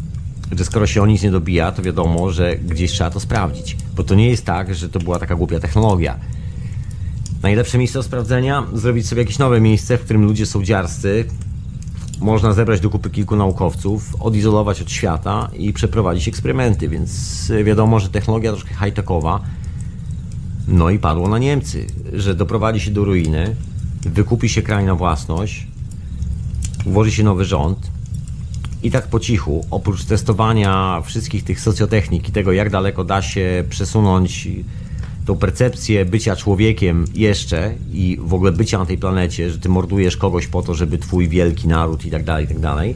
Że 0.57 0.65
skoro 0.65 0.87
się 0.87 1.01
o 1.01 1.05
nic 1.05 1.23
nie 1.23 1.31
dobija, 1.31 1.71
to 1.71 1.81
wiadomo, 1.81 2.31
że 2.31 2.55
gdzieś 2.57 2.91
trzeba 2.91 3.09
to 3.09 3.19
sprawdzić. 3.19 3.77
Bo 3.95 4.03
to 4.03 4.15
nie 4.15 4.29
jest 4.29 4.45
tak, 4.45 4.75
że 4.75 4.89
to 4.89 4.99
była 4.99 5.19
taka 5.19 5.35
głupia 5.35 5.59
technologia. 5.59 6.19
Najlepsze 7.43 7.77
miejsce 7.77 7.99
do 7.99 8.03
sprawdzenia? 8.03 8.63
Zrobić 8.73 9.07
sobie 9.07 9.21
jakieś 9.21 9.39
nowe 9.39 9.61
miejsce, 9.61 9.97
w 9.97 10.01
którym 10.01 10.25
ludzie 10.25 10.45
są 10.45 10.63
dziarscy. 10.63 11.25
Można 12.21 12.53
zebrać 12.53 12.79
do 12.79 12.89
kupy 12.89 13.09
kilku 13.09 13.35
naukowców, 13.35 14.15
odizolować 14.19 14.81
od 14.81 14.91
świata 14.91 15.49
i 15.57 15.73
przeprowadzić 15.73 16.27
eksperymenty, 16.27 16.89
więc 16.89 17.51
wiadomo, 17.63 17.99
że 17.99 18.09
technologia 18.09 18.51
troszkę 18.51 18.75
high-techowa 18.75 19.39
no 20.67 20.89
i 20.89 20.99
padło 20.99 21.27
na 21.27 21.37
Niemcy, 21.37 21.87
że 22.13 22.35
doprowadzi 22.35 22.79
się 22.79 22.91
do 22.91 23.05
ruiny, 23.05 23.55
wykupi 24.01 24.49
się 24.49 24.61
kraj 24.61 24.85
na 24.85 24.95
własność, 24.95 25.67
ułoży 26.85 27.11
się 27.11 27.23
nowy 27.23 27.45
rząd 27.45 27.94
i 28.85 28.91
tak 28.91 29.07
po 29.07 29.19
cichu, 29.19 29.65
oprócz 29.71 30.05
testowania 30.05 31.01
wszystkich 31.05 31.43
tych 31.43 31.59
socjotechnik 31.59 32.29
i 32.29 32.31
tego, 32.31 32.51
jak 32.51 32.69
daleko 32.69 33.03
da 33.03 33.21
się 33.21 33.63
przesunąć 33.69 34.47
tą 35.25 35.37
percepcję 35.37 36.05
bycia 36.05 36.35
człowiekiem 36.35 37.05
jeszcze 37.13 37.73
i 37.93 38.17
w 38.21 38.33
ogóle 38.33 38.51
bycia 38.51 38.77
na 38.77 38.85
tej 38.85 38.97
planecie, 38.97 39.51
że 39.51 39.59
ty 39.59 39.69
mordujesz 39.69 40.17
kogoś 40.17 40.47
po 40.47 40.61
to, 40.61 40.73
żeby 40.73 40.97
twój 40.97 41.27
wielki 41.27 41.67
naród 41.67 42.05
i 42.05 42.11
tak 42.11 42.23
dalej, 42.23 42.45
i 42.45 42.47
tak 42.47 42.59
dalej, 42.59 42.95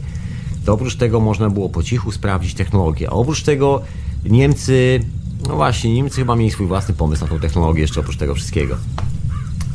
to 0.65 0.73
oprócz 0.73 0.95
tego 0.95 1.19
można 1.19 1.49
było 1.49 1.69
po 1.69 1.83
cichu 1.83 2.11
sprawdzić 2.11 2.53
technologię. 2.53 3.07
A 3.09 3.11
oprócz 3.11 3.43
tego 3.43 3.81
Niemcy 4.25 4.99
no 5.47 5.55
właśnie, 5.55 5.93
Niemcy 5.93 6.15
chyba 6.15 6.35
mieli 6.35 6.51
swój 6.51 6.67
własny 6.67 6.93
pomysł 6.93 7.21
na 7.23 7.27
tą 7.27 7.39
technologię 7.39 7.81
jeszcze 7.81 7.99
oprócz 7.99 8.17
tego 8.17 8.35
wszystkiego. 8.35 8.77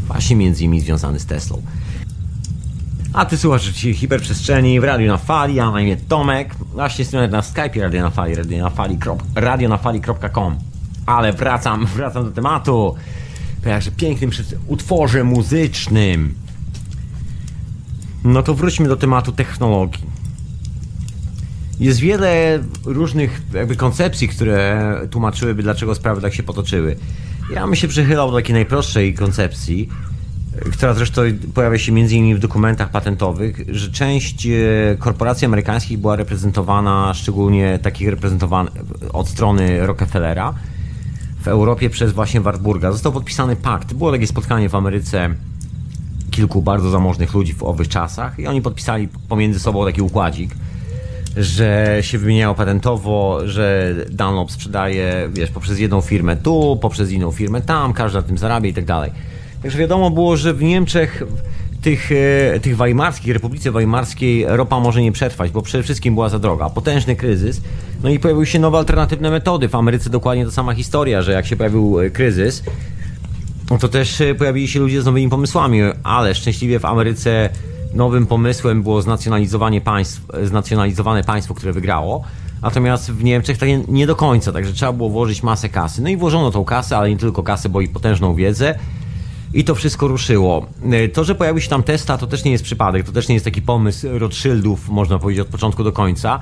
Właśnie 0.07 0.37
między 0.37 0.65
innymi 0.65 0.81
związany 0.81 1.21
z 1.21 1.27
Teslą. 1.27 1.63
A 3.15 3.25
ty 3.25 3.39
słuchasz 3.39 3.65
dzisiaj 3.65 3.95
hiperprzestrzeni 3.95 4.81
w 4.81 4.85
Radiu 4.85 5.09
na 5.09 5.19
Fali, 5.19 5.55
ja 5.55 5.71
na 5.71 5.81
imię 5.81 5.97
Tomek. 5.97 6.55
Właśnie 6.55 7.05
stronę 7.05 7.29
na 7.29 7.43
Skype 7.43 7.81
Radio 7.81 8.03
na 8.03 8.11
Fali, 8.11 8.35
radio 8.35 8.65
na 8.65 8.71
fali, 8.71 8.99
radionafali.com. 9.35 10.57
Ale 11.07 11.33
wracam, 11.33 11.87
wracam 11.97 12.25
do 12.25 12.31
tematu. 12.31 12.95
Po 13.63 13.69
jakże 13.69 13.91
pięknym 13.91 14.31
utworze 14.67 15.25
muzycznym. 15.25 16.35
No 18.25 18.43
to 18.43 18.55
wróćmy 18.55 18.89
do 18.89 18.97
tematu 18.97 19.33
technologii. 19.33 20.05
Jest 21.81 22.01
wiele 22.01 22.59
różnych 22.85 23.43
jakby 23.53 23.77
koncepcji, 23.77 24.29
które 24.29 25.01
tłumaczyłyby, 25.11 25.63
dlaczego 25.63 25.95
sprawy 25.95 26.21
tak 26.21 26.35
się 26.35 26.43
potoczyły. 26.43 26.97
Ja 27.55 27.67
bym 27.67 27.75
się 27.75 27.89
przychylał 27.89 28.31
do 28.31 28.37
takiej 28.37 28.55
najprostszej 28.55 29.15
koncepcji, 29.15 29.89
która 30.73 30.95
zresztą 30.95 31.23
pojawia 31.55 31.79
się 31.79 31.93
m.in. 31.93 32.37
w 32.37 32.39
dokumentach 32.39 32.91
patentowych, 32.91 33.61
że 33.69 33.91
część 33.91 34.47
e, 34.47 34.51
korporacji 34.99 35.45
amerykańskich 35.45 35.99
była 35.99 36.17
reprezentowana, 36.17 37.15
szczególnie 37.15 37.79
takich 37.83 38.09
reprezentowanych 38.09 38.73
od 39.13 39.29
strony 39.29 39.87
Rockefellera, 39.87 40.55
w 41.41 41.49
Europie 41.49 41.91
przez 41.91 42.13
właśnie 42.13 42.41
Wartburga. 42.41 42.93
Został 42.93 43.13
podpisany 43.13 43.57
pakt. 43.57 43.95
Było 43.95 44.13
takie 44.13 44.27
spotkanie 44.27 44.69
w 44.69 44.75
Ameryce 44.75 45.35
kilku 46.31 46.63
bardzo 46.63 46.91
zamożnych 46.91 47.35
ludzi 47.35 47.55
w 47.55 47.63
owych 47.63 47.89
czasach 47.89 48.39
i 48.39 48.47
oni 48.47 48.63
podpisali 48.63 49.09
pomiędzy 49.29 49.61
sobą 49.61 49.85
taki 49.85 50.03
układzik, 50.03 50.55
że 51.37 51.99
się 52.01 52.19
wymieniało 52.19 52.55
patentowo, 52.55 53.41
że 53.45 53.95
Dunlop 54.11 54.51
sprzedaje, 54.51 55.29
wiesz, 55.33 55.51
poprzez 55.51 55.79
jedną 55.79 56.01
firmę 56.01 56.37
tu, 56.37 56.79
poprzez 56.83 57.11
inną 57.11 57.31
firmę 57.31 57.61
tam, 57.61 57.93
każdy 57.93 58.19
na 58.19 58.23
tym 58.23 58.39
zarabia 58.39 58.69
i 58.69 58.75
tak 58.75 58.85
dalej. 58.85 59.11
Także 59.65 59.79
wiadomo 59.79 60.11
było, 60.11 60.37
że 60.37 60.55
w 60.55 60.63
Niemczech 60.63 61.23
tych, 61.83 62.13
e, 62.13 62.61
tych 62.61 62.77
weimarskich, 62.77 63.33
Republice 63.33 63.71
Weimarskiej 63.71 64.45
ropa 64.49 64.81
może 64.81 65.03
nie 65.03 65.13
przetrwać, 65.13 65.51
bo 65.51 65.63
przede 65.63 65.85
wszystkim 65.85 66.15
była 66.15 66.29
za 66.29 66.39
droga. 66.39 66.71
Potężny 66.71 67.17
kryzys. 67.17 67.61
No 68.03 68.11
i 68.11 68.19
pojawiły 68.19 68.47
się 68.47 68.59
nowe 68.59 68.79
alternatywne 68.79 69.31
metody. 69.31 69.69
W 69.69 69.75
Ameryce 69.75 70.11
dokładnie 70.11 70.45
ta 70.45 70.51
sama 70.51 70.75
historia, 70.75 71.23
że 71.23 71.33
jak 71.33 71.47
się 71.47 71.57
pojawił 71.57 72.01
e, 72.01 72.11
kryzys, 72.11 72.63
no 73.71 73.79
to 73.79 73.89
też 73.89 74.21
e, 74.21 74.35
pojawili 74.35 74.69
się 74.69 74.81
ludzie 74.81 75.03
z 75.03 75.05
nowymi 75.05 75.29
pomysłami, 75.29 75.81
ale 76.03 76.35
szczęśliwie 76.35 76.79
w 76.79 76.85
Ameryce 76.85 77.51
nowym 77.95 78.27
pomysłem 78.27 78.83
było 78.83 79.03
znacjonalizowanie 79.03 79.81
państw, 79.81 80.23
znacjonalizowane 80.43 81.25
państwo, 81.25 81.55
które 81.55 81.73
wygrało. 81.73 82.25
Natomiast 82.63 83.13
w 83.13 83.25
Niemczech 83.25 83.59
tak 83.59 83.69
nie 83.89 84.07
do 84.07 84.17
końca, 84.17 84.53
także 84.53 84.73
trzeba 84.73 84.93
było 84.93 85.09
włożyć 85.09 85.43
masę 85.43 85.69
kasy. 85.69 86.03
No 86.03 86.09
i 86.09 86.17
włożono 86.17 86.51
tą 86.51 86.65
kasę, 86.65 86.97
ale 86.97 87.11
nie 87.11 87.17
tylko 87.17 87.43
kasę, 87.43 87.69
bo 87.69 87.81
i 87.81 87.89
potężną 87.89 88.35
wiedzę. 88.35 88.79
I 89.55 89.65
to 89.65 89.75
wszystko 89.75 90.09
ruszyło. 90.09 90.67
To, 91.13 91.25
że 91.25 91.35
pojawił 91.35 91.61
się 91.61 91.69
tam 91.69 91.83
Tesla, 91.83 92.19
to 92.19 92.27
też 92.27 92.45
nie 92.45 92.53
jest 92.53 92.65
przypadek, 92.65 93.07
to 93.07 93.13
też 93.13 93.29
nie 93.29 93.35
jest 93.35 93.45
taki 93.45 93.63
pomysł 93.63 94.07
Rothschildów, 94.11 94.89
można 94.89 95.19
powiedzieć, 95.19 95.41
od 95.41 95.49
początku 95.49 95.85
do 95.85 95.93
końca. 95.93 96.41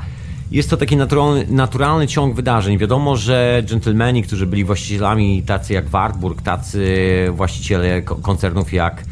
Jest 0.51 0.71
to 0.71 0.77
taki 0.77 0.97
naturalny, 0.97 1.47
naturalny 1.49 2.07
ciąg 2.07 2.37
wydarzeń. 2.37 2.79
Wiadomo, 2.79 3.17
że 3.17 3.63
dżentelmeni, 3.67 4.23
którzy 4.23 4.47
byli 4.47 4.65
właścicielami 4.65 5.43
tacy 5.43 5.73
jak 5.73 5.89
Wartburg, 5.89 6.43
tacy 6.43 6.87
właściciele 7.33 8.03
koncernów 8.03 8.73
jak 8.73 9.05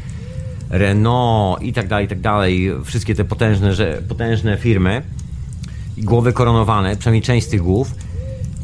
Renault 0.69 1.61
i 1.61 1.73
tak 1.73 1.87
dalej, 1.87 2.05
i 2.05 2.09
tak 2.09 2.19
dalej, 2.19 2.71
wszystkie 2.83 3.15
te 3.15 3.25
potężne, 3.25 3.73
że, 3.73 4.01
potężne 4.09 4.57
firmy, 4.57 5.01
głowy 5.97 6.33
koronowane, 6.33 6.95
przynajmniej 6.95 7.21
część 7.21 7.47
z 7.47 7.49
tych 7.49 7.61
głów, 7.61 7.95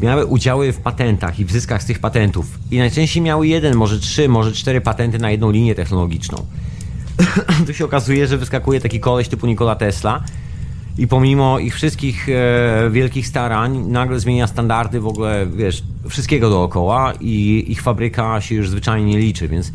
miały 0.02 0.26
udziały 0.26 0.74
w 0.74 0.78
patentach 0.78 1.40
i 1.40 1.46
w 1.46 1.52
zyskach 1.52 1.84
z 1.84 1.86
tych 1.86 2.00
patentów. 2.00 2.60
I 2.72 2.78
najczęściej 2.78 3.24
miały 3.24 3.48
jeden, 3.48 3.76
może 3.76 4.00
trzy, 4.00 4.30
może 4.30 4.52
cztery 4.52 4.82
patenty 4.82 5.20
na 5.20 5.32
jedną 5.32 5.52
linię 5.52 5.76
technologiczną. 5.76 6.46
tu 7.68 7.74
się 7.74 7.86
okazuje, 7.86 8.28
że 8.28 8.38
wyskakuje 8.38 8.82
taki 8.82 9.00
koleś 9.00 9.28
typu 9.28 9.48
Nikola 9.48 9.76
Tesla 9.76 10.24
i 10.98 11.08
pomimo 11.08 11.60
ich 11.60 11.76
wszystkich 11.76 12.30
e, 12.30 12.90
wielkich 12.92 13.28
starań 13.28 13.78
nagle 13.78 14.20
zmienia 14.20 14.48
standardy 14.48 15.00
w 15.00 15.08
ogóle, 15.08 15.48
wiesz, 15.56 15.84
wszystkiego 16.10 16.50
dookoła 16.50 17.14
i 17.20 17.66
ich 17.68 17.82
fabryka 17.82 18.42
się 18.42 18.56
już 18.56 18.70
zwyczajnie 18.70 19.12
nie 19.12 19.20
liczy, 19.20 19.48
więc 19.48 19.72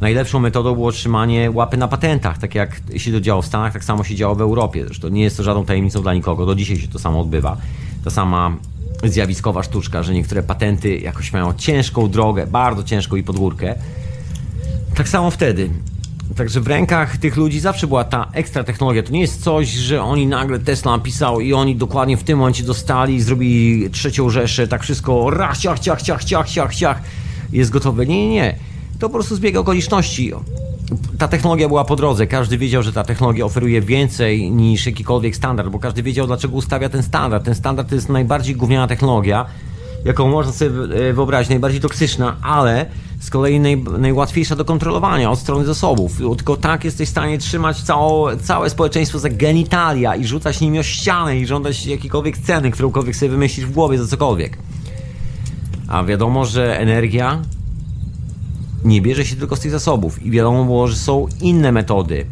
najlepszą 0.00 0.40
metodą 0.40 0.74
było 0.74 0.92
trzymanie 0.92 1.50
łapy 1.50 1.76
na 1.76 1.88
patentach, 1.88 2.38
tak 2.38 2.54
jak 2.54 2.80
się 2.96 3.12
to 3.12 3.20
działo 3.20 3.42
w 3.42 3.46
Stanach, 3.46 3.72
tak 3.72 3.84
samo 3.84 4.04
się 4.04 4.14
działo 4.14 4.34
w 4.34 4.40
Europie. 4.40 4.84
Zresztą 4.84 5.08
nie 5.08 5.22
jest 5.22 5.36
to 5.36 5.42
żadną 5.42 5.64
tajemnicą 5.64 6.02
dla 6.02 6.14
nikogo, 6.14 6.46
do 6.46 6.54
dzisiaj 6.54 6.76
się 6.76 6.88
to 6.88 6.98
samo 6.98 7.20
odbywa. 7.20 7.56
Ta 8.04 8.10
sama 8.10 8.56
zjawiskowa 9.04 9.62
sztuczka, 9.62 10.02
że 10.02 10.14
niektóre 10.14 10.42
patenty 10.42 10.98
jakoś 10.98 11.32
mają 11.32 11.54
ciężką 11.54 12.10
drogę, 12.10 12.46
bardzo 12.46 12.82
ciężką 12.82 13.16
i 13.16 13.22
podwórkę. 13.22 13.74
Tak 14.94 15.08
samo 15.08 15.30
wtedy. 15.30 15.70
Także 16.36 16.60
w 16.60 16.66
rękach 16.66 17.16
tych 17.16 17.36
ludzi 17.36 17.60
zawsze 17.60 17.86
była 17.86 18.04
ta 18.04 18.28
ekstra 18.32 18.64
technologia. 18.64 19.02
To 19.02 19.12
nie 19.12 19.20
jest 19.20 19.42
coś, 19.42 19.68
że 19.68 20.02
oni 20.02 20.26
nagle 20.26 20.58
Tesla 20.58 20.92
napisał 20.92 21.40
i 21.40 21.52
oni 21.52 21.76
dokładnie 21.76 22.16
w 22.16 22.24
tym 22.24 22.38
momencie 22.38 22.64
dostali 22.64 23.14
i 23.14 23.20
zrobili 23.20 23.90
trzecią 23.90 24.30
rzeszę, 24.30 24.68
tak 24.68 24.82
wszystko 24.82 25.30
raz, 25.30 25.58
ciach, 25.58 25.78
ciach, 25.78 26.02
ciach, 26.02 26.24
ciach, 26.24 26.48
ciach, 26.48 26.74
ciach, 26.74 27.02
jest 27.52 27.70
gotowe. 27.70 28.06
Nie, 28.06 28.28
nie, 28.28 28.34
nie. 28.34 28.56
To 28.98 29.08
po 29.08 29.14
prostu 29.14 29.36
zbieg 29.36 29.56
okoliczności. 29.56 30.32
Ta 31.18 31.28
technologia 31.28 31.68
była 31.68 31.84
po 31.84 31.96
drodze. 31.96 32.26
Każdy 32.26 32.58
wiedział, 32.58 32.82
że 32.82 32.92
ta 32.92 33.04
technologia 33.04 33.44
oferuje 33.44 33.80
więcej 33.80 34.50
niż 34.50 34.86
jakikolwiek 34.86 35.36
standard, 35.36 35.68
bo 35.68 35.78
każdy 35.78 36.02
wiedział, 36.02 36.26
dlaczego 36.26 36.54
ustawia 36.54 36.88
ten 36.88 37.02
standard. 37.02 37.44
Ten 37.44 37.54
standard 37.54 37.88
to 37.88 37.94
jest 37.94 38.08
najbardziej 38.08 38.56
gówniana 38.56 38.86
technologia, 38.86 39.46
jaką 40.04 40.28
można 40.28 40.52
sobie 40.52 40.70
e, 40.70 41.12
wyobrazić, 41.12 41.50
najbardziej 41.50 41.80
toksyczna, 41.80 42.36
ale 42.42 42.86
z 43.20 43.30
kolei 43.30 43.60
naj, 43.60 43.84
najłatwiejsza 43.98 44.56
do 44.56 44.64
kontrolowania 44.64 45.30
od 45.30 45.38
strony 45.38 45.64
zasobów. 45.64 46.18
Tylko 46.36 46.56
tak 46.56 46.84
jesteś 46.84 47.08
w 47.08 47.10
stanie 47.10 47.38
trzymać 47.38 47.76
całe 48.42 48.70
społeczeństwo 48.70 49.18
za 49.18 49.28
genitalia 49.28 50.16
i 50.16 50.26
rzucać 50.26 50.60
nimi 50.60 50.78
o 50.78 50.82
ścianę 50.82 51.38
i 51.38 51.46
żądać 51.46 51.86
jakiejkolwiek 51.86 52.38
ceny, 52.38 52.70
którąkolwiek 52.70 53.16
sobie 53.16 53.30
wymyślisz 53.30 53.66
w 53.66 53.72
głowie 53.72 53.98
za 53.98 54.06
cokolwiek. 54.06 54.58
A 55.88 56.04
wiadomo, 56.04 56.44
że 56.44 56.78
energia 56.80 57.42
nie 58.84 59.02
bierze 59.02 59.24
się 59.24 59.36
tylko 59.36 59.56
z 59.56 59.60
tych 59.60 59.70
zasobów 59.70 60.22
i 60.22 60.30
wiadomo 60.30 60.64
było, 60.64 60.88
że 60.88 60.96
są 60.96 61.26
inne 61.40 61.72
metody. 61.72 62.26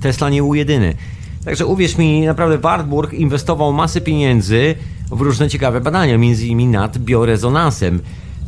Tesla 0.00 0.30
nie 0.30 0.42
był 0.42 0.54
jedyny. 0.54 0.94
Także 1.44 1.66
uwierz 1.66 1.98
mi, 1.98 2.20
naprawdę 2.20 2.58
Wartburg 2.58 3.12
inwestował 3.12 3.72
masę 3.72 4.00
pieniędzy 4.00 4.74
w 5.10 5.20
różne 5.20 5.48
ciekawe 5.48 5.80
badania, 5.80 6.18
między 6.18 6.46
innymi 6.46 6.66
nad 6.66 6.98
biorezonansem. 6.98 8.00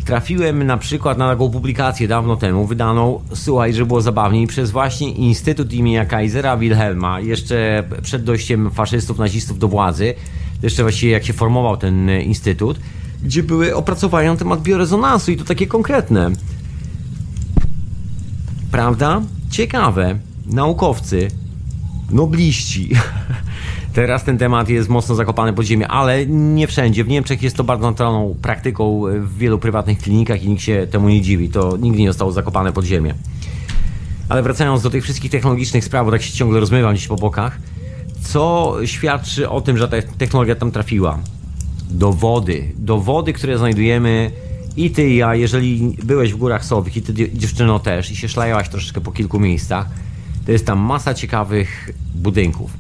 Trafiłem 0.05 0.67
na 0.67 0.77
przykład 0.77 1.19
na 1.19 1.31
taką 1.31 1.51
publikację 1.51 2.09
dawno 2.09 2.37
temu, 2.37 2.67
wydaną, 2.67 3.21
słuchaj, 3.35 3.75
że 3.75 3.87
było 3.87 4.01
zabawniej, 4.01 4.47
przez 4.47 4.71
właśnie 4.71 5.11
Instytut 5.13 5.73
imienia 5.73 6.05
Kaisera 6.05 6.57
Wilhelma, 6.57 7.21
jeszcze 7.21 7.85
przed 8.03 8.25
dojściem 8.25 8.71
faszystów, 8.71 9.19
nazistów 9.19 9.59
do 9.59 9.69
władzy, 9.69 10.15
jeszcze 10.63 10.83
właściwie 10.83 11.13
jak 11.13 11.25
się 11.25 11.33
formował 11.33 11.77
ten 11.77 12.11
instytut, 12.11 12.81
gdzie 13.23 13.43
były 13.43 13.77
opracowania 13.77 14.33
na 14.33 14.39
temat 14.39 14.63
biorezonansu 14.63 15.33
i 15.33 15.37
to 15.37 15.45
takie 15.45 15.67
konkretne. 15.67 16.31
Prawda? 18.75 19.23
Ciekawe. 19.51 20.19
Naukowcy, 20.47 21.29
nobliści. 22.11 22.91
Teraz 23.95 24.25
ten 24.25 24.39
temat 24.39 24.69
jest 24.69 24.89
mocno 24.89 25.15
zakopany 25.15 25.53
pod 25.53 25.67
ziemię, 25.67 25.89
ale 25.89 26.27
nie 26.27 26.67
wszędzie. 26.67 27.05
W 27.05 27.09
Niemczech 27.09 27.43
jest 27.43 27.57
to 27.57 27.65
bardzo 27.65 27.91
naturalną 27.91 28.35
praktyką 28.43 29.03
w 29.21 29.39
wielu 29.39 29.59
prywatnych 29.59 29.99
klinikach 29.99 30.43
i 30.43 30.49
nikt 30.49 30.63
się 30.63 30.87
temu 30.91 31.09
nie 31.09 31.23
dziwi. 31.23 31.49
To 31.49 31.77
nigdy 31.77 31.99
nie 31.99 32.09
zostało 32.09 32.33
zakopane 32.33 32.73
pod 32.73 32.85
ziemię. 32.85 33.15
Ale 34.29 34.43
wracając 34.43 34.83
do 34.83 34.91
tych 34.91 35.05
wszystkich 35.05 35.31
technologicznych 35.31 35.85
spraw, 35.85 36.05
bo 36.05 36.11
tak 36.11 36.23
się 36.23 36.33
ciągle 36.33 36.61
rozmywam 36.61 36.95
gdzieś 36.95 37.07
po 37.07 37.17
bokach, 37.17 37.59
co 38.23 38.77
świadczy 38.85 39.49
o 39.49 39.61
tym, 39.61 39.79
że 39.79 39.89
ta 39.89 39.97
technologia 40.19 40.55
tam 40.55 40.71
trafiła? 40.71 41.19
Dowody. 41.91 42.73
Dowody, 42.77 43.33
które 43.33 43.59
znajdujemy 43.59 44.31
i 44.77 44.91
ty 44.91 45.09
i 45.11 45.17
ja, 45.17 45.35
jeżeli 45.35 45.97
byłeś 46.05 46.33
w 46.33 46.37
Górach 46.37 46.65
Sowych 46.65 46.97
i 46.97 47.03
ty 47.03 47.15
dziewczyno 47.35 47.79
też 47.79 48.11
i 48.11 48.17
się 48.17 48.29
szlajałaś 48.29 48.69
troszeczkę 48.69 49.01
po 49.01 49.13
kilku 49.13 49.41
miejscach, 49.41 49.87
to 50.47 50.53
jest 50.53 50.67
tam 50.67 50.79
masa 50.79 51.15
ciekawych 51.15 51.91
budynków. 52.15 52.71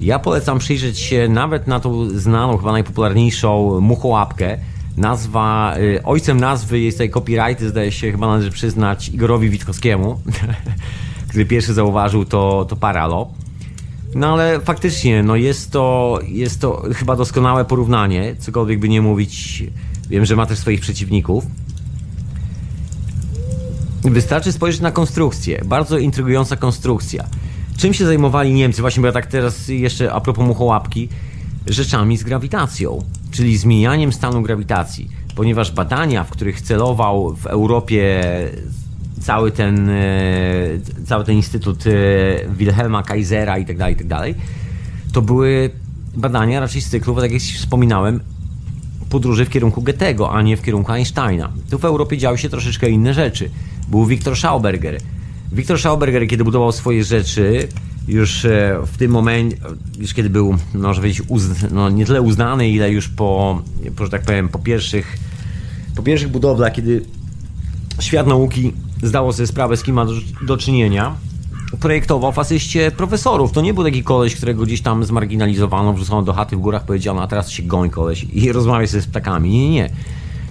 Ja 0.00 0.18
polecam 0.18 0.58
przyjrzeć 0.58 0.98
się 0.98 1.28
nawet 1.28 1.66
na 1.66 1.80
tą 1.80 2.08
znaną, 2.10 2.56
chyba 2.56 2.72
najpopularniejszą 2.72 3.80
muchołapkę. 3.80 4.58
Nazwa, 4.96 5.74
y, 5.78 6.02
ojcem 6.04 6.40
nazwy 6.40 6.80
jest 6.80 6.98
tutaj 6.98 7.10
copyright, 7.10 7.62
zdaje 7.62 7.92
się 7.92 8.12
chyba 8.12 8.26
należy 8.26 8.50
przyznać 8.50 9.08
Igorowi 9.08 9.50
Witkowskiemu, 9.50 10.20
który 11.28 11.46
pierwszy 11.46 11.74
zauważył 11.74 12.24
to, 12.24 12.66
to 12.68 12.76
Paralo. 12.76 13.28
No 14.14 14.32
ale 14.32 14.60
faktycznie, 14.60 15.22
no 15.22 15.36
jest 15.36 15.70
to, 15.70 16.18
jest 16.28 16.60
to 16.60 16.82
chyba 16.94 17.16
doskonałe 17.16 17.64
porównanie, 17.64 18.36
cokolwiek 18.38 18.78
by 18.78 18.88
nie 18.88 19.02
mówić. 19.02 19.64
Wiem, 20.10 20.24
że 20.24 20.36
ma 20.36 20.46
też 20.46 20.58
swoich 20.58 20.80
przeciwników. 20.80 21.46
Wystarczy 24.04 24.52
spojrzeć 24.52 24.80
na 24.80 24.90
konstrukcję. 24.90 25.62
Bardzo 25.64 25.98
intrygująca 25.98 26.56
konstrukcja. 26.56 27.24
Czym 27.76 27.94
się 27.94 28.06
zajmowali 28.06 28.52
Niemcy? 28.52 28.80
Właśnie, 28.80 29.00
bo 29.00 29.06
ja 29.06 29.12
tak 29.12 29.26
teraz 29.26 29.68
jeszcze 29.68 30.12
a 30.12 30.20
propos 30.20 30.46
muchołapki, 30.46 31.08
rzeczami 31.66 32.16
z 32.16 32.24
grawitacją, 32.24 33.04
czyli 33.30 33.56
zmienianiem 33.56 34.12
stanu 34.12 34.42
grawitacji. 34.42 35.08
Ponieważ 35.34 35.72
badania, 35.72 36.24
w 36.24 36.30
których 36.30 36.60
celował 36.60 37.36
w 37.36 37.46
Europie 37.46 38.22
cały 39.20 39.50
ten, 39.50 39.88
e, 39.90 40.02
cały 41.06 41.24
ten 41.24 41.34
instytut 41.34 41.84
e, 41.86 41.90
Wilhelma 42.48 43.02
Kaisera 43.02 43.52
tak 43.64 43.92
i 43.92 43.96
tak 43.96 44.06
dalej, 44.06 44.34
to 45.12 45.22
były 45.22 45.70
badania 46.16 46.60
raczej 46.60 46.80
z 46.80 46.88
cyklu, 46.88 47.14
tak 47.14 47.32
jak 47.32 47.42
wspominałem, 47.42 48.20
podróży 49.12 49.44
w 49.44 49.50
kierunku 49.50 49.82
Goethego, 49.82 50.32
a 50.32 50.42
nie 50.42 50.56
w 50.56 50.62
kierunku 50.62 50.92
Einsteina. 50.92 51.52
Tu 51.70 51.78
w 51.78 51.84
Europie 51.84 52.18
działy 52.18 52.38
się 52.38 52.48
troszeczkę 52.48 52.90
inne 52.90 53.14
rzeczy. 53.14 53.50
Był 53.88 54.06
Viktor 54.06 54.36
Schauberger. 54.36 55.00
Viktor 55.52 55.78
Schauberger, 55.78 56.28
kiedy 56.28 56.44
budował 56.44 56.72
swoje 56.72 57.04
rzeczy, 57.04 57.68
już 58.08 58.44
e, 58.44 58.78
w 58.86 58.96
tym 58.96 59.10
momencie, 59.10 59.56
już 59.98 60.14
kiedy 60.14 60.30
był, 60.30 60.56
może 60.74 61.00
powiedzieć, 61.00 61.22
no, 61.70 61.90
nie 61.90 62.06
tyle 62.06 62.22
uznany, 62.22 62.68
ile 62.68 62.90
już 62.90 63.08
po, 63.08 63.62
po, 63.96 64.04
że 64.04 64.10
tak 64.10 64.22
powiem, 64.22 64.48
po 64.48 64.58
pierwszych, 64.58 65.16
po 65.96 66.02
pierwszych 66.02 66.28
budowlach, 66.30 66.72
kiedy 66.72 67.04
świat 68.00 68.26
nauki 68.26 68.72
zdało 69.02 69.32
sobie 69.32 69.46
sprawę, 69.46 69.76
z 69.76 69.82
kim 69.82 69.94
ma 69.94 70.06
do, 70.06 70.12
do 70.42 70.56
czynienia, 70.56 71.14
projektował 71.80 72.32
w 72.32 72.36
profesorów. 72.96 73.52
To 73.52 73.60
nie 73.60 73.74
był 73.74 73.84
taki 73.84 74.02
koleś, 74.02 74.36
którego 74.36 74.62
gdzieś 74.62 74.82
tam 74.82 75.04
zmarginalizowano, 75.04 75.92
wrzucono 75.92 76.22
do 76.22 76.32
chaty 76.32 76.56
w 76.56 76.60
górach, 76.60 76.84
powiedziano, 76.84 77.22
a 77.22 77.26
teraz 77.26 77.50
się 77.50 77.62
goń 77.62 77.90
koleś 77.90 78.26
i 78.32 78.52
rozmawiaj 78.52 78.88
sobie 78.88 79.02
z 79.02 79.06
ptakami. 79.06 79.50
Nie, 79.50 79.58
nie, 79.58 79.70
nie. 79.70 79.90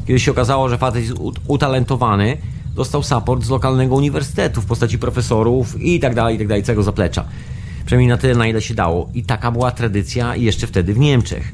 Kiedy 0.07 0.19
się 0.19 0.31
okazało, 0.31 0.69
że 0.69 0.77
facet 0.77 1.01
jest 1.01 1.13
utalentowany, 1.47 2.37
dostał 2.75 3.03
support 3.03 3.43
z 3.43 3.49
lokalnego 3.49 3.95
uniwersytetu 3.95 4.61
w 4.61 4.65
postaci 4.65 4.99
profesorów 4.99 5.81
i 5.81 5.99
tak 5.99 6.15
dalej, 6.15 6.35
i 6.35 6.37
tak 6.37 6.47
dalej, 6.47 6.63
całego 6.63 6.83
zaplecza. 6.83 7.25
Przynajmniej 7.85 8.09
na 8.09 8.17
tyle, 8.17 8.35
na 8.35 8.47
ile 8.47 8.61
się 8.61 8.73
dało. 8.73 9.09
I 9.13 9.23
taka 9.23 9.51
była 9.51 9.71
tradycja 9.71 10.35
jeszcze 10.35 10.67
wtedy 10.67 10.93
w 10.93 10.99
Niemczech. 10.99 11.51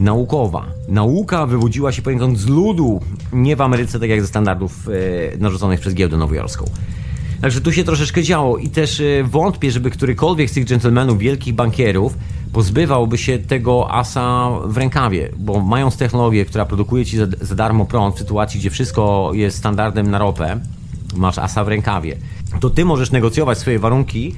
Naukowa. 0.00 0.66
Nauka 0.88 1.46
wywodziła 1.46 1.92
się 1.92 2.02
poniekąd 2.02 2.38
z 2.38 2.46
ludu, 2.46 3.00
nie 3.32 3.56
w 3.56 3.60
Ameryce, 3.60 4.00
tak 4.00 4.10
jak 4.10 4.20
ze 4.20 4.26
standardów 4.26 4.88
e, 5.34 5.38
narzuconych 5.38 5.80
przez 5.80 5.94
giełdę 5.94 6.16
nowojorską. 6.16 6.64
Także 7.42 7.60
tu 7.60 7.72
się 7.72 7.84
troszeczkę 7.84 8.22
działo 8.22 8.58
i 8.58 8.68
też 8.68 9.00
e, 9.00 9.24
wątpię, 9.24 9.70
żeby 9.70 9.90
którykolwiek 9.90 10.50
z 10.50 10.52
tych 10.52 10.64
dżentelmenów, 10.64 11.18
wielkich 11.18 11.54
bankierów, 11.54 12.14
pozbywałby 12.52 13.18
się 13.18 13.38
tego 13.38 13.90
asa 13.90 14.50
w 14.64 14.76
rękawie, 14.76 15.28
bo 15.36 15.60
mając 15.60 15.96
technologię, 15.96 16.44
która 16.44 16.66
produkuje 16.66 17.06
ci 17.06 17.16
za, 17.16 17.26
za 17.40 17.54
darmo 17.54 17.84
prąd 17.84 18.16
w 18.16 18.18
sytuacji, 18.18 18.60
gdzie 18.60 18.70
wszystko 18.70 19.30
jest 19.34 19.58
standardem 19.58 20.10
na 20.10 20.18
ropę, 20.18 20.60
masz 21.16 21.38
asa 21.38 21.64
w 21.64 21.68
rękawie, 21.68 22.16
to 22.60 22.70
ty 22.70 22.84
możesz 22.84 23.10
negocjować 23.10 23.58
swoje 23.58 23.78
warunki 23.78 24.34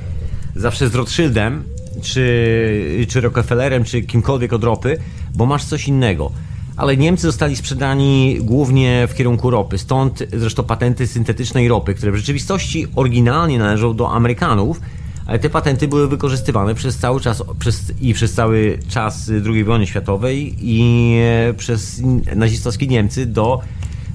zawsze 0.56 0.88
z 0.88 0.94
Rothschildem, 0.94 1.64
czy, 2.02 3.06
czy 3.08 3.20
Rockefellerem, 3.20 3.84
czy 3.84 4.02
kimkolwiek 4.02 4.52
od 4.52 4.64
ropy, 4.64 4.98
bo 5.34 5.46
masz 5.46 5.64
coś 5.64 5.88
innego. 5.88 6.32
Ale 6.76 6.96
Niemcy 6.96 7.22
zostali 7.22 7.56
sprzedani 7.56 8.38
głównie 8.40 9.08
w 9.10 9.14
kierunku 9.14 9.50
ropy, 9.50 9.78
stąd 9.78 10.22
zresztą 10.32 10.62
patenty 10.62 11.06
syntetycznej 11.06 11.68
ropy, 11.68 11.94
które 11.94 12.12
w 12.12 12.16
rzeczywistości 12.16 12.86
oryginalnie 12.96 13.58
należą 13.58 13.96
do 13.96 14.12
Amerykanów, 14.12 14.80
ale 15.26 15.38
te 15.38 15.50
patenty 15.50 15.88
były 15.88 16.08
wykorzystywane 16.08 16.74
przez 16.74 16.96
cały 16.96 17.20
czas 17.20 17.42
przez, 17.58 17.92
i 18.00 18.14
przez 18.14 18.32
cały 18.32 18.78
czas 18.88 19.30
II 19.46 19.64
wojny 19.64 19.86
światowej 19.86 20.54
i 20.60 21.16
e, 21.48 21.54
przez 21.54 22.02
nazistowskie 22.36 22.86
Niemcy 22.86 23.26
do 23.26 23.60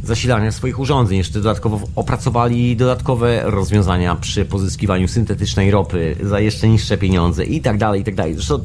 zasilania 0.03 0.51
swoich 0.51 0.79
urządzeń. 0.79 1.17
Jeszcze 1.17 1.33
dodatkowo 1.33 1.87
opracowali 1.95 2.75
dodatkowe 2.75 3.41
rozwiązania 3.45 4.15
przy 4.15 4.45
pozyskiwaniu 4.45 5.07
syntetycznej 5.07 5.71
ropy 5.71 6.15
za 6.23 6.39
jeszcze 6.39 6.67
niższe 6.67 6.97
pieniądze 6.97 7.45
i 7.45 7.61
tak 7.61 7.77
dalej, 7.77 8.01
i 8.01 8.03
tak 8.03 8.15
dalej. 8.15 8.33
Zresztą 8.33 8.59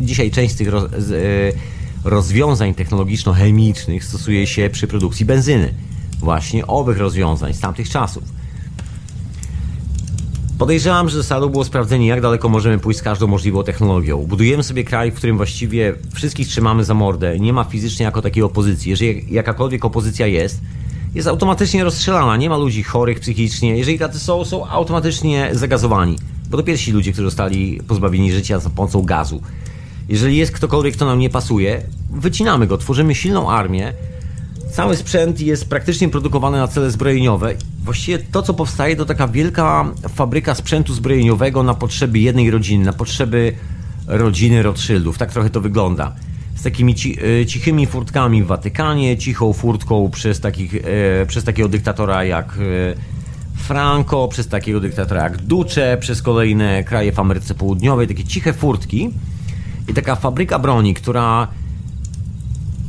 dzisiaj 0.00 0.30
część 0.30 0.54
z 0.54 0.56
tych 0.56 0.68
roz, 0.68 0.90
z, 0.98 1.12
e, 1.12 1.79
rozwiązań 2.04 2.74
technologiczno-chemicznych 2.74 4.04
stosuje 4.04 4.46
się 4.46 4.70
przy 4.72 4.86
produkcji 4.86 5.26
benzyny. 5.26 5.74
Właśnie 6.18 6.66
owych 6.66 6.98
rozwiązań 6.98 7.54
z 7.54 7.60
tamtych 7.60 7.88
czasów. 7.88 8.22
Podejrzewam, 10.58 11.08
że 11.08 11.16
zasadą 11.16 11.48
było 11.48 11.64
sprawdzenie, 11.64 12.06
jak 12.06 12.20
daleko 12.20 12.48
możemy 12.48 12.78
pójść 12.78 13.00
z 13.00 13.02
każdą 13.02 13.26
możliwą 13.26 13.64
technologią. 13.64 14.26
Budujemy 14.26 14.62
sobie 14.62 14.84
kraj, 14.84 15.10
w 15.10 15.14
którym 15.14 15.36
właściwie 15.36 15.94
wszystkich 16.14 16.48
trzymamy 16.48 16.84
za 16.84 16.94
mordę. 16.94 17.38
Nie 17.38 17.52
ma 17.52 17.64
fizycznie 17.64 18.04
jako 18.04 18.22
takiej 18.22 18.42
opozycji. 18.42 18.90
Jeżeli 18.90 19.34
jakakolwiek 19.34 19.84
opozycja 19.84 20.26
jest, 20.26 20.60
jest 21.14 21.28
automatycznie 21.28 21.84
rozstrzelana. 21.84 22.36
Nie 22.36 22.50
ma 22.50 22.56
ludzi 22.56 22.82
chorych 22.82 23.20
psychicznie. 23.20 23.78
Jeżeli 23.78 23.98
tacy 23.98 24.18
są, 24.18 24.44
są 24.44 24.66
automatycznie 24.66 25.50
zagazowani. 25.52 26.16
Bo 26.50 26.56
to 26.56 26.62
pierwsi 26.62 26.92
ludzie, 26.92 27.12
którzy 27.12 27.26
zostali 27.26 27.80
pozbawieni 27.88 28.32
życia 28.32 28.58
za 28.58 28.70
pomocą 28.70 29.02
gazu. 29.02 29.42
Jeżeli 30.10 30.36
jest 30.36 30.52
ktokolwiek, 30.52 30.94
kto 30.94 31.06
nam 31.06 31.18
nie 31.18 31.30
pasuje, 31.30 31.82
wycinamy 32.10 32.66
go, 32.66 32.78
tworzymy 32.78 33.14
silną 33.14 33.50
armię. 33.50 33.92
Cały 34.72 34.96
sprzęt 34.96 35.40
jest 35.40 35.68
praktycznie 35.68 36.08
produkowany 36.08 36.58
na 36.58 36.68
cele 36.68 36.90
zbrojeniowe. 36.90 37.54
Właściwie 37.84 38.18
to, 38.18 38.42
co 38.42 38.54
powstaje, 38.54 38.96
to 38.96 39.04
taka 39.04 39.28
wielka 39.28 39.92
fabryka 40.08 40.54
sprzętu 40.54 40.94
zbrojeniowego 40.94 41.62
na 41.62 41.74
potrzeby 41.74 42.18
jednej 42.18 42.50
rodziny, 42.50 42.84
na 42.84 42.92
potrzeby 42.92 43.52
rodziny 44.06 44.62
Rothschildów. 44.62 45.18
Tak 45.18 45.32
trochę 45.32 45.50
to 45.50 45.60
wygląda. 45.60 46.14
Z 46.54 46.62
takimi 46.62 46.94
e, 47.42 47.46
cichymi 47.46 47.86
furtkami 47.86 48.42
w 48.42 48.46
Watykanie, 48.46 49.18
cichą 49.18 49.52
furtką 49.52 50.10
przez, 50.10 50.40
takich, 50.40 50.74
e, 50.74 51.26
przez 51.26 51.44
takiego 51.44 51.68
dyktatora 51.68 52.24
jak 52.24 52.58
e, 52.58 52.94
Franco, 53.54 54.28
przez 54.28 54.48
takiego 54.48 54.80
dyktatora 54.80 55.22
jak 55.22 55.36
Duce, 55.36 55.96
przez 56.00 56.22
kolejne 56.22 56.84
kraje 56.84 57.12
w 57.12 57.18
Ameryce 57.18 57.54
Południowej, 57.54 58.08
takie 58.08 58.24
ciche 58.24 58.52
furtki 58.52 59.10
i 59.90 59.94
taka 59.94 60.16
fabryka 60.16 60.58
broni, 60.58 60.94
która 60.94 61.48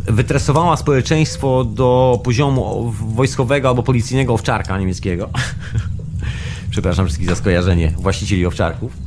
wytresowała 0.05 0.77
społeczeństwo 0.77 1.63
do 1.63 2.19
poziomu 2.23 2.91
wojskowego 2.91 3.69
albo 3.69 3.83
policyjnego 3.83 4.33
owczarka 4.33 4.79
niemieckiego. 4.79 5.29
Przepraszam 6.71 7.05
wszystkich 7.05 7.29
za 7.29 7.35
skojarzenie 7.35 7.93
właścicieli 7.97 8.45
owczarków. 8.45 8.97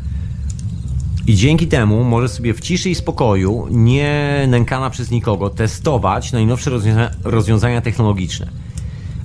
I 1.27 1.35
dzięki 1.35 1.67
temu 1.67 2.05
może 2.05 2.29
sobie 2.29 2.55
w 2.55 2.61
ciszy 2.61 2.91
i 2.91 2.95
spokoju, 2.95 3.67
nie 3.71 4.45
nękana 4.49 4.91
przez 4.91 5.11
nikogo, 5.11 5.51
testować 5.51 6.33
najnowsze 6.33 6.71
rozwiązania, 6.71 7.11
rozwiązania 7.25 7.81
technologiczne. 7.81 8.47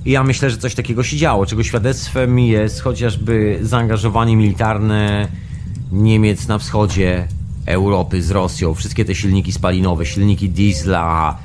I 0.04 0.10
ja 0.10 0.24
myślę, 0.24 0.50
że 0.50 0.58
coś 0.58 0.74
takiego 0.74 1.02
się 1.02 1.16
działo, 1.16 1.46
czego 1.46 1.62
świadectwem 1.62 2.38
jest 2.38 2.80
chociażby 2.80 3.58
zaangażowanie 3.62 4.36
militarne 4.36 5.28
Niemiec 5.92 6.48
na 6.48 6.58
wschodzie 6.58 7.28
Europy 7.66 8.22
z 8.22 8.30
Rosją, 8.30 8.74
wszystkie 8.74 9.04
te 9.04 9.14
silniki 9.14 9.52
spalinowe, 9.52 10.06
silniki 10.06 10.48
diesla, 10.48 11.38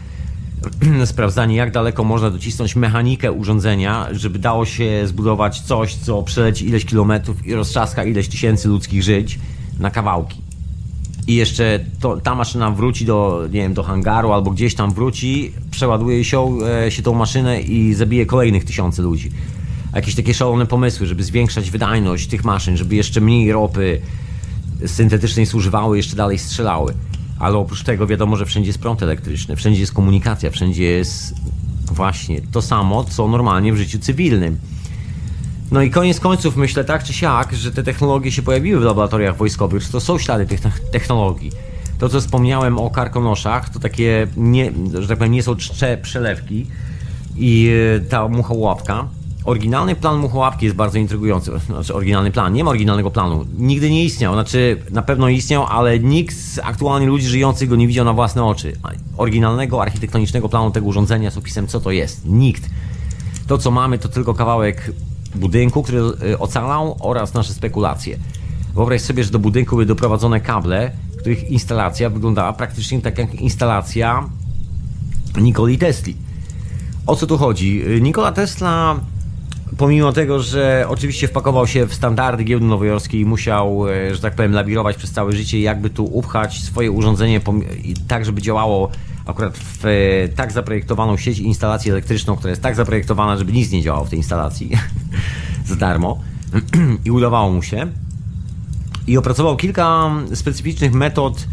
sprawdzanie 1.05 1.55
jak 1.55 1.71
daleko 1.71 2.03
można 2.03 2.29
docisnąć 2.29 2.75
mechanikę 2.75 3.31
urządzenia, 3.31 4.07
żeby 4.11 4.39
dało 4.39 4.65
się 4.65 5.07
zbudować 5.07 5.61
coś, 5.61 5.95
co 5.95 6.23
przeleci 6.23 6.67
ileś 6.67 6.85
kilometrów 6.85 7.47
i 7.47 7.53
roztrzaska 7.53 8.03
ileś 8.03 8.27
tysięcy 8.27 8.67
ludzkich 8.67 9.03
żyć 9.03 9.39
na 9.79 9.91
kawałki. 9.91 10.41
I 11.27 11.35
jeszcze 11.35 11.79
to, 11.99 12.17
ta 12.17 12.35
maszyna 12.35 12.71
wróci 12.71 13.05
do, 13.05 13.41
nie 13.51 13.61
wiem, 13.61 13.73
do 13.73 13.83
hangaru 13.83 14.31
albo 14.31 14.51
gdzieś 14.51 14.75
tam 14.75 14.93
wróci, 14.93 15.51
przeładuje 15.71 16.23
się, 16.23 16.57
e, 16.85 16.91
się 16.91 17.03
tą 17.03 17.13
maszynę 17.13 17.61
i 17.61 17.93
zabije 17.93 18.25
kolejnych 18.25 18.65
tysiące 18.65 19.01
ludzi. 19.01 19.31
Jakieś 19.95 20.15
takie 20.15 20.33
szalone 20.33 20.65
pomysły, 20.65 21.07
żeby 21.07 21.23
zwiększać 21.23 21.71
wydajność 21.71 22.27
tych 22.27 22.43
maszyn, 22.43 22.77
żeby 22.77 22.95
jeszcze 22.95 23.21
mniej 23.21 23.51
ropy 23.51 24.01
syntetycznej 24.88 25.45
zużywały, 25.45 25.98
jeszcze 25.98 26.16
dalej 26.16 26.40
strzelały. 26.40 26.94
Ale 27.40 27.57
oprócz 27.57 27.84
tego 27.84 28.07
wiadomo, 28.07 28.36
że 28.36 28.45
wszędzie 28.45 28.70
jest 28.70 28.80
prąd 28.80 29.03
elektryczny, 29.03 29.56
wszędzie 29.56 29.80
jest 29.80 29.94
komunikacja, 29.94 30.52
wszędzie 30.52 30.84
jest 30.84 31.36
właśnie 31.91 32.41
to 32.41 32.62
samo, 32.62 33.03
co 33.03 33.28
normalnie 33.28 33.74
w 33.74 33.78
życiu 33.78 33.99
cywilnym. 33.99 34.57
No 35.72 35.82
i 35.82 35.90
koniec 35.90 36.20
końców 36.20 36.56
myślę 36.56 36.84
tak 36.84 37.03
czy 37.03 37.14
siak, 37.14 37.53
że 37.53 37.72
te 37.72 37.84
technologie 37.84 38.32
się 38.32 38.41
pojawiły 38.41 38.80
w 38.80 38.84
laboratoriach 38.84 39.38
wojskowych, 39.38 39.82
że 39.82 39.90
to 39.90 39.99
są 39.99 40.20
ślady 40.20 40.45
tych 40.45 40.62
technologii. 40.91 41.52
To, 41.99 42.10
co 42.10 42.22
wspomniałem 42.22 42.78
o 42.78 42.90
karkonoszach, 42.90 43.70
to 43.70 43.80
takie, 43.80 44.28
nie, 44.38 44.72
że 44.99 45.07
tak 45.07 45.18
powiem, 45.18 45.34
nie 45.34 45.44
są 45.44 45.56
czcze 45.56 45.98
przelewki 45.98 46.68
i 47.36 47.70
e, 47.95 47.99
ta 47.99 48.28
muchołapka. 48.28 49.07
Oryginalny 49.45 49.95
plan 49.95 50.17
muchołapki 50.17 50.65
jest 50.65 50.77
bardzo 50.77 50.97
intrygujący. 50.97 51.51
Znaczy, 51.65 51.93
oryginalny 51.93 52.31
plan. 52.31 52.53
Nie 52.53 52.63
ma 52.63 52.69
oryginalnego 52.69 53.11
planu. 53.11 53.45
Nigdy 53.57 53.89
nie 53.89 54.03
istniał. 54.03 54.34
Znaczy, 54.34 54.81
na 54.91 55.01
pewno 55.01 55.30
istniał, 55.30 55.65
ale 55.65 55.99
nikt 55.99 56.35
z 56.35 56.59
aktualnie 56.59 57.07
ludzi 57.07 57.27
żyjących 57.27 57.69
go 57.69 57.76
nie 57.76 57.88
widział 57.88 58.05
na 58.05 58.13
własne 58.13 58.43
oczy. 58.43 58.73
Oryginalnego 59.17 59.81
architektonicznego 59.81 60.49
planu 60.49 60.72
tego 60.72 60.85
urządzenia 60.85 61.31
z 61.31 61.38
opisem, 61.38 61.67
co 61.67 61.80
to 61.80 61.91
jest. 61.91 62.26
Nikt. 62.26 62.69
To, 63.47 63.57
co 63.57 63.72
mamy, 63.72 63.99
to 63.99 64.09
tylko 64.09 64.34
kawałek 64.34 64.91
budynku, 65.35 65.84
który 65.84 65.99
e, 65.99 66.39
ocalał 66.39 66.97
oraz 66.99 67.34
nasze 67.34 67.53
spekulacje. 67.53 68.17
Wyobraź 68.73 69.01
sobie, 69.01 69.23
że 69.23 69.31
do 69.31 69.39
budynku 69.39 69.76
były 69.76 69.85
doprowadzone 69.85 70.41
kable, 70.41 70.91
których 71.19 71.51
instalacja 71.51 72.09
wyglądała 72.09 72.53
praktycznie 72.53 73.01
tak 73.01 73.17
jak 73.17 73.35
instalacja 73.35 74.30
Nikoli 75.41 75.77
Tesli. 75.77 76.15
O 77.07 77.15
co 77.15 77.27
tu 77.27 77.38
chodzi? 77.38 77.84
E, 77.97 78.01
Nikola 78.01 78.31
Tesla, 78.31 78.99
pomimo 79.77 80.11
tego, 80.11 80.41
że 80.41 80.85
oczywiście 80.89 81.27
wpakował 81.27 81.67
się 81.67 81.85
w 81.85 81.93
standardy 81.93 82.43
giełdy 82.43 82.65
nowojorskiej 82.65 83.21
i 83.21 83.25
musiał, 83.25 83.89
e, 83.89 84.15
że 84.15 84.21
tak 84.21 84.35
powiem, 84.35 84.51
lawirować 84.51 84.97
przez 84.97 85.11
całe 85.11 85.31
życie, 85.31 85.59
jakby 85.59 85.89
tu 85.89 86.05
upchać 86.05 86.61
swoje 86.63 86.91
urządzenie 86.91 87.41
tak, 88.07 88.25
żeby 88.25 88.41
działało 88.41 88.91
akurat 89.25 89.57
w 89.57 89.83
tak 90.35 90.51
zaprojektowaną 90.51 91.17
sieć 91.17 91.39
instalacji 91.39 91.91
elektryczną, 91.91 92.35
która 92.35 92.49
jest 92.49 92.61
tak 92.61 92.75
zaprojektowana, 92.75 93.37
żeby 93.37 93.53
nic 93.53 93.71
nie 93.71 93.81
działało 93.81 94.05
w 94.05 94.09
tej 94.09 94.19
instalacji 94.19 94.71
za 95.67 95.75
darmo 95.75 96.19
i 97.05 97.11
udawało 97.11 97.51
mu 97.51 97.63
się. 97.63 97.87
I 99.07 99.17
opracował 99.17 99.57
kilka 99.57 100.11
specyficznych 100.33 100.93
metod 100.93 101.47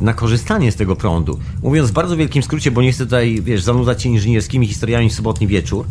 na 0.00 0.14
korzystanie 0.14 0.72
z 0.72 0.76
tego 0.76 0.96
prądu. 0.96 1.38
Mówiąc 1.62 1.90
w 1.90 1.92
bardzo 1.92 2.16
wielkim 2.16 2.42
skrócie, 2.42 2.70
bo 2.70 2.82
nie 2.82 2.92
chcę 2.92 3.04
tutaj, 3.04 3.42
wiesz, 3.42 3.62
zanudzać 3.62 4.02
się 4.02 4.08
inżynierskimi 4.08 4.66
historiami 4.66 5.10
w 5.10 5.14
sobotni 5.14 5.46
wieczór. 5.46 5.86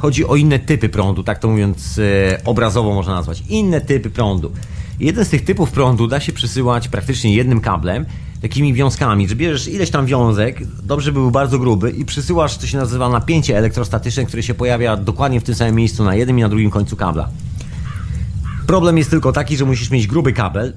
Chodzi 0.00 0.26
o 0.26 0.36
inne 0.36 0.58
typy 0.58 0.88
prądu, 0.88 1.22
tak 1.22 1.38
to 1.38 1.48
mówiąc 1.48 1.98
e, 1.98 2.44
obrazowo 2.44 2.94
można 2.94 3.14
nazwać. 3.14 3.42
Inne 3.48 3.80
typy 3.80 4.10
prądu. 4.10 4.52
Jeden 5.00 5.24
z 5.24 5.28
tych 5.28 5.44
typów 5.44 5.70
prądu 5.70 6.06
da 6.06 6.20
się 6.20 6.32
przesyłać 6.32 6.88
praktycznie 6.88 7.34
jednym 7.34 7.60
kablem 7.60 8.06
takimi 8.42 8.74
wiązkami, 8.74 9.28
że 9.28 9.36
bierzesz 9.36 9.68
ileś 9.68 9.90
tam 9.90 10.06
wiązek, 10.06 10.66
dobrze 10.82 11.12
by 11.12 11.20
był 11.20 11.30
bardzo 11.30 11.58
gruby 11.58 11.90
i 11.90 12.04
przysyłasz, 12.04 12.56
co 12.56 12.66
się 12.66 12.78
nazywa 12.78 13.08
napięcie 13.08 13.58
elektrostatyczne, 13.58 14.24
które 14.24 14.42
się 14.42 14.54
pojawia 14.54 14.96
dokładnie 14.96 15.40
w 15.40 15.44
tym 15.44 15.54
samym 15.54 15.74
miejscu 15.74 16.04
na 16.04 16.14
jednym 16.14 16.38
i 16.38 16.42
na 16.42 16.48
drugim 16.48 16.70
końcu 16.70 16.96
kabla. 16.96 17.28
Problem 18.66 18.98
jest 18.98 19.10
tylko 19.10 19.32
taki, 19.32 19.56
że 19.56 19.64
musisz 19.64 19.90
mieć 19.90 20.06
gruby 20.06 20.32
kabel 20.32 20.72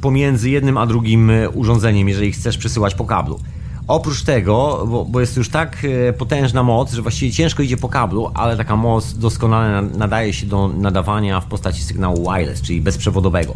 pomiędzy 0.00 0.50
jednym 0.50 0.78
a 0.78 0.86
drugim 0.86 1.30
e, 1.30 1.50
urządzeniem, 1.50 2.08
jeżeli 2.08 2.32
chcesz 2.32 2.58
przesyłać 2.58 2.94
po 2.94 3.04
kablu. 3.04 3.40
Oprócz 3.88 4.22
tego, 4.22 4.86
bo, 4.90 5.04
bo, 5.04 5.20
jest 5.20 5.36
już 5.36 5.48
tak 5.48 5.86
e, 6.08 6.12
potężna 6.12 6.62
moc, 6.62 6.92
że 6.92 7.02
właściwie 7.02 7.32
ciężko 7.32 7.62
idzie 7.62 7.76
po 7.76 7.88
kablu, 7.88 8.30
ale 8.34 8.56
taka 8.56 8.76
moc 8.76 9.14
doskonale 9.14 9.82
nadaje 9.82 10.32
się 10.32 10.46
do 10.46 10.68
nadawania 10.68 11.40
w 11.40 11.46
postaci 11.46 11.82
sygnału 11.82 12.32
wireless, 12.32 12.62
czyli 12.62 12.80
bezprzewodowego. 12.80 13.54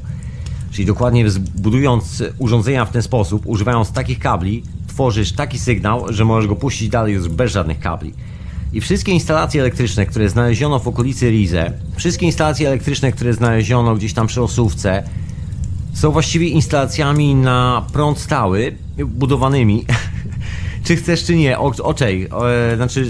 Czyli 0.71 0.87
dokładnie 0.87 1.25
budując 1.55 2.23
urządzenia 2.39 2.85
w 2.85 2.91
ten 2.91 3.03
sposób, 3.03 3.47
używając 3.47 3.93
takich 3.93 4.19
kabli, 4.19 4.63
tworzysz 4.87 5.33
taki 5.33 5.59
sygnał, 5.59 6.13
że 6.13 6.25
możesz 6.25 6.49
go 6.49 6.57
puścić 6.57 6.89
dalej 6.89 7.15
już 7.15 7.29
bez 7.29 7.53
żadnych 7.53 7.81
kabli. 7.81 8.15
I 8.73 8.81
wszystkie 8.81 9.13
instalacje 9.13 9.61
elektryczne, 9.61 10.07
które 10.07 10.29
znaleziono 10.29 10.79
w 10.79 10.89
okolicy 10.89 11.31
Rize, 11.31 11.73
wszystkie 11.97 12.27
instalacje 12.27 12.69
elektryczne, 12.69 13.13
które 13.13 13.33
znaleziono 13.33 13.95
gdzieś 13.95 14.13
tam 14.13 14.27
przy 14.27 14.43
Osówce, 14.43 15.03
są 15.95 16.11
właściwie 16.11 16.49
instalacjami 16.49 17.35
na 17.35 17.87
prąd 17.93 18.19
stały, 18.19 18.77
budowanymi. 19.07 19.85
czy 20.87 20.97
chcesz, 20.97 21.25
czy 21.25 21.37
nie, 21.37 21.59
oczej, 21.59 22.29
e, 22.73 22.77
znaczy, 22.77 23.09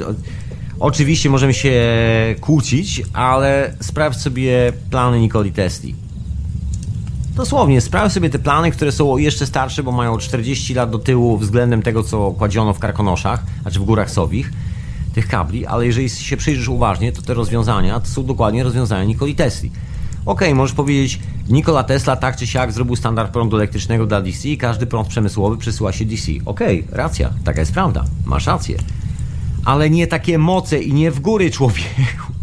oczywiście 0.80 1.30
możemy 1.30 1.54
się 1.54 1.74
kłócić, 2.40 3.02
ale 3.12 3.74
sprawdź 3.80 4.16
sobie 4.16 4.72
plany 4.90 5.20
Nikoli 5.20 5.52
Tesli. 5.52 5.94
Dosłownie, 7.34 7.80
sprawdź 7.80 8.14
sobie 8.14 8.30
te 8.30 8.38
plany, 8.38 8.70
które 8.70 8.92
są 8.92 9.16
jeszcze 9.16 9.46
starsze, 9.46 9.82
bo 9.82 9.92
mają 9.92 10.18
40 10.18 10.74
lat 10.74 10.90
do 10.90 10.98
tyłu 10.98 11.38
względem 11.38 11.82
tego, 11.82 12.02
co 12.02 12.30
kładziono 12.30 12.72
w 12.72 12.78
Karkonoszach, 12.78 13.42
znaczy 13.62 13.80
w 13.80 13.84
Górach 13.84 14.10
Sowich, 14.10 14.52
tych 15.14 15.28
kabli, 15.28 15.66
ale 15.66 15.86
jeżeli 15.86 16.10
się 16.10 16.36
przyjrzysz 16.36 16.68
uważnie, 16.68 17.12
to 17.12 17.22
te 17.22 17.34
rozwiązania 17.34 18.00
to 18.00 18.06
są 18.06 18.24
dokładnie 18.24 18.62
rozwiązania 18.64 19.04
Nikoli 19.04 19.34
Tesli. 19.34 19.70
Ok, 20.26 20.40
możesz 20.54 20.74
powiedzieć, 20.76 21.20
Nikola 21.48 21.84
Tesla 21.84 22.16
tak 22.16 22.36
czy 22.36 22.46
siak 22.46 22.72
zrobił 22.72 22.96
standard 22.96 23.32
prądu 23.32 23.56
elektrycznego 23.56 24.06
dla 24.06 24.22
DC 24.22 24.48
i 24.48 24.58
każdy 24.58 24.86
prąd 24.86 25.08
przemysłowy 25.08 25.56
przesyła 25.56 25.92
się 25.92 26.04
DC. 26.04 26.32
Ok, 26.44 26.60
racja, 26.92 27.30
taka 27.44 27.60
jest 27.60 27.72
prawda, 27.72 28.04
masz 28.24 28.46
rację. 28.46 28.78
Ale 29.64 29.90
nie 29.90 30.06
takie 30.06 30.38
moce 30.38 30.82
i 30.82 30.92
nie 30.92 31.10
w 31.10 31.20
góry 31.20 31.50
człowieku 31.50 32.36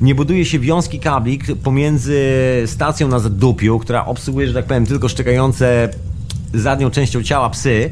nie 0.00 0.14
buduje 0.14 0.44
się 0.44 0.58
wiązki 0.58 1.00
kabli 1.00 1.38
pomiędzy 1.62 2.22
stacją 2.66 3.08
na 3.08 3.18
zadupiu, 3.18 3.78
która 3.78 4.04
obsługuje, 4.04 4.48
że 4.48 4.54
tak 4.54 4.64
powiem, 4.64 4.86
tylko 4.86 5.08
szczekające 5.08 5.88
zadnią 6.54 6.90
częścią 6.90 7.22
ciała 7.22 7.50
psy, 7.50 7.90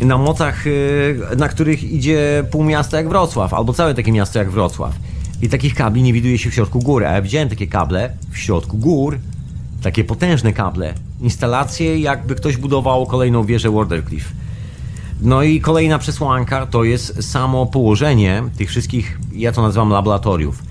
na 0.00 0.18
mocach, 0.18 0.66
y, 0.66 1.20
na 1.36 1.48
których 1.48 1.84
idzie 1.84 2.44
pół 2.50 2.64
miasta 2.64 2.96
jak 2.96 3.08
Wrocław, 3.08 3.54
albo 3.54 3.72
całe 3.72 3.94
takie 3.94 4.12
miasto 4.12 4.38
jak 4.38 4.50
Wrocław. 4.50 4.94
I 5.42 5.48
takich 5.48 5.74
kabli 5.74 6.02
nie 6.02 6.12
widuje 6.12 6.38
się 6.38 6.50
w 6.50 6.54
środku 6.54 6.78
góry, 6.78 7.06
a 7.06 7.12
ja 7.12 7.22
widziałem 7.22 7.48
takie 7.48 7.66
kable 7.66 8.10
w 8.30 8.38
środku 8.38 8.78
gór, 8.78 9.18
takie 9.82 10.04
potężne 10.04 10.52
kable, 10.52 10.94
instalacje 11.20 11.98
jakby 11.98 12.34
ktoś 12.34 12.56
budował 12.56 13.06
kolejną 13.06 13.44
wieżę 13.44 13.70
Watercliff. 13.70 14.32
No 15.20 15.42
i 15.42 15.60
kolejna 15.60 15.98
przesłanka 15.98 16.66
to 16.66 16.84
jest 16.84 17.30
samo 17.30 17.66
położenie 17.66 18.42
tych 18.56 18.68
wszystkich, 18.68 19.18
ja 19.32 19.52
to 19.52 19.62
nazywam 19.62 19.90
laboratoriów. 19.90 20.62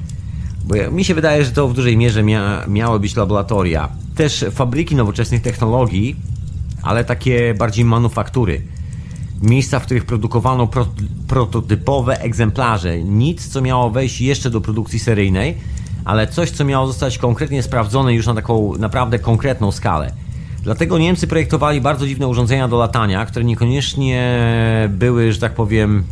Bo 0.65 0.91
mi 0.91 1.03
się 1.03 1.15
wydaje, 1.15 1.45
że 1.45 1.52
to 1.52 1.68
w 1.68 1.73
dużej 1.73 1.98
mierze 1.98 2.23
mia, 2.23 2.65
miały 2.68 2.99
być 2.99 3.15
laboratoria. 3.15 3.89
Też 4.15 4.45
fabryki 4.52 4.95
nowoczesnych 4.95 5.41
technologii, 5.41 6.15
ale 6.81 7.06
takie 7.06 7.53
bardziej 7.53 7.85
manufaktury. 7.85 8.61
Miejsca, 9.41 9.80
w 9.80 9.85
których 9.85 10.05
produkowano 10.05 10.68
pro, 10.68 10.88
prototypowe 11.27 12.22
egzemplarze. 12.22 13.03
Nic, 13.03 13.47
co 13.47 13.61
miało 13.61 13.89
wejść 13.89 14.22
jeszcze 14.22 14.49
do 14.49 14.61
produkcji 14.61 14.99
seryjnej, 14.99 15.57
ale 16.05 16.27
coś, 16.27 16.51
co 16.51 16.65
miało 16.65 16.88
zostać 16.88 17.18
konkretnie 17.18 17.63
sprawdzone 17.63 18.13
już 18.13 18.27
na 18.27 18.34
taką 18.34 18.77
naprawdę 18.77 19.19
konkretną 19.19 19.72
skalę. 19.72 20.13
Dlatego 20.63 20.97
Niemcy 20.97 21.27
projektowali 21.27 21.81
bardzo 21.81 22.07
dziwne 22.07 22.27
urządzenia 22.27 22.68
do 22.68 22.77
latania, 22.77 23.26
które 23.26 23.45
niekoniecznie 23.45 24.49
były, 24.89 25.34
że 25.34 25.39
tak 25.39 25.53
powiem, 25.53 26.03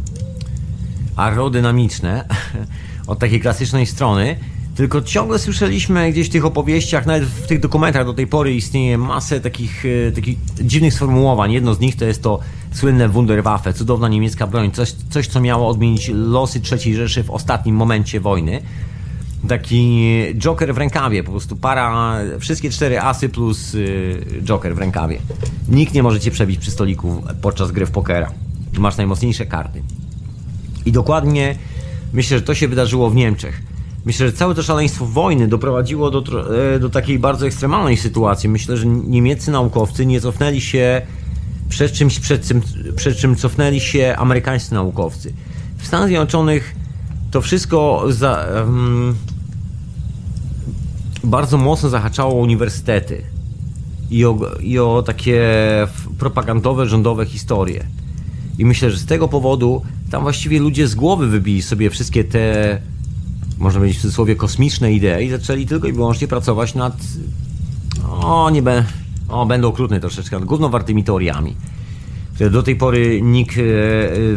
aerodynamiczne 1.16 2.26
od 3.08 3.20
takiej 3.20 3.40
klasycznej 3.40 3.86
strony, 3.86 4.36
tylko 4.76 5.02
ciągle 5.02 5.40
słyszeliśmy 5.40 6.12
gdzieś 6.12 6.28
w 6.28 6.32
tych 6.32 6.46
opowieściach, 6.46 7.06
nawet 7.06 7.24
w 7.24 7.48
tych 7.48 7.60
dokumentach 7.60 8.06
do 8.06 8.14
tej 8.14 8.28
pory 8.28 8.56
istnieje 8.56 8.98
masę 8.98 9.40
takich, 9.40 9.86
e, 10.08 10.12
takich 10.12 10.38
dziwnych 10.62 10.94
sformułowań. 10.94 11.52
Jedno 11.52 11.74
z 11.74 11.80
nich 11.80 11.96
to 11.96 12.06
jest 12.06 12.24
to 12.24 12.40
słynne 12.72 13.10
Wunderwaffe, 13.10 13.74
cudowna 13.74 14.08
niemiecka 14.08 14.48
broń, 14.48 14.72
coś, 14.72 14.92
coś 15.10 15.28
co 15.28 15.42
miało 15.42 15.68
odmienić 15.68 16.12
losy 16.14 16.62
III 16.72 16.96
Rzeszy 16.96 17.24
w 17.24 17.30
ostatnim 17.30 17.76
momencie 17.76 18.20
wojny 18.20 18.62
taki 19.48 20.06
joker 20.36 20.74
w 20.74 20.78
rękawie, 20.78 21.24
po 21.24 21.32
prostu 21.32 21.56
para, 21.56 22.18
wszystkie 22.40 22.70
cztery 22.70 23.00
asy 23.00 23.30
plus 23.30 23.74
y, 23.76 24.42
joker 24.44 24.76
w 24.76 24.78
rękawie. 24.78 25.20
Nikt 25.70 25.94
nie 25.94 26.04
może 26.04 26.20
cię 26.20 26.32
przebić 26.32 26.60
przy 26.60 26.72
stoliku 26.72 27.24
podczas 27.42 27.72
gry 27.72 27.86
w 27.86 27.92
pokera. 27.92 28.32
Masz 28.78 28.98
najmocniejsze 28.98 29.46
karty. 29.46 29.84
I 30.86 30.92
dokładnie 30.92 31.56
myślę, 32.14 32.38
że 32.38 32.44
to 32.44 32.56
się 32.56 32.68
wydarzyło 32.68 33.10
w 33.10 33.16
Niemczech. 33.16 33.62
Myślę, 34.06 34.28
że 34.28 34.34
całe 34.34 34.56
to 34.56 34.64
szaleństwo 34.64 35.06
wojny 35.06 35.48
doprowadziło 35.48 36.12
do, 36.12 36.24
e, 36.76 36.80
do 36.80 36.90
takiej 36.90 37.20
bardzo 37.20 37.48
ekstremalnej 37.48 37.98
sytuacji. 37.98 38.50
Myślę, 38.50 38.78
że 38.78 38.86
niemieccy 38.86 39.52
naukowcy 39.52 40.06
nie 40.06 40.22
cofnęli 40.22 40.62
się 40.62 41.02
przed 41.70 41.92
czymś, 41.92 42.20
przed 42.20 42.48
czym, 42.48 42.62
przed 42.96 43.18
czym 43.18 43.36
cofnęli 43.36 43.80
się 43.80 44.16
amerykańscy 44.18 44.74
naukowcy. 44.74 45.34
W 45.78 45.88
Stanach 45.88 46.08
Zjednoczonych 46.08 46.76
to 47.32 47.42
wszystko 47.42 48.04
za, 48.10 48.46
um, 48.56 49.16
bardzo 51.24 51.58
mocno 51.58 51.90
zahaczało 51.90 52.34
o 52.34 52.38
uniwersytety 52.38 53.22
i 54.12 54.26
o, 54.26 54.40
i 54.62 54.80
o 54.80 55.04
takie 55.06 55.42
propagandowe, 56.20 56.88
rządowe 56.88 57.26
historie. 57.26 57.86
I 58.58 58.66
myślę, 58.66 58.92
że 58.92 58.98
z 58.98 59.06
tego 59.06 59.28
powodu 59.28 59.82
tam 60.12 60.24
właściwie 60.24 60.60
ludzie 60.60 60.88
z 60.88 60.96
głowy 60.96 61.28
wybili 61.28 61.62
sobie 61.62 61.90
wszystkie 61.90 62.24
te, 62.24 62.82
można 63.60 63.80
powiedzieć 63.80 64.00
w 64.00 64.02
cudzysłowie, 64.02 64.36
kosmiczne 64.36 64.94
idee 64.94 65.26
i 65.26 65.30
zaczęli 65.30 65.66
tylko 65.66 65.88
i 65.88 65.94
wyłącznie 65.94 66.28
pracować 66.28 66.76
nad, 66.76 66.98
o 68.10 68.50
nie 68.50 68.62
będę, 68.62 68.90
o 69.30 69.46
będę 69.46 69.68
okrutny 69.68 70.00
troszeczkę, 70.00 70.40
nad 70.40 70.46
głównowartymi 70.46 71.04
teoriami 71.04 71.56
do 72.52 72.64
tej 72.64 72.76
pory 72.76 73.22
nikt, 73.22 73.58
e, 73.58 73.62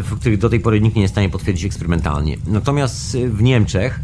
w 0.03 0.16
których 0.20 0.39
do 0.39 0.49
tej 0.51 0.61
pory 0.61 0.81
nikt 0.81 0.97
nie 0.97 1.03
jest 1.03 1.12
w 1.12 1.15
stanie 1.15 1.28
potwierdzić 1.28 1.65
eksperymentalnie. 1.65 2.36
Natomiast 2.47 3.16
w 3.16 3.43
Niemczech 3.43 4.01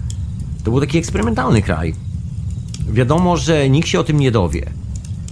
to 0.64 0.70
był 0.70 0.80
taki 0.80 0.98
eksperymentalny 0.98 1.62
kraj. 1.62 1.94
Wiadomo, 2.90 3.36
że 3.36 3.70
nikt 3.70 3.88
się 3.88 4.00
o 4.00 4.04
tym 4.04 4.20
nie 4.20 4.30
dowie. 4.30 4.66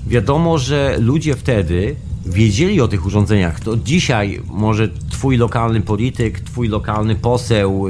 Wiadomo, 0.06 0.58
że 0.58 0.96
ludzie 1.00 1.36
wtedy 1.36 1.96
wiedzieli 2.26 2.80
o 2.80 2.88
tych 2.88 3.06
urządzeniach. 3.06 3.60
To 3.60 3.76
dzisiaj 3.76 4.40
może 4.50 4.88
twój 4.88 5.36
lokalny 5.36 5.80
polityk, 5.80 6.40
twój 6.40 6.68
lokalny 6.68 7.14
poseł 7.14 7.86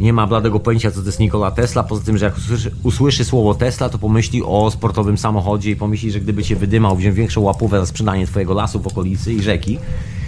nie 0.00 0.12
ma 0.12 0.26
bladego 0.26 0.60
pojęcia, 0.60 0.90
co 0.90 1.00
to 1.00 1.06
jest 1.06 1.20
Nikola 1.20 1.50
Tesla. 1.50 1.82
Poza 1.82 2.04
tym, 2.04 2.18
że 2.18 2.24
jak 2.24 2.36
usłyszy, 2.36 2.70
usłyszy, 2.82 3.24
słowo 3.24 3.54
Tesla, 3.54 3.88
to 3.88 3.98
pomyśli 3.98 4.42
o 4.42 4.70
sportowym 4.70 5.18
samochodzie 5.18 5.70
i 5.70 5.76
pomyśli, 5.76 6.10
że 6.10 6.20
gdyby 6.20 6.44
cię 6.44 6.56
wydymał, 6.56 6.96
wziął 6.96 7.14
większą 7.14 7.40
łapówę 7.40 7.80
za 7.80 7.86
sprzedanie 7.86 8.26
twojego 8.26 8.54
lasu 8.54 8.80
w 8.80 8.86
okolicy 8.86 9.32
i 9.32 9.42
rzeki, 9.42 9.78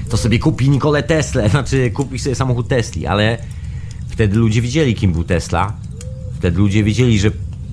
to 0.08 0.16
sobie 0.16 0.38
kupi 0.38 0.70
Nikolę 0.70 1.02
Tesla, 1.02 1.48
znaczy 1.58 1.90
kupi 1.90 2.18
sobie 2.18 2.34
samochód 2.34 2.68
Tesli, 2.68 3.06
ale 3.06 3.38
wtedy 4.08 4.36
ludzie 4.36 4.62
wiedzieli, 4.62 4.94
kim 4.94 5.12
był 5.12 5.24
Tesla. 5.24 5.72
Wtedy 6.38 6.58
ludzie 6.58 6.84
wiedzieli, 6.84 7.18
że 7.18 7.30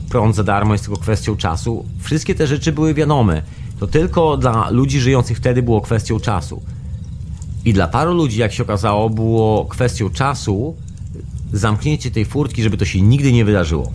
prąd 0.10 0.36
za 0.36 0.44
darmo 0.44 0.74
jest 0.74 0.86
tylko 0.86 1.00
kwestią 1.00 1.36
czasu. 1.36 1.86
Wszystkie 2.00 2.36
te 2.36 2.48
rzeczy 2.48 2.72
były 2.72 2.94
wiadome. 2.94 3.42
To 3.80 3.88
tylko 3.88 4.38
dla 4.38 4.70
ludzi 4.70 5.00
żyjących 5.00 5.38
wtedy 5.38 5.64
było 5.64 5.82
kwestią 5.82 6.20
czasu. 6.20 6.62
I 7.66 7.74
dla 7.74 7.88
paru 7.88 8.14
ludzi, 8.14 8.40
jak 8.40 8.54
się 8.54 8.64
okazało, 8.64 9.10
było 9.10 9.66
kwestią 9.66 10.10
czasu 10.10 10.76
zamknięcie 11.54 12.12
tej 12.12 12.26
furtki, 12.26 12.64
żeby 12.64 12.78
to 12.78 12.86
się 12.86 13.02
nigdy 13.02 13.32
nie 13.32 13.46
wydarzyło. 13.46 13.92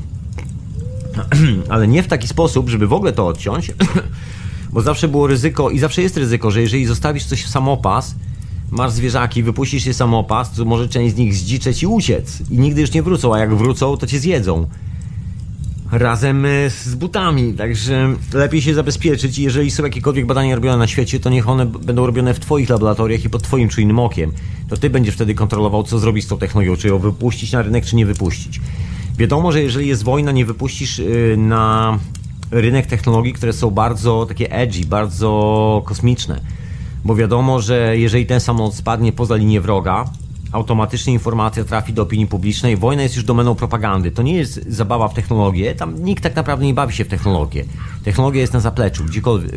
Ale 1.68 1.88
nie 1.88 2.02
w 2.02 2.08
taki 2.08 2.28
sposób, 2.28 2.68
żeby 2.68 2.86
w 2.86 2.92
ogóle 2.92 3.12
to 3.12 3.26
odciąć, 3.26 3.72
bo 4.72 4.82
zawsze 4.82 5.08
było 5.08 5.26
ryzyko 5.26 5.70
i 5.70 5.78
zawsze 5.78 6.02
jest 6.02 6.16
ryzyko, 6.16 6.50
że 6.50 6.60
jeżeli 6.60 6.86
zostawisz 6.86 7.24
coś 7.24 7.44
w 7.44 7.48
samopas, 7.48 8.14
masz 8.70 8.92
zwierzaki, 8.92 9.42
wypuścisz 9.42 9.86
je 9.86 9.94
samopas, 9.94 10.52
to 10.52 10.64
może 10.64 10.88
część 10.88 11.14
z 11.14 11.18
nich 11.18 11.34
zdziczeć 11.34 11.82
i 11.82 11.86
uciec. 11.86 12.42
I 12.50 12.58
nigdy 12.58 12.80
już 12.80 12.92
nie 12.92 13.02
wrócą, 13.02 13.34
a 13.34 13.38
jak 13.38 13.54
wrócą, 13.54 13.96
to 13.96 14.06
cię 14.06 14.18
zjedzą. 14.18 14.68
Razem 15.92 16.46
e, 16.46 16.70
z 16.70 16.94
butami, 16.94 17.54
także 17.54 18.14
lepiej 18.32 18.62
się 18.62 18.74
zabezpieczyć 18.74 19.38
jeżeli 19.38 19.70
są 19.70 19.82
jakiekolwiek 19.82 20.26
badania 20.26 20.54
robione 20.54 20.78
na 20.78 20.86
świecie, 20.86 21.20
to 21.20 21.30
niech 21.30 21.48
one 21.48 21.66
będą 21.66 22.06
robione 22.06 22.34
w 22.34 22.40
Twoich 22.40 22.68
laboratoriach 22.68 23.24
i 23.24 23.30
pod 23.30 23.42
Twoim 23.42 23.68
czujnym 23.68 23.98
okiem. 23.98 24.32
To 24.68 24.76
Ty 24.76 24.90
będziesz 24.90 25.14
wtedy 25.14 25.34
kontrolował, 25.34 25.82
co 25.82 25.98
zrobić 25.98 26.24
z 26.24 26.28
tą 26.28 26.38
technologią, 26.38 26.76
czy 26.76 26.88
ją 26.88 26.98
wypuścić 26.98 27.52
na 27.52 27.62
rynek, 27.62 27.84
czy 27.84 27.96
nie 27.96 28.06
wypuścić. 28.06 28.60
Wiadomo, 29.18 29.52
że 29.52 29.62
jeżeli 29.62 29.88
jest 29.88 30.04
wojna, 30.04 30.32
nie 30.32 30.46
wypuścisz 30.46 31.00
e, 31.00 31.36
na 31.36 31.98
rynek 32.50 32.86
technologii, 32.86 33.32
które 33.32 33.52
są 33.52 33.70
bardzo 33.70 34.26
takie 34.26 34.52
edgy, 34.52 34.86
bardzo 34.86 35.82
kosmiczne 35.86 36.40
bo 37.04 37.16
wiadomo, 37.16 37.60
że 37.60 37.98
jeżeli 37.98 38.26
ten 38.26 38.40
samolot 38.40 38.74
spadnie 38.74 39.12
poza 39.12 39.36
linię 39.36 39.60
wroga, 39.60 40.04
automatycznie 40.52 41.12
informacja 41.12 41.64
trafi 41.64 41.92
do 41.92 42.02
opinii 42.02 42.26
publicznej. 42.26 42.76
Wojna 42.76 43.02
jest 43.02 43.16
już 43.16 43.24
domeną 43.24 43.54
propagandy. 43.54 44.10
To 44.10 44.22
nie 44.22 44.34
jest 44.34 44.60
zabawa 44.68 45.08
w 45.08 45.14
technologię. 45.14 45.74
Tam 45.74 46.04
nikt 46.04 46.22
tak 46.22 46.36
naprawdę 46.36 46.66
nie 46.66 46.74
bawi 46.74 46.94
się 46.94 47.04
w 47.04 47.08
technologię. 47.08 47.64
Technologia 48.04 48.40
jest 48.40 48.52
na 48.52 48.60
zapleczu, 48.60 49.04
gdziekolwiek, 49.04 49.52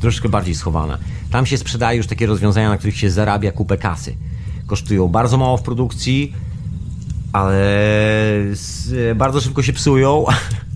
troszkę 0.00 0.28
bardziej 0.28 0.54
schowana. 0.54 0.98
Tam 1.30 1.46
się 1.46 1.58
sprzedaje 1.58 1.96
już 1.96 2.06
takie 2.06 2.26
rozwiązania, 2.26 2.68
na 2.68 2.76
których 2.76 2.96
się 2.96 3.10
zarabia 3.10 3.52
kupę 3.52 3.76
kasy. 3.78 4.16
Kosztują 4.66 5.08
bardzo 5.08 5.38
mało 5.38 5.56
w 5.56 5.62
produkcji, 5.62 6.32
ale 7.32 7.62
bardzo 9.14 9.40
szybko 9.40 9.62
się 9.62 9.72
psują 9.72 10.24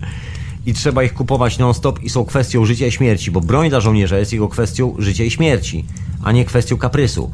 i 0.67 0.73
trzeba 0.73 1.03
ich 1.03 1.13
kupować 1.13 1.57
non-stop 1.57 2.03
i 2.03 2.09
są 2.09 2.25
kwestią 2.25 2.65
życia 2.65 2.87
i 2.87 2.91
śmierci, 2.91 3.31
bo 3.31 3.41
broń 3.41 3.69
dla 3.69 3.79
żołnierza 3.79 4.17
jest 4.17 4.33
jego 4.33 4.47
kwestią 4.47 4.95
życia 4.99 5.23
i 5.23 5.31
śmierci, 5.31 5.85
a 6.23 6.31
nie 6.31 6.45
kwestią 6.45 6.77
kaprysu. 6.77 7.31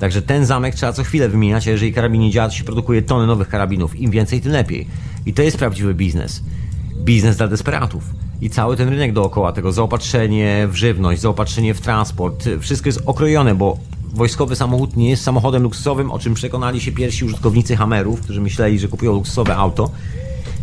Także 0.00 0.22
ten 0.22 0.46
zamek 0.46 0.74
trzeba 0.74 0.92
co 0.92 1.04
chwilę 1.04 1.28
wymieniać, 1.28 1.68
a 1.68 1.70
jeżeli 1.70 1.92
karabin 1.92 2.20
nie 2.20 2.30
działa, 2.30 2.48
to 2.48 2.54
się 2.54 2.64
produkuje 2.64 3.02
tony 3.02 3.26
nowych 3.26 3.48
karabinów. 3.48 3.96
Im 3.96 4.10
więcej, 4.10 4.40
tym 4.40 4.52
lepiej. 4.52 4.86
I 5.26 5.32
to 5.32 5.42
jest 5.42 5.58
prawdziwy 5.58 5.94
biznes. 5.94 6.42
Biznes 6.96 7.36
dla 7.36 7.48
desperatów. 7.48 8.04
I 8.40 8.50
cały 8.50 8.76
ten 8.76 8.88
rynek 8.88 9.12
dookoła 9.12 9.52
tego, 9.52 9.72
zaopatrzenie 9.72 10.68
w 10.70 10.74
żywność, 10.74 11.20
zaopatrzenie 11.20 11.74
w 11.74 11.80
transport, 11.80 12.44
wszystko 12.60 12.88
jest 12.88 13.02
okrojone, 13.06 13.54
bo 13.54 13.78
wojskowy 14.14 14.56
samochód 14.56 14.96
nie 14.96 15.10
jest 15.10 15.22
samochodem 15.22 15.62
luksusowym, 15.62 16.10
o 16.10 16.18
czym 16.18 16.34
przekonali 16.34 16.80
się 16.80 16.92
pierwsi 16.92 17.24
użytkownicy 17.24 17.76
Hammerów, 17.76 18.20
którzy 18.20 18.40
myśleli, 18.40 18.78
że 18.78 18.88
kupują 18.88 19.12
luksusowe 19.12 19.56
auto 19.56 19.90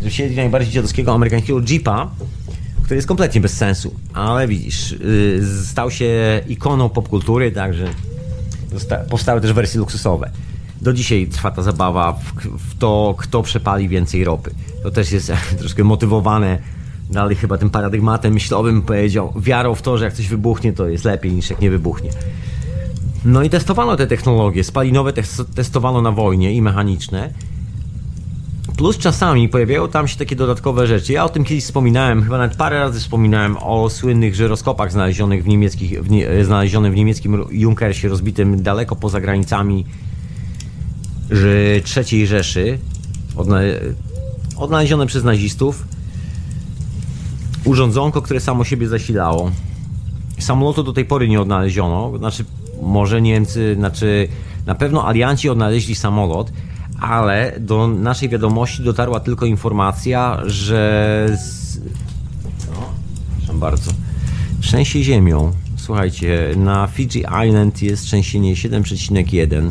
że 0.04 0.10
wsiedli 0.10 0.36
najbardziej 0.36 0.72
dziadowskiego 0.72 1.12
amerykańskiego 1.12 1.60
Jeepa, 1.70 2.10
który 2.82 2.96
jest 2.96 3.08
kompletnie 3.08 3.40
bez 3.40 3.56
sensu. 3.56 3.94
Ale 4.12 4.48
widzisz, 4.48 4.90
yy, 4.90 5.42
stał 5.64 5.90
się 5.90 6.40
ikoną 6.48 6.88
popkultury, 6.88 7.52
także 7.52 7.86
powstały 9.10 9.40
też 9.40 9.52
wersje 9.52 9.80
luksusowe. 9.80 10.30
Do 10.80 10.92
dzisiaj 10.92 11.26
trwa 11.26 11.50
ta 11.50 11.62
zabawa 11.62 12.12
w, 12.58 12.78
to, 12.78 13.14
kto 13.18 13.42
przepali 13.42 13.88
więcej 13.88 14.24
ropy. 14.24 14.50
To 14.82 14.90
też 14.90 15.12
jest 15.12 15.32
troszkę 15.58 15.84
motywowane 15.84 16.58
dalej 17.10 17.36
chyba 17.36 17.58
tym 17.58 17.70
paradygmatem 17.70 18.32
myślowym 18.32 18.82
powiedział, 18.82 19.32
wiarą 19.36 19.74
w 19.74 19.82
to, 19.82 19.98
że 19.98 20.04
jak 20.04 20.14
coś 20.14 20.28
wybuchnie, 20.28 20.72
to 20.72 20.88
jest 20.88 21.04
lepiej 21.04 21.32
niż 21.32 21.50
jak 21.50 21.60
nie 21.60 21.70
wybuchnie. 21.70 22.10
No 23.24 23.42
i 23.42 23.50
testowano 23.50 23.96
te 23.96 24.06
technologie, 24.06 24.64
spalinowe 24.64 25.12
testowano 25.54 26.02
na 26.02 26.12
wojnie 26.12 26.52
i 26.52 26.62
mechaniczne 26.62 27.30
Plus 28.76 28.98
czasami 28.98 29.48
pojawiają 29.48 29.88
tam 29.88 30.08
się 30.08 30.16
takie 30.16 30.36
dodatkowe 30.36 30.86
rzeczy. 30.86 31.12
Ja 31.12 31.24
o 31.24 31.28
tym 31.28 31.44
kiedyś 31.44 31.64
wspominałem, 31.64 32.22
chyba 32.22 32.38
nawet 32.38 32.56
parę 32.56 32.78
razy 32.78 33.00
wspominałem 33.00 33.56
o 33.56 33.90
słynnych 33.90 34.34
żyroskopach 34.34 34.92
znalezionych 34.92 35.44
w, 35.44 35.48
niemieckich, 35.48 36.02
w 36.02 36.10
nie, 36.10 36.44
znalezionym 36.44 36.92
w 36.92 36.96
niemieckim 36.96 37.44
Junkersie, 37.50 38.08
rozbitym 38.08 38.62
daleko 38.62 38.96
poza 38.96 39.20
granicami 39.20 39.86
III 41.96 42.26
Rzeszy, 42.26 42.78
odna 43.36 43.58
odnalezione 44.56 45.06
przez 45.06 45.24
nazistów. 45.24 45.84
Urządzonko, 47.64 48.22
które 48.22 48.40
samo 48.40 48.64
siebie 48.64 48.88
zasilało. 48.88 49.50
Samolotu 50.38 50.82
do 50.82 50.92
tej 50.92 51.04
pory 51.04 51.28
nie 51.28 51.40
odnaleziono, 51.40 52.18
znaczy 52.18 52.44
może 52.82 53.22
Niemcy, 53.22 53.74
znaczy 53.74 54.28
na 54.66 54.74
pewno 54.74 55.08
alianci 55.08 55.48
odnaleźli 55.48 55.94
samolot, 55.94 56.52
ale 57.00 57.52
do 57.60 57.88
naszej 57.88 58.28
wiadomości 58.28 58.82
dotarła 58.82 59.20
tylko 59.20 59.46
informacja, 59.46 60.40
że. 60.46 61.28
Z... 61.44 61.78
No, 62.70 62.92
proszę 63.36 63.54
bardzo. 63.54 63.90
Trzęsie 64.60 65.04
ziemią. 65.04 65.52
Słuchajcie, 65.76 66.54
na 66.56 66.86
Fiji 66.86 67.24
Island 67.46 67.82
jest 67.82 68.04
trzęsienie 68.04 68.54
7,1. 68.54 69.70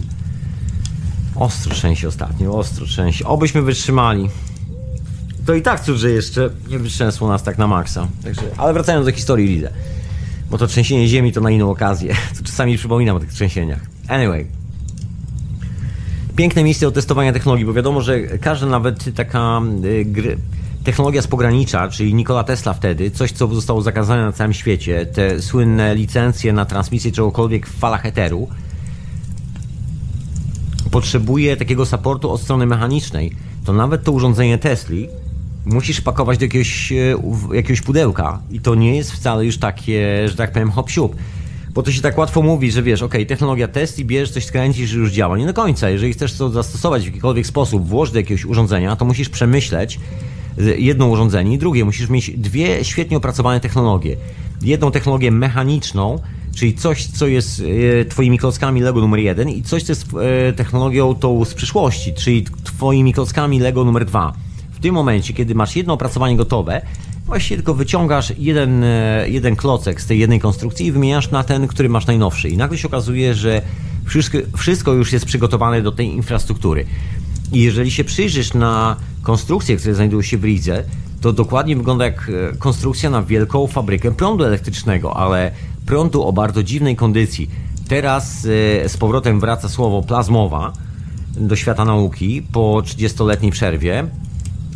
Ostro 1.36 1.74
trzęsie 1.74 2.08
ostatnio, 2.08 2.58
ostro 2.58 2.86
trzęsie. 2.86 3.26
Obyśmy 3.26 3.62
wytrzymali. 3.62 4.30
To 5.45 5.54
i 5.54 5.62
tak 5.62 5.82
cud, 5.82 5.98
że 5.98 6.10
jeszcze 6.10 6.50
nie 6.70 6.80
wytrzęsło 6.80 7.28
nas 7.28 7.44
tak 7.44 7.58
na 7.58 7.68
maksa. 7.68 8.08
Także, 8.24 8.41
ale 8.58 8.74
wracając 8.74 9.06
do 9.06 9.12
historii 9.12 9.48
Lidze. 9.48 9.70
Bo 10.50 10.58
to 10.58 10.68
trzęsienie 10.68 11.08
ziemi 11.08 11.32
to 11.32 11.41
na 11.41 11.52
inną 11.52 11.72
okazję. 11.72 12.16
To 12.38 12.44
czasami 12.44 12.78
przypominam 12.78 13.16
o 13.16 13.20
tych 13.20 13.34
trzęsieniach. 13.34 13.80
Anyway, 14.08 14.48
piękne 16.35 16.64
miejsce 16.64 16.85
do 16.85 16.91
testowania 16.91 17.34
technologii, 17.34 17.65
bo 17.65 17.73
wiadomo, 17.73 18.01
że 18.01 18.22
każda 18.22 18.68
nawet 18.68 19.15
taka 19.15 19.61
y, 19.84 20.05
gry, 20.05 20.38
technologia 20.84 21.22
z 21.22 21.27
pogranicza, 21.27 21.89
czyli 21.89 22.14
Nikola 22.14 22.43
Tesla 22.43 22.73
wtedy, 22.73 23.11
coś 23.11 23.31
co 23.31 23.47
zostało 23.47 23.81
zakazane 23.81 24.26
na 24.26 24.31
całym 24.31 24.53
świecie, 24.53 25.05
te 25.05 25.41
słynne 25.41 25.95
licencje 25.95 26.53
na 26.53 26.65
transmisję 26.65 27.11
czegokolwiek 27.11 27.68
w 27.68 27.80
falach 27.80 28.05
eteru, 28.05 28.47
potrzebuje 30.91 31.57
takiego 31.57 31.85
supportu 31.85 32.31
od 32.31 32.41
strony 32.41 32.65
mechanicznej. 32.65 33.31
To 33.65 33.73
nawet 33.73 34.03
to 34.03 34.11
urządzenie 34.11 34.57
Tesli 34.57 35.10
musisz 35.65 36.01
pakować 36.01 36.38
do 36.38 36.45
jakiegoś, 36.45 36.91
y, 36.91 37.15
jakiegoś 37.53 37.81
pudełka 37.81 38.39
i 38.51 38.60
to 38.60 38.76
nie 38.76 38.95
jest 38.95 39.11
wcale 39.11 39.45
już 39.45 39.57
takie, 39.57 40.30
że 40.30 40.35
tak 40.35 40.51
powiem, 40.51 40.72
hop 40.72 40.89
siup 40.89 41.15
bo 41.74 41.84
to 41.84 41.91
się 41.91 42.02
tak 42.02 42.18
łatwo 42.18 42.41
mówi, 42.41 42.72
że 42.72 42.84
wiesz, 42.84 43.02
ok, 43.02 43.14
technologia 43.28 43.68
test 43.68 44.00
i 44.00 44.06
bierzesz 44.06 44.32
coś 44.32 44.45
skręcisz 44.45 44.94
i 44.94 44.95
już 44.95 45.12
działa. 45.12 45.38
Nie 45.38 45.45
do 45.45 45.54
końca. 45.54 45.90
Jeżeli 45.90 46.14
chcesz 46.14 46.34
to 46.34 46.50
zastosować 46.50 47.04
w 47.04 47.06
jakikolwiek 47.06 47.48
sposób, 47.48 47.88
włożyć 47.88 48.14
do 48.14 48.20
jakiegoś 48.20 48.45
urządzenia, 48.45 48.95
to 48.95 49.06
musisz 49.06 49.30
przemyśleć 49.30 50.00
jedno 50.78 51.08
urządzenie 51.08 51.54
i 51.54 51.58
drugie. 51.58 51.86
Musisz 51.86 52.10
mieć 52.10 52.32
dwie 52.32 52.86
świetnie 52.86 53.18
opracowane 53.18 53.60
technologie. 53.60 54.18
Jedną 54.62 54.91
technologię 54.91 55.32
mechaniczną, 55.32 56.20
czyli 56.56 56.74
coś, 56.74 57.06
co 57.06 57.28
jest 57.28 57.64
e, 58.02 58.06
twoimi 58.06 58.38
klockami 58.38 58.82
Lego 58.82 59.02
numer 59.02 59.20
jeden 59.20 59.50
i 59.50 59.64
coś, 59.64 59.84
co 59.84 59.91
jest 59.91 60.06
e, 60.50 60.54
technologią 60.54 61.16
tą 61.16 61.45
z 61.45 61.54
przyszłości, 61.54 62.14
czyli 62.14 62.45
twoimi 62.64 63.14
klockami 63.14 63.60
Lego 63.60 63.86
numer 63.86 64.06
dwa. 64.06 64.34
W 64.72 64.80
tym 64.80 64.95
momencie, 64.95 65.34
kiedy 65.34 65.56
masz 65.56 65.76
jedno 65.76 65.94
opracowanie 65.94 66.38
gotowe, 66.38 66.82
Właściwie 67.26 67.56
tylko 67.58 67.74
wyciągasz 67.74 68.34
jeden, 68.38 68.84
e, 68.84 69.26
jeden 69.30 69.56
klocek 69.56 70.02
z 70.02 70.06
tej 70.06 70.20
jednej 70.20 70.40
konstrukcji 70.40 70.86
i 70.86 70.91
wymieniasz 70.91 71.32
na 71.32 71.44
ten, 71.44 71.68
który 71.68 71.90
masz 71.90 72.08
najnowszy. 72.08 72.50
I 72.50 72.58
nagle 72.58 72.78
się 72.78 72.88
okazuje, 72.88 73.34
że 73.36 73.62
wszystko, 74.06 74.38
wszystko 74.58 74.94
już 74.94 75.14
jest 75.14 75.26
przygotowane 75.26 75.82
do 75.82 75.91
tej 75.91 76.08
infrastruktury. 76.08 76.86
I 77.52 77.62
jeżeli 77.62 77.91
się 77.91 78.04
przyjrzysz 78.04 78.54
na 78.54 78.95
konstrukcje, 79.22 79.78
które 79.78 79.95
znajdują 79.95 80.22
się 80.22 80.38
w 80.38 80.44
Ridze, 80.44 80.84
to 81.22 81.34
dokładnie 81.34 81.76
wygląda 81.76 82.06
jak 82.06 82.32
e, 82.54 82.58
konstrukcja 82.58 83.10
na 83.10 83.24
wielką 83.24 83.68
fabrykę 83.68 84.12
prądu 84.12 84.44
elektrycznego, 84.44 85.18
ale 85.18 85.52
prądu 85.86 86.24
o 86.24 86.34
bardzo 86.34 86.64
dziwnej 86.64 86.95
kondycji. 86.95 87.50
Teraz 87.88 88.45
e, 88.45 88.90
z 88.90 88.98
powrotem 88.98 89.40
wraca 89.40 89.70
słowo 89.70 90.02
plazmowa 90.02 90.74
do 91.38 91.56
świata 91.56 91.86
nauki 91.86 92.41
po 92.41 92.82
30-letniej 92.86 93.52
przerwie 93.52 94.08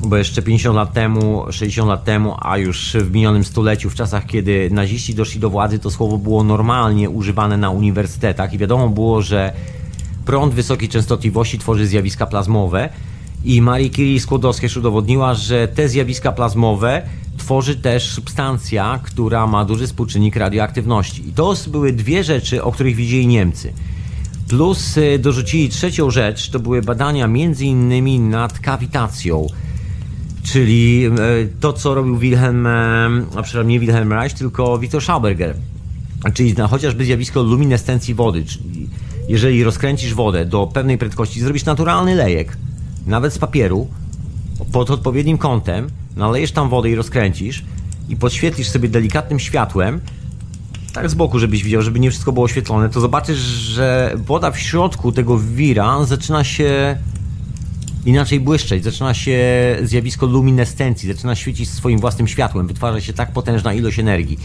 bo 0.03 0.17
jeszcze 0.17 0.41
50 0.41 0.75
lat 0.75 0.93
temu, 0.93 1.45
60 1.51 1.89
lat 1.89 2.03
temu, 2.03 2.35
a 2.39 2.57
już 2.57 2.93
w 2.99 3.11
minionym 3.11 3.43
stuleciu, 3.43 3.89
w 3.89 3.95
czasach 3.95 4.25
kiedy 4.25 4.69
naziści 4.71 5.15
doszli 5.15 5.39
do 5.39 5.49
władzy, 5.49 5.79
to 5.79 5.91
słowo 5.91 6.17
było 6.17 6.43
normalnie 6.43 7.09
używane 7.09 7.57
na 7.57 7.69
uniwersytetach 7.69 8.53
i 8.53 8.57
wiadomo 8.57 8.89
było, 8.89 9.21
że 9.21 9.53
prąd 10.25 10.53
wysokiej 10.53 10.89
częstotliwości 10.89 11.59
tworzy 11.59 11.87
zjawiska 11.87 12.25
plazmowe 12.25 12.89
i 13.45 13.61
Marie 13.61 13.89
Curie 13.89 14.19
Skłodowska 14.19 14.65
już 14.65 14.77
udowodniła, 14.77 15.33
że 15.33 15.67
te 15.67 15.89
zjawiska 15.89 16.31
plazmowe 16.31 17.01
tworzy 17.37 17.75
też 17.75 18.09
substancja, 18.09 18.99
która 19.03 19.47
ma 19.47 19.65
duży 19.65 19.87
współczynnik 19.87 20.35
radioaktywności. 20.35 21.29
I 21.29 21.33
to 21.33 21.55
były 21.67 21.93
dwie 21.93 22.23
rzeczy, 22.23 22.63
o 22.63 22.71
których 22.71 22.95
widzieli 22.95 23.27
Niemcy. 23.27 23.73
Plus 24.47 24.97
y, 24.97 25.19
dorzucili 25.19 25.69
trzecią 25.69 26.09
rzecz, 26.09 26.49
to 26.49 26.59
były 26.59 26.81
badania 26.81 27.27
między 27.27 27.65
innymi 27.65 28.19
nad 28.19 28.59
kawitacją 28.59 29.47
Czyli 30.51 31.05
e, 31.05 31.09
to, 31.59 31.73
co 31.73 31.95
robił 31.95 32.17
Wilhelm, 32.17 32.67
e, 32.67 33.09
a 33.35 33.41
przynajmniej 33.41 33.75
nie 33.75 33.79
Wilhelm 33.79 34.13
Reich, 34.13 34.33
tylko 34.33 34.77
Viktor 34.77 35.01
Schauberger. 35.01 35.55
Czyli 36.33 36.55
chociażby 36.69 37.05
zjawisko 37.05 37.43
luminescencji 37.43 38.13
wody. 38.13 38.45
Czyli 38.45 38.89
jeżeli 39.29 39.63
rozkręcisz 39.63 40.13
wodę 40.13 40.45
do 40.45 40.67
pewnej 40.67 40.97
prędkości, 40.97 41.41
zrobisz 41.41 41.65
naturalny 41.65 42.15
lejek, 42.15 42.57
nawet 43.07 43.33
z 43.33 43.37
papieru, 43.37 43.87
pod 44.71 44.91
odpowiednim 44.91 45.37
kątem, 45.37 45.87
nalejesz 46.15 46.51
tam 46.51 46.69
wodę 46.69 46.89
i 46.89 46.95
rozkręcisz 46.95 47.63
i 48.09 48.15
podświetlisz 48.15 48.69
sobie 48.69 48.89
delikatnym 48.89 49.39
światłem, 49.39 50.01
tak 50.93 51.09
z 51.09 51.13
boku, 51.13 51.39
żebyś 51.39 51.63
widział, 51.63 51.81
żeby 51.81 51.99
nie 51.99 52.09
wszystko 52.09 52.31
było 52.31 52.45
oświetlone, 52.45 52.89
to 52.89 52.99
zobaczysz, 52.99 53.37
że 53.37 54.13
woda 54.15 54.51
w 54.51 54.59
środku 54.59 55.11
tego 55.11 55.37
wira 55.37 56.05
zaczyna 56.05 56.43
się 56.43 56.97
inaczej 58.05 58.39
błyszczeć, 58.39 58.83
zaczyna 58.83 59.13
się 59.13 59.39
zjawisko 59.83 60.25
luminescencji, 60.25 61.13
zaczyna 61.13 61.35
świecić 61.35 61.69
swoim 61.69 61.99
własnym 61.99 62.27
światłem, 62.27 62.67
wytwarza 62.67 63.01
się 63.01 63.13
tak 63.13 63.31
potężna 63.31 63.73
ilość 63.73 63.99
energii. 63.99 64.39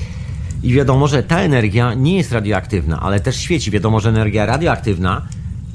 I 0.63 0.73
wiadomo, 0.73 1.09
że 1.09 1.23
ta 1.23 1.41
energia 1.41 1.95
nie 1.95 2.17
jest 2.17 2.33
radioaktywna, 2.33 3.01
ale 3.01 3.21
też 3.21 3.37
świeci. 3.37 3.71
Wiadomo, 3.71 4.01
że 4.01 4.09
energia 4.09 4.47
radioaktywna 4.47 5.23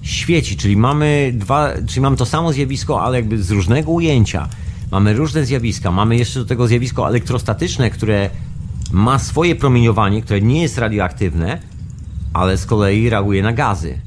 świeci, 0.01 0.57
czyli 0.57 0.77
mamy 0.77 1.31
dwa, 1.35 1.69
czyli 1.87 2.01
mamy 2.01 2.17
to 2.17 2.25
samo 2.25 2.53
zjawisko, 2.53 3.01
ale 3.01 3.17
jakby 3.17 3.43
z 3.43 3.51
różnego 3.51 3.91
ujęcia. 3.91 4.47
Mamy 4.91 5.13
różne 5.13 5.45
zjawiska. 5.45 5.91
Mamy 5.91 6.17
jeszcze 6.17 6.39
do 6.39 6.45
tego 6.45 6.67
zjawisko 6.67 7.09
elektrostatyczne, 7.09 7.89
które 7.89 8.29
ma 8.91 9.19
swoje 9.19 9.55
promieniowanie, 9.55 10.21
które 10.21 10.41
nie 10.41 10.61
jest 10.61 10.77
radioaktywne, 10.77 11.59
ale 12.33 12.57
z 12.57 12.65
kolei 12.65 13.09
reaguje 13.09 13.43
na 13.43 13.53
gazy 13.53 14.06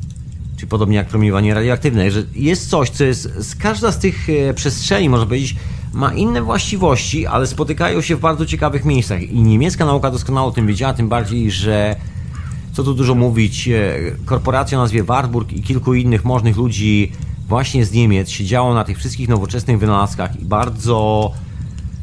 czyli 0.60 0.70
podobnie 0.70 0.96
jak 0.96 1.08
promieniowanie 1.08 1.54
radioaktywne, 1.54 2.10
że 2.10 2.22
jest 2.34 2.70
coś, 2.70 2.90
co 2.90 3.04
jest, 3.04 3.22
z 3.38 3.54
każda 3.54 3.92
z 3.92 3.98
tych 3.98 4.30
e, 4.30 4.54
przestrzeni, 4.54 5.08
można 5.08 5.26
powiedzieć, 5.26 5.56
ma 5.92 6.14
inne 6.14 6.42
właściwości, 6.42 7.26
ale 7.26 7.46
spotykają 7.46 8.00
się 8.00 8.16
w 8.16 8.20
bardzo 8.20 8.46
ciekawych 8.46 8.84
miejscach. 8.84 9.22
I 9.22 9.42
niemiecka 9.42 9.86
nauka 9.86 10.10
doskonale 10.10 10.46
o 10.46 10.50
tym 10.50 10.66
wiedziała, 10.66 10.92
tym 10.92 11.08
bardziej, 11.08 11.50
że 11.50 11.96
co 12.72 12.84
tu 12.84 12.94
dużo 12.94 13.14
mówić, 13.14 13.68
e, 13.68 13.98
korporacja 14.24 14.78
o 14.78 14.80
nazwie 14.80 15.02
Warburg 15.02 15.52
i 15.52 15.62
kilku 15.62 15.94
innych 15.94 16.24
możnych 16.24 16.56
ludzi 16.56 17.12
właśnie 17.48 17.84
z 17.84 17.92
Niemiec 17.92 18.30
siedziało 18.30 18.74
na 18.74 18.84
tych 18.84 18.98
wszystkich 18.98 19.28
nowoczesnych 19.28 19.78
wynalazkach 19.78 20.40
i 20.40 20.44
bardzo 20.44 21.32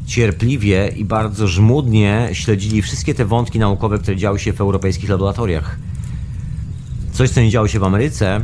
cierpliwie 0.06 0.92
i 0.96 1.04
bardzo 1.04 1.46
żmudnie 1.46 2.28
śledzili 2.32 2.82
wszystkie 2.82 3.14
te 3.14 3.24
wątki 3.24 3.58
naukowe, 3.58 3.98
które 3.98 4.16
działy 4.16 4.38
się 4.38 4.52
w 4.52 4.60
europejskich 4.60 5.10
laboratoriach. 5.10 5.78
Coś, 7.18 7.30
co 7.30 7.40
nie 7.40 7.50
działo 7.50 7.68
się 7.68 7.78
w 7.78 7.84
Ameryce, 7.84 8.40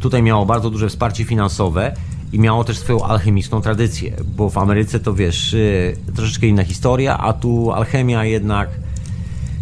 tutaj 0.00 0.22
miało 0.22 0.46
bardzo 0.46 0.70
duże 0.70 0.88
wsparcie 0.88 1.24
finansowe 1.24 1.94
i 2.32 2.38
miało 2.38 2.64
też 2.64 2.78
swoją 2.78 3.04
alchemiczną 3.04 3.60
tradycję, 3.60 4.12
bo 4.36 4.50
w 4.50 4.58
Ameryce 4.58 5.00
to 5.00 5.14
wiesz, 5.14 5.54
y, 5.54 5.96
troszeczkę 6.14 6.46
inna 6.46 6.64
historia, 6.64 7.18
a 7.18 7.32
tu 7.32 7.72
alchemia 7.72 8.24
jednak 8.24 8.68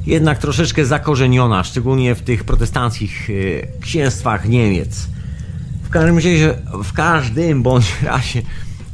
jednak 0.07 0.39
troszeczkę 0.39 0.85
zakorzeniona, 0.85 1.65
szczególnie 1.65 2.15
w 2.15 2.23
tych 2.23 2.45
protestanckich 2.45 3.31
y, 3.31 3.69
księstwach 3.81 4.49
Niemiec. 4.49 5.09
W 5.83 5.89
każdym 5.89 6.17
razie, 6.17 6.55
w 6.85 6.93
każdym 6.93 7.63
bądź 7.63 7.95
razie, 8.03 8.43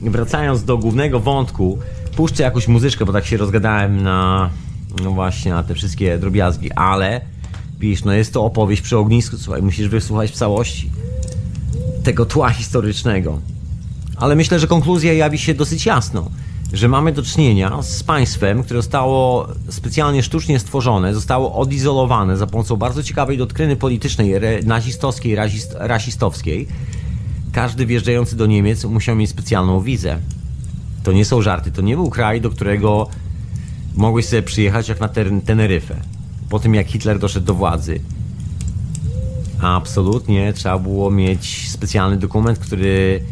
wracając 0.00 0.64
do 0.64 0.78
głównego 0.78 1.20
wątku, 1.20 1.78
puszczę 2.16 2.42
jakąś 2.42 2.68
muzyczkę, 2.68 3.04
bo 3.04 3.12
tak 3.12 3.26
się 3.26 3.36
rozgadałem 3.36 4.02
na, 4.02 4.50
no 5.04 5.10
właśnie, 5.10 5.52
na 5.52 5.62
te 5.62 5.74
wszystkie 5.74 6.18
drobiazgi, 6.18 6.72
ale 6.72 7.31
Widzisz, 7.82 8.04
no 8.04 8.12
jest 8.12 8.32
to 8.32 8.44
opowieść 8.44 8.82
przy 8.82 8.98
ognisku, 8.98 9.36
słuchaj, 9.38 9.62
musisz 9.62 9.88
wysłuchać 9.88 10.30
w 10.30 10.34
całości 10.34 10.90
tego 12.04 12.26
tła 12.26 12.50
historycznego. 12.50 13.40
Ale 14.16 14.36
myślę, 14.36 14.58
że 14.58 14.66
konkluzja 14.66 15.12
jawi 15.12 15.38
się 15.38 15.54
dosyć 15.54 15.86
jasno, 15.86 16.30
że 16.72 16.88
mamy 16.88 17.12
do 17.12 17.22
czynienia 17.22 17.82
z 17.82 18.02
państwem, 18.02 18.62
które 18.62 18.82
zostało 18.82 19.48
specjalnie 19.68 20.22
sztucznie 20.22 20.58
stworzone, 20.58 21.14
zostało 21.14 21.54
odizolowane 21.54 22.36
za 22.36 22.46
pomocą 22.46 22.76
bardzo 22.76 23.02
ciekawej 23.02 23.38
doktryny 23.38 23.76
politycznej, 23.76 24.34
nazistowskiej, 24.64 25.36
rasistowskiej, 25.78 26.68
każdy 27.52 27.86
wjeżdżający 27.86 28.36
do 28.36 28.46
Niemiec 28.46 28.84
musiał 28.84 29.16
mieć 29.16 29.30
specjalną 29.30 29.80
wizę. 29.80 30.18
To 31.02 31.12
nie 31.12 31.24
są 31.24 31.42
żarty, 31.42 31.72
to 31.72 31.82
nie 31.82 31.96
był 31.96 32.10
kraj, 32.10 32.40
do 32.40 32.50
którego 32.50 33.08
mogłeś 33.94 34.26
sobie 34.26 34.42
przyjechać 34.42 34.88
jak 34.88 35.00
na 35.00 35.08
Teneryfę. 35.44 36.11
Po 36.52 36.58
tym 36.58 36.74
jak 36.74 36.86
Hitler 36.86 37.18
doszedł 37.18 37.46
do 37.46 37.54
władzy. 37.54 38.00
Absolutnie 39.60 40.52
trzeba 40.52 40.78
było 40.78 41.10
mieć 41.10 41.70
specjalny 41.70 42.16
dokument, 42.16 42.58
który 42.58 43.22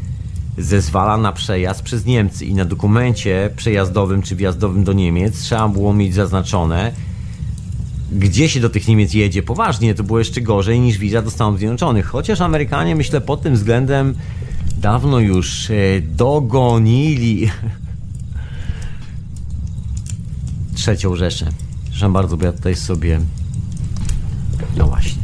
zezwala 0.58 1.16
na 1.16 1.32
przejazd 1.32 1.82
przez 1.82 2.06
Niemcy 2.06 2.46
i 2.46 2.54
na 2.54 2.64
dokumencie 2.64 3.50
przejazdowym 3.56 4.22
czy 4.22 4.36
wjazdowym 4.36 4.84
do 4.84 4.92
Niemiec 4.92 5.40
trzeba 5.40 5.68
było 5.68 5.94
mieć 5.94 6.14
zaznaczone, 6.14 6.92
gdzie 8.12 8.48
się 8.48 8.60
do 8.60 8.70
tych 8.70 8.88
Niemiec 8.88 9.14
jedzie. 9.14 9.42
Poważnie, 9.42 9.94
to 9.94 10.04
było 10.04 10.18
jeszcze 10.18 10.40
gorzej 10.40 10.80
niż 10.80 10.98
wiza 10.98 11.22
do 11.22 11.30
Stanów 11.30 11.58
Zjednoczonych. 11.58 12.06
Chociaż 12.06 12.40
Amerykanie, 12.40 12.96
myślę, 12.96 13.20
pod 13.20 13.42
tym 13.42 13.54
względem 13.54 14.14
dawno 14.76 15.18
już 15.18 15.70
e, 15.70 15.74
dogonili 16.00 17.50
trzecią 20.74 21.16
Rzeszę. 21.16 21.46
Przepraszam 22.00 22.12
bardzo, 22.12 22.36
bo 22.36 22.44
ja 22.44 22.52
tutaj 22.52 22.74
sobie... 22.74 23.20
No 24.76 24.86
właśnie. 24.86 25.22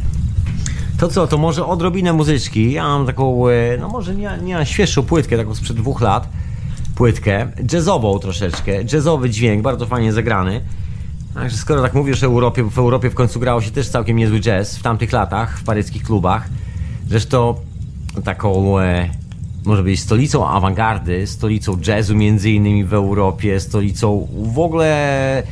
To 0.97 1.07
co, 1.07 1.27
to 1.27 1.37
może 1.37 1.65
odrobinę 1.65 2.13
muzyczki. 2.13 2.71
Ja 2.71 2.83
mam 2.83 3.05
taką, 3.05 3.47
e, 3.47 3.77
no 3.79 3.89
może 3.89 4.15
nie, 4.15 4.39
nie 4.43 4.65
świeższą 4.65 5.03
płytkę, 5.03 5.37
taką 5.37 5.55
sprzed 5.55 5.77
dwóch 5.77 6.01
lat. 6.01 6.29
Płytkę, 6.95 7.51
jazzową 7.71 8.19
troszeczkę, 8.19 8.83
jazzowy 8.93 9.29
dźwięk, 9.29 9.61
bardzo 9.61 9.85
fajnie 9.85 10.13
zagrany. 10.13 10.61
Także 11.33 11.57
skoro 11.57 11.81
tak 11.81 11.93
mówisz 11.93 12.23
o 12.23 12.25
Europie, 12.25 12.63
w 12.63 12.79
Europie 12.79 13.09
w 13.09 13.15
końcu 13.15 13.39
grało 13.39 13.61
się 13.61 13.71
też 13.71 13.89
całkiem 13.89 14.17
niezły 14.17 14.39
jazz 14.39 14.77
w 14.77 14.81
tamtych 14.81 15.11
latach, 15.11 15.59
w 15.59 15.63
paryskich 15.63 16.03
klubach. 16.03 16.49
Zresztą 17.07 17.55
taką, 18.23 18.79
e, 18.79 19.09
może 19.65 19.83
być 19.83 19.99
stolicą 19.99 20.47
awangardy, 20.47 21.27
stolicą 21.27 21.77
jazzu 21.87 22.15
między 22.15 22.51
innymi 22.51 22.85
w 22.85 22.93
Europie, 22.93 23.59
stolicą 23.59 24.27
w 24.43 24.59
ogóle 24.59 25.43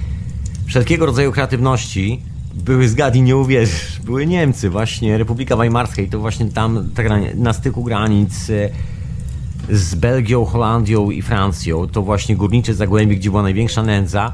wszelkiego 0.66 1.06
rodzaju 1.06 1.32
kreatywności 1.32 2.20
były 2.56 2.90
zgadni, 2.90 3.22
nie 3.22 3.38
uwierzysz, 3.38 4.00
były 4.00 4.26
Niemcy, 4.26 4.70
właśnie 4.70 5.18
Republika 5.18 5.56
Weimarska 5.56 6.02
i 6.02 6.08
to 6.08 6.20
właśnie 6.20 6.46
tam 6.46 6.90
tak 6.96 7.08
na 7.36 7.54
styku 7.54 7.84
granic 7.84 8.50
e, 8.50 8.70
z 9.70 9.96
Belgią, 9.96 10.46
Holandią 10.46 11.12
i 11.12 11.22
Francją, 11.22 11.88
to 11.88 12.02
właśnie 12.02 12.36
górnicze 12.36 12.74
zagłębie, 12.74 13.16
gdzie 13.16 13.30
była 13.30 13.44
największa 13.44 13.84
nędza. 13.84 14.34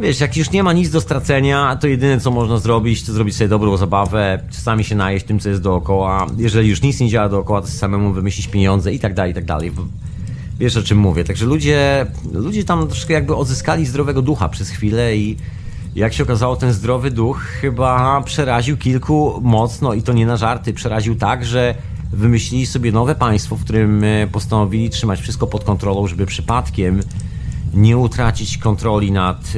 Wiesz, 0.00 0.20
jak 0.20 0.36
już 0.36 0.50
nie 0.50 0.62
ma 0.62 0.72
nic 0.72 0.90
do 0.90 1.00
stracenia, 1.00 1.76
to 1.80 1.86
jedyne 1.86 2.20
co 2.20 2.30
można 2.30 2.58
zrobić, 2.58 3.02
to 3.02 3.12
zrobić 3.12 3.36
sobie 3.36 3.48
dobrą 3.48 3.76
zabawę, 3.76 4.40
czasami 4.50 4.84
się 4.84 4.94
najeść 4.94 5.26
tym, 5.26 5.38
co 5.38 5.48
jest 5.48 5.62
dookoła. 5.62 6.26
Jeżeli 6.36 6.68
już 6.68 6.82
nic 6.82 7.00
nie 7.00 7.08
działa 7.08 7.28
dookoła, 7.28 7.60
to 7.60 7.68
samemu 7.68 8.12
wymyślić 8.12 8.46
pieniądze 8.46 8.94
i 8.94 8.98
tak 8.98 9.14
dalej, 9.14 9.32
i 9.32 9.34
tak 9.34 9.44
dalej. 9.44 9.72
Wiesz 10.58 10.76
o 10.76 10.82
czym 10.82 10.98
mówię. 10.98 11.24
Także 11.24 11.46
ludzie, 11.46 12.06
ludzie 12.32 12.64
tam 12.64 12.88
troszkę 12.88 13.12
jakby 13.12 13.36
odzyskali 13.36 13.86
zdrowego 13.86 14.22
ducha 14.22 14.48
przez 14.48 14.70
chwilę 14.70 15.16
i 15.16 15.36
jak 15.94 16.12
się 16.12 16.22
okazało, 16.22 16.56
ten 16.56 16.72
zdrowy 16.72 17.10
duch 17.10 17.40
chyba 17.40 18.22
przeraził 18.22 18.76
kilku 18.76 19.40
mocno 19.42 19.94
i 19.94 20.02
to 20.02 20.12
nie 20.12 20.26
na 20.26 20.36
żarty. 20.36 20.72
Przeraził 20.72 21.14
tak, 21.14 21.44
że 21.44 21.74
wymyślili 22.12 22.66
sobie 22.66 22.92
nowe 22.92 23.14
państwo, 23.14 23.56
w 23.56 23.64
którym 23.64 24.04
e, 24.04 24.26
postanowili 24.26 24.90
trzymać 24.90 25.20
wszystko 25.20 25.46
pod 25.46 25.64
kontrolą, 25.64 26.06
żeby 26.06 26.26
przypadkiem 26.26 27.00
nie 27.74 27.98
utracić 27.98 28.58
kontroli 28.58 29.12
nad, 29.12 29.52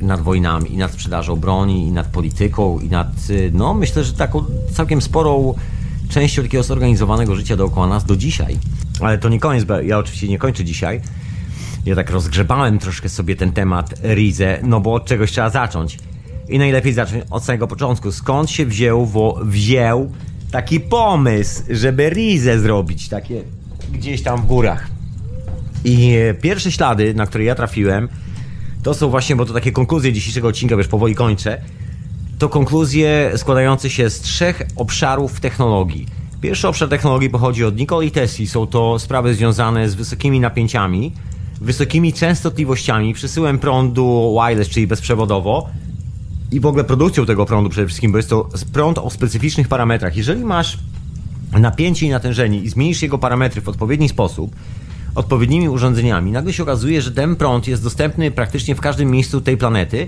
e, 0.00 0.04
nad 0.04 0.20
wojnami 0.20 0.72
i 0.74 0.76
nad 0.76 0.92
sprzedażą 0.92 1.36
broni 1.36 1.86
i 1.86 1.92
nad 1.92 2.06
polityką 2.06 2.78
i 2.78 2.88
nad, 2.88 3.08
e, 3.08 3.50
no 3.52 3.74
myślę, 3.74 4.04
że 4.04 4.12
taką 4.12 4.44
całkiem 4.72 5.02
sporą 5.02 5.54
częścią 6.10 6.42
takiego 6.42 6.62
zorganizowanego 6.62 7.34
życia 7.34 7.56
dookoła 7.56 7.86
nas 7.86 8.04
do 8.04 8.16
dzisiaj. 8.16 8.58
Ale 9.00 9.18
to 9.18 9.28
nie 9.28 9.40
koniec, 9.40 9.64
bo 9.64 9.80
ja 9.80 9.98
oczywiście 9.98 10.28
nie 10.28 10.38
kończę 10.38 10.64
dzisiaj 10.64 11.00
ja 11.86 11.94
tak 11.94 12.10
rozgrzebałem 12.10 12.78
troszkę 12.78 13.08
sobie 13.08 13.36
ten 13.36 13.52
temat 13.52 13.94
Rize, 14.02 14.58
no 14.62 14.80
bo 14.80 14.94
od 14.94 15.04
czegoś 15.04 15.32
trzeba 15.32 15.50
zacząć. 15.50 15.98
I 16.48 16.58
najlepiej 16.58 16.92
zacząć 16.92 17.24
od 17.30 17.44
samego 17.44 17.66
początku. 17.66 18.12
Skąd 18.12 18.50
się 18.50 18.66
wziął, 18.66 19.06
wo, 19.06 19.40
wziął 19.44 20.12
taki 20.50 20.80
pomysł, 20.80 21.62
żeby 21.70 22.10
Rize 22.10 22.58
zrobić, 22.58 23.08
takie 23.08 23.42
gdzieś 23.92 24.22
tam 24.22 24.42
w 24.42 24.46
górach. 24.46 24.88
I 25.84 26.14
pierwsze 26.42 26.72
ślady, 26.72 27.14
na 27.14 27.26
które 27.26 27.44
ja 27.44 27.54
trafiłem, 27.54 28.08
to 28.82 28.94
są 28.94 29.10
właśnie, 29.10 29.36
bo 29.36 29.44
to 29.44 29.52
takie 29.52 29.72
konkluzje 29.72 30.12
dzisiejszego 30.12 30.48
odcinka, 30.48 30.76
wiesz, 30.76 30.88
powoli 30.88 31.14
kończę. 31.14 31.62
To 32.40 32.48
konkluzje 32.48 33.32
składające 33.36 33.90
się 33.90 34.10
z 34.10 34.20
trzech 34.20 34.62
obszarów 34.76 35.40
technologii. 35.40 36.06
Pierwszy 36.40 36.68
obszar 36.68 36.88
technologii 36.88 37.30
pochodzi 37.30 37.64
od 37.64 37.76
Nikoli 37.76 38.10
Tesli. 38.10 38.48
Są 38.48 38.66
to 38.66 38.98
sprawy 38.98 39.34
związane 39.34 39.88
z 39.88 39.94
wysokimi 39.94 40.40
napięciami, 40.40 41.12
wysokimi 41.60 42.12
częstotliwościami, 42.12 43.14
przesyłem 43.14 43.58
prądu 43.58 44.36
wireless, 44.38 44.68
czyli 44.68 44.86
bezprzewodowo 44.86 45.68
i 46.52 46.60
w 46.60 46.66
ogóle 46.66 46.84
produkcją 46.84 47.26
tego 47.26 47.46
prądu 47.46 47.70
przede 47.70 47.86
wszystkim, 47.86 48.12
bo 48.12 48.18
jest 48.18 48.30
to 48.30 48.48
prąd 48.72 48.98
o 48.98 49.10
specyficznych 49.10 49.68
parametrach. 49.68 50.16
Jeżeli 50.16 50.44
masz 50.44 50.78
napięcie 51.52 52.06
i 52.06 52.10
natężenie 52.10 52.58
i 52.58 52.68
zmienisz 52.68 53.02
jego 53.02 53.18
parametry 53.18 53.60
w 53.60 53.68
odpowiedni 53.68 54.08
sposób, 54.08 54.56
odpowiednimi 55.14 55.68
urządzeniami, 55.68 56.32
nagle 56.32 56.52
się 56.52 56.62
okazuje, 56.62 57.02
że 57.02 57.12
ten 57.12 57.36
prąd 57.36 57.68
jest 57.68 57.82
dostępny 57.82 58.30
praktycznie 58.30 58.74
w 58.74 58.80
każdym 58.80 59.10
miejscu 59.10 59.40
tej 59.40 59.56
planety 59.56 60.06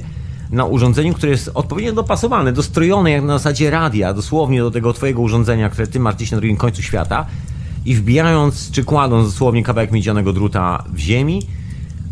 na 0.53 0.65
urządzeniu, 0.65 1.15
które 1.15 1.33
jest 1.33 1.51
odpowiednio 1.55 1.93
dopasowane, 1.93 2.53
dostrojone 2.53 3.11
jak 3.11 3.23
na 3.25 3.39
zasadzie 3.39 3.71
radia, 3.71 4.15
dosłownie 4.15 4.61
do 4.61 4.71
tego 4.71 4.93
twojego 4.93 5.21
urządzenia, 5.21 5.71
które 5.71 5.87
ty 5.87 6.01
masz 6.01 6.15
gdzieś 6.15 6.31
na 6.31 6.39
drugim 6.39 6.57
końcu 6.57 6.83
świata 6.83 7.27
i 7.85 7.95
wbijając 7.95 8.71
czy 8.71 8.85
kładąc 8.85 9.29
dosłownie 9.29 9.63
kawałek 9.63 9.93
miedzianego 9.93 10.33
druta 10.33 10.85
w 10.93 10.99
ziemi, 10.99 11.43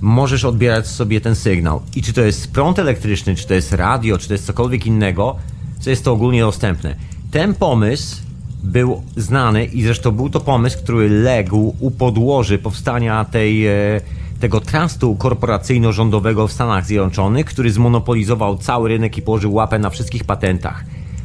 możesz 0.00 0.44
odbierać 0.44 0.86
sobie 0.86 1.20
ten 1.20 1.34
sygnał. 1.34 1.82
I 1.96 2.02
czy 2.02 2.12
to 2.12 2.20
jest 2.20 2.52
prąd 2.52 2.78
elektryczny, 2.78 3.34
czy 3.36 3.46
to 3.46 3.54
jest 3.54 3.72
radio, 3.72 4.18
czy 4.18 4.28
to 4.28 4.34
jest 4.34 4.46
cokolwiek 4.46 4.86
innego, 4.86 5.36
co 5.80 5.90
jest 5.90 6.04
to 6.04 6.12
ogólnie 6.12 6.40
dostępne. 6.40 6.94
Ten 7.30 7.54
pomysł 7.54 8.16
był 8.62 9.02
znany 9.16 9.64
i 9.64 9.82
zresztą 9.82 10.10
był 10.10 10.30
to 10.30 10.40
pomysł, 10.40 10.78
który 10.78 11.08
legł 11.08 11.74
u 11.80 11.90
podłoży 11.90 12.58
powstania 12.58 13.24
tej, 13.24 13.66
e, 13.66 14.00
tego 14.40 14.60
trustu 14.60 15.16
korporacyjno-rządowego 15.16 16.48
w 16.48 16.52
Stanach 16.52 16.86
Zjednoczonych, 16.86 17.46
który 17.46 17.72
zmonopolizował 17.72 18.58
cały 18.58 18.88
rynek 18.88 19.18
i 19.18 19.22
położył 19.22 19.54
łapę 19.54 19.78
na 19.78 19.90
wszystkich 19.90 20.24
patentach 20.24 20.84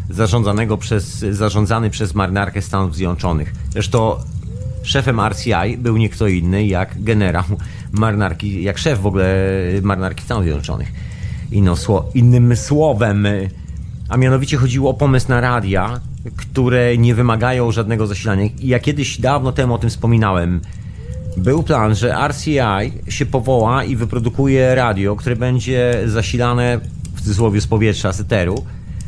zarządzanego 0.10 0.78
przez, 0.78 1.20
zarządzany 1.20 1.90
przez 1.90 2.16
marynarkę 2.16 2.62
Stanów 2.62 2.96
Zjednoczonych. 2.96 3.54
Zresztą 3.70 4.16
szefem 4.84 5.20
RCI 5.30 5.78
był 5.78 5.98
nie 5.98 6.10
kto 6.10 6.28
inny 6.28 6.66
jak 6.66 7.04
generał 7.04 7.44
marynarki, 7.92 8.64
jak 8.64 8.78
szef 8.78 9.00
w 9.00 9.06
ogóle 9.06 9.36
marynarki 9.82 10.24
Stanów 10.24 10.44
Zjednoczonych. 10.44 10.92
Innym 12.14 12.56
słowem, 12.56 13.28
a 14.10 14.18
mianowicie 14.18 14.58
chodziło 14.58 14.90
o 14.90 14.94
pomysł 14.94 15.30
na 15.30 15.42
radia, 15.42 16.00
które 16.36 16.98
nie 16.98 17.16
wymagają 17.16 17.72
żadnego 17.72 18.08
zasilania. 18.08 18.46
I 18.46 18.68
ja 18.68 18.80
kiedyś 18.80 19.22
dawno 19.22 19.52
temu 19.52 19.74
o 19.74 19.78
tym 19.78 19.90
wspominałem. 19.90 20.62
Był 21.38 21.64
plan, 21.64 21.96
że 21.96 22.28
RCI 22.28 22.60
się 23.08 23.26
powoła 23.26 23.84
i 23.84 23.96
wyprodukuje 23.96 24.76
radio, 24.76 25.16
które 25.16 25.36
będzie 25.36 26.04
zasilane 26.06 26.80
w 27.16 27.22
cudzysłowie 27.22 27.62
z 27.62 27.68
powietrza, 27.68 28.14
z 28.14 28.20
eteru, 28.20 28.66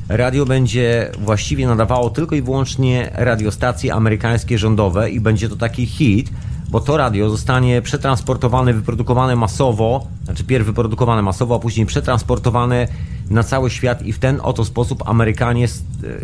radio 0.10 0.46
będzie 0.46 1.12
właściwie 1.20 1.68
nadawało 1.68 2.10
tylko 2.10 2.36
i 2.36 2.42
wyłącznie 2.42 3.12
radiostacje 3.14 3.94
amerykańskie 3.94 4.58
rządowe 4.58 5.10
i 5.10 5.20
będzie 5.20 5.50
to 5.50 5.56
taki 5.56 5.86
hit, 5.86 6.30
bo 6.70 6.80
to 6.80 6.98
radio 6.98 7.30
zostanie 7.30 7.82
przetransportowane, 7.82 8.74
wyprodukowane 8.74 9.36
masowo, 9.36 10.08
znaczy 10.24 10.44
pierw 10.44 10.66
wyprodukowane 10.66 11.22
masowo, 11.22 11.56
a 11.56 11.60
później 11.60 11.86
przetransportowane 11.86 12.88
na 13.30 13.44
cały 13.44 13.70
świat 13.70 14.02
i 14.02 14.14
w 14.14 14.20
ten 14.20 14.40
oto 14.44 14.66
sposób 14.66 15.04
Amerykanie 15.10 15.66
e, 15.66 15.68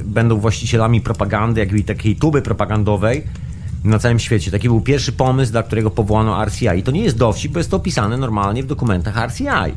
będą 0.04 0.38
właścicielami 0.38 1.02
propagandy, 1.02 1.60
jak 1.60 1.74
i 1.74 1.84
takiej 1.84 2.16
tuby 2.16 2.42
propagandowej 2.42 3.24
na 3.84 4.00
całym 4.00 4.20
świecie. 4.20 4.52
Taki 4.52 4.68
był 4.68 4.82
pierwszy 4.82 5.12
pomysł, 5.12 5.52
dla 5.52 5.64
którego 5.64 5.92
powołano 5.92 6.46
RCI. 6.46 6.78
I 6.78 6.84
to 6.84 6.92
nie 6.92 7.04
jest 7.04 7.18
dowcip, 7.18 7.52
bo 7.52 7.60
jest 7.60 7.72
to 7.72 7.78
opisane 7.78 8.18
normalnie 8.18 8.64
w 8.64 8.66
dokumentach 8.68 9.28
RCI. 9.28 9.74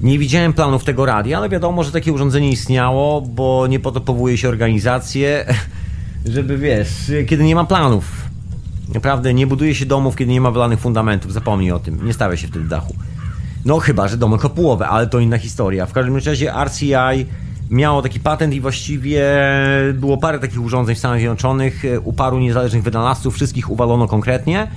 Nie 0.00 0.18
widziałem 0.18 0.52
planów 0.52 0.84
tego 0.84 1.06
radia, 1.06 1.38
ale 1.38 1.48
wiadomo, 1.48 1.84
że 1.84 1.92
takie 1.92 2.12
urządzenie 2.12 2.50
istniało, 2.50 3.20
bo 3.20 3.66
nie 3.66 3.80
po 3.80 3.92
to 3.92 4.00
powołuje 4.00 4.38
się 4.38 4.48
organizację, 4.48 5.46
żeby 6.34 6.58
wiesz, 6.58 7.12
kiedy 7.26 7.44
nie 7.44 7.54
ma 7.54 7.64
planów. 7.64 8.24
Naprawdę 8.94 9.34
nie 9.34 9.46
buduje 9.46 9.74
się 9.74 9.86
domów, 9.86 10.16
kiedy 10.16 10.32
nie 10.32 10.40
ma 10.40 10.50
wylanych 10.50 10.80
fundamentów. 10.80 11.32
Zapomnij 11.32 11.72
o 11.72 11.78
tym. 11.78 12.06
Nie 12.06 12.12
stawia 12.12 12.36
się 12.36 12.48
wtedy 12.48 12.68
dachu. 12.68 12.94
No 13.64 13.78
chyba, 13.78 14.08
że 14.08 14.16
domy 14.16 14.38
kopułowe, 14.38 14.88
ale 14.88 15.06
to 15.06 15.18
inna 15.18 15.38
historia. 15.38 15.86
W 15.86 15.92
każdym 15.92 16.16
razie 16.16 16.52
RCI 16.64 17.26
miało 17.70 18.02
taki 18.02 18.20
patent 18.20 18.54
i 18.54 18.60
właściwie 18.60 19.24
było 19.94 20.18
parę 20.18 20.38
takich 20.38 20.62
urządzeń 20.62 20.94
w 20.94 20.98
Stanach 20.98 21.18
Zjednoczonych. 21.18 21.82
U 22.04 22.12
paru 22.12 22.38
niezależnych 22.38 22.82
wynalazców 22.82 23.34
wszystkich 23.34 23.70
uwalono 23.70 24.08
konkretnie 24.08 24.70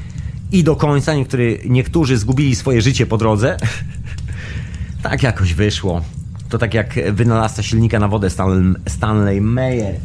i 0.51 0.63
do 0.63 0.75
końca. 0.75 1.13
Niektóry, 1.13 1.59
niektórzy 1.65 2.17
zgubili 2.17 2.55
swoje 2.55 2.81
życie 2.81 3.05
po 3.05 3.17
drodze. 3.17 3.57
Tak 5.03 5.23
jakoś 5.23 5.53
wyszło. 5.53 6.01
To 6.49 6.57
tak 6.57 6.73
jak 6.73 7.13
wynalazca 7.13 7.63
silnika 7.63 7.99
na 7.99 8.07
wodę 8.07 8.29
Stan 8.29 8.75
Stanley 8.87 9.41
Meyer. 9.41 9.95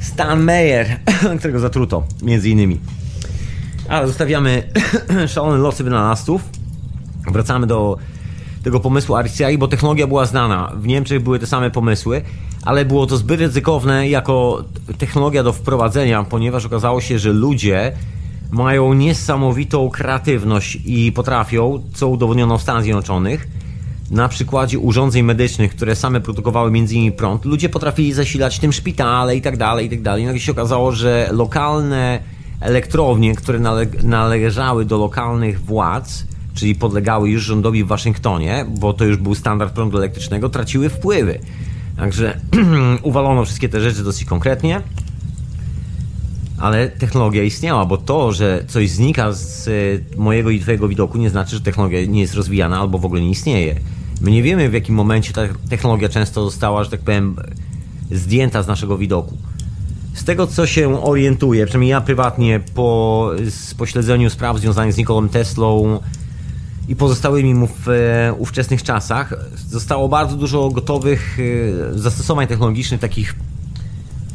Stan 0.00 0.42
Meyer, 0.42 0.86
którego 1.38 1.60
zatruto, 1.60 2.06
między 2.22 2.50
innymi. 2.50 2.80
Ale 3.88 4.06
zostawiamy 4.06 4.62
szalone 5.26 5.58
losy 5.58 5.84
wynalazców. 5.84 6.42
Wracamy 7.32 7.66
do 7.66 7.98
tego 8.64 8.80
pomysłu 8.80 9.16
RCI, 9.16 9.58
bo 9.58 9.68
technologia 9.68 10.06
była 10.06 10.26
znana. 10.26 10.72
W 10.76 10.86
Niemczech 10.86 11.22
były 11.22 11.38
te 11.38 11.46
same 11.46 11.70
pomysły, 11.70 12.22
ale 12.64 12.84
było 12.84 13.06
to 13.06 13.16
zbyt 13.16 13.40
ryzykowne 13.40 14.08
jako 14.08 14.64
technologia 14.98 15.42
do 15.42 15.52
wprowadzenia, 15.52 16.24
ponieważ 16.24 16.66
okazało 16.66 17.00
się, 17.00 17.18
że 17.18 17.32
ludzie 17.32 17.92
mają 18.50 18.94
niesamowitą 18.94 19.90
kreatywność 19.90 20.78
i 20.84 21.12
potrafią, 21.12 21.82
co 21.94 22.08
udowodniono 22.08 22.58
w 22.58 22.62
Stanach 22.62 22.82
Zjednoczonych, 22.82 23.48
na 24.10 24.28
przykładzie 24.28 24.78
urządzeń 24.78 25.22
medycznych, 25.22 25.76
które 25.76 25.96
same 25.96 26.20
produkowały 26.20 26.78
innymi 26.78 27.12
prąd, 27.12 27.44
ludzie 27.44 27.68
potrafili 27.68 28.12
zasilać 28.12 28.58
tym 28.58 28.72
szpitale 28.72 29.36
i 29.36 29.42
tak 29.42 29.56
dalej, 29.56 29.86
i 29.86 29.90
tak 29.90 30.02
dalej. 30.02 30.24
Nagle 30.24 30.40
się 30.40 30.52
okazało, 30.52 30.92
że 30.92 31.28
lokalne 31.32 32.20
elektrownie, 32.60 33.34
które 33.34 33.58
nale 33.58 33.86
należały 34.02 34.84
do 34.84 34.98
lokalnych 34.98 35.64
władz, 35.64 36.26
czyli 36.54 36.74
podlegały 36.74 37.30
już 37.30 37.42
rządowi 37.42 37.84
w 37.84 37.86
Waszyngtonie, 37.86 38.66
bo 38.68 38.92
to 38.92 39.04
już 39.04 39.16
był 39.16 39.34
standard 39.34 39.74
prądu 39.74 39.98
elektrycznego, 39.98 40.48
traciły 40.48 40.88
wpływy. 40.88 41.38
Także 41.96 42.40
uwalono 43.02 43.44
wszystkie 43.44 43.68
te 43.68 43.80
rzeczy 43.80 44.04
dosyć 44.04 44.24
konkretnie, 44.24 44.82
ale 46.58 46.88
technologia 46.88 47.42
istniała, 47.42 47.84
bo 47.84 47.96
to, 47.96 48.32
że 48.32 48.64
coś 48.68 48.90
znika 48.90 49.32
z 49.32 49.68
e, 49.68 49.70
mojego 50.16 50.50
i 50.50 50.60
Twojego 50.60 50.88
widoku, 50.88 51.18
nie 51.18 51.30
znaczy, 51.30 51.56
że 51.56 51.60
technologia 51.60 52.06
nie 52.06 52.20
jest 52.20 52.34
rozwijana 52.34 52.80
albo 52.80 52.98
w 52.98 53.04
ogóle 53.04 53.20
nie 53.20 53.30
istnieje. 53.30 53.80
My 54.20 54.30
nie 54.30 54.42
wiemy, 54.42 54.68
w 54.68 54.72
jakim 54.72 54.94
momencie 54.94 55.32
ta 55.32 55.42
technologia 55.68 56.08
często 56.08 56.44
została, 56.44 56.84
że 56.84 56.90
tak 56.90 57.00
powiem, 57.00 57.36
zdjęta 58.10 58.62
z 58.62 58.66
naszego 58.66 58.98
widoku. 58.98 59.36
Z 60.14 60.24
tego, 60.24 60.46
co 60.46 60.66
się 60.66 61.02
orientuję, 61.02 61.66
przynajmniej 61.66 61.90
ja 61.90 62.00
prywatnie 62.00 62.60
po 62.74 63.30
pośledzeniu 63.78 64.30
spraw 64.30 64.58
związanych 64.58 64.92
z 64.92 64.96
Nikolą 64.96 65.28
Teslą, 65.28 66.00
i 66.88 66.96
pozostałymi 66.96 67.54
mu 67.54 67.66
w 67.66 67.88
e, 67.88 68.32
ówczesnych 68.38 68.82
czasach. 68.82 69.34
Zostało 69.68 70.08
bardzo 70.08 70.36
dużo 70.36 70.70
gotowych 70.70 71.38
e, 71.94 71.98
zastosowań 71.98 72.46
technologicznych, 72.46 73.00
takich 73.00 73.34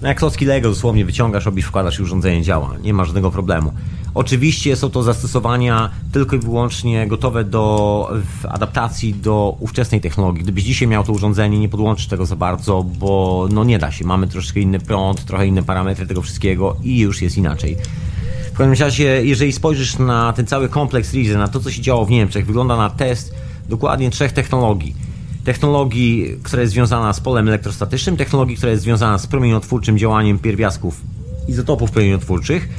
no 0.01 0.07
jak 0.07 0.17
klocki 0.17 0.45
Lego, 0.45 0.69
dosłownie 0.69 1.05
wyciągasz, 1.05 1.45
robisz, 1.45 1.65
wkładasz 1.65 1.99
i 1.99 2.03
urządzenie 2.03 2.41
działa. 2.41 2.77
Nie 2.83 2.93
ma 2.93 3.05
żadnego 3.05 3.31
problemu. 3.31 3.73
Oczywiście 4.13 4.75
są 4.75 4.89
to 4.89 5.03
zastosowania 5.03 5.89
tylko 6.11 6.35
i 6.35 6.39
wyłącznie 6.39 7.07
gotowe 7.07 7.43
do 7.43 8.09
adaptacji 8.49 9.13
do 9.13 9.55
ówczesnej 9.59 10.01
technologii. 10.01 10.43
Gdybyś 10.43 10.63
dzisiaj 10.63 10.87
miał 10.87 11.03
to 11.03 11.11
urządzenie, 11.11 11.59
nie 11.59 11.69
podłączysz 11.69 12.07
tego 12.07 12.25
za 12.25 12.35
bardzo, 12.35 12.83
bo 12.83 13.47
no 13.51 13.63
nie 13.63 13.79
da 13.79 13.91
się. 13.91 14.05
Mamy 14.05 14.27
troszkę 14.27 14.59
inny 14.59 14.79
prąd, 14.79 15.25
trochę 15.25 15.47
inne 15.47 15.63
parametry 15.63 16.07
tego 16.07 16.21
wszystkiego 16.21 16.75
i 16.83 16.99
już 16.99 17.21
jest 17.21 17.37
inaczej 17.37 17.77
każdym 18.59 18.85
razie, 18.85 19.25
jeżeli 19.25 19.51
spojrzysz 19.51 19.97
na 19.97 20.33
ten 20.33 20.45
cały 20.45 20.69
kompleks 20.69 21.13
Rizy, 21.13 21.37
na 21.37 21.47
to, 21.47 21.59
co 21.59 21.71
się 21.71 21.81
działo 21.81 22.05
w 22.05 22.09
Niemczech, 22.09 22.45
wygląda 22.45 22.77
na 22.77 22.89
test 22.89 23.35
dokładnie 23.69 24.09
trzech 24.09 24.31
technologii. 24.31 24.95
Technologii, 25.43 26.35
która 26.43 26.61
jest 26.61 26.73
związana 26.73 27.13
z 27.13 27.19
polem 27.19 27.47
elektrostatycznym, 27.47 28.17
technologii, 28.17 28.57
która 28.57 28.71
jest 28.71 28.83
związana 28.83 29.17
z 29.17 29.27
promieniotwórczym 29.27 29.97
działaniem 29.97 30.39
pierwiastków 30.39 31.01
izotopów 31.47 31.91
promieniotwórczych 31.91 32.69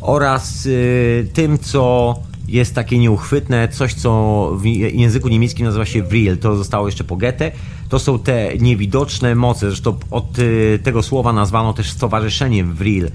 oraz 0.00 0.64
yy, 0.64 1.28
tym, 1.32 1.58
co 1.58 2.14
jest 2.48 2.74
takie 2.74 2.98
nieuchwytne, 2.98 3.68
coś 3.68 3.94
co 3.94 4.52
w 4.56 4.66
języku 4.92 5.28
niemieckim 5.28 5.66
nazywa 5.66 5.84
się 5.84 6.02
Vril, 6.02 6.38
to 6.38 6.56
zostało 6.56 6.86
jeszcze 6.86 7.04
po 7.04 7.16
Goethe. 7.16 7.52
To 7.88 7.98
są 7.98 8.18
te 8.18 8.58
niewidoczne 8.58 9.34
moce, 9.34 9.66
zresztą 9.66 9.96
od 10.10 10.38
yy, 10.38 10.78
tego 10.82 11.02
słowa 11.02 11.32
nazwano 11.32 11.72
też 11.72 11.90
stowarzyszeniem 11.90 12.74
Vril 12.74 13.10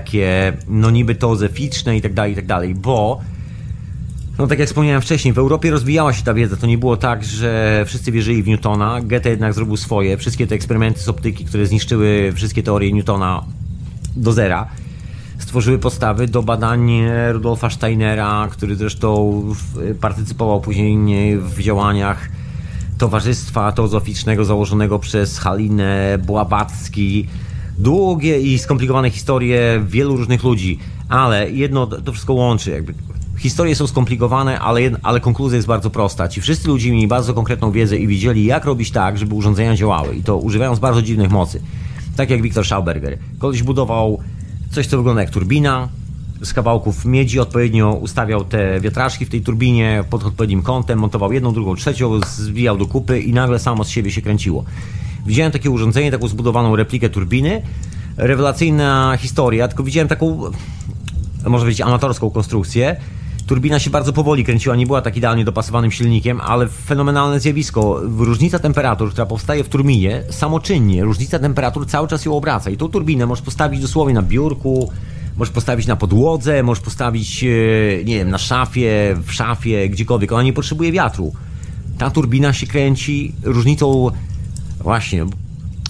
takie, 0.00 0.52
no 0.68 0.90
niby 0.90 1.14
teozeficzne 1.14 1.96
i 1.96 2.02
tak 2.02 2.14
dalej, 2.14 2.32
i 2.32 2.36
tak 2.36 2.46
dalej, 2.46 2.74
bo 2.74 3.20
no 4.38 4.46
tak 4.46 4.58
jak 4.58 4.68
wspomniałem 4.68 5.02
wcześniej, 5.02 5.34
w 5.34 5.38
Europie 5.38 5.70
rozwijała 5.70 6.12
się 6.12 6.22
ta 6.22 6.34
wiedza. 6.34 6.56
To 6.56 6.66
nie 6.66 6.78
było 6.78 6.96
tak, 6.96 7.24
że 7.24 7.84
wszyscy 7.86 8.12
wierzyli 8.12 8.42
w 8.42 8.48
Newtona. 8.48 9.00
Goethe 9.00 9.30
jednak 9.30 9.54
zrobił 9.54 9.76
swoje. 9.76 10.16
Wszystkie 10.16 10.46
te 10.46 10.54
eksperymenty 10.54 11.00
z 11.00 11.08
optyki, 11.08 11.44
które 11.44 11.66
zniszczyły 11.66 12.32
wszystkie 12.34 12.62
teorie 12.62 12.92
Newtona 12.92 13.44
do 14.16 14.32
zera, 14.32 14.66
stworzyły 15.38 15.78
podstawy 15.78 16.28
do 16.28 16.42
badań 16.42 16.90
Rudolfa 17.32 17.70
Steinera, 17.70 18.48
który 18.50 18.76
zresztą 18.76 19.42
partycypował 20.00 20.60
później 20.60 21.38
w 21.38 21.58
działaniach 21.60 22.28
Towarzystwa 22.98 23.72
Teozoficznego 23.72 24.44
założonego 24.44 24.98
przez 24.98 25.38
Halinę 25.38 26.18
Błabacki, 26.26 27.28
długie 27.78 28.40
i 28.40 28.58
skomplikowane 28.58 29.10
historie 29.10 29.84
wielu 29.88 30.16
różnych 30.16 30.44
ludzi, 30.44 30.78
ale 31.08 31.50
jedno 31.50 31.86
to 31.86 32.12
wszystko 32.12 32.32
łączy. 32.32 32.70
Jakby. 32.70 32.94
Historie 33.38 33.74
są 33.74 33.86
skomplikowane, 33.86 34.60
ale, 34.60 34.80
ale 35.02 35.20
konkluzja 35.20 35.56
jest 35.56 35.68
bardzo 35.68 35.90
prosta. 35.90 36.28
Ci 36.28 36.40
wszyscy 36.40 36.68
ludzie 36.68 36.92
mieli 36.92 37.08
bardzo 37.08 37.34
konkretną 37.34 37.72
wiedzę 37.72 37.96
i 37.96 38.06
wiedzieli, 38.06 38.44
jak 38.44 38.64
robić 38.64 38.90
tak, 38.90 39.18
żeby 39.18 39.34
urządzenia 39.34 39.76
działały. 39.76 40.16
I 40.16 40.22
to 40.22 40.36
używając 40.36 40.78
bardzo 40.78 41.02
dziwnych 41.02 41.30
mocy. 41.30 41.62
Tak 42.16 42.30
jak 42.30 42.42
Viktor 42.42 42.64
Schauberger. 42.64 43.18
Koleś 43.38 43.62
budował 43.62 44.18
coś, 44.70 44.86
co 44.86 44.96
wygląda 44.96 45.22
jak 45.22 45.30
turbina, 45.30 45.88
z 46.42 46.52
kawałków 46.52 47.04
miedzi, 47.04 47.40
odpowiednio 47.40 47.92
ustawiał 47.92 48.44
te 48.44 48.80
wiatraczki 48.80 49.24
w 49.24 49.28
tej 49.28 49.40
turbinie 49.42 50.04
pod 50.10 50.24
odpowiednim 50.24 50.62
kątem, 50.62 50.98
montował 50.98 51.32
jedną, 51.32 51.52
drugą, 51.52 51.74
trzecią, 51.74 52.20
zwijał 52.20 52.78
do 52.78 52.86
kupy 52.86 53.20
i 53.20 53.32
nagle 53.32 53.58
samo 53.58 53.84
z 53.84 53.88
siebie 53.88 54.10
się 54.10 54.22
kręciło. 54.22 54.64
Widziałem 55.26 55.52
takie 55.52 55.70
urządzenie, 55.70 56.10
taką 56.10 56.28
zbudowaną 56.28 56.76
replikę 56.76 57.08
turbiny. 57.08 57.62
Rewelacyjna 58.16 59.16
historia, 59.20 59.68
tylko 59.68 59.84
widziałem 59.84 60.08
taką, 60.08 60.40
może 61.46 61.66
być 61.66 61.80
amatorską 61.80 62.30
konstrukcję. 62.30 62.96
Turbina 63.46 63.78
się 63.78 63.90
bardzo 63.90 64.12
powoli 64.12 64.44
kręciła, 64.44 64.76
nie 64.76 64.86
była 64.86 65.02
tak 65.02 65.16
idealnie 65.16 65.44
dopasowanym 65.44 65.90
silnikiem, 65.90 66.40
ale 66.40 66.68
fenomenalne 66.68 67.40
zjawisko. 67.40 68.00
Różnica 68.18 68.58
temperatur, 68.58 69.10
która 69.10 69.26
powstaje 69.26 69.64
w 69.64 69.68
turbinie, 69.68 70.22
samoczynnie, 70.30 71.04
różnica 71.04 71.38
temperatur 71.38 71.86
cały 71.86 72.08
czas 72.08 72.24
ją 72.24 72.36
obraca. 72.36 72.70
I 72.70 72.76
tą 72.76 72.88
turbinę 72.88 73.26
możesz 73.26 73.44
postawić 73.44 73.80
dosłownie 73.80 74.14
na 74.14 74.22
biurku, 74.22 74.90
możesz 75.36 75.54
postawić 75.54 75.86
na 75.86 75.96
podłodze, 75.96 76.62
możesz 76.62 76.84
postawić, 76.84 77.44
e, 77.44 78.04
nie 78.04 78.14
wiem, 78.14 78.30
na 78.30 78.38
szafie, 78.38 79.16
w 79.26 79.32
szafie, 79.32 79.88
gdziekolwiek. 79.88 80.32
Ona 80.32 80.42
nie 80.42 80.52
potrzebuje 80.52 80.92
wiatru. 80.92 81.32
Ta 81.98 82.10
turbina 82.10 82.52
się 82.52 82.66
kręci 82.66 83.32
różnicą 83.42 84.10
Właśnie. 84.86 85.26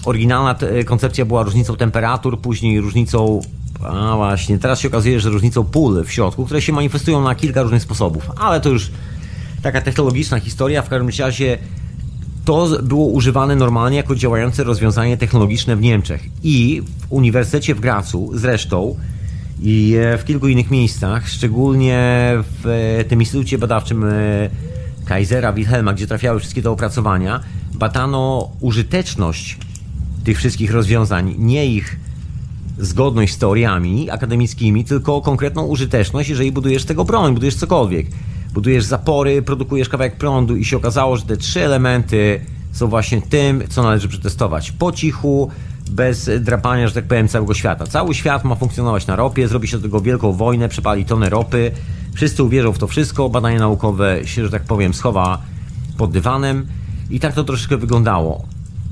Oryginalna 0.05 0.55
koncepcja 0.85 1.25
była 1.25 1.43
różnicą 1.43 1.75
temperatur, 1.75 2.39
później 2.41 2.81
różnicą. 2.81 3.41
A 3.83 4.15
właśnie, 4.15 4.59
teraz 4.59 4.79
się 4.79 4.87
okazuje, 4.87 5.19
że 5.19 5.29
różnicą 5.29 5.63
pól 5.63 6.03
w 6.05 6.11
środku, 6.11 6.45
które 6.45 6.61
się 6.61 6.73
manifestują 6.73 7.21
na 7.21 7.35
kilka 7.35 7.61
różnych 7.61 7.81
sposobów, 7.81 8.31
ale 8.37 8.61
to 8.61 8.69
już 8.69 8.91
taka 9.61 9.81
technologiczna 9.81 10.39
historia. 10.39 10.81
W 10.81 10.89
każdym 10.89 11.09
razie 11.25 11.57
to 12.45 12.67
było 12.83 13.07
używane 13.07 13.55
normalnie 13.55 13.97
jako 13.97 14.15
działające 14.15 14.63
rozwiązanie 14.63 15.17
technologiczne 15.17 15.75
w 15.75 15.81
Niemczech 15.81 16.23
i 16.43 16.81
w 16.81 17.11
Uniwersytecie 17.11 17.75
w 17.75 17.79
Gracu 17.79 18.31
zresztą 18.33 18.95
i 19.61 19.95
w 20.17 20.25
kilku 20.25 20.47
innych 20.47 20.71
miejscach, 20.71 21.29
szczególnie 21.29 22.31
w 22.63 23.03
tym 23.09 23.19
instytucie 23.19 23.57
badawczym 23.57 24.03
e, 24.03 24.09
Kaisera 25.05 25.53
Wilhelma, 25.53 25.93
gdzie 25.93 26.07
trafiały 26.07 26.39
wszystkie 26.39 26.61
te 26.61 26.69
opracowania, 26.69 27.39
badano 27.77 28.49
użyteczność 28.59 29.57
tych 30.23 30.37
wszystkich 30.37 30.71
rozwiązań, 30.71 31.35
nie 31.37 31.65
ich 31.65 31.99
zgodność 32.77 33.33
z 33.33 33.37
teoriami 33.37 34.09
akademickimi, 34.09 34.85
tylko 34.85 35.21
konkretną 35.21 35.65
użyteczność, 35.65 36.29
jeżeli 36.29 36.51
budujesz 36.51 36.85
tego 36.85 37.05
broń, 37.05 37.33
budujesz 37.33 37.55
cokolwiek. 37.55 38.07
Budujesz 38.53 38.83
zapory, 38.83 39.41
produkujesz 39.41 39.89
kawałek 39.89 40.15
prądu 40.15 40.55
i 40.55 40.65
się 40.65 40.77
okazało, 40.77 41.17
że 41.17 41.25
te 41.25 41.37
trzy 41.37 41.65
elementy 41.65 42.41
są 42.71 42.87
właśnie 42.87 43.21
tym, 43.21 43.63
co 43.69 43.83
należy 43.83 44.07
przetestować. 44.07 44.71
Po 44.71 44.91
cichu, 44.91 45.49
bez 45.91 46.29
drapania, 46.39 46.87
że 46.87 46.93
tak 46.93 47.05
powiem, 47.05 47.27
całego 47.27 47.53
świata. 47.53 47.87
Cały 47.87 48.15
świat 48.15 48.43
ma 48.43 48.55
funkcjonować 48.55 49.07
na 49.07 49.15
ropie, 49.15 49.47
zrobi 49.47 49.67
się 49.67 49.77
do 49.77 49.83
tego 49.83 50.01
wielką 50.01 50.33
wojnę, 50.33 50.69
przepali 50.69 51.05
tonę 51.05 51.29
ropy, 51.29 51.71
wszyscy 52.13 52.43
uwierzą 52.43 52.73
w 52.73 52.77
to 52.77 52.87
wszystko, 52.87 53.29
badanie 53.29 53.59
naukowe 53.59 54.19
się, 54.25 54.45
że 54.45 54.51
tak 54.51 54.63
powiem, 54.63 54.93
schowa 54.93 55.41
pod 55.97 56.11
dywanem 56.11 56.67
i 57.09 57.19
tak 57.19 57.33
to 57.33 57.43
troszeczkę 57.43 57.77
wyglądało. 57.77 58.45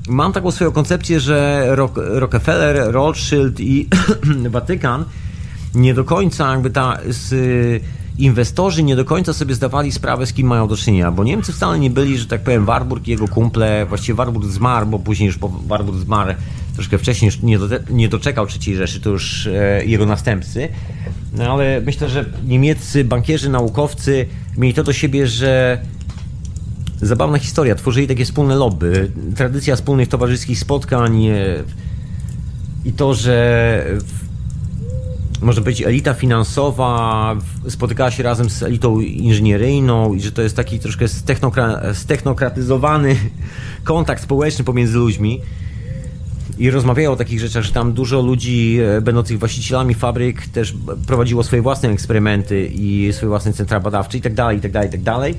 Mam 0.08 0.32
taką 0.32 0.50
swoją 0.50 0.72
koncepcję, 0.72 1.20
że 1.20 1.66
Rockefeller, 1.96 2.92
Rothschild 2.92 3.60
i 3.60 3.88
Watykan 4.48 5.04
nie 5.74 5.94
do 5.94 6.04
końca 6.04 6.52
jakby 6.52 6.70
ta 6.70 6.98
z, 7.08 7.34
inwestorzy 8.18 8.82
nie 8.82 8.96
do 8.96 9.04
końca 9.04 9.32
sobie 9.32 9.54
zdawali 9.54 9.92
sprawę, 9.92 10.26
z 10.26 10.32
kim 10.32 10.46
mają 10.46 10.68
do 10.68 10.76
czynienia, 10.76 11.12
bo 11.12 11.24
Niemcy 11.24 11.52
wcale 11.52 11.78
nie 11.78 11.90
byli, 11.90 12.18
że 12.18 12.26
tak 12.26 12.40
powiem, 12.40 12.64
Warburg 12.64 13.08
i 13.08 13.10
jego 13.10 13.28
kumple, 13.28 13.86
właściwie 13.86 14.14
Warburg 14.16 14.46
zmarł, 14.46 14.86
bo 14.86 14.98
później 14.98 15.26
już 15.26 15.38
Warburg 15.66 15.98
zmarł 15.98 16.34
troszkę 16.74 16.98
wcześniej, 16.98 17.30
nie, 17.42 17.58
do, 17.58 17.66
nie 17.90 18.08
doczekał 18.08 18.46
III 18.46 18.76
Rzeszy, 18.76 19.00
to 19.00 19.10
już 19.10 19.46
e, 19.46 19.84
jego 19.84 20.06
następcy. 20.06 20.68
No 21.32 21.52
ale 21.52 21.80
myślę, 21.80 22.08
że 22.08 22.24
niemieccy 22.46 23.04
bankierzy, 23.04 23.48
naukowcy 23.48 24.26
mieli 24.56 24.74
to 24.74 24.84
do 24.84 24.92
siebie, 24.92 25.26
że 25.26 25.80
zabawna 27.02 27.38
historia. 27.38 27.74
Tworzyli 27.74 28.08
takie 28.08 28.24
wspólne 28.24 28.56
lobby. 28.56 29.10
Tradycja 29.36 29.76
wspólnych 29.76 30.08
towarzyskich 30.08 30.58
spotkań 30.58 31.26
i 32.84 32.92
to, 32.92 33.14
że 33.14 33.84
może 35.42 35.60
być 35.60 35.82
elita 35.82 36.14
finansowa 36.14 37.36
spotykała 37.68 38.10
się 38.10 38.22
razem 38.22 38.50
z 38.50 38.62
elitą 38.62 39.00
inżynieryjną 39.00 40.14
i 40.14 40.20
że 40.20 40.32
to 40.32 40.42
jest 40.42 40.56
taki 40.56 40.78
troszkę 40.78 41.04
stechnokra- 41.04 41.94
stechnokratyzowany 41.94 43.16
kontakt 43.84 44.22
społeczny 44.22 44.64
pomiędzy 44.64 44.98
ludźmi 44.98 45.40
i 46.58 46.70
rozmawiają 46.70 47.12
o 47.12 47.16
takich 47.16 47.40
rzeczach, 47.40 47.64
że 47.64 47.72
tam 47.72 47.92
dużo 47.92 48.22
ludzi 48.22 48.78
e, 48.80 49.00
będących 49.00 49.38
właścicielami 49.38 49.94
fabryk 49.94 50.46
też 50.46 50.74
prowadziło 51.06 51.42
swoje 51.42 51.62
własne 51.62 51.88
eksperymenty 51.88 52.66
i 52.66 53.12
swoje 53.12 53.28
własne 53.28 53.52
centra 53.52 53.80
badawcze 53.80 54.18
i 54.18 54.20
tak 54.20 54.34
dalej, 54.34 54.58
i 54.58 54.60
tak 54.60 54.72
dalej, 54.72 54.88
i 54.88 54.92
tak 54.92 55.02
dalej. 55.02 55.34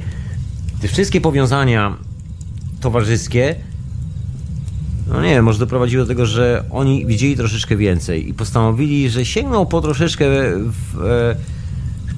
Te 0.81 0.87
wszystkie 0.87 1.21
powiązania 1.21 1.97
towarzyskie 2.81 3.55
no 5.07 5.21
nie 5.21 5.29
wiem, 5.29 5.45
może 5.45 5.59
doprowadziło 5.59 6.03
do 6.03 6.07
tego, 6.07 6.25
że 6.25 6.63
oni 6.71 7.05
widzieli 7.05 7.35
troszeczkę 7.35 7.77
więcej 7.77 8.29
i 8.29 8.33
postanowili, 8.33 9.09
że 9.09 9.25
sięgną 9.25 9.65
po 9.65 9.81
troszeczkę 9.81 10.25
w, 10.55 11.05
e, 11.05 11.35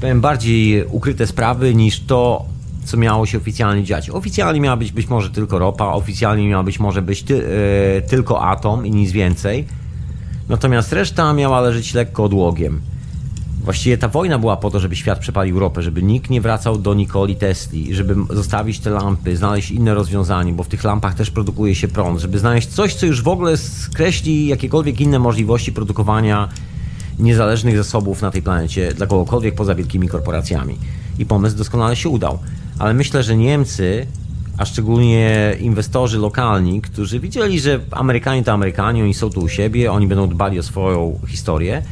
powiem, 0.02 0.22
bardziej 0.22 0.86
ukryte 0.86 1.28
sprawy 1.28 1.76
niż 1.76 2.00
to, 2.00 2.46
co 2.86 2.98
miało 2.98 3.26
się 3.26 3.38
oficjalnie 3.38 3.84
dziać. 3.84 4.10
Oficjalnie 4.10 4.62
miała 4.62 4.78
być 4.78 4.92
być 4.92 5.08
może 5.08 5.30
tylko 5.30 5.60
ropa, 5.60 5.86
oficjalnie 5.86 6.48
miała 6.48 6.64
być 6.64 6.80
może 6.80 7.02
być 7.02 7.24
ty, 7.24 7.46
e, 7.98 8.02
tylko 8.02 8.42
atom 8.42 8.86
i 8.86 8.92
nic 8.92 9.12
więcej. 9.12 9.68
Natomiast 10.50 10.94
reszta 10.94 11.34
miała 11.34 11.62
leżeć 11.62 11.94
lekko 11.94 12.24
odłogiem. 12.24 12.82
Właściwie 13.64 13.98
ta 13.98 14.08
wojna 14.08 14.40
była 14.40 14.58
po 14.58 14.72
to, 14.72 14.80
żeby 14.80 14.96
świat 14.96 15.20
przepalił 15.20 15.60
ropę, 15.60 15.82
żeby 15.82 16.04
nikt 16.04 16.30
nie 16.30 16.42
wracał 16.42 16.78
do 16.78 16.94
Nikoli 16.94 17.36
Tesli, 17.36 17.96
żeby 17.96 18.16
zostawić 18.30 18.80
te 18.80 18.90
lampy, 18.90 19.38
znaleźć 19.38 19.72
inne 19.72 19.94
rozwiązanie, 19.94 20.54
bo 20.54 20.64
w 20.64 20.68
tych 20.68 20.84
lampach 20.84 21.16
też 21.16 21.32
produkuje 21.32 21.76
się 21.76 21.88
prąd, 21.88 22.20
żeby 22.20 22.40
znaleźć 22.40 22.68
coś, 22.68 22.96
co 22.96 23.06
już 23.06 23.24
w 23.24 23.28
ogóle 23.28 23.58
skreśli 23.58 24.48
jakiekolwiek 24.48 25.02
inne 25.02 25.20
możliwości 25.20 25.72
produkowania 25.72 26.50
niezależnych 27.20 27.78
zasobów 27.78 28.22
na 28.22 28.32
tej 28.32 28.42
planecie 28.42 28.94
dla 28.94 29.08
kogokolwiek 29.08 29.56
poza 29.56 29.76
wielkimi 29.76 30.08
korporacjami. 30.08 30.78
I 31.20 31.26
pomysł 31.26 31.58
doskonale 31.58 31.96
się 31.96 32.10
udał. 32.10 32.40
Ale 32.80 32.94
myślę, 32.94 33.24
że 33.24 33.38
Niemcy, 33.38 34.08
a 34.58 34.66
szczególnie 34.66 35.56
inwestorzy 35.60 36.18
lokalni, 36.18 36.82
którzy 36.82 37.20
widzieli, 37.20 37.60
że 37.60 37.80
Amerykanie 37.92 38.44
to 38.44 38.52
Amerykanie, 38.52 39.04
oni 39.04 39.14
są 39.14 39.30
tu 39.30 39.42
u 39.42 39.50
siebie, 39.50 39.92
oni 39.92 40.08
będą 40.08 40.28
dbali 40.28 40.60
o 40.60 40.64
swoją 40.64 41.20
historię, 41.28 41.84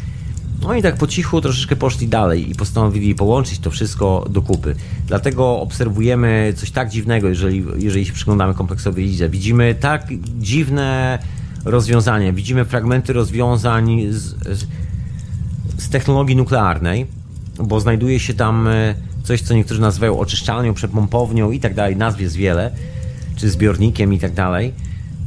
no 0.67 0.75
i 0.75 0.81
tak 0.81 0.95
po 0.95 1.07
cichu 1.07 1.41
troszeczkę 1.41 1.75
poszli 1.75 2.07
dalej 2.07 2.51
i 2.51 2.55
postanowili 2.55 3.15
połączyć 3.15 3.59
to 3.59 3.71
wszystko 3.71 4.25
do 4.29 4.41
kupy. 4.41 4.75
Dlatego 5.05 5.59
obserwujemy 5.59 6.53
coś 6.55 6.71
tak 6.71 6.89
dziwnego, 6.89 7.29
jeżeli, 7.29 7.65
jeżeli 7.77 8.05
się 8.05 8.13
przyglądamy 8.13 8.53
kompleksowej 8.53 9.05
lidze. 9.05 9.29
Widzimy 9.29 9.75
tak 9.75 10.07
dziwne 10.39 11.19
rozwiązania, 11.65 12.33
widzimy 12.33 12.65
fragmenty 12.65 13.13
rozwiązań 13.13 14.01
z, 14.09 14.23
z, 14.57 14.67
z 15.77 15.89
technologii 15.89 16.35
nuklearnej, 16.35 17.05
bo 17.63 17.79
znajduje 17.79 18.19
się 18.19 18.33
tam 18.33 18.67
e, 18.67 18.95
coś, 19.23 19.41
co 19.41 19.53
niektórzy 19.53 19.81
nazywają 19.81 20.19
oczyszczalnią, 20.19 20.73
przepompownią 20.73 21.51
i 21.51 21.59
tak 21.59 21.73
dalej, 21.73 21.95
nazw 21.95 22.21
jest 22.21 22.35
wiele, 22.35 22.71
czy 23.35 23.49
zbiornikiem 23.49 24.13
i 24.13 24.19
tak 24.19 24.33
dalej. 24.33 24.73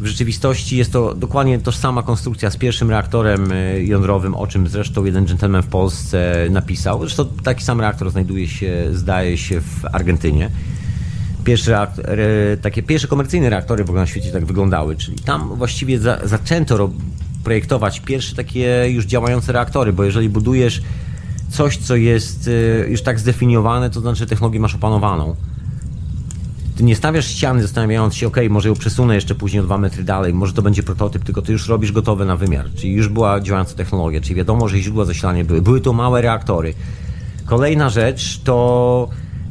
W 0.01 0.06
rzeczywistości 0.06 0.77
jest 0.77 0.93
to 0.93 1.14
dokładnie 1.14 1.59
tożsama 1.59 2.02
konstrukcja 2.02 2.51
z 2.51 2.56
pierwszym 2.56 2.90
reaktorem 2.90 3.52
e, 3.52 3.82
jądrowym, 3.82 4.35
o 4.35 4.47
czym 4.47 4.68
zresztą 4.68 5.05
jeden 5.05 5.24
gentleman 5.24 5.62
w 5.62 5.66
Polsce 5.66 6.47
napisał. 6.51 7.01
Zresztą 7.01 7.27
taki 7.44 7.64
sam 7.64 7.81
reaktor 7.81 8.10
znajduje 8.10 8.48
się, 8.48 8.86
zdaje 8.93 9.39
się, 9.39 9.60
w 9.60 9.85
Argentynie. 9.93 10.51
Pierwszy 11.44 11.70
reaktor, 11.70 12.10
re, 12.10 12.56
takie 12.62 12.82
pierwsze 12.82 13.09
komercyjne 13.09 13.51
reaktory 13.51 13.85
w 13.85 13.89
ogóle 13.90 14.01
na 14.01 14.06
świecie 14.06 14.32
tak 14.32 14.44
wyglądały, 14.44 14.97
czyli 14.97 15.18
tam 15.18 15.55
właściwie 15.56 15.98
za, 15.98 16.18
zaczęto 16.24 16.77
ro, 16.77 16.90
projektować 17.44 18.01
pierwsze 18.01 18.36
takie 18.36 18.86
już 18.89 19.05
działające 19.05 19.52
reaktory, 19.52 19.93
bo 19.93 20.05
jeżeli 20.05 20.28
budujesz 20.28 20.82
coś, 21.51 21.77
co 21.77 21.97
jest 21.97 22.48
e, 22.48 22.89
już 22.89 23.02
tak 23.02 23.18
zdefiniowane, 23.18 23.90
to 23.90 24.01
znaczy 24.01 24.27
technologię 24.27 24.60
masz 24.60 24.74
opanowaną. 24.74 25.36
Ty 26.81 26.85
nie 26.85 26.97
stawiasz 26.97 27.27
ściany 27.27 27.62
zastanawiając 27.62 28.15
się, 28.15 28.27
ok, 28.27 28.36
może 28.51 28.69
ją 28.69 28.74
przesunę 28.74 29.15
jeszcze 29.15 29.35
później 29.35 29.61
o 29.61 29.65
dwa 29.65 29.78
metry 29.78 30.05
dalej, 30.05 30.35
może 30.35 30.52
to 30.52 30.62
będzie 30.62 30.82
prototyp, 30.82 31.24
tylko 31.24 31.43
ty 31.43 31.52
już 31.52 31.69
robisz 31.69 31.93
gotowe 31.93 32.24
na 32.24 32.36
wymiar, 32.36 32.66
czyli 32.77 32.93
już 32.93 33.09
była 33.09 33.40
działająca 33.40 33.74
technologia, 33.74 34.20
czyli 34.20 34.35
wiadomo, 34.35 34.69
że 34.69 34.78
źródła 34.78 35.05
zasilania 35.05 35.44
były. 35.44 35.62
Były 35.62 35.81
to 35.81 35.93
małe 35.93 36.23
reaktory. 36.23 36.74
Kolejna 37.47 37.90
rzecz 37.90 38.40
to 38.44 39.09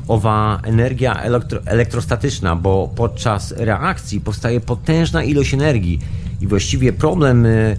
owa 0.08 0.60
energia 0.64 1.22
elektro, 1.22 1.60
elektrostatyczna, 1.66 2.56
bo 2.56 2.90
podczas 2.96 3.54
reakcji 3.58 4.22
powstaje 4.22 4.62
potężna 4.62 5.24
ilość 5.24 5.54
energii 5.54 6.00
i 6.42 6.48
właściwie 6.48 6.94
problem, 6.94 7.46
y, 7.46 7.78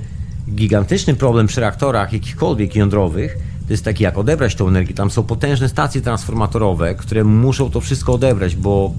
gigantyczny 0.51 1.15
problem 1.15 1.47
przy 1.47 1.61
reaktorach 1.61 2.13
jakichkolwiek 2.13 2.77
jądrowych 2.77 3.39
to 3.67 3.73
jest 3.73 3.85
taki, 3.85 4.05
jak 4.05 4.19
odebrać 4.19 4.55
tą 4.55 4.69
energię. 4.69 4.95
Tam 4.95 5.11
są 5.11 5.23
potężne 5.23 5.69
stacje 5.69 6.01
transformatorowe, 6.01 6.95
które 6.95 7.25
muszą 7.25 7.71
to 7.71 7.81
wszystko 7.81 8.13
odebrać, 8.13 8.57
bo 8.57 8.95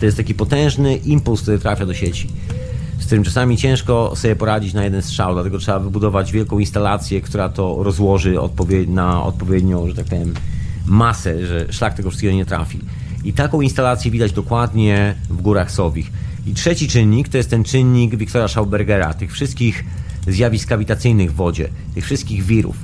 to 0.00 0.06
jest 0.06 0.16
taki 0.16 0.34
potężny 0.34 0.96
impuls, 0.96 1.42
który 1.42 1.58
trafia 1.58 1.86
do 1.86 1.94
sieci, 1.94 2.28
z 2.98 3.06
którym 3.06 3.24
czasami 3.24 3.56
ciężko 3.56 4.16
sobie 4.16 4.36
poradzić 4.36 4.74
na 4.74 4.84
jeden 4.84 5.02
strzał, 5.02 5.34
dlatego 5.34 5.58
trzeba 5.58 5.78
wybudować 5.78 6.32
wielką 6.32 6.58
instalację, 6.58 7.20
która 7.20 7.48
to 7.48 7.82
rozłoży 7.82 8.36
na 8.86 9.22
odpowiednią, 9.24 9.88
że 9.88 9.94
tak 9.94 10.04
powiem, 10.04 10.34
masę, 10.86 11.46
że 11.46 11.72
szlak 11.72 11.94
tego 11.94 12.10
wszystkiego 12.10 12.34
nie 12.34 12.46
trafi. 12.46 12.78
I 13.24 13.32
taką 13.32 13.60
instalację 13.60 14.10
widać 14.10 14.32
dokładnie 14.32 15.14
w 15.30 15.42
górach 15.42 15.70
Sowich. 15.70 16.12
I 16.46 16.54
trzeci 16.54 16.88
czynnik 16.88 17.28
to 17.28 17.36
jest 17.36 17.50
ten 17.50 17.64
czynnik 17.64 18.16
Wiktora 18.16 18.48
Schaubergera, 18.48 19.14
tych 19.14 19.32
wszystkich 19.32 19.84
zjawisk 20.28 20.68
kawitacyjnych 20.68 21.32
w 21.32 21.34
wodzie, 21.34 21.68
tych 21.94 22.04
wszystkich 22.04 22.44
wirów, 22.44 22.76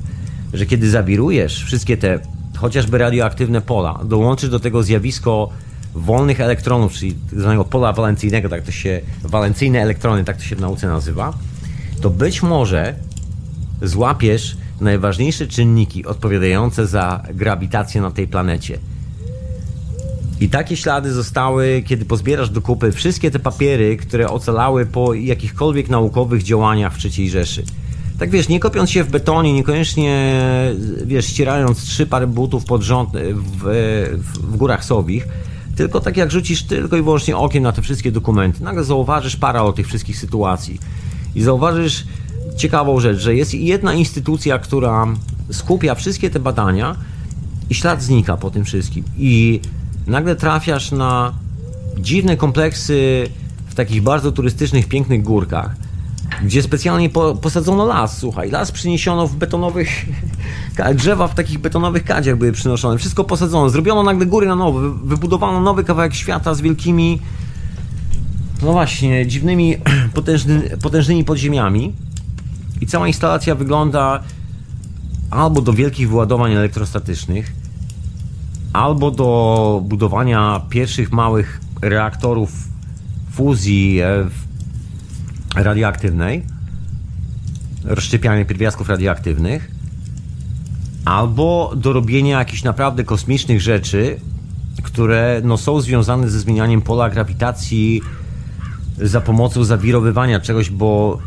że 0.53 0.67
kiedy 0.67 0.91
zawirujesz 0.91 1.65
wszystkie 1.65 1.97
te 1.97 2.19
chociażby 2.57 2.99
radioaktywne 2.99 3.61
pola, 3.61 4.01
dołączysz 4.05 4.51
do 4.51 4.61
tego 4.61 4.83
zjawisko 4.83 5.49
wolnych 5.95 6.41
elektronów, 6.41 6.93
czyli 6.93 7.15
tak 7.31 7.41
zwanego 7.41 7.65
pola 7.65 7.93
walencyjnego, 7.93 8.49
tak 8.49 8.63
to 8.63 8.73
się, 8.73 9.01
walencyjne 9.23 9.81
elektrony, 9.81 10.25
tak 10.25 10.37
to 10.37 10.43
się 10.43 10.57
w 10.57 10.61
nauce 10.61 10.87
nazywa, 10.89 11.35
to 12.01 12.11
być 12.11 12.43
może 12.43 12.95
złapiesz 13.83 14.57
najważniejsze 14.81 15.47
czynniki 15.47 16.07
odpowiadające 16.07 16.87
za 16.87 17.23
grawitację 17.35 18.01
na 18.01 18.11
tej 18.11 18.29
planecie. 18.29 18.79
I 20.41 20.49
takie 20.49 20.77
ślady 20.77 21.13
zostały, 21.13 21.83
kiedy 21.87 22.05
pozbierasz 22.05 22.51
do 22.51 22.61
kupy 22.61 22.93
wszystkie 22.93 23.31
te 23.31 23.39
papiery, 23.39 23.97
które 23.97 24.29
ocalały 24.29 24.87
po 24.87 25.15
jakichkolwiek 25.15 25.89
naukowych 25.89 26.43
działaniach 26.43 26.93
w 26.93 27.05
III 27.05 27.31
Rzeszy. 27.31 27.65
Tak 28.19 28.31
wiesz, 28.31 28.49
nie 28.49 28.61
kopiąc 28.61 28.91
się 28.91 29.05
w 29.05 29.11
betonie, 29.11 29.53
niekoniecznie 29.53 30.43
wiesz, 31.05 31.27
ścierając 31.27 31.85
trzy 31.85 32.07
pary 32.07 32.27
butów 32.27 32.65
pod 32.65 32.83
rząd 32.83 33.11
w, 33.13 33.63
w, 34.23 34.43
w 34.43 34.57
górach 34.57 34.85
Sowich, 34.85 35.29
tylko 35.77 36.01
tak 36.01 36.17
jak 36.17 36.31
rzucisz 36.31 36.63
tylko 36.63 36.97
i 36.97 37.03
wyłącznie 37.03 37.37
okiem 37.37 37.63
na 37.63 37.73
te 37.73 37.83
wszystkie 37.83 38.13
dokumenty, 38.13 38.65
nagle 38.65 38.85
zauważysz 38.85 39.37
parę 39.37 39.63
o 39.63 39.73
tych 39.73 39.87
wszystkich 39.87 40.19
sytuacji 40.19 40.79
i 41.35 41.43
zauważysz 41.43 42.05
ciekawą 42.57 43.01
rzecz, 43.01 43.19
że 43.19 43.35
jest 43.35 43.55
jedna 43.55 43.95
instytucja, 43.95 44.59
która 44.59 45.07
skupia 45.51 45.95
wszystkie 45.95 46.31
te 46.31 46.41
badania 46.41 46.97
i 47.71 47.75
ślad 47.75 48.03
znika 48.03 48.37
po 48.37 48.51
tym 48.51 48.65
wszystkim. 48.65 49.05
I 49.19 49.61
nagle 50.07 50.37
trafiasz 50.37 50.93
na 50.93 51.35
dziwne 51.99 52.37
kompleksy 52.37 53.29
w 53.67 53.75
takich 53.75 54.03
bardzo 54.03 54.33
turystycznych, 54.33 54.89
pięknych 54.89 55.23
górkach, 55.23 55.77
gdzie 56.43 56.63
specjalnie 56.63 57.11
po, 57.11 57.35
posadzono 57.35 57.87
las, 57.87 58.19
słuchaj, 58.19 58.51
las 58.51 58.73
przyniesiono 58.73 59.27
w 59.27 59.37
betonowych, 59.37 60.07
drzewa 60.95 61.29
w 61.29 61.35
takich 61.35 61.59
betonowych 61.59 62.05
kadziach 62.05 62.37
były 62.39 62.53
przynoszone, 62.53 62.99
wszystko 62.99 63.25
posadzono, 63.25 63.71
zrobiono 63.71 64.03
nagle 64.03 64.27
góry 64.27 64.47
na 64.47 64.57
nowo, 64.57 64.79
wy- 64.79 64.95
wybudowano 65.09 65.61
nowy 65.61 65.85
kawałek 65.85 66.15
świata 66.15 66.55
z 66.55 66.61
wielkimi, 66.61 67.21
no 68.63 68.73
właśnie, 68.73 69.27
dziwnymi, 69.27 69.77
potężny, 70.15 70.77
potężnymi 70.83 71.25
podziemiami. 71.25 71.93
I 72.81 72.87
cała 72.87 73.07
instalacja 73.09 73.55
wygląda 73.55 74.21
albo 75.31 75.61
do 75.61 75.73
wielkich 75.73 76.09
wyładowań 76.09 76.53
elektrostatycznych, 76.53 77.53
albo 78.73 79.11
do 79.11 79.81
budowania 79.85 80.61
pierwszych 80.69 81.13
małych 81.13 81.61
reaktorów 81.83 82.53
fuzji 83.33 84.01
e, 84.01 84.25
w- 84.25 84.44
radioaktywnej, 85.55 86.43
rozszczepiania 87.85 88.45
pierwiastków 88.45 88.89
radioaktywnych, 88.89 89.71
albo 91.05 91.73
do 91.77 91.93
robienia 91.93 92.39
jakichś 92.39 92.63
naprawdę 92.63 93.05
kosmicznych 93.05 93.61
rzeczy, 93.61 94.21
które 94.83 95.41
no, 95.45 95.57
są 95.57 95.81
związane 95.81 96.31
ze 96.31 96.41
zmienianiem 96.41 96.83
pola 96.83 97.11
grawitacji 97.11 98.03
za 98.99 99.21
pomocą 99.21 99.65
zawirowywania 99.65 100.41
czegoś, 100.41 100.71
bo 100.71 101.19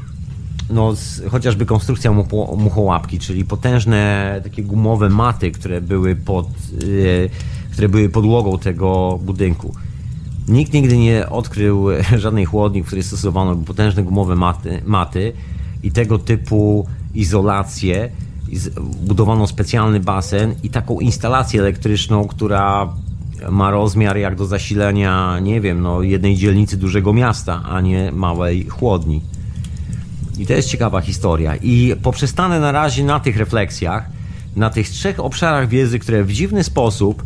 no, 0.69 0.93
chociażby 1.29 1.65
konstrukcja 1.65 2.11
mucho, 2.11 2.55
muchołapki, 2.57 3.19
czyli 3.19 3.45
potężne 3.45 4.41
takie 4.43 4.63
gumowe 4.63 5.09
maty, 5.09 5.51
które 5.51 5.81
były 5.81 6.15
pod, 6.15 6.47
yy, 6.85 7.29
które 7.71 7.89
były 7.89 8.09
podłogą 8.09 8.59
tego 8.59 9.19
budynku. 9.23 9.75
Nikt 10.47 10.73
nigdy 10.73 10.97
nie 10.97 11.29
odkrył 11.29 11.85
żadnej 12.17 12.45
chłodni, 12.45 12.83
w 12.83 12.85
której 12.85 13.03
stosowano 13.03 13.55
potężne 13.55 14.03
gumowe 14.03 14.35
maty, 14.35 14.81
maty 14.85 15.33
i 15.83 15.91
tego 15.91 16.19
typu 16.19 16.87
izolacje, 17.13 18.09
budowano 19.01 19.47
specjalny 19.47 19.99
basen 19.99 20.55
i 20.63 20.69
taką 20.69 20.99
instalację 20.99 21.59
elektryczną, 21.59 22.27
która 22.27 22.93
ma 23.49 23.71
rozmiar 23.71 24.17
jak 24.17 24.35
do 24.35 24.45
zasilania, 24.45 25.39
nie 25.39 25.61
wiem, 25.61 25.81
no, 25.81 26.01
jednej 26.01 26.35
dzielnicy 26.35 26.77
dużego 26.77 27.13
miasta, 27.13 27.63
a 27.69 27.81
nie 27.81 28.11
małej 28.11 28.67
chłodni. 28.67 29.21
I 30.37 30.45
to 30.47 30.53
jest 30.53 30.69
ciekawa 30.69 31.01
historia. 31.01 31.55
I 31.55 31.95
poprzestanę 32.03 32.59
na 32.59 32.71
razie 32.71 33.03
na 33.03 33.19
tych 33.19 33.37
refleksjach, 33.37 34.09
na 34.55 34.69
tych 34.69 34.89
trzech 34.89 35.19
obszarach 35.19 35.69
wiedzy, 35.69 35.99
które 35.99 36.23
w 36.23 36.31
dziwny 36.31 36.63
sposób 36.63 37.23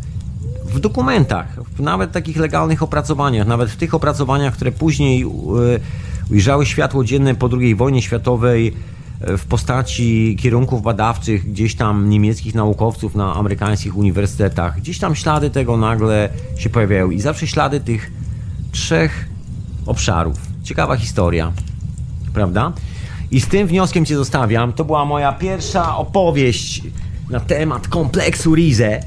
w 0.72 0.80
dokumentach, 0.80 1.46
w 1.76 1.80
nawet 1.80 2.12
takich 2.12 2.36
legalnych 2.36 2.82
opracowaniach, 2.82 3.46
nawet 3.46 3.70
w 3.70 3.76
tych 3.76 3.94
opracowaniach, 3.94 4.54
które 4.54 4.72
później 4.72 5.22
e, 5.22 5.26
ujrzały 6.30 6.66
światło 6.66 7.04
dzienne 7.04 7.34
po 7.34 7.50
II 7.60 7.74
wojnie 7.74 8.02
światowej 8.02 8.74
e, 9.20 9.36
w 9.36 9.44
postaci 9.44 10.36
kierunków 10.40 10.82
badawczych 10.82 11.50
gdzieś 11.50 11.74
tam 11.74 12.08
niemieckich 12.08 12.54
naukowców 12.54 13.14
na 13.14 13.34
amerykańskich 13.34 13.96
uniwersytetach, 13.96 14.80
gdzieś 14.80 14.98
tam 14.98 15.14
ślady 15.14 15.50
tego 15.50 15.76
nagle 15.76 16.28
się 16.56 16.70
pojawiają 16.70 17.10
i 17.10 17.20
zawsze 17.20 17.46
ślady 17.46 17.80
tych 17.80 18.10
trzech 18.72 19.28
obszarów. 19.86 20.36
Ciekawa 20.62 20.96
historia, 20.96 21.52
prawda? 22.32 22.72
I 23.30 23.40
z 23.40 23.46
tym 23.46 23.66
wnioskiem 23.66 24.04
Cię 24.04 24.16
zostawiam. 24.16 24.72
To 24.72 24.84
była 24.84 25.04
moja 25.04 25.32
pierwsza 25.32 25.96
opowieść 25.96 26.82
na 27.30 27.40
temat 27.40 27.88
kompleksu 27.88 28.54
Rize. 28.54 29.00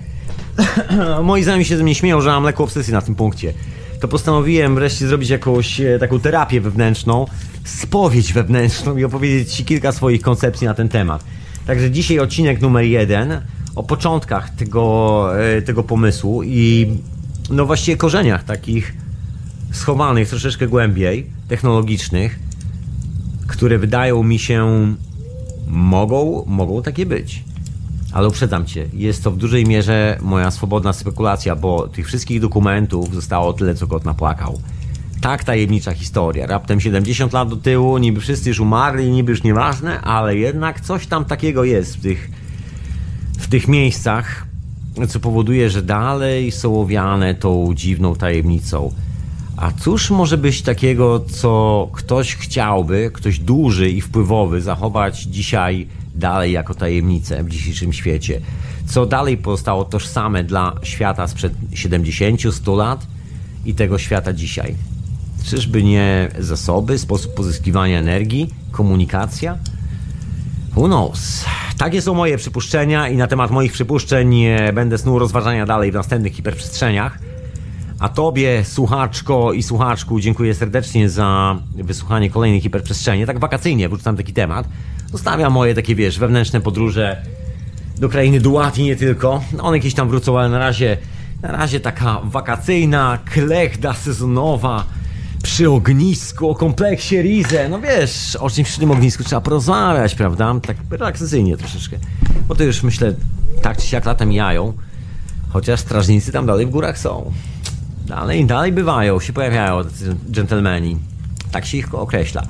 Moi 1.23 1.43
znajomi 1.43 1.65
się 1.65 1.77
ze 1.77 1.83
mnie 1.83 1.95
śmieją, 1.95 2.21
że 2.21 2.29
mam 2.29 2.43
lekką 2.43 2.63
obsesję 2.63 2.93
na 2.93 3.01
tym 3.01 3.15
punkcie. 3.15 3.53
To 3.99 4.07
postanowiłem 4.07 4.75
wreszcie 4.75 5.07
zrobić 5.07 5.29
jakąś 5.29 5.81
e, 5.81 5.99
taką 5.99 6.19
terapię 6.19 6.61
wewnętrzną, 6.61 7.25
spowiedź 7.63 8.33
wewnętrzną 8.33 8.97
i 8.97 9.03
opowiedzieć 9.03 9.53
Ci 9.53 9.65
kilka 9.65 9.91
swoich 9.91 10.21
koncepcji 10.21 10.67
na 10.67 10.73
ten 10.73 10.89
temat. 10.89 11.23
Także 11.67 11.91
dzisiaj 11.91 12.19
odcinek 12.19 12.61
numer 12.61 12.83
jeden 12.85 13.41
o 13.75 13.83
początkach 13.83 14.49
tego, 14.49 15.29
e, 15.39 15.61
tego 15.61 15.83
pomysłu 15.83 16.43
i 16.43 16.87
no 17.49 17.65
właściwie 17.65 17.97
korzeniach 17.97 18.43
takich 18.43 18.93
schowanych 19.71 20.29
troszeczkę 20.29 20.67
głębiej, 20.67 21.29
technologicznych, 21.47 22.39
które 23.47 23.77
wydają 23.77 24.23
mi 24.23 24.39
się 24.39 24.95
mogą, 25.67 26.43
mogą 26.47 26.81
takie 26.81 27.05
być. 27.05 27.43
Ale 28.15 28.27
uprzedzam 28.27 28.65
cię, 28.65 28.87
jest 28.93 29.23
to 29.23 29.31
w 29.31 29.37
dużej 29.37 29.65
mierze 29.65 30.17
moja 30.21 30.51
swobodna 30.51 30.93
spekulacja, 30.93 31.55
bo 31.55 31.87
tych 31.87 32.07
wszystkich 32.07 32.41
dokumentów 32.41 33.13
zostało 33.13 33.53
tyle, 33.53 33.75
co 33.75 33.87
kot 33.87 34.05
napłakał. 34.05 34.59
Tak 35.21 35.43
tajemnicza 35.43 35.93
historia. 35.93 36.47
Raptem 36.47 36.79
70 36.79 37.33
lat 37.33 37.49
do 37.49 37.55
tyłu, 37.55 37.97
niby 37.97 38.21
wszyscy 38.21 38.49
już 38.49 38.59
umarli, 38.59 39.11
niby 39.11 39.31
już 39.31 39.43
nieważne, 39.43 40.01
ale 40.01 40.35
jednak 40.35 40.81
coś 40.81 41.07
tam 41.07 41.25
takiego 41.25 41.63
jest 41.63 41.97
w 41.97 42.01
tych, 42.01 42.29
w 43.39 43.47
tych 43.47 43.67
miejscach, 43.67 44.47
co 45.07 45.19
powoduje, 45.19 45.69
że 45.69 45.81
dalej 45.81 46.51
są 46.51 46.81
owiane 46.81 47.35
tą 47.35 47.73
dziwną 47.73 48.15
tajemnicą. 48.15 48.93
A 49.57 49.71
cóż 49.71 50.11
może 50.11 50.37
być 50.37 50.61
takiego, 50.61 51.19
co 51.19 51.87
ktoś 51.93 52.35
chciałby, 52.35 53.11
ktoś 53.13 53.39
duży 53.39 53.89
i 53.89 54.01
wpływowy, 54.01 54.61
zachować 54.61 55.21
dzisiaj 55.21 55.87
dalej 56.15 56.51
jako 56.51 56.75
tajemnicę 56.75 57.43
w 57.43 57.49
dzisiejszym 57.49 57.93
świecie? 57.93 58.41
Co 58.85 59.05
dalej 59.05 59.37
pozostało 59.37 59.85
tożsame 59.85 60.43
dla 60.43 60.73
świata 60.83 61.27
sprzed 61.27 61.53
70-100 61.71 62.77
lat 62.77 63.07
i 63.65 63.75
tego 63.75 63.97
świata 63.97 64.33
dzisiaj? 64.33 64.75
Czyżby 65.45 65.83
nie 65.83 66.29
zasoby, 66.39 66.97
sposób 66.97 67.33
pozyskiwania 67.33 67.99
energii, 67.99 68.49
komunikacja? 68.71 69.57
Who 70.75 70.87
knows? 70.87 71.45
Takie 71.77 72.01
są 72.01 72.13
moje 72.13 72.37
przypuszczenia 72.37 73.09
i 73.09 73.17
na 73.17 73.27
temat 73.27 73.51
moich 73.51 73.71
przypuszczeń 73.71 74.43
e, 74.43 74.73
będę 74.73 74.97
snuł 74.97 75.19
rozważania 75.19 75.65
dalej 75.65 75.91
w 75.91 75.95
następnych 75.95 76.33
hiperprzestrzeniach. 76.33 77.19
A 77.99 78.09
Tobie, 78.09 78.63
słuchaczko 78.65 79.53
i 79.53 79.63
słuchaczku, 79.63 80.19
dziękuję 80.19 80.55
serdecznie 80.55 81.09
za 81.09 81.59
wysłuchanie 81.75 82.29
kolejnej 82.29 82.61
hiperprzestrzeni. 82.61 83.25
Tak 83.25 83.39
wakacyjnie 83.39 83.89
wrzucam 83.89 84.17
taki 84.17 84.33
temat. 84.33 84.67
Zostawiam 85.11 85.53
moje 85.53 85.75
takie, 85.75 85.95
wiesz, 85.95 86.19
wewnętrzne 86.19 86.61
podróże 86.61 87.21
do 87.97 88.09
krainy 88.09 88.39
Duati 88.39 88.83
nie 88.83 88.95
tylko. 88.95 89.41
One 89.61 89.77
jakieś 89.77 89.93
tam 89.93 90.09
wrócą, 90.09 90.39
ale 90.39 90.49
na 90.49 90.59
razie, 90.59 90.97
na 91.41 91.51
razie 91.51 91.79
taka 91.79 92.21
wakacyjna, 92.23 93.17
klechda 93.25 93.93
sezonowa 93.93 94.85
przy 95.43 95.69
ognisku, 95.69 96.49
o 96.49 96.55
kompleksie 96.55 97.21
Rize. 97.21 97.69
No 97.69 97.79
wiesz, 97.79 98.35
o 98.35 98.49
czymś 98.49 98.69
przy 98.69 98.79
tym 98.79 98.91
ognisku 98.91 99.23
trzeba 99.23 99.41
porozmawiać, 99.41 100.15
prawda? 100.15 100.55
Tak 100.67 100.77
relaksacyjnie 100.91 101.57
troszeczkę. 101.57 101.97
Bo 102.47 102.55
to 102.55 102.63
już 102.63 102.83
myślę, 102.83 103.13
tak 103.61 103.77
czy 103.77 103.87
siak 103.87 104.05
lata 104.05 104.25
mijają. 104.25 104.73
Chociaż 105.49 105.79
strażnicy 105.79 106.31
tam 106.31 106.45
dalej 106.45 106.65
w 106.65 106.69
górach 106.69 106.97
są. 106.97 107.31
Dalej, 108.05 108.45
dalej 108.45 108.71
bywają, 108.71 109.19
się 109.19 109.33
pojawiają 109.33 109.81
dżentelmeni. 110.31 110.97
Tak 111.51 111.65
się 111.65 111.77
ich 111.77 111.95
określa. 111.95 112.43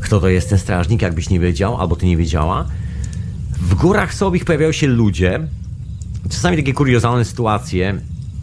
Kto 0.00 0.20
to 0.20 0.28
jest 0.28 0.48
ten 0.48 0.58
strażnik, 0.58 1.02
jakbyś 1.02 1.30
nie 1.30 1.40
wiedział, 1.40 1.80
albo 1.80 1.96
ty 1.96 2.06
nie 2.06 2.16
wiedziała. 2.16 2.66
W 3.60 3.74
górach 3.74 4.14
sobie 4.14 4.44
pojawiają 4.44 4.72
się 4.72 4.86
ludzie. 4.86 5.48
Czasami 6.30 6.56
takie 6.56 6.72
kuriozalne 6.72 7.24
sytuacje. 7.24 8.00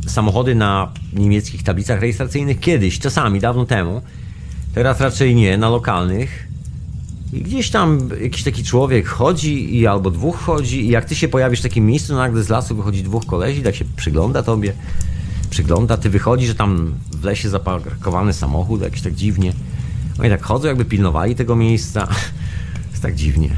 Samochody 0.08 0.56
na 0.56 0.92
niemieckich 1.14 1.64
tablicach 1.64 2.02
rejestracyjnych 2.02 2.60
kiedyś, 2.60 3.00
czasami, 3.00 3.40
dawno 3.40 3.66
temu. 3.66 4.02
Teraz 4.74 5.00
raczej 5.00 5.36
nie, 5.36 5.58
na 5.58 5.70
lokalnych. 5.70 6.48
I 7.34 7.42
gdzieś 7.42 7.70
tam 7.70 8.10
jakiś 8.22 8.44
taki 8.44 8.64
człowiek 8.64 9.08
chodzi 9.08 9.78
i 9.78 9.88
albo 9.88 10.12
dwóch 10.12 10.38
chodzi 10.38 10.86
i 10.86 10.90
jak 10.90 11.06
ty 11.06 11.16
się 11.16 11.28
pojawisz 11.28 11.60
w 11.60 11.64
takim 11.64 11.86
miejscu, 11.86 12.16
nagle 12.16 12.44
z 12.44 12.50
lasu 12.50 12.76
wychodzi 12.76 13.04
dwóch 13.04 13.26
kolesi, 13.26 13.62
tak 13.62 13.76
się 13.76 13.86
przygląda 13.96 14.44
tobie, 14.44 14.74
przygląda, 15.54 15.98
ty 15.98 16.10
wychodzi, 16.10 16.48
że 16.48 16.56
tam 16.56 16.94
w 17.12 17.24
lesie 17.24 17.50
zaparkowany 17.50 18.34
samochód, 18.34 18.82
jakiś 18.82 19.02
tak 19.02 19.16
dziwnie. 19.16 19.54
Oni 20.20 20.30
tak 20.30 20.44
chodzą, 20.44 20.68
jakby 20.68 20.86
pilnowali 20.86 21.36
tego 21.36 21.56
miejsca. 21.56 22.08
Jest 22.92 23.04
tak 23.04 23.16
dziwnie. 23.16 23.50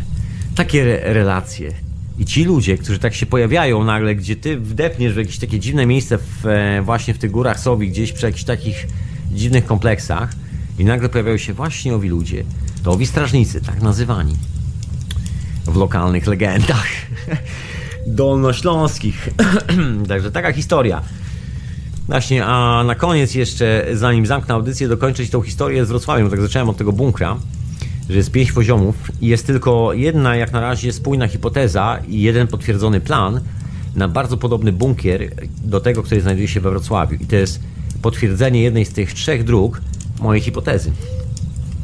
Takie 0.56 0.82
re 0.82 1.14
relacje. 1.14 1.74
I 2.20 2.26
ci 2.26 2.44
ludzie, 2.44 2.78
którzy 2.78 3.00
tak 3.00 3.14
się 3.14 3.26
pojawiają 3.26 3.84
nagle, 3.84 4.16
gdzie 4.16 4.36
ty 4.36 4.60
wdepniesz 4.60 5.14
w 5.14 5.18
jakieś 5.18 5.40
takie 5.40 5.60
dziwne 5.60 5.86
miejsce 5.86 6.18
w, 6.18 6.46
e, 6.46 6.82
właśnie 6.82 7.14
w 7.14 7.18
tych 7.18 7.32
górach 7.32 7.60
sobie, 7.60 7.88
gdzieś 7.88 8.12
przy 8.12 8.26
jakichś 8.26 8.44
takich 8.44 8.88
dziwnych 9.32 9.66
kompleksach 9.66 10.34
i 10.80 10.86
nagle 10.86 11.10
pojawiają 11.10 11.38
się 11.38 11.54
właśnie 11.54 11.96
owi 11.96 12.10
ludzie. 12.10 12.44
To 12.84 12.92
owi 12.92 13.08
strażnicy, 13.08 13.62
tak 13.62 13.82
nazywani. 13.82 14.36
W 15.66 15.76
lokalnych 15.76 16.28
legendach. 16.28 16.88
Dolnośląskich. 18.08 19.30
Także 20.10 20.32
taka 20.32 20.54
historia. 20.54 21.02
Właśnie, 22.08 22.46
a 22.46 22.84
na 22.84 22.96
koniec 22.96 23.36
jeszcze, 23.36 23.86
zanim 23.94 24.26
zamknę 24.26 24.56
audycję, 24.56 24.88
dokończyć 24.88 25.30
tą 25.30 25.42
historię 25.42 25.86
z 25.86 25.88
Wrocławiem, 25.88 26.26
bo 26.26 26.32
tak 26.32 26.42
zacząłem 26.42 26.70
od 26.70 26.78
tego 26.78 26.92
bunkra, 26.92 27.38
że 28.10 28.18
jest 28.18 28.32
pięć 28.32 28.52
poziomów 28.52 28.96
i 29.22 29.28
jest 29.28 29.48
tylko 29.48 29.94
jedna 29.94 30.36
jak 30.36 30.52
na 30.52 30.62
razie 30.62 30.94
spójna 30.94 31.28
hipoteza 31.28 32.00
i 32.08 32.22
jeden 32.22 32.48
potwierdzony 32.48 33.02
plan 33.02 33.42
na 33.96 34.08
bardzo 34.08 34.38
podobny 34.38 34.72
bunkier 34.72 35.32
do 35.64 35.80
tego, 35.80 36.04
który 36.04 36.22
znajduje 36.22 36.48
się 36.48 36.60
we 36.60 36.70
Wrocławiu. 36.70 37.16
I 37.16 37.26
to 37.26 37.36
jest 37.36 37.60
potwierdzenie 38.02 38.62
jednej 38.62 38.86
z 38.86 38.94
tych 38.94 39.14
trzech 39.14 39.44
dróg 39.44 39.82
mojej 40.20 40.44
hipotezy. 40.44 40.92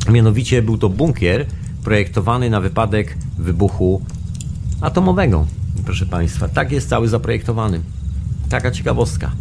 Mianowicie 0.09 0.61
był 0.61 0.77
to 0.77 0.89
bunkier 0.89 1.45
projektowany 1.83 2.49
na 2.49 2.61
wypadek 2.61 3.17
wybuchu 3.37 4.01
atomowego. 4.81 5.47
Proszę 5.85 6.05
Państwa, 6.05 6.47
tak 6.47 6.71
jest 6.71 6.89
cały 6.89 7.07
zaprojektowany. 7.07 7.81
Taka 8.49 8.71
ciekawostka. 8.71 9.31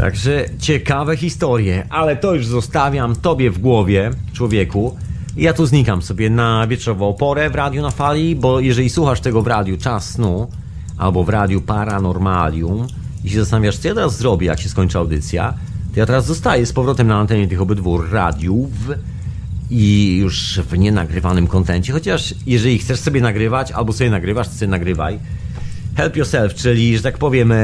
Także 0.00 0.44
ciekawe 0.58 1.16
historie, 1.16 1.86
ale 1.90 2.16
to 2.16 2.34
już 2.34 2.46
zostawiam 2.46 3.16
tobie 3.16 3.50
w 3.50 3.58
głowie, 3.58 4.10
człowieku. 4.32 4.96
Ja 5.36 5.52
tu 5.52 5.66
znikam 5.66 6.02
sobie 6.02 6.30
na 6.30 6.66
wieczorową 6.66 7.14
porę 7.14 7.50
w 7.50 7.54
radiu 7.54 7.82
na 7.82 7.90
fali, 7.90 8.36
bo 8.36 8.60
jeżeli 8.60 8.90
słuchasz 8.90 9.20
tego 9.20 9.42
w 9.42 9.46
radiu 9.46 9.78
czas 9.78 10.10
snu, 10.10 10.48
albo 10.98 11.24
w 11.24 11.28
radiu 11.28 11.60
Paranormalium 11.60 12.86
i 13.24 13.30
się 13.30 13.40
zastanawiasz, 13.40 13.78
co 13.78 13.88
ja 13.88 13.94
teraz 13.94 14.18
zrobię, 14.18 14.46
jak 14.46 14.60
się 14.60 14.68
skończy 14.68 14.98
audycja, 14.98 15.54
to 15.94 16.00
ja 16.00 16.06
teraz 16.06 16.26
zostaję 16.26 16.66
z 16.66 16.72
powrotem 16.72 17.06
na 17.06 17.16
antenie 17.16 17.48
tych 17.48 17.60
obydwu 17.60 18.02
radiów 18.02 18.70
i 19.70 20.16
już 20.20 20.60
w 20.60 20.78
nienagrywanym 20.78 21.46
kontencie, 21.46 21.92
chociaż 21.92 22.34
jeżeli 22.46 22.78
chcesz 22.78 23.00
sobie 23.00 23.20
nagrywać, 23.20 23.72
albo 23.72 23.92
sobie 23.92 24.10
nagrywasz, 24.10 24.48
to 24.48 24.54
sobie 24.54 24.70
nagrywaj. 24.70 25.18
Help 25.96 26.16
yourself, 26.16 26.54
czyli, 26.54 26.96
że 26.96 27.02
tak 27.02 27.18
powiem, 27.18 27.52
e, 27.52 27.56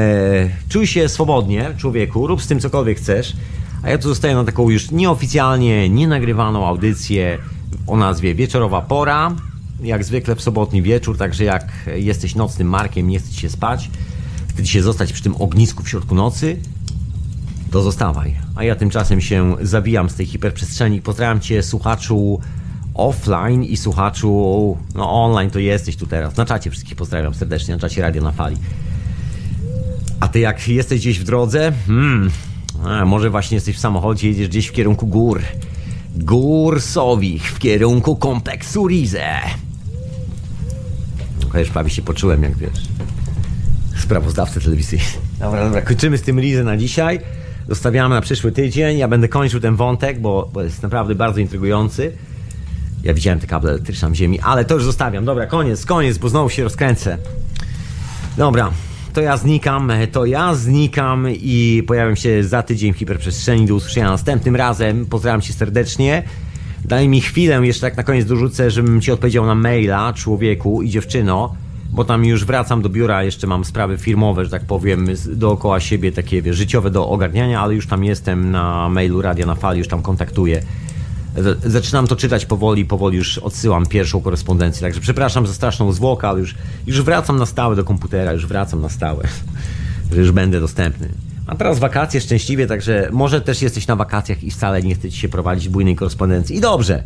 czuj 0.69 0.87
się 0.87 1.09
swobodnie, 1.09 1.73
człowieku, 1.77 2.27
rób 2.27 2.41
z 2.41 2.47
tym 2.47 2.59
cokolwiek 2.59 2.97
chcesz, 2.97 3.33
a 3.83 3.89
ja 3.89 3.97
tu 3.97 4.07
zostaję 4.07 4.35
na 4.35 4.43
taką 4.43 4.69
już 4.69 4.91
nieoficjalnie, 4.91 5.89
nienagrywaną 5.89 6.67
audycję 6.67 7.37
o 7.87 7.97
nazwie 7.97 8.35
Wieczorowa 8.35 8.81
Pora, 8.81 9.35
jak 9.83 10.03
zwykle 10.03 10.35
w 10.35 10.41
sobotni 10.41 10.81
wieczór, 10.81 11.17
także 11.17 11.43
jak 11.43 11.71
jesteś 11.95 12.35
nocnym 12.35 12.69
markiem, 12.69 13.07
nie 13.07 13.19
chce 13.19 13.31
ci 13.31 13.41
się 13.41 13.49
spać, 13.49 13.89
chce 14.49 14.63
ci 14.63 14.73
się 14.73 14.83
zostać 14.83 15.13
przy 15.13 15.23
tym 15.23 15.35
ognisku 15.35 15.83
w 15.83 15.89
środku 15.89 16.15
nocy, 16.15 16.57
to 17.71 17.81
zostawaj. 17.81 18.35
A 18.55 18.63
ja 18.63 18.75
tymczasem 18.75 19.21
się 19.21 19.55
zawijam 19.61 20.09
z 20.09 20.15
tej 20.15 20.25
hiperprzestrzeni. 20.25 21.01
Pozdrawiam 21.01 21.39
Cię, 21.39 21.63
słuchaczu, 21.63 22.39
offline 22.97 23.63
i 23.63 23.77
słuchaczu, 23.77 24.77
no 24.95 25.23
online 25.23 25.49
to 25.49 25.59
jesteś 25.59 25.95
tu 25.95 26.07
teraz. 26.07 26.37
Na 26.37 26.45
czacie 26.45 26.71
wszystkich 26.71 26.95
pozdrawiam 26.95 27.33
serdecznie, 27.33 27.73
na 27.73 27.79
czacie 27.79 28.01
Radio 28.01 28.21
na 28.21 28.31
Fali. 28.31 28.57
A 30.19 30.27
ty 30.27 30.39
jak 30.39 30.67
jesteś 30.67 30.99
gdzieś 30.99 31.19
w 31.19 31.23
drodze, 31.23 31.73
hmm, 31.87 32.31
a, 32.83 33.05
może 33.05 33.29
właśnie 33.29 33.55
jesteś 33.55 33.75
w 33.75 33.79
samochodzie, 33.79 34.27
jedziesz 34.27 34.47
gdzieś 34.47 34.67
w 34.67 34.71
kierunku 34.71 35.07
gór. 35.07 35.41
Gór 36.15 36.81
w 37.41 37.59
kierunku 37.59 38.15
kompleksu 38.15 38.87
Rize. 38.87 39.39
No, 41.53 41.59
już 41.59 41.69
prawie 41.69 41.89
się 41.89 42.01
poczułem, 42.01 42.43
jak 42.43 42.57
wiesz, 42.57 42.87
sprawozdawcę 43.97 44.61
telewizyjny. 44.61 45.05
Dobra, 45.39 45.63
dobra, 45.63 45.81
kończymy 45.81 46.17
z 46.17 46.21
tym 46.21 46.39
Rize 46.39 46.63
na 46.63 46.77
dzisiaj. 46.77 47.19
Zostawiamy 47.69 48.15
na 48.15 48.21
przyszły 48.21 48.51
tydzień. 48.51 48.97
Ja 48.97 49.07
będę 49.07 49.27
kończył 49.27 49.59
ten 49.59 49.75
wątek, 49.75 50.21
bo, 50.21 50.49
bo 50.53 50.63
jest 50.63 50.83
naprawdę 50.83 51.15
bardzo 51.15 51.39
intrygujący. 51.39 52.13
Ja 53.07 53.13
widziałem 53.13 53.39
te 53.39 53.47
kable 53.47 53.69
elektryczne 53.69 54.09
w 54.09 54.15
ziemi, 54.15 54.39
ale 54.39 54.65
to 54.65 54.73
już 54.73 54.83
zostawiam. 54.83 55.25
Dobra, 55.25 55.45
koniec, 55.45 55.85
koniec, 55.85 56.17
bo 56.17 56.29
znowu 56.29 56.49
się 56.49 56.63
rozkręcę. 56.63 57.17
Dobra, 58.37 58.71
to 59.13 59.21
ja 59.21 59.37
znikam, 59.37 59.91
to 60.11 60.25
ja 60.25 60.55
znikam 60.55 61.27
i 61.29 61.83
pojawiam 61.87 62.15
się 62.15 62.43
za 62.43 62.63
tydzień 62.63 62.93
w 62.93 62.97
hiperprzestrzeni. 62.97 63.65
Do 63.65 63.75
usłyszenia 63.75 64.09
następnym 64.09 64.55
razem. 64.55 65.05
Pozdrawiam 65.05 65.41
cię 65.41 65.53
serdecznie. 65.53 66.23
Daj 66.85 67.07
mi 67.07 67.21
chwilę, 67.21 67.67
jeszcze 67.67 67.81
tak 67.81 67.97
na 67.97 68.03
koniec 68.03 68.25
dorzucę, 68.25 68.71
żebym 68.71 69.01
ci 69.01 69.11
odpowiedział 69.11 69.45
na 69.45 69.55
maila, 69.55 70.13
człowieku 70.13 70.81
i 70.81 70.89
dziewczyno, 70.89 71.55
bo 71.91 72.05
tam 72.05 72.25
już 72.25 72.45
wracam 72.45 72.81
do 72.81 72.89
biura, 72.89 73.23
jeszcze 73.23 73.47
mam 73.47 73.65
sprawy 73.65 73.97
firmowe, 73.97 74.45
że 74.45 74.51
tak 74.51 74.65
powiem, 74.65 75.07
dookoła 75.25 75.79
siebie, 75.79 76.11
takie 76.11 76.41
wiesz, 76.41 76.55
życiowe 76.55 76.91
do 76.91 77.09
ogarniania, 77.09 77.61
ale 77.61 77.75
już 77.75 77.87
tam 77.87 78.03
jestem 78.03 78.51
na 78.51 78.89
mailu 78.89 79.21
Radia 79.21 79.45
na 79.45 79.55
Fali, 79.55 79.79
już 79.79 79.87
tam 79.87 80.01
kontaktuję. 80.01 80.61
Zaczynam 81.65 82.07
to 82.07 82.15
czytać 82.15 82.45
powoli, 82.45 82.85
powoli 82.85 83.17
już 83.17 83.37
odsyłam 83.37 83.85
pierwszą 83.85 84.21
korespondencję, 84.21 84.81
także 84.81 85.01
przepraszam 85.01 85.47
za 85.47 85.53
straszną 85.53 85.91
zwłokę, 85.91 86.27
ale 86.27 86.39
już, 86.39 86.55
już 86.87 87.01
wracam 87.01 87.37
na 87.37 87.45
stałe 87.45 87.75
do 87.75 87.83
komputera, 87.83 88.33
już 88.33 88.45
wracam 88.45 88.81
na 88.81 88.89
stałe, 88.89 89.23
że 90.11 90.21
już 90.21 90.31
będę 90.31 90.59
dostępny. 90.59 91.09
A 91.47 91.55
teraz 91.55 91.79
wakacje 91.79 92.21
szczęśliwie, 92.21 92.67
także 92.67 93.09
może 93.11 93.41
też 93.41 93.61
jesteś 93.61 93.87
na 93.87 93.95
wakacjach 93.95 94.43
i 94.43 94.51
wcale 94.51 94.81
nie 94.81 94.95
chce 94.95 95.11
ci 95.11 95.19
się 95.19 95.29
prowadzić 95.29 95.69
bujnej 95.69 95.95
korespondencji. 95.95 96.55
I 96.55 96.61
dobrze, 96.61 97.03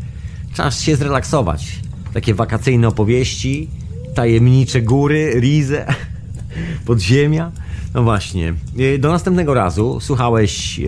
czas 0.53 0.81
się 0.81 0.95
zrelaksować. 0.95 1.79
Takie 2.13 2.33
wakacyjne 2.33 2.87
opowieści, 2.87 3.69
tajemnicze 4.15 4.81
góry, 4.81 5.33
rize, 5.39 5.85
podziemia. 6.85 7.51
No 7.93 8.03
właśnie. 8.03 8.53
Do 8.99 9.11
następnego 9.11 9.53
razu 9.53 9.99
słuchałeś 9.99 10.79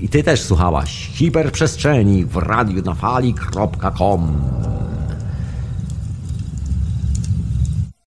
i 0.00 0.08
ty 0.08 0.22
też 0.22 0.42
słuchałaś 0.42 1.10
hiperprzestrzeni 1.12 2.24
w 2.24 2.36
radiu 2.36 2.82
na 2.82 2.94
fali.com. 2.94 4.40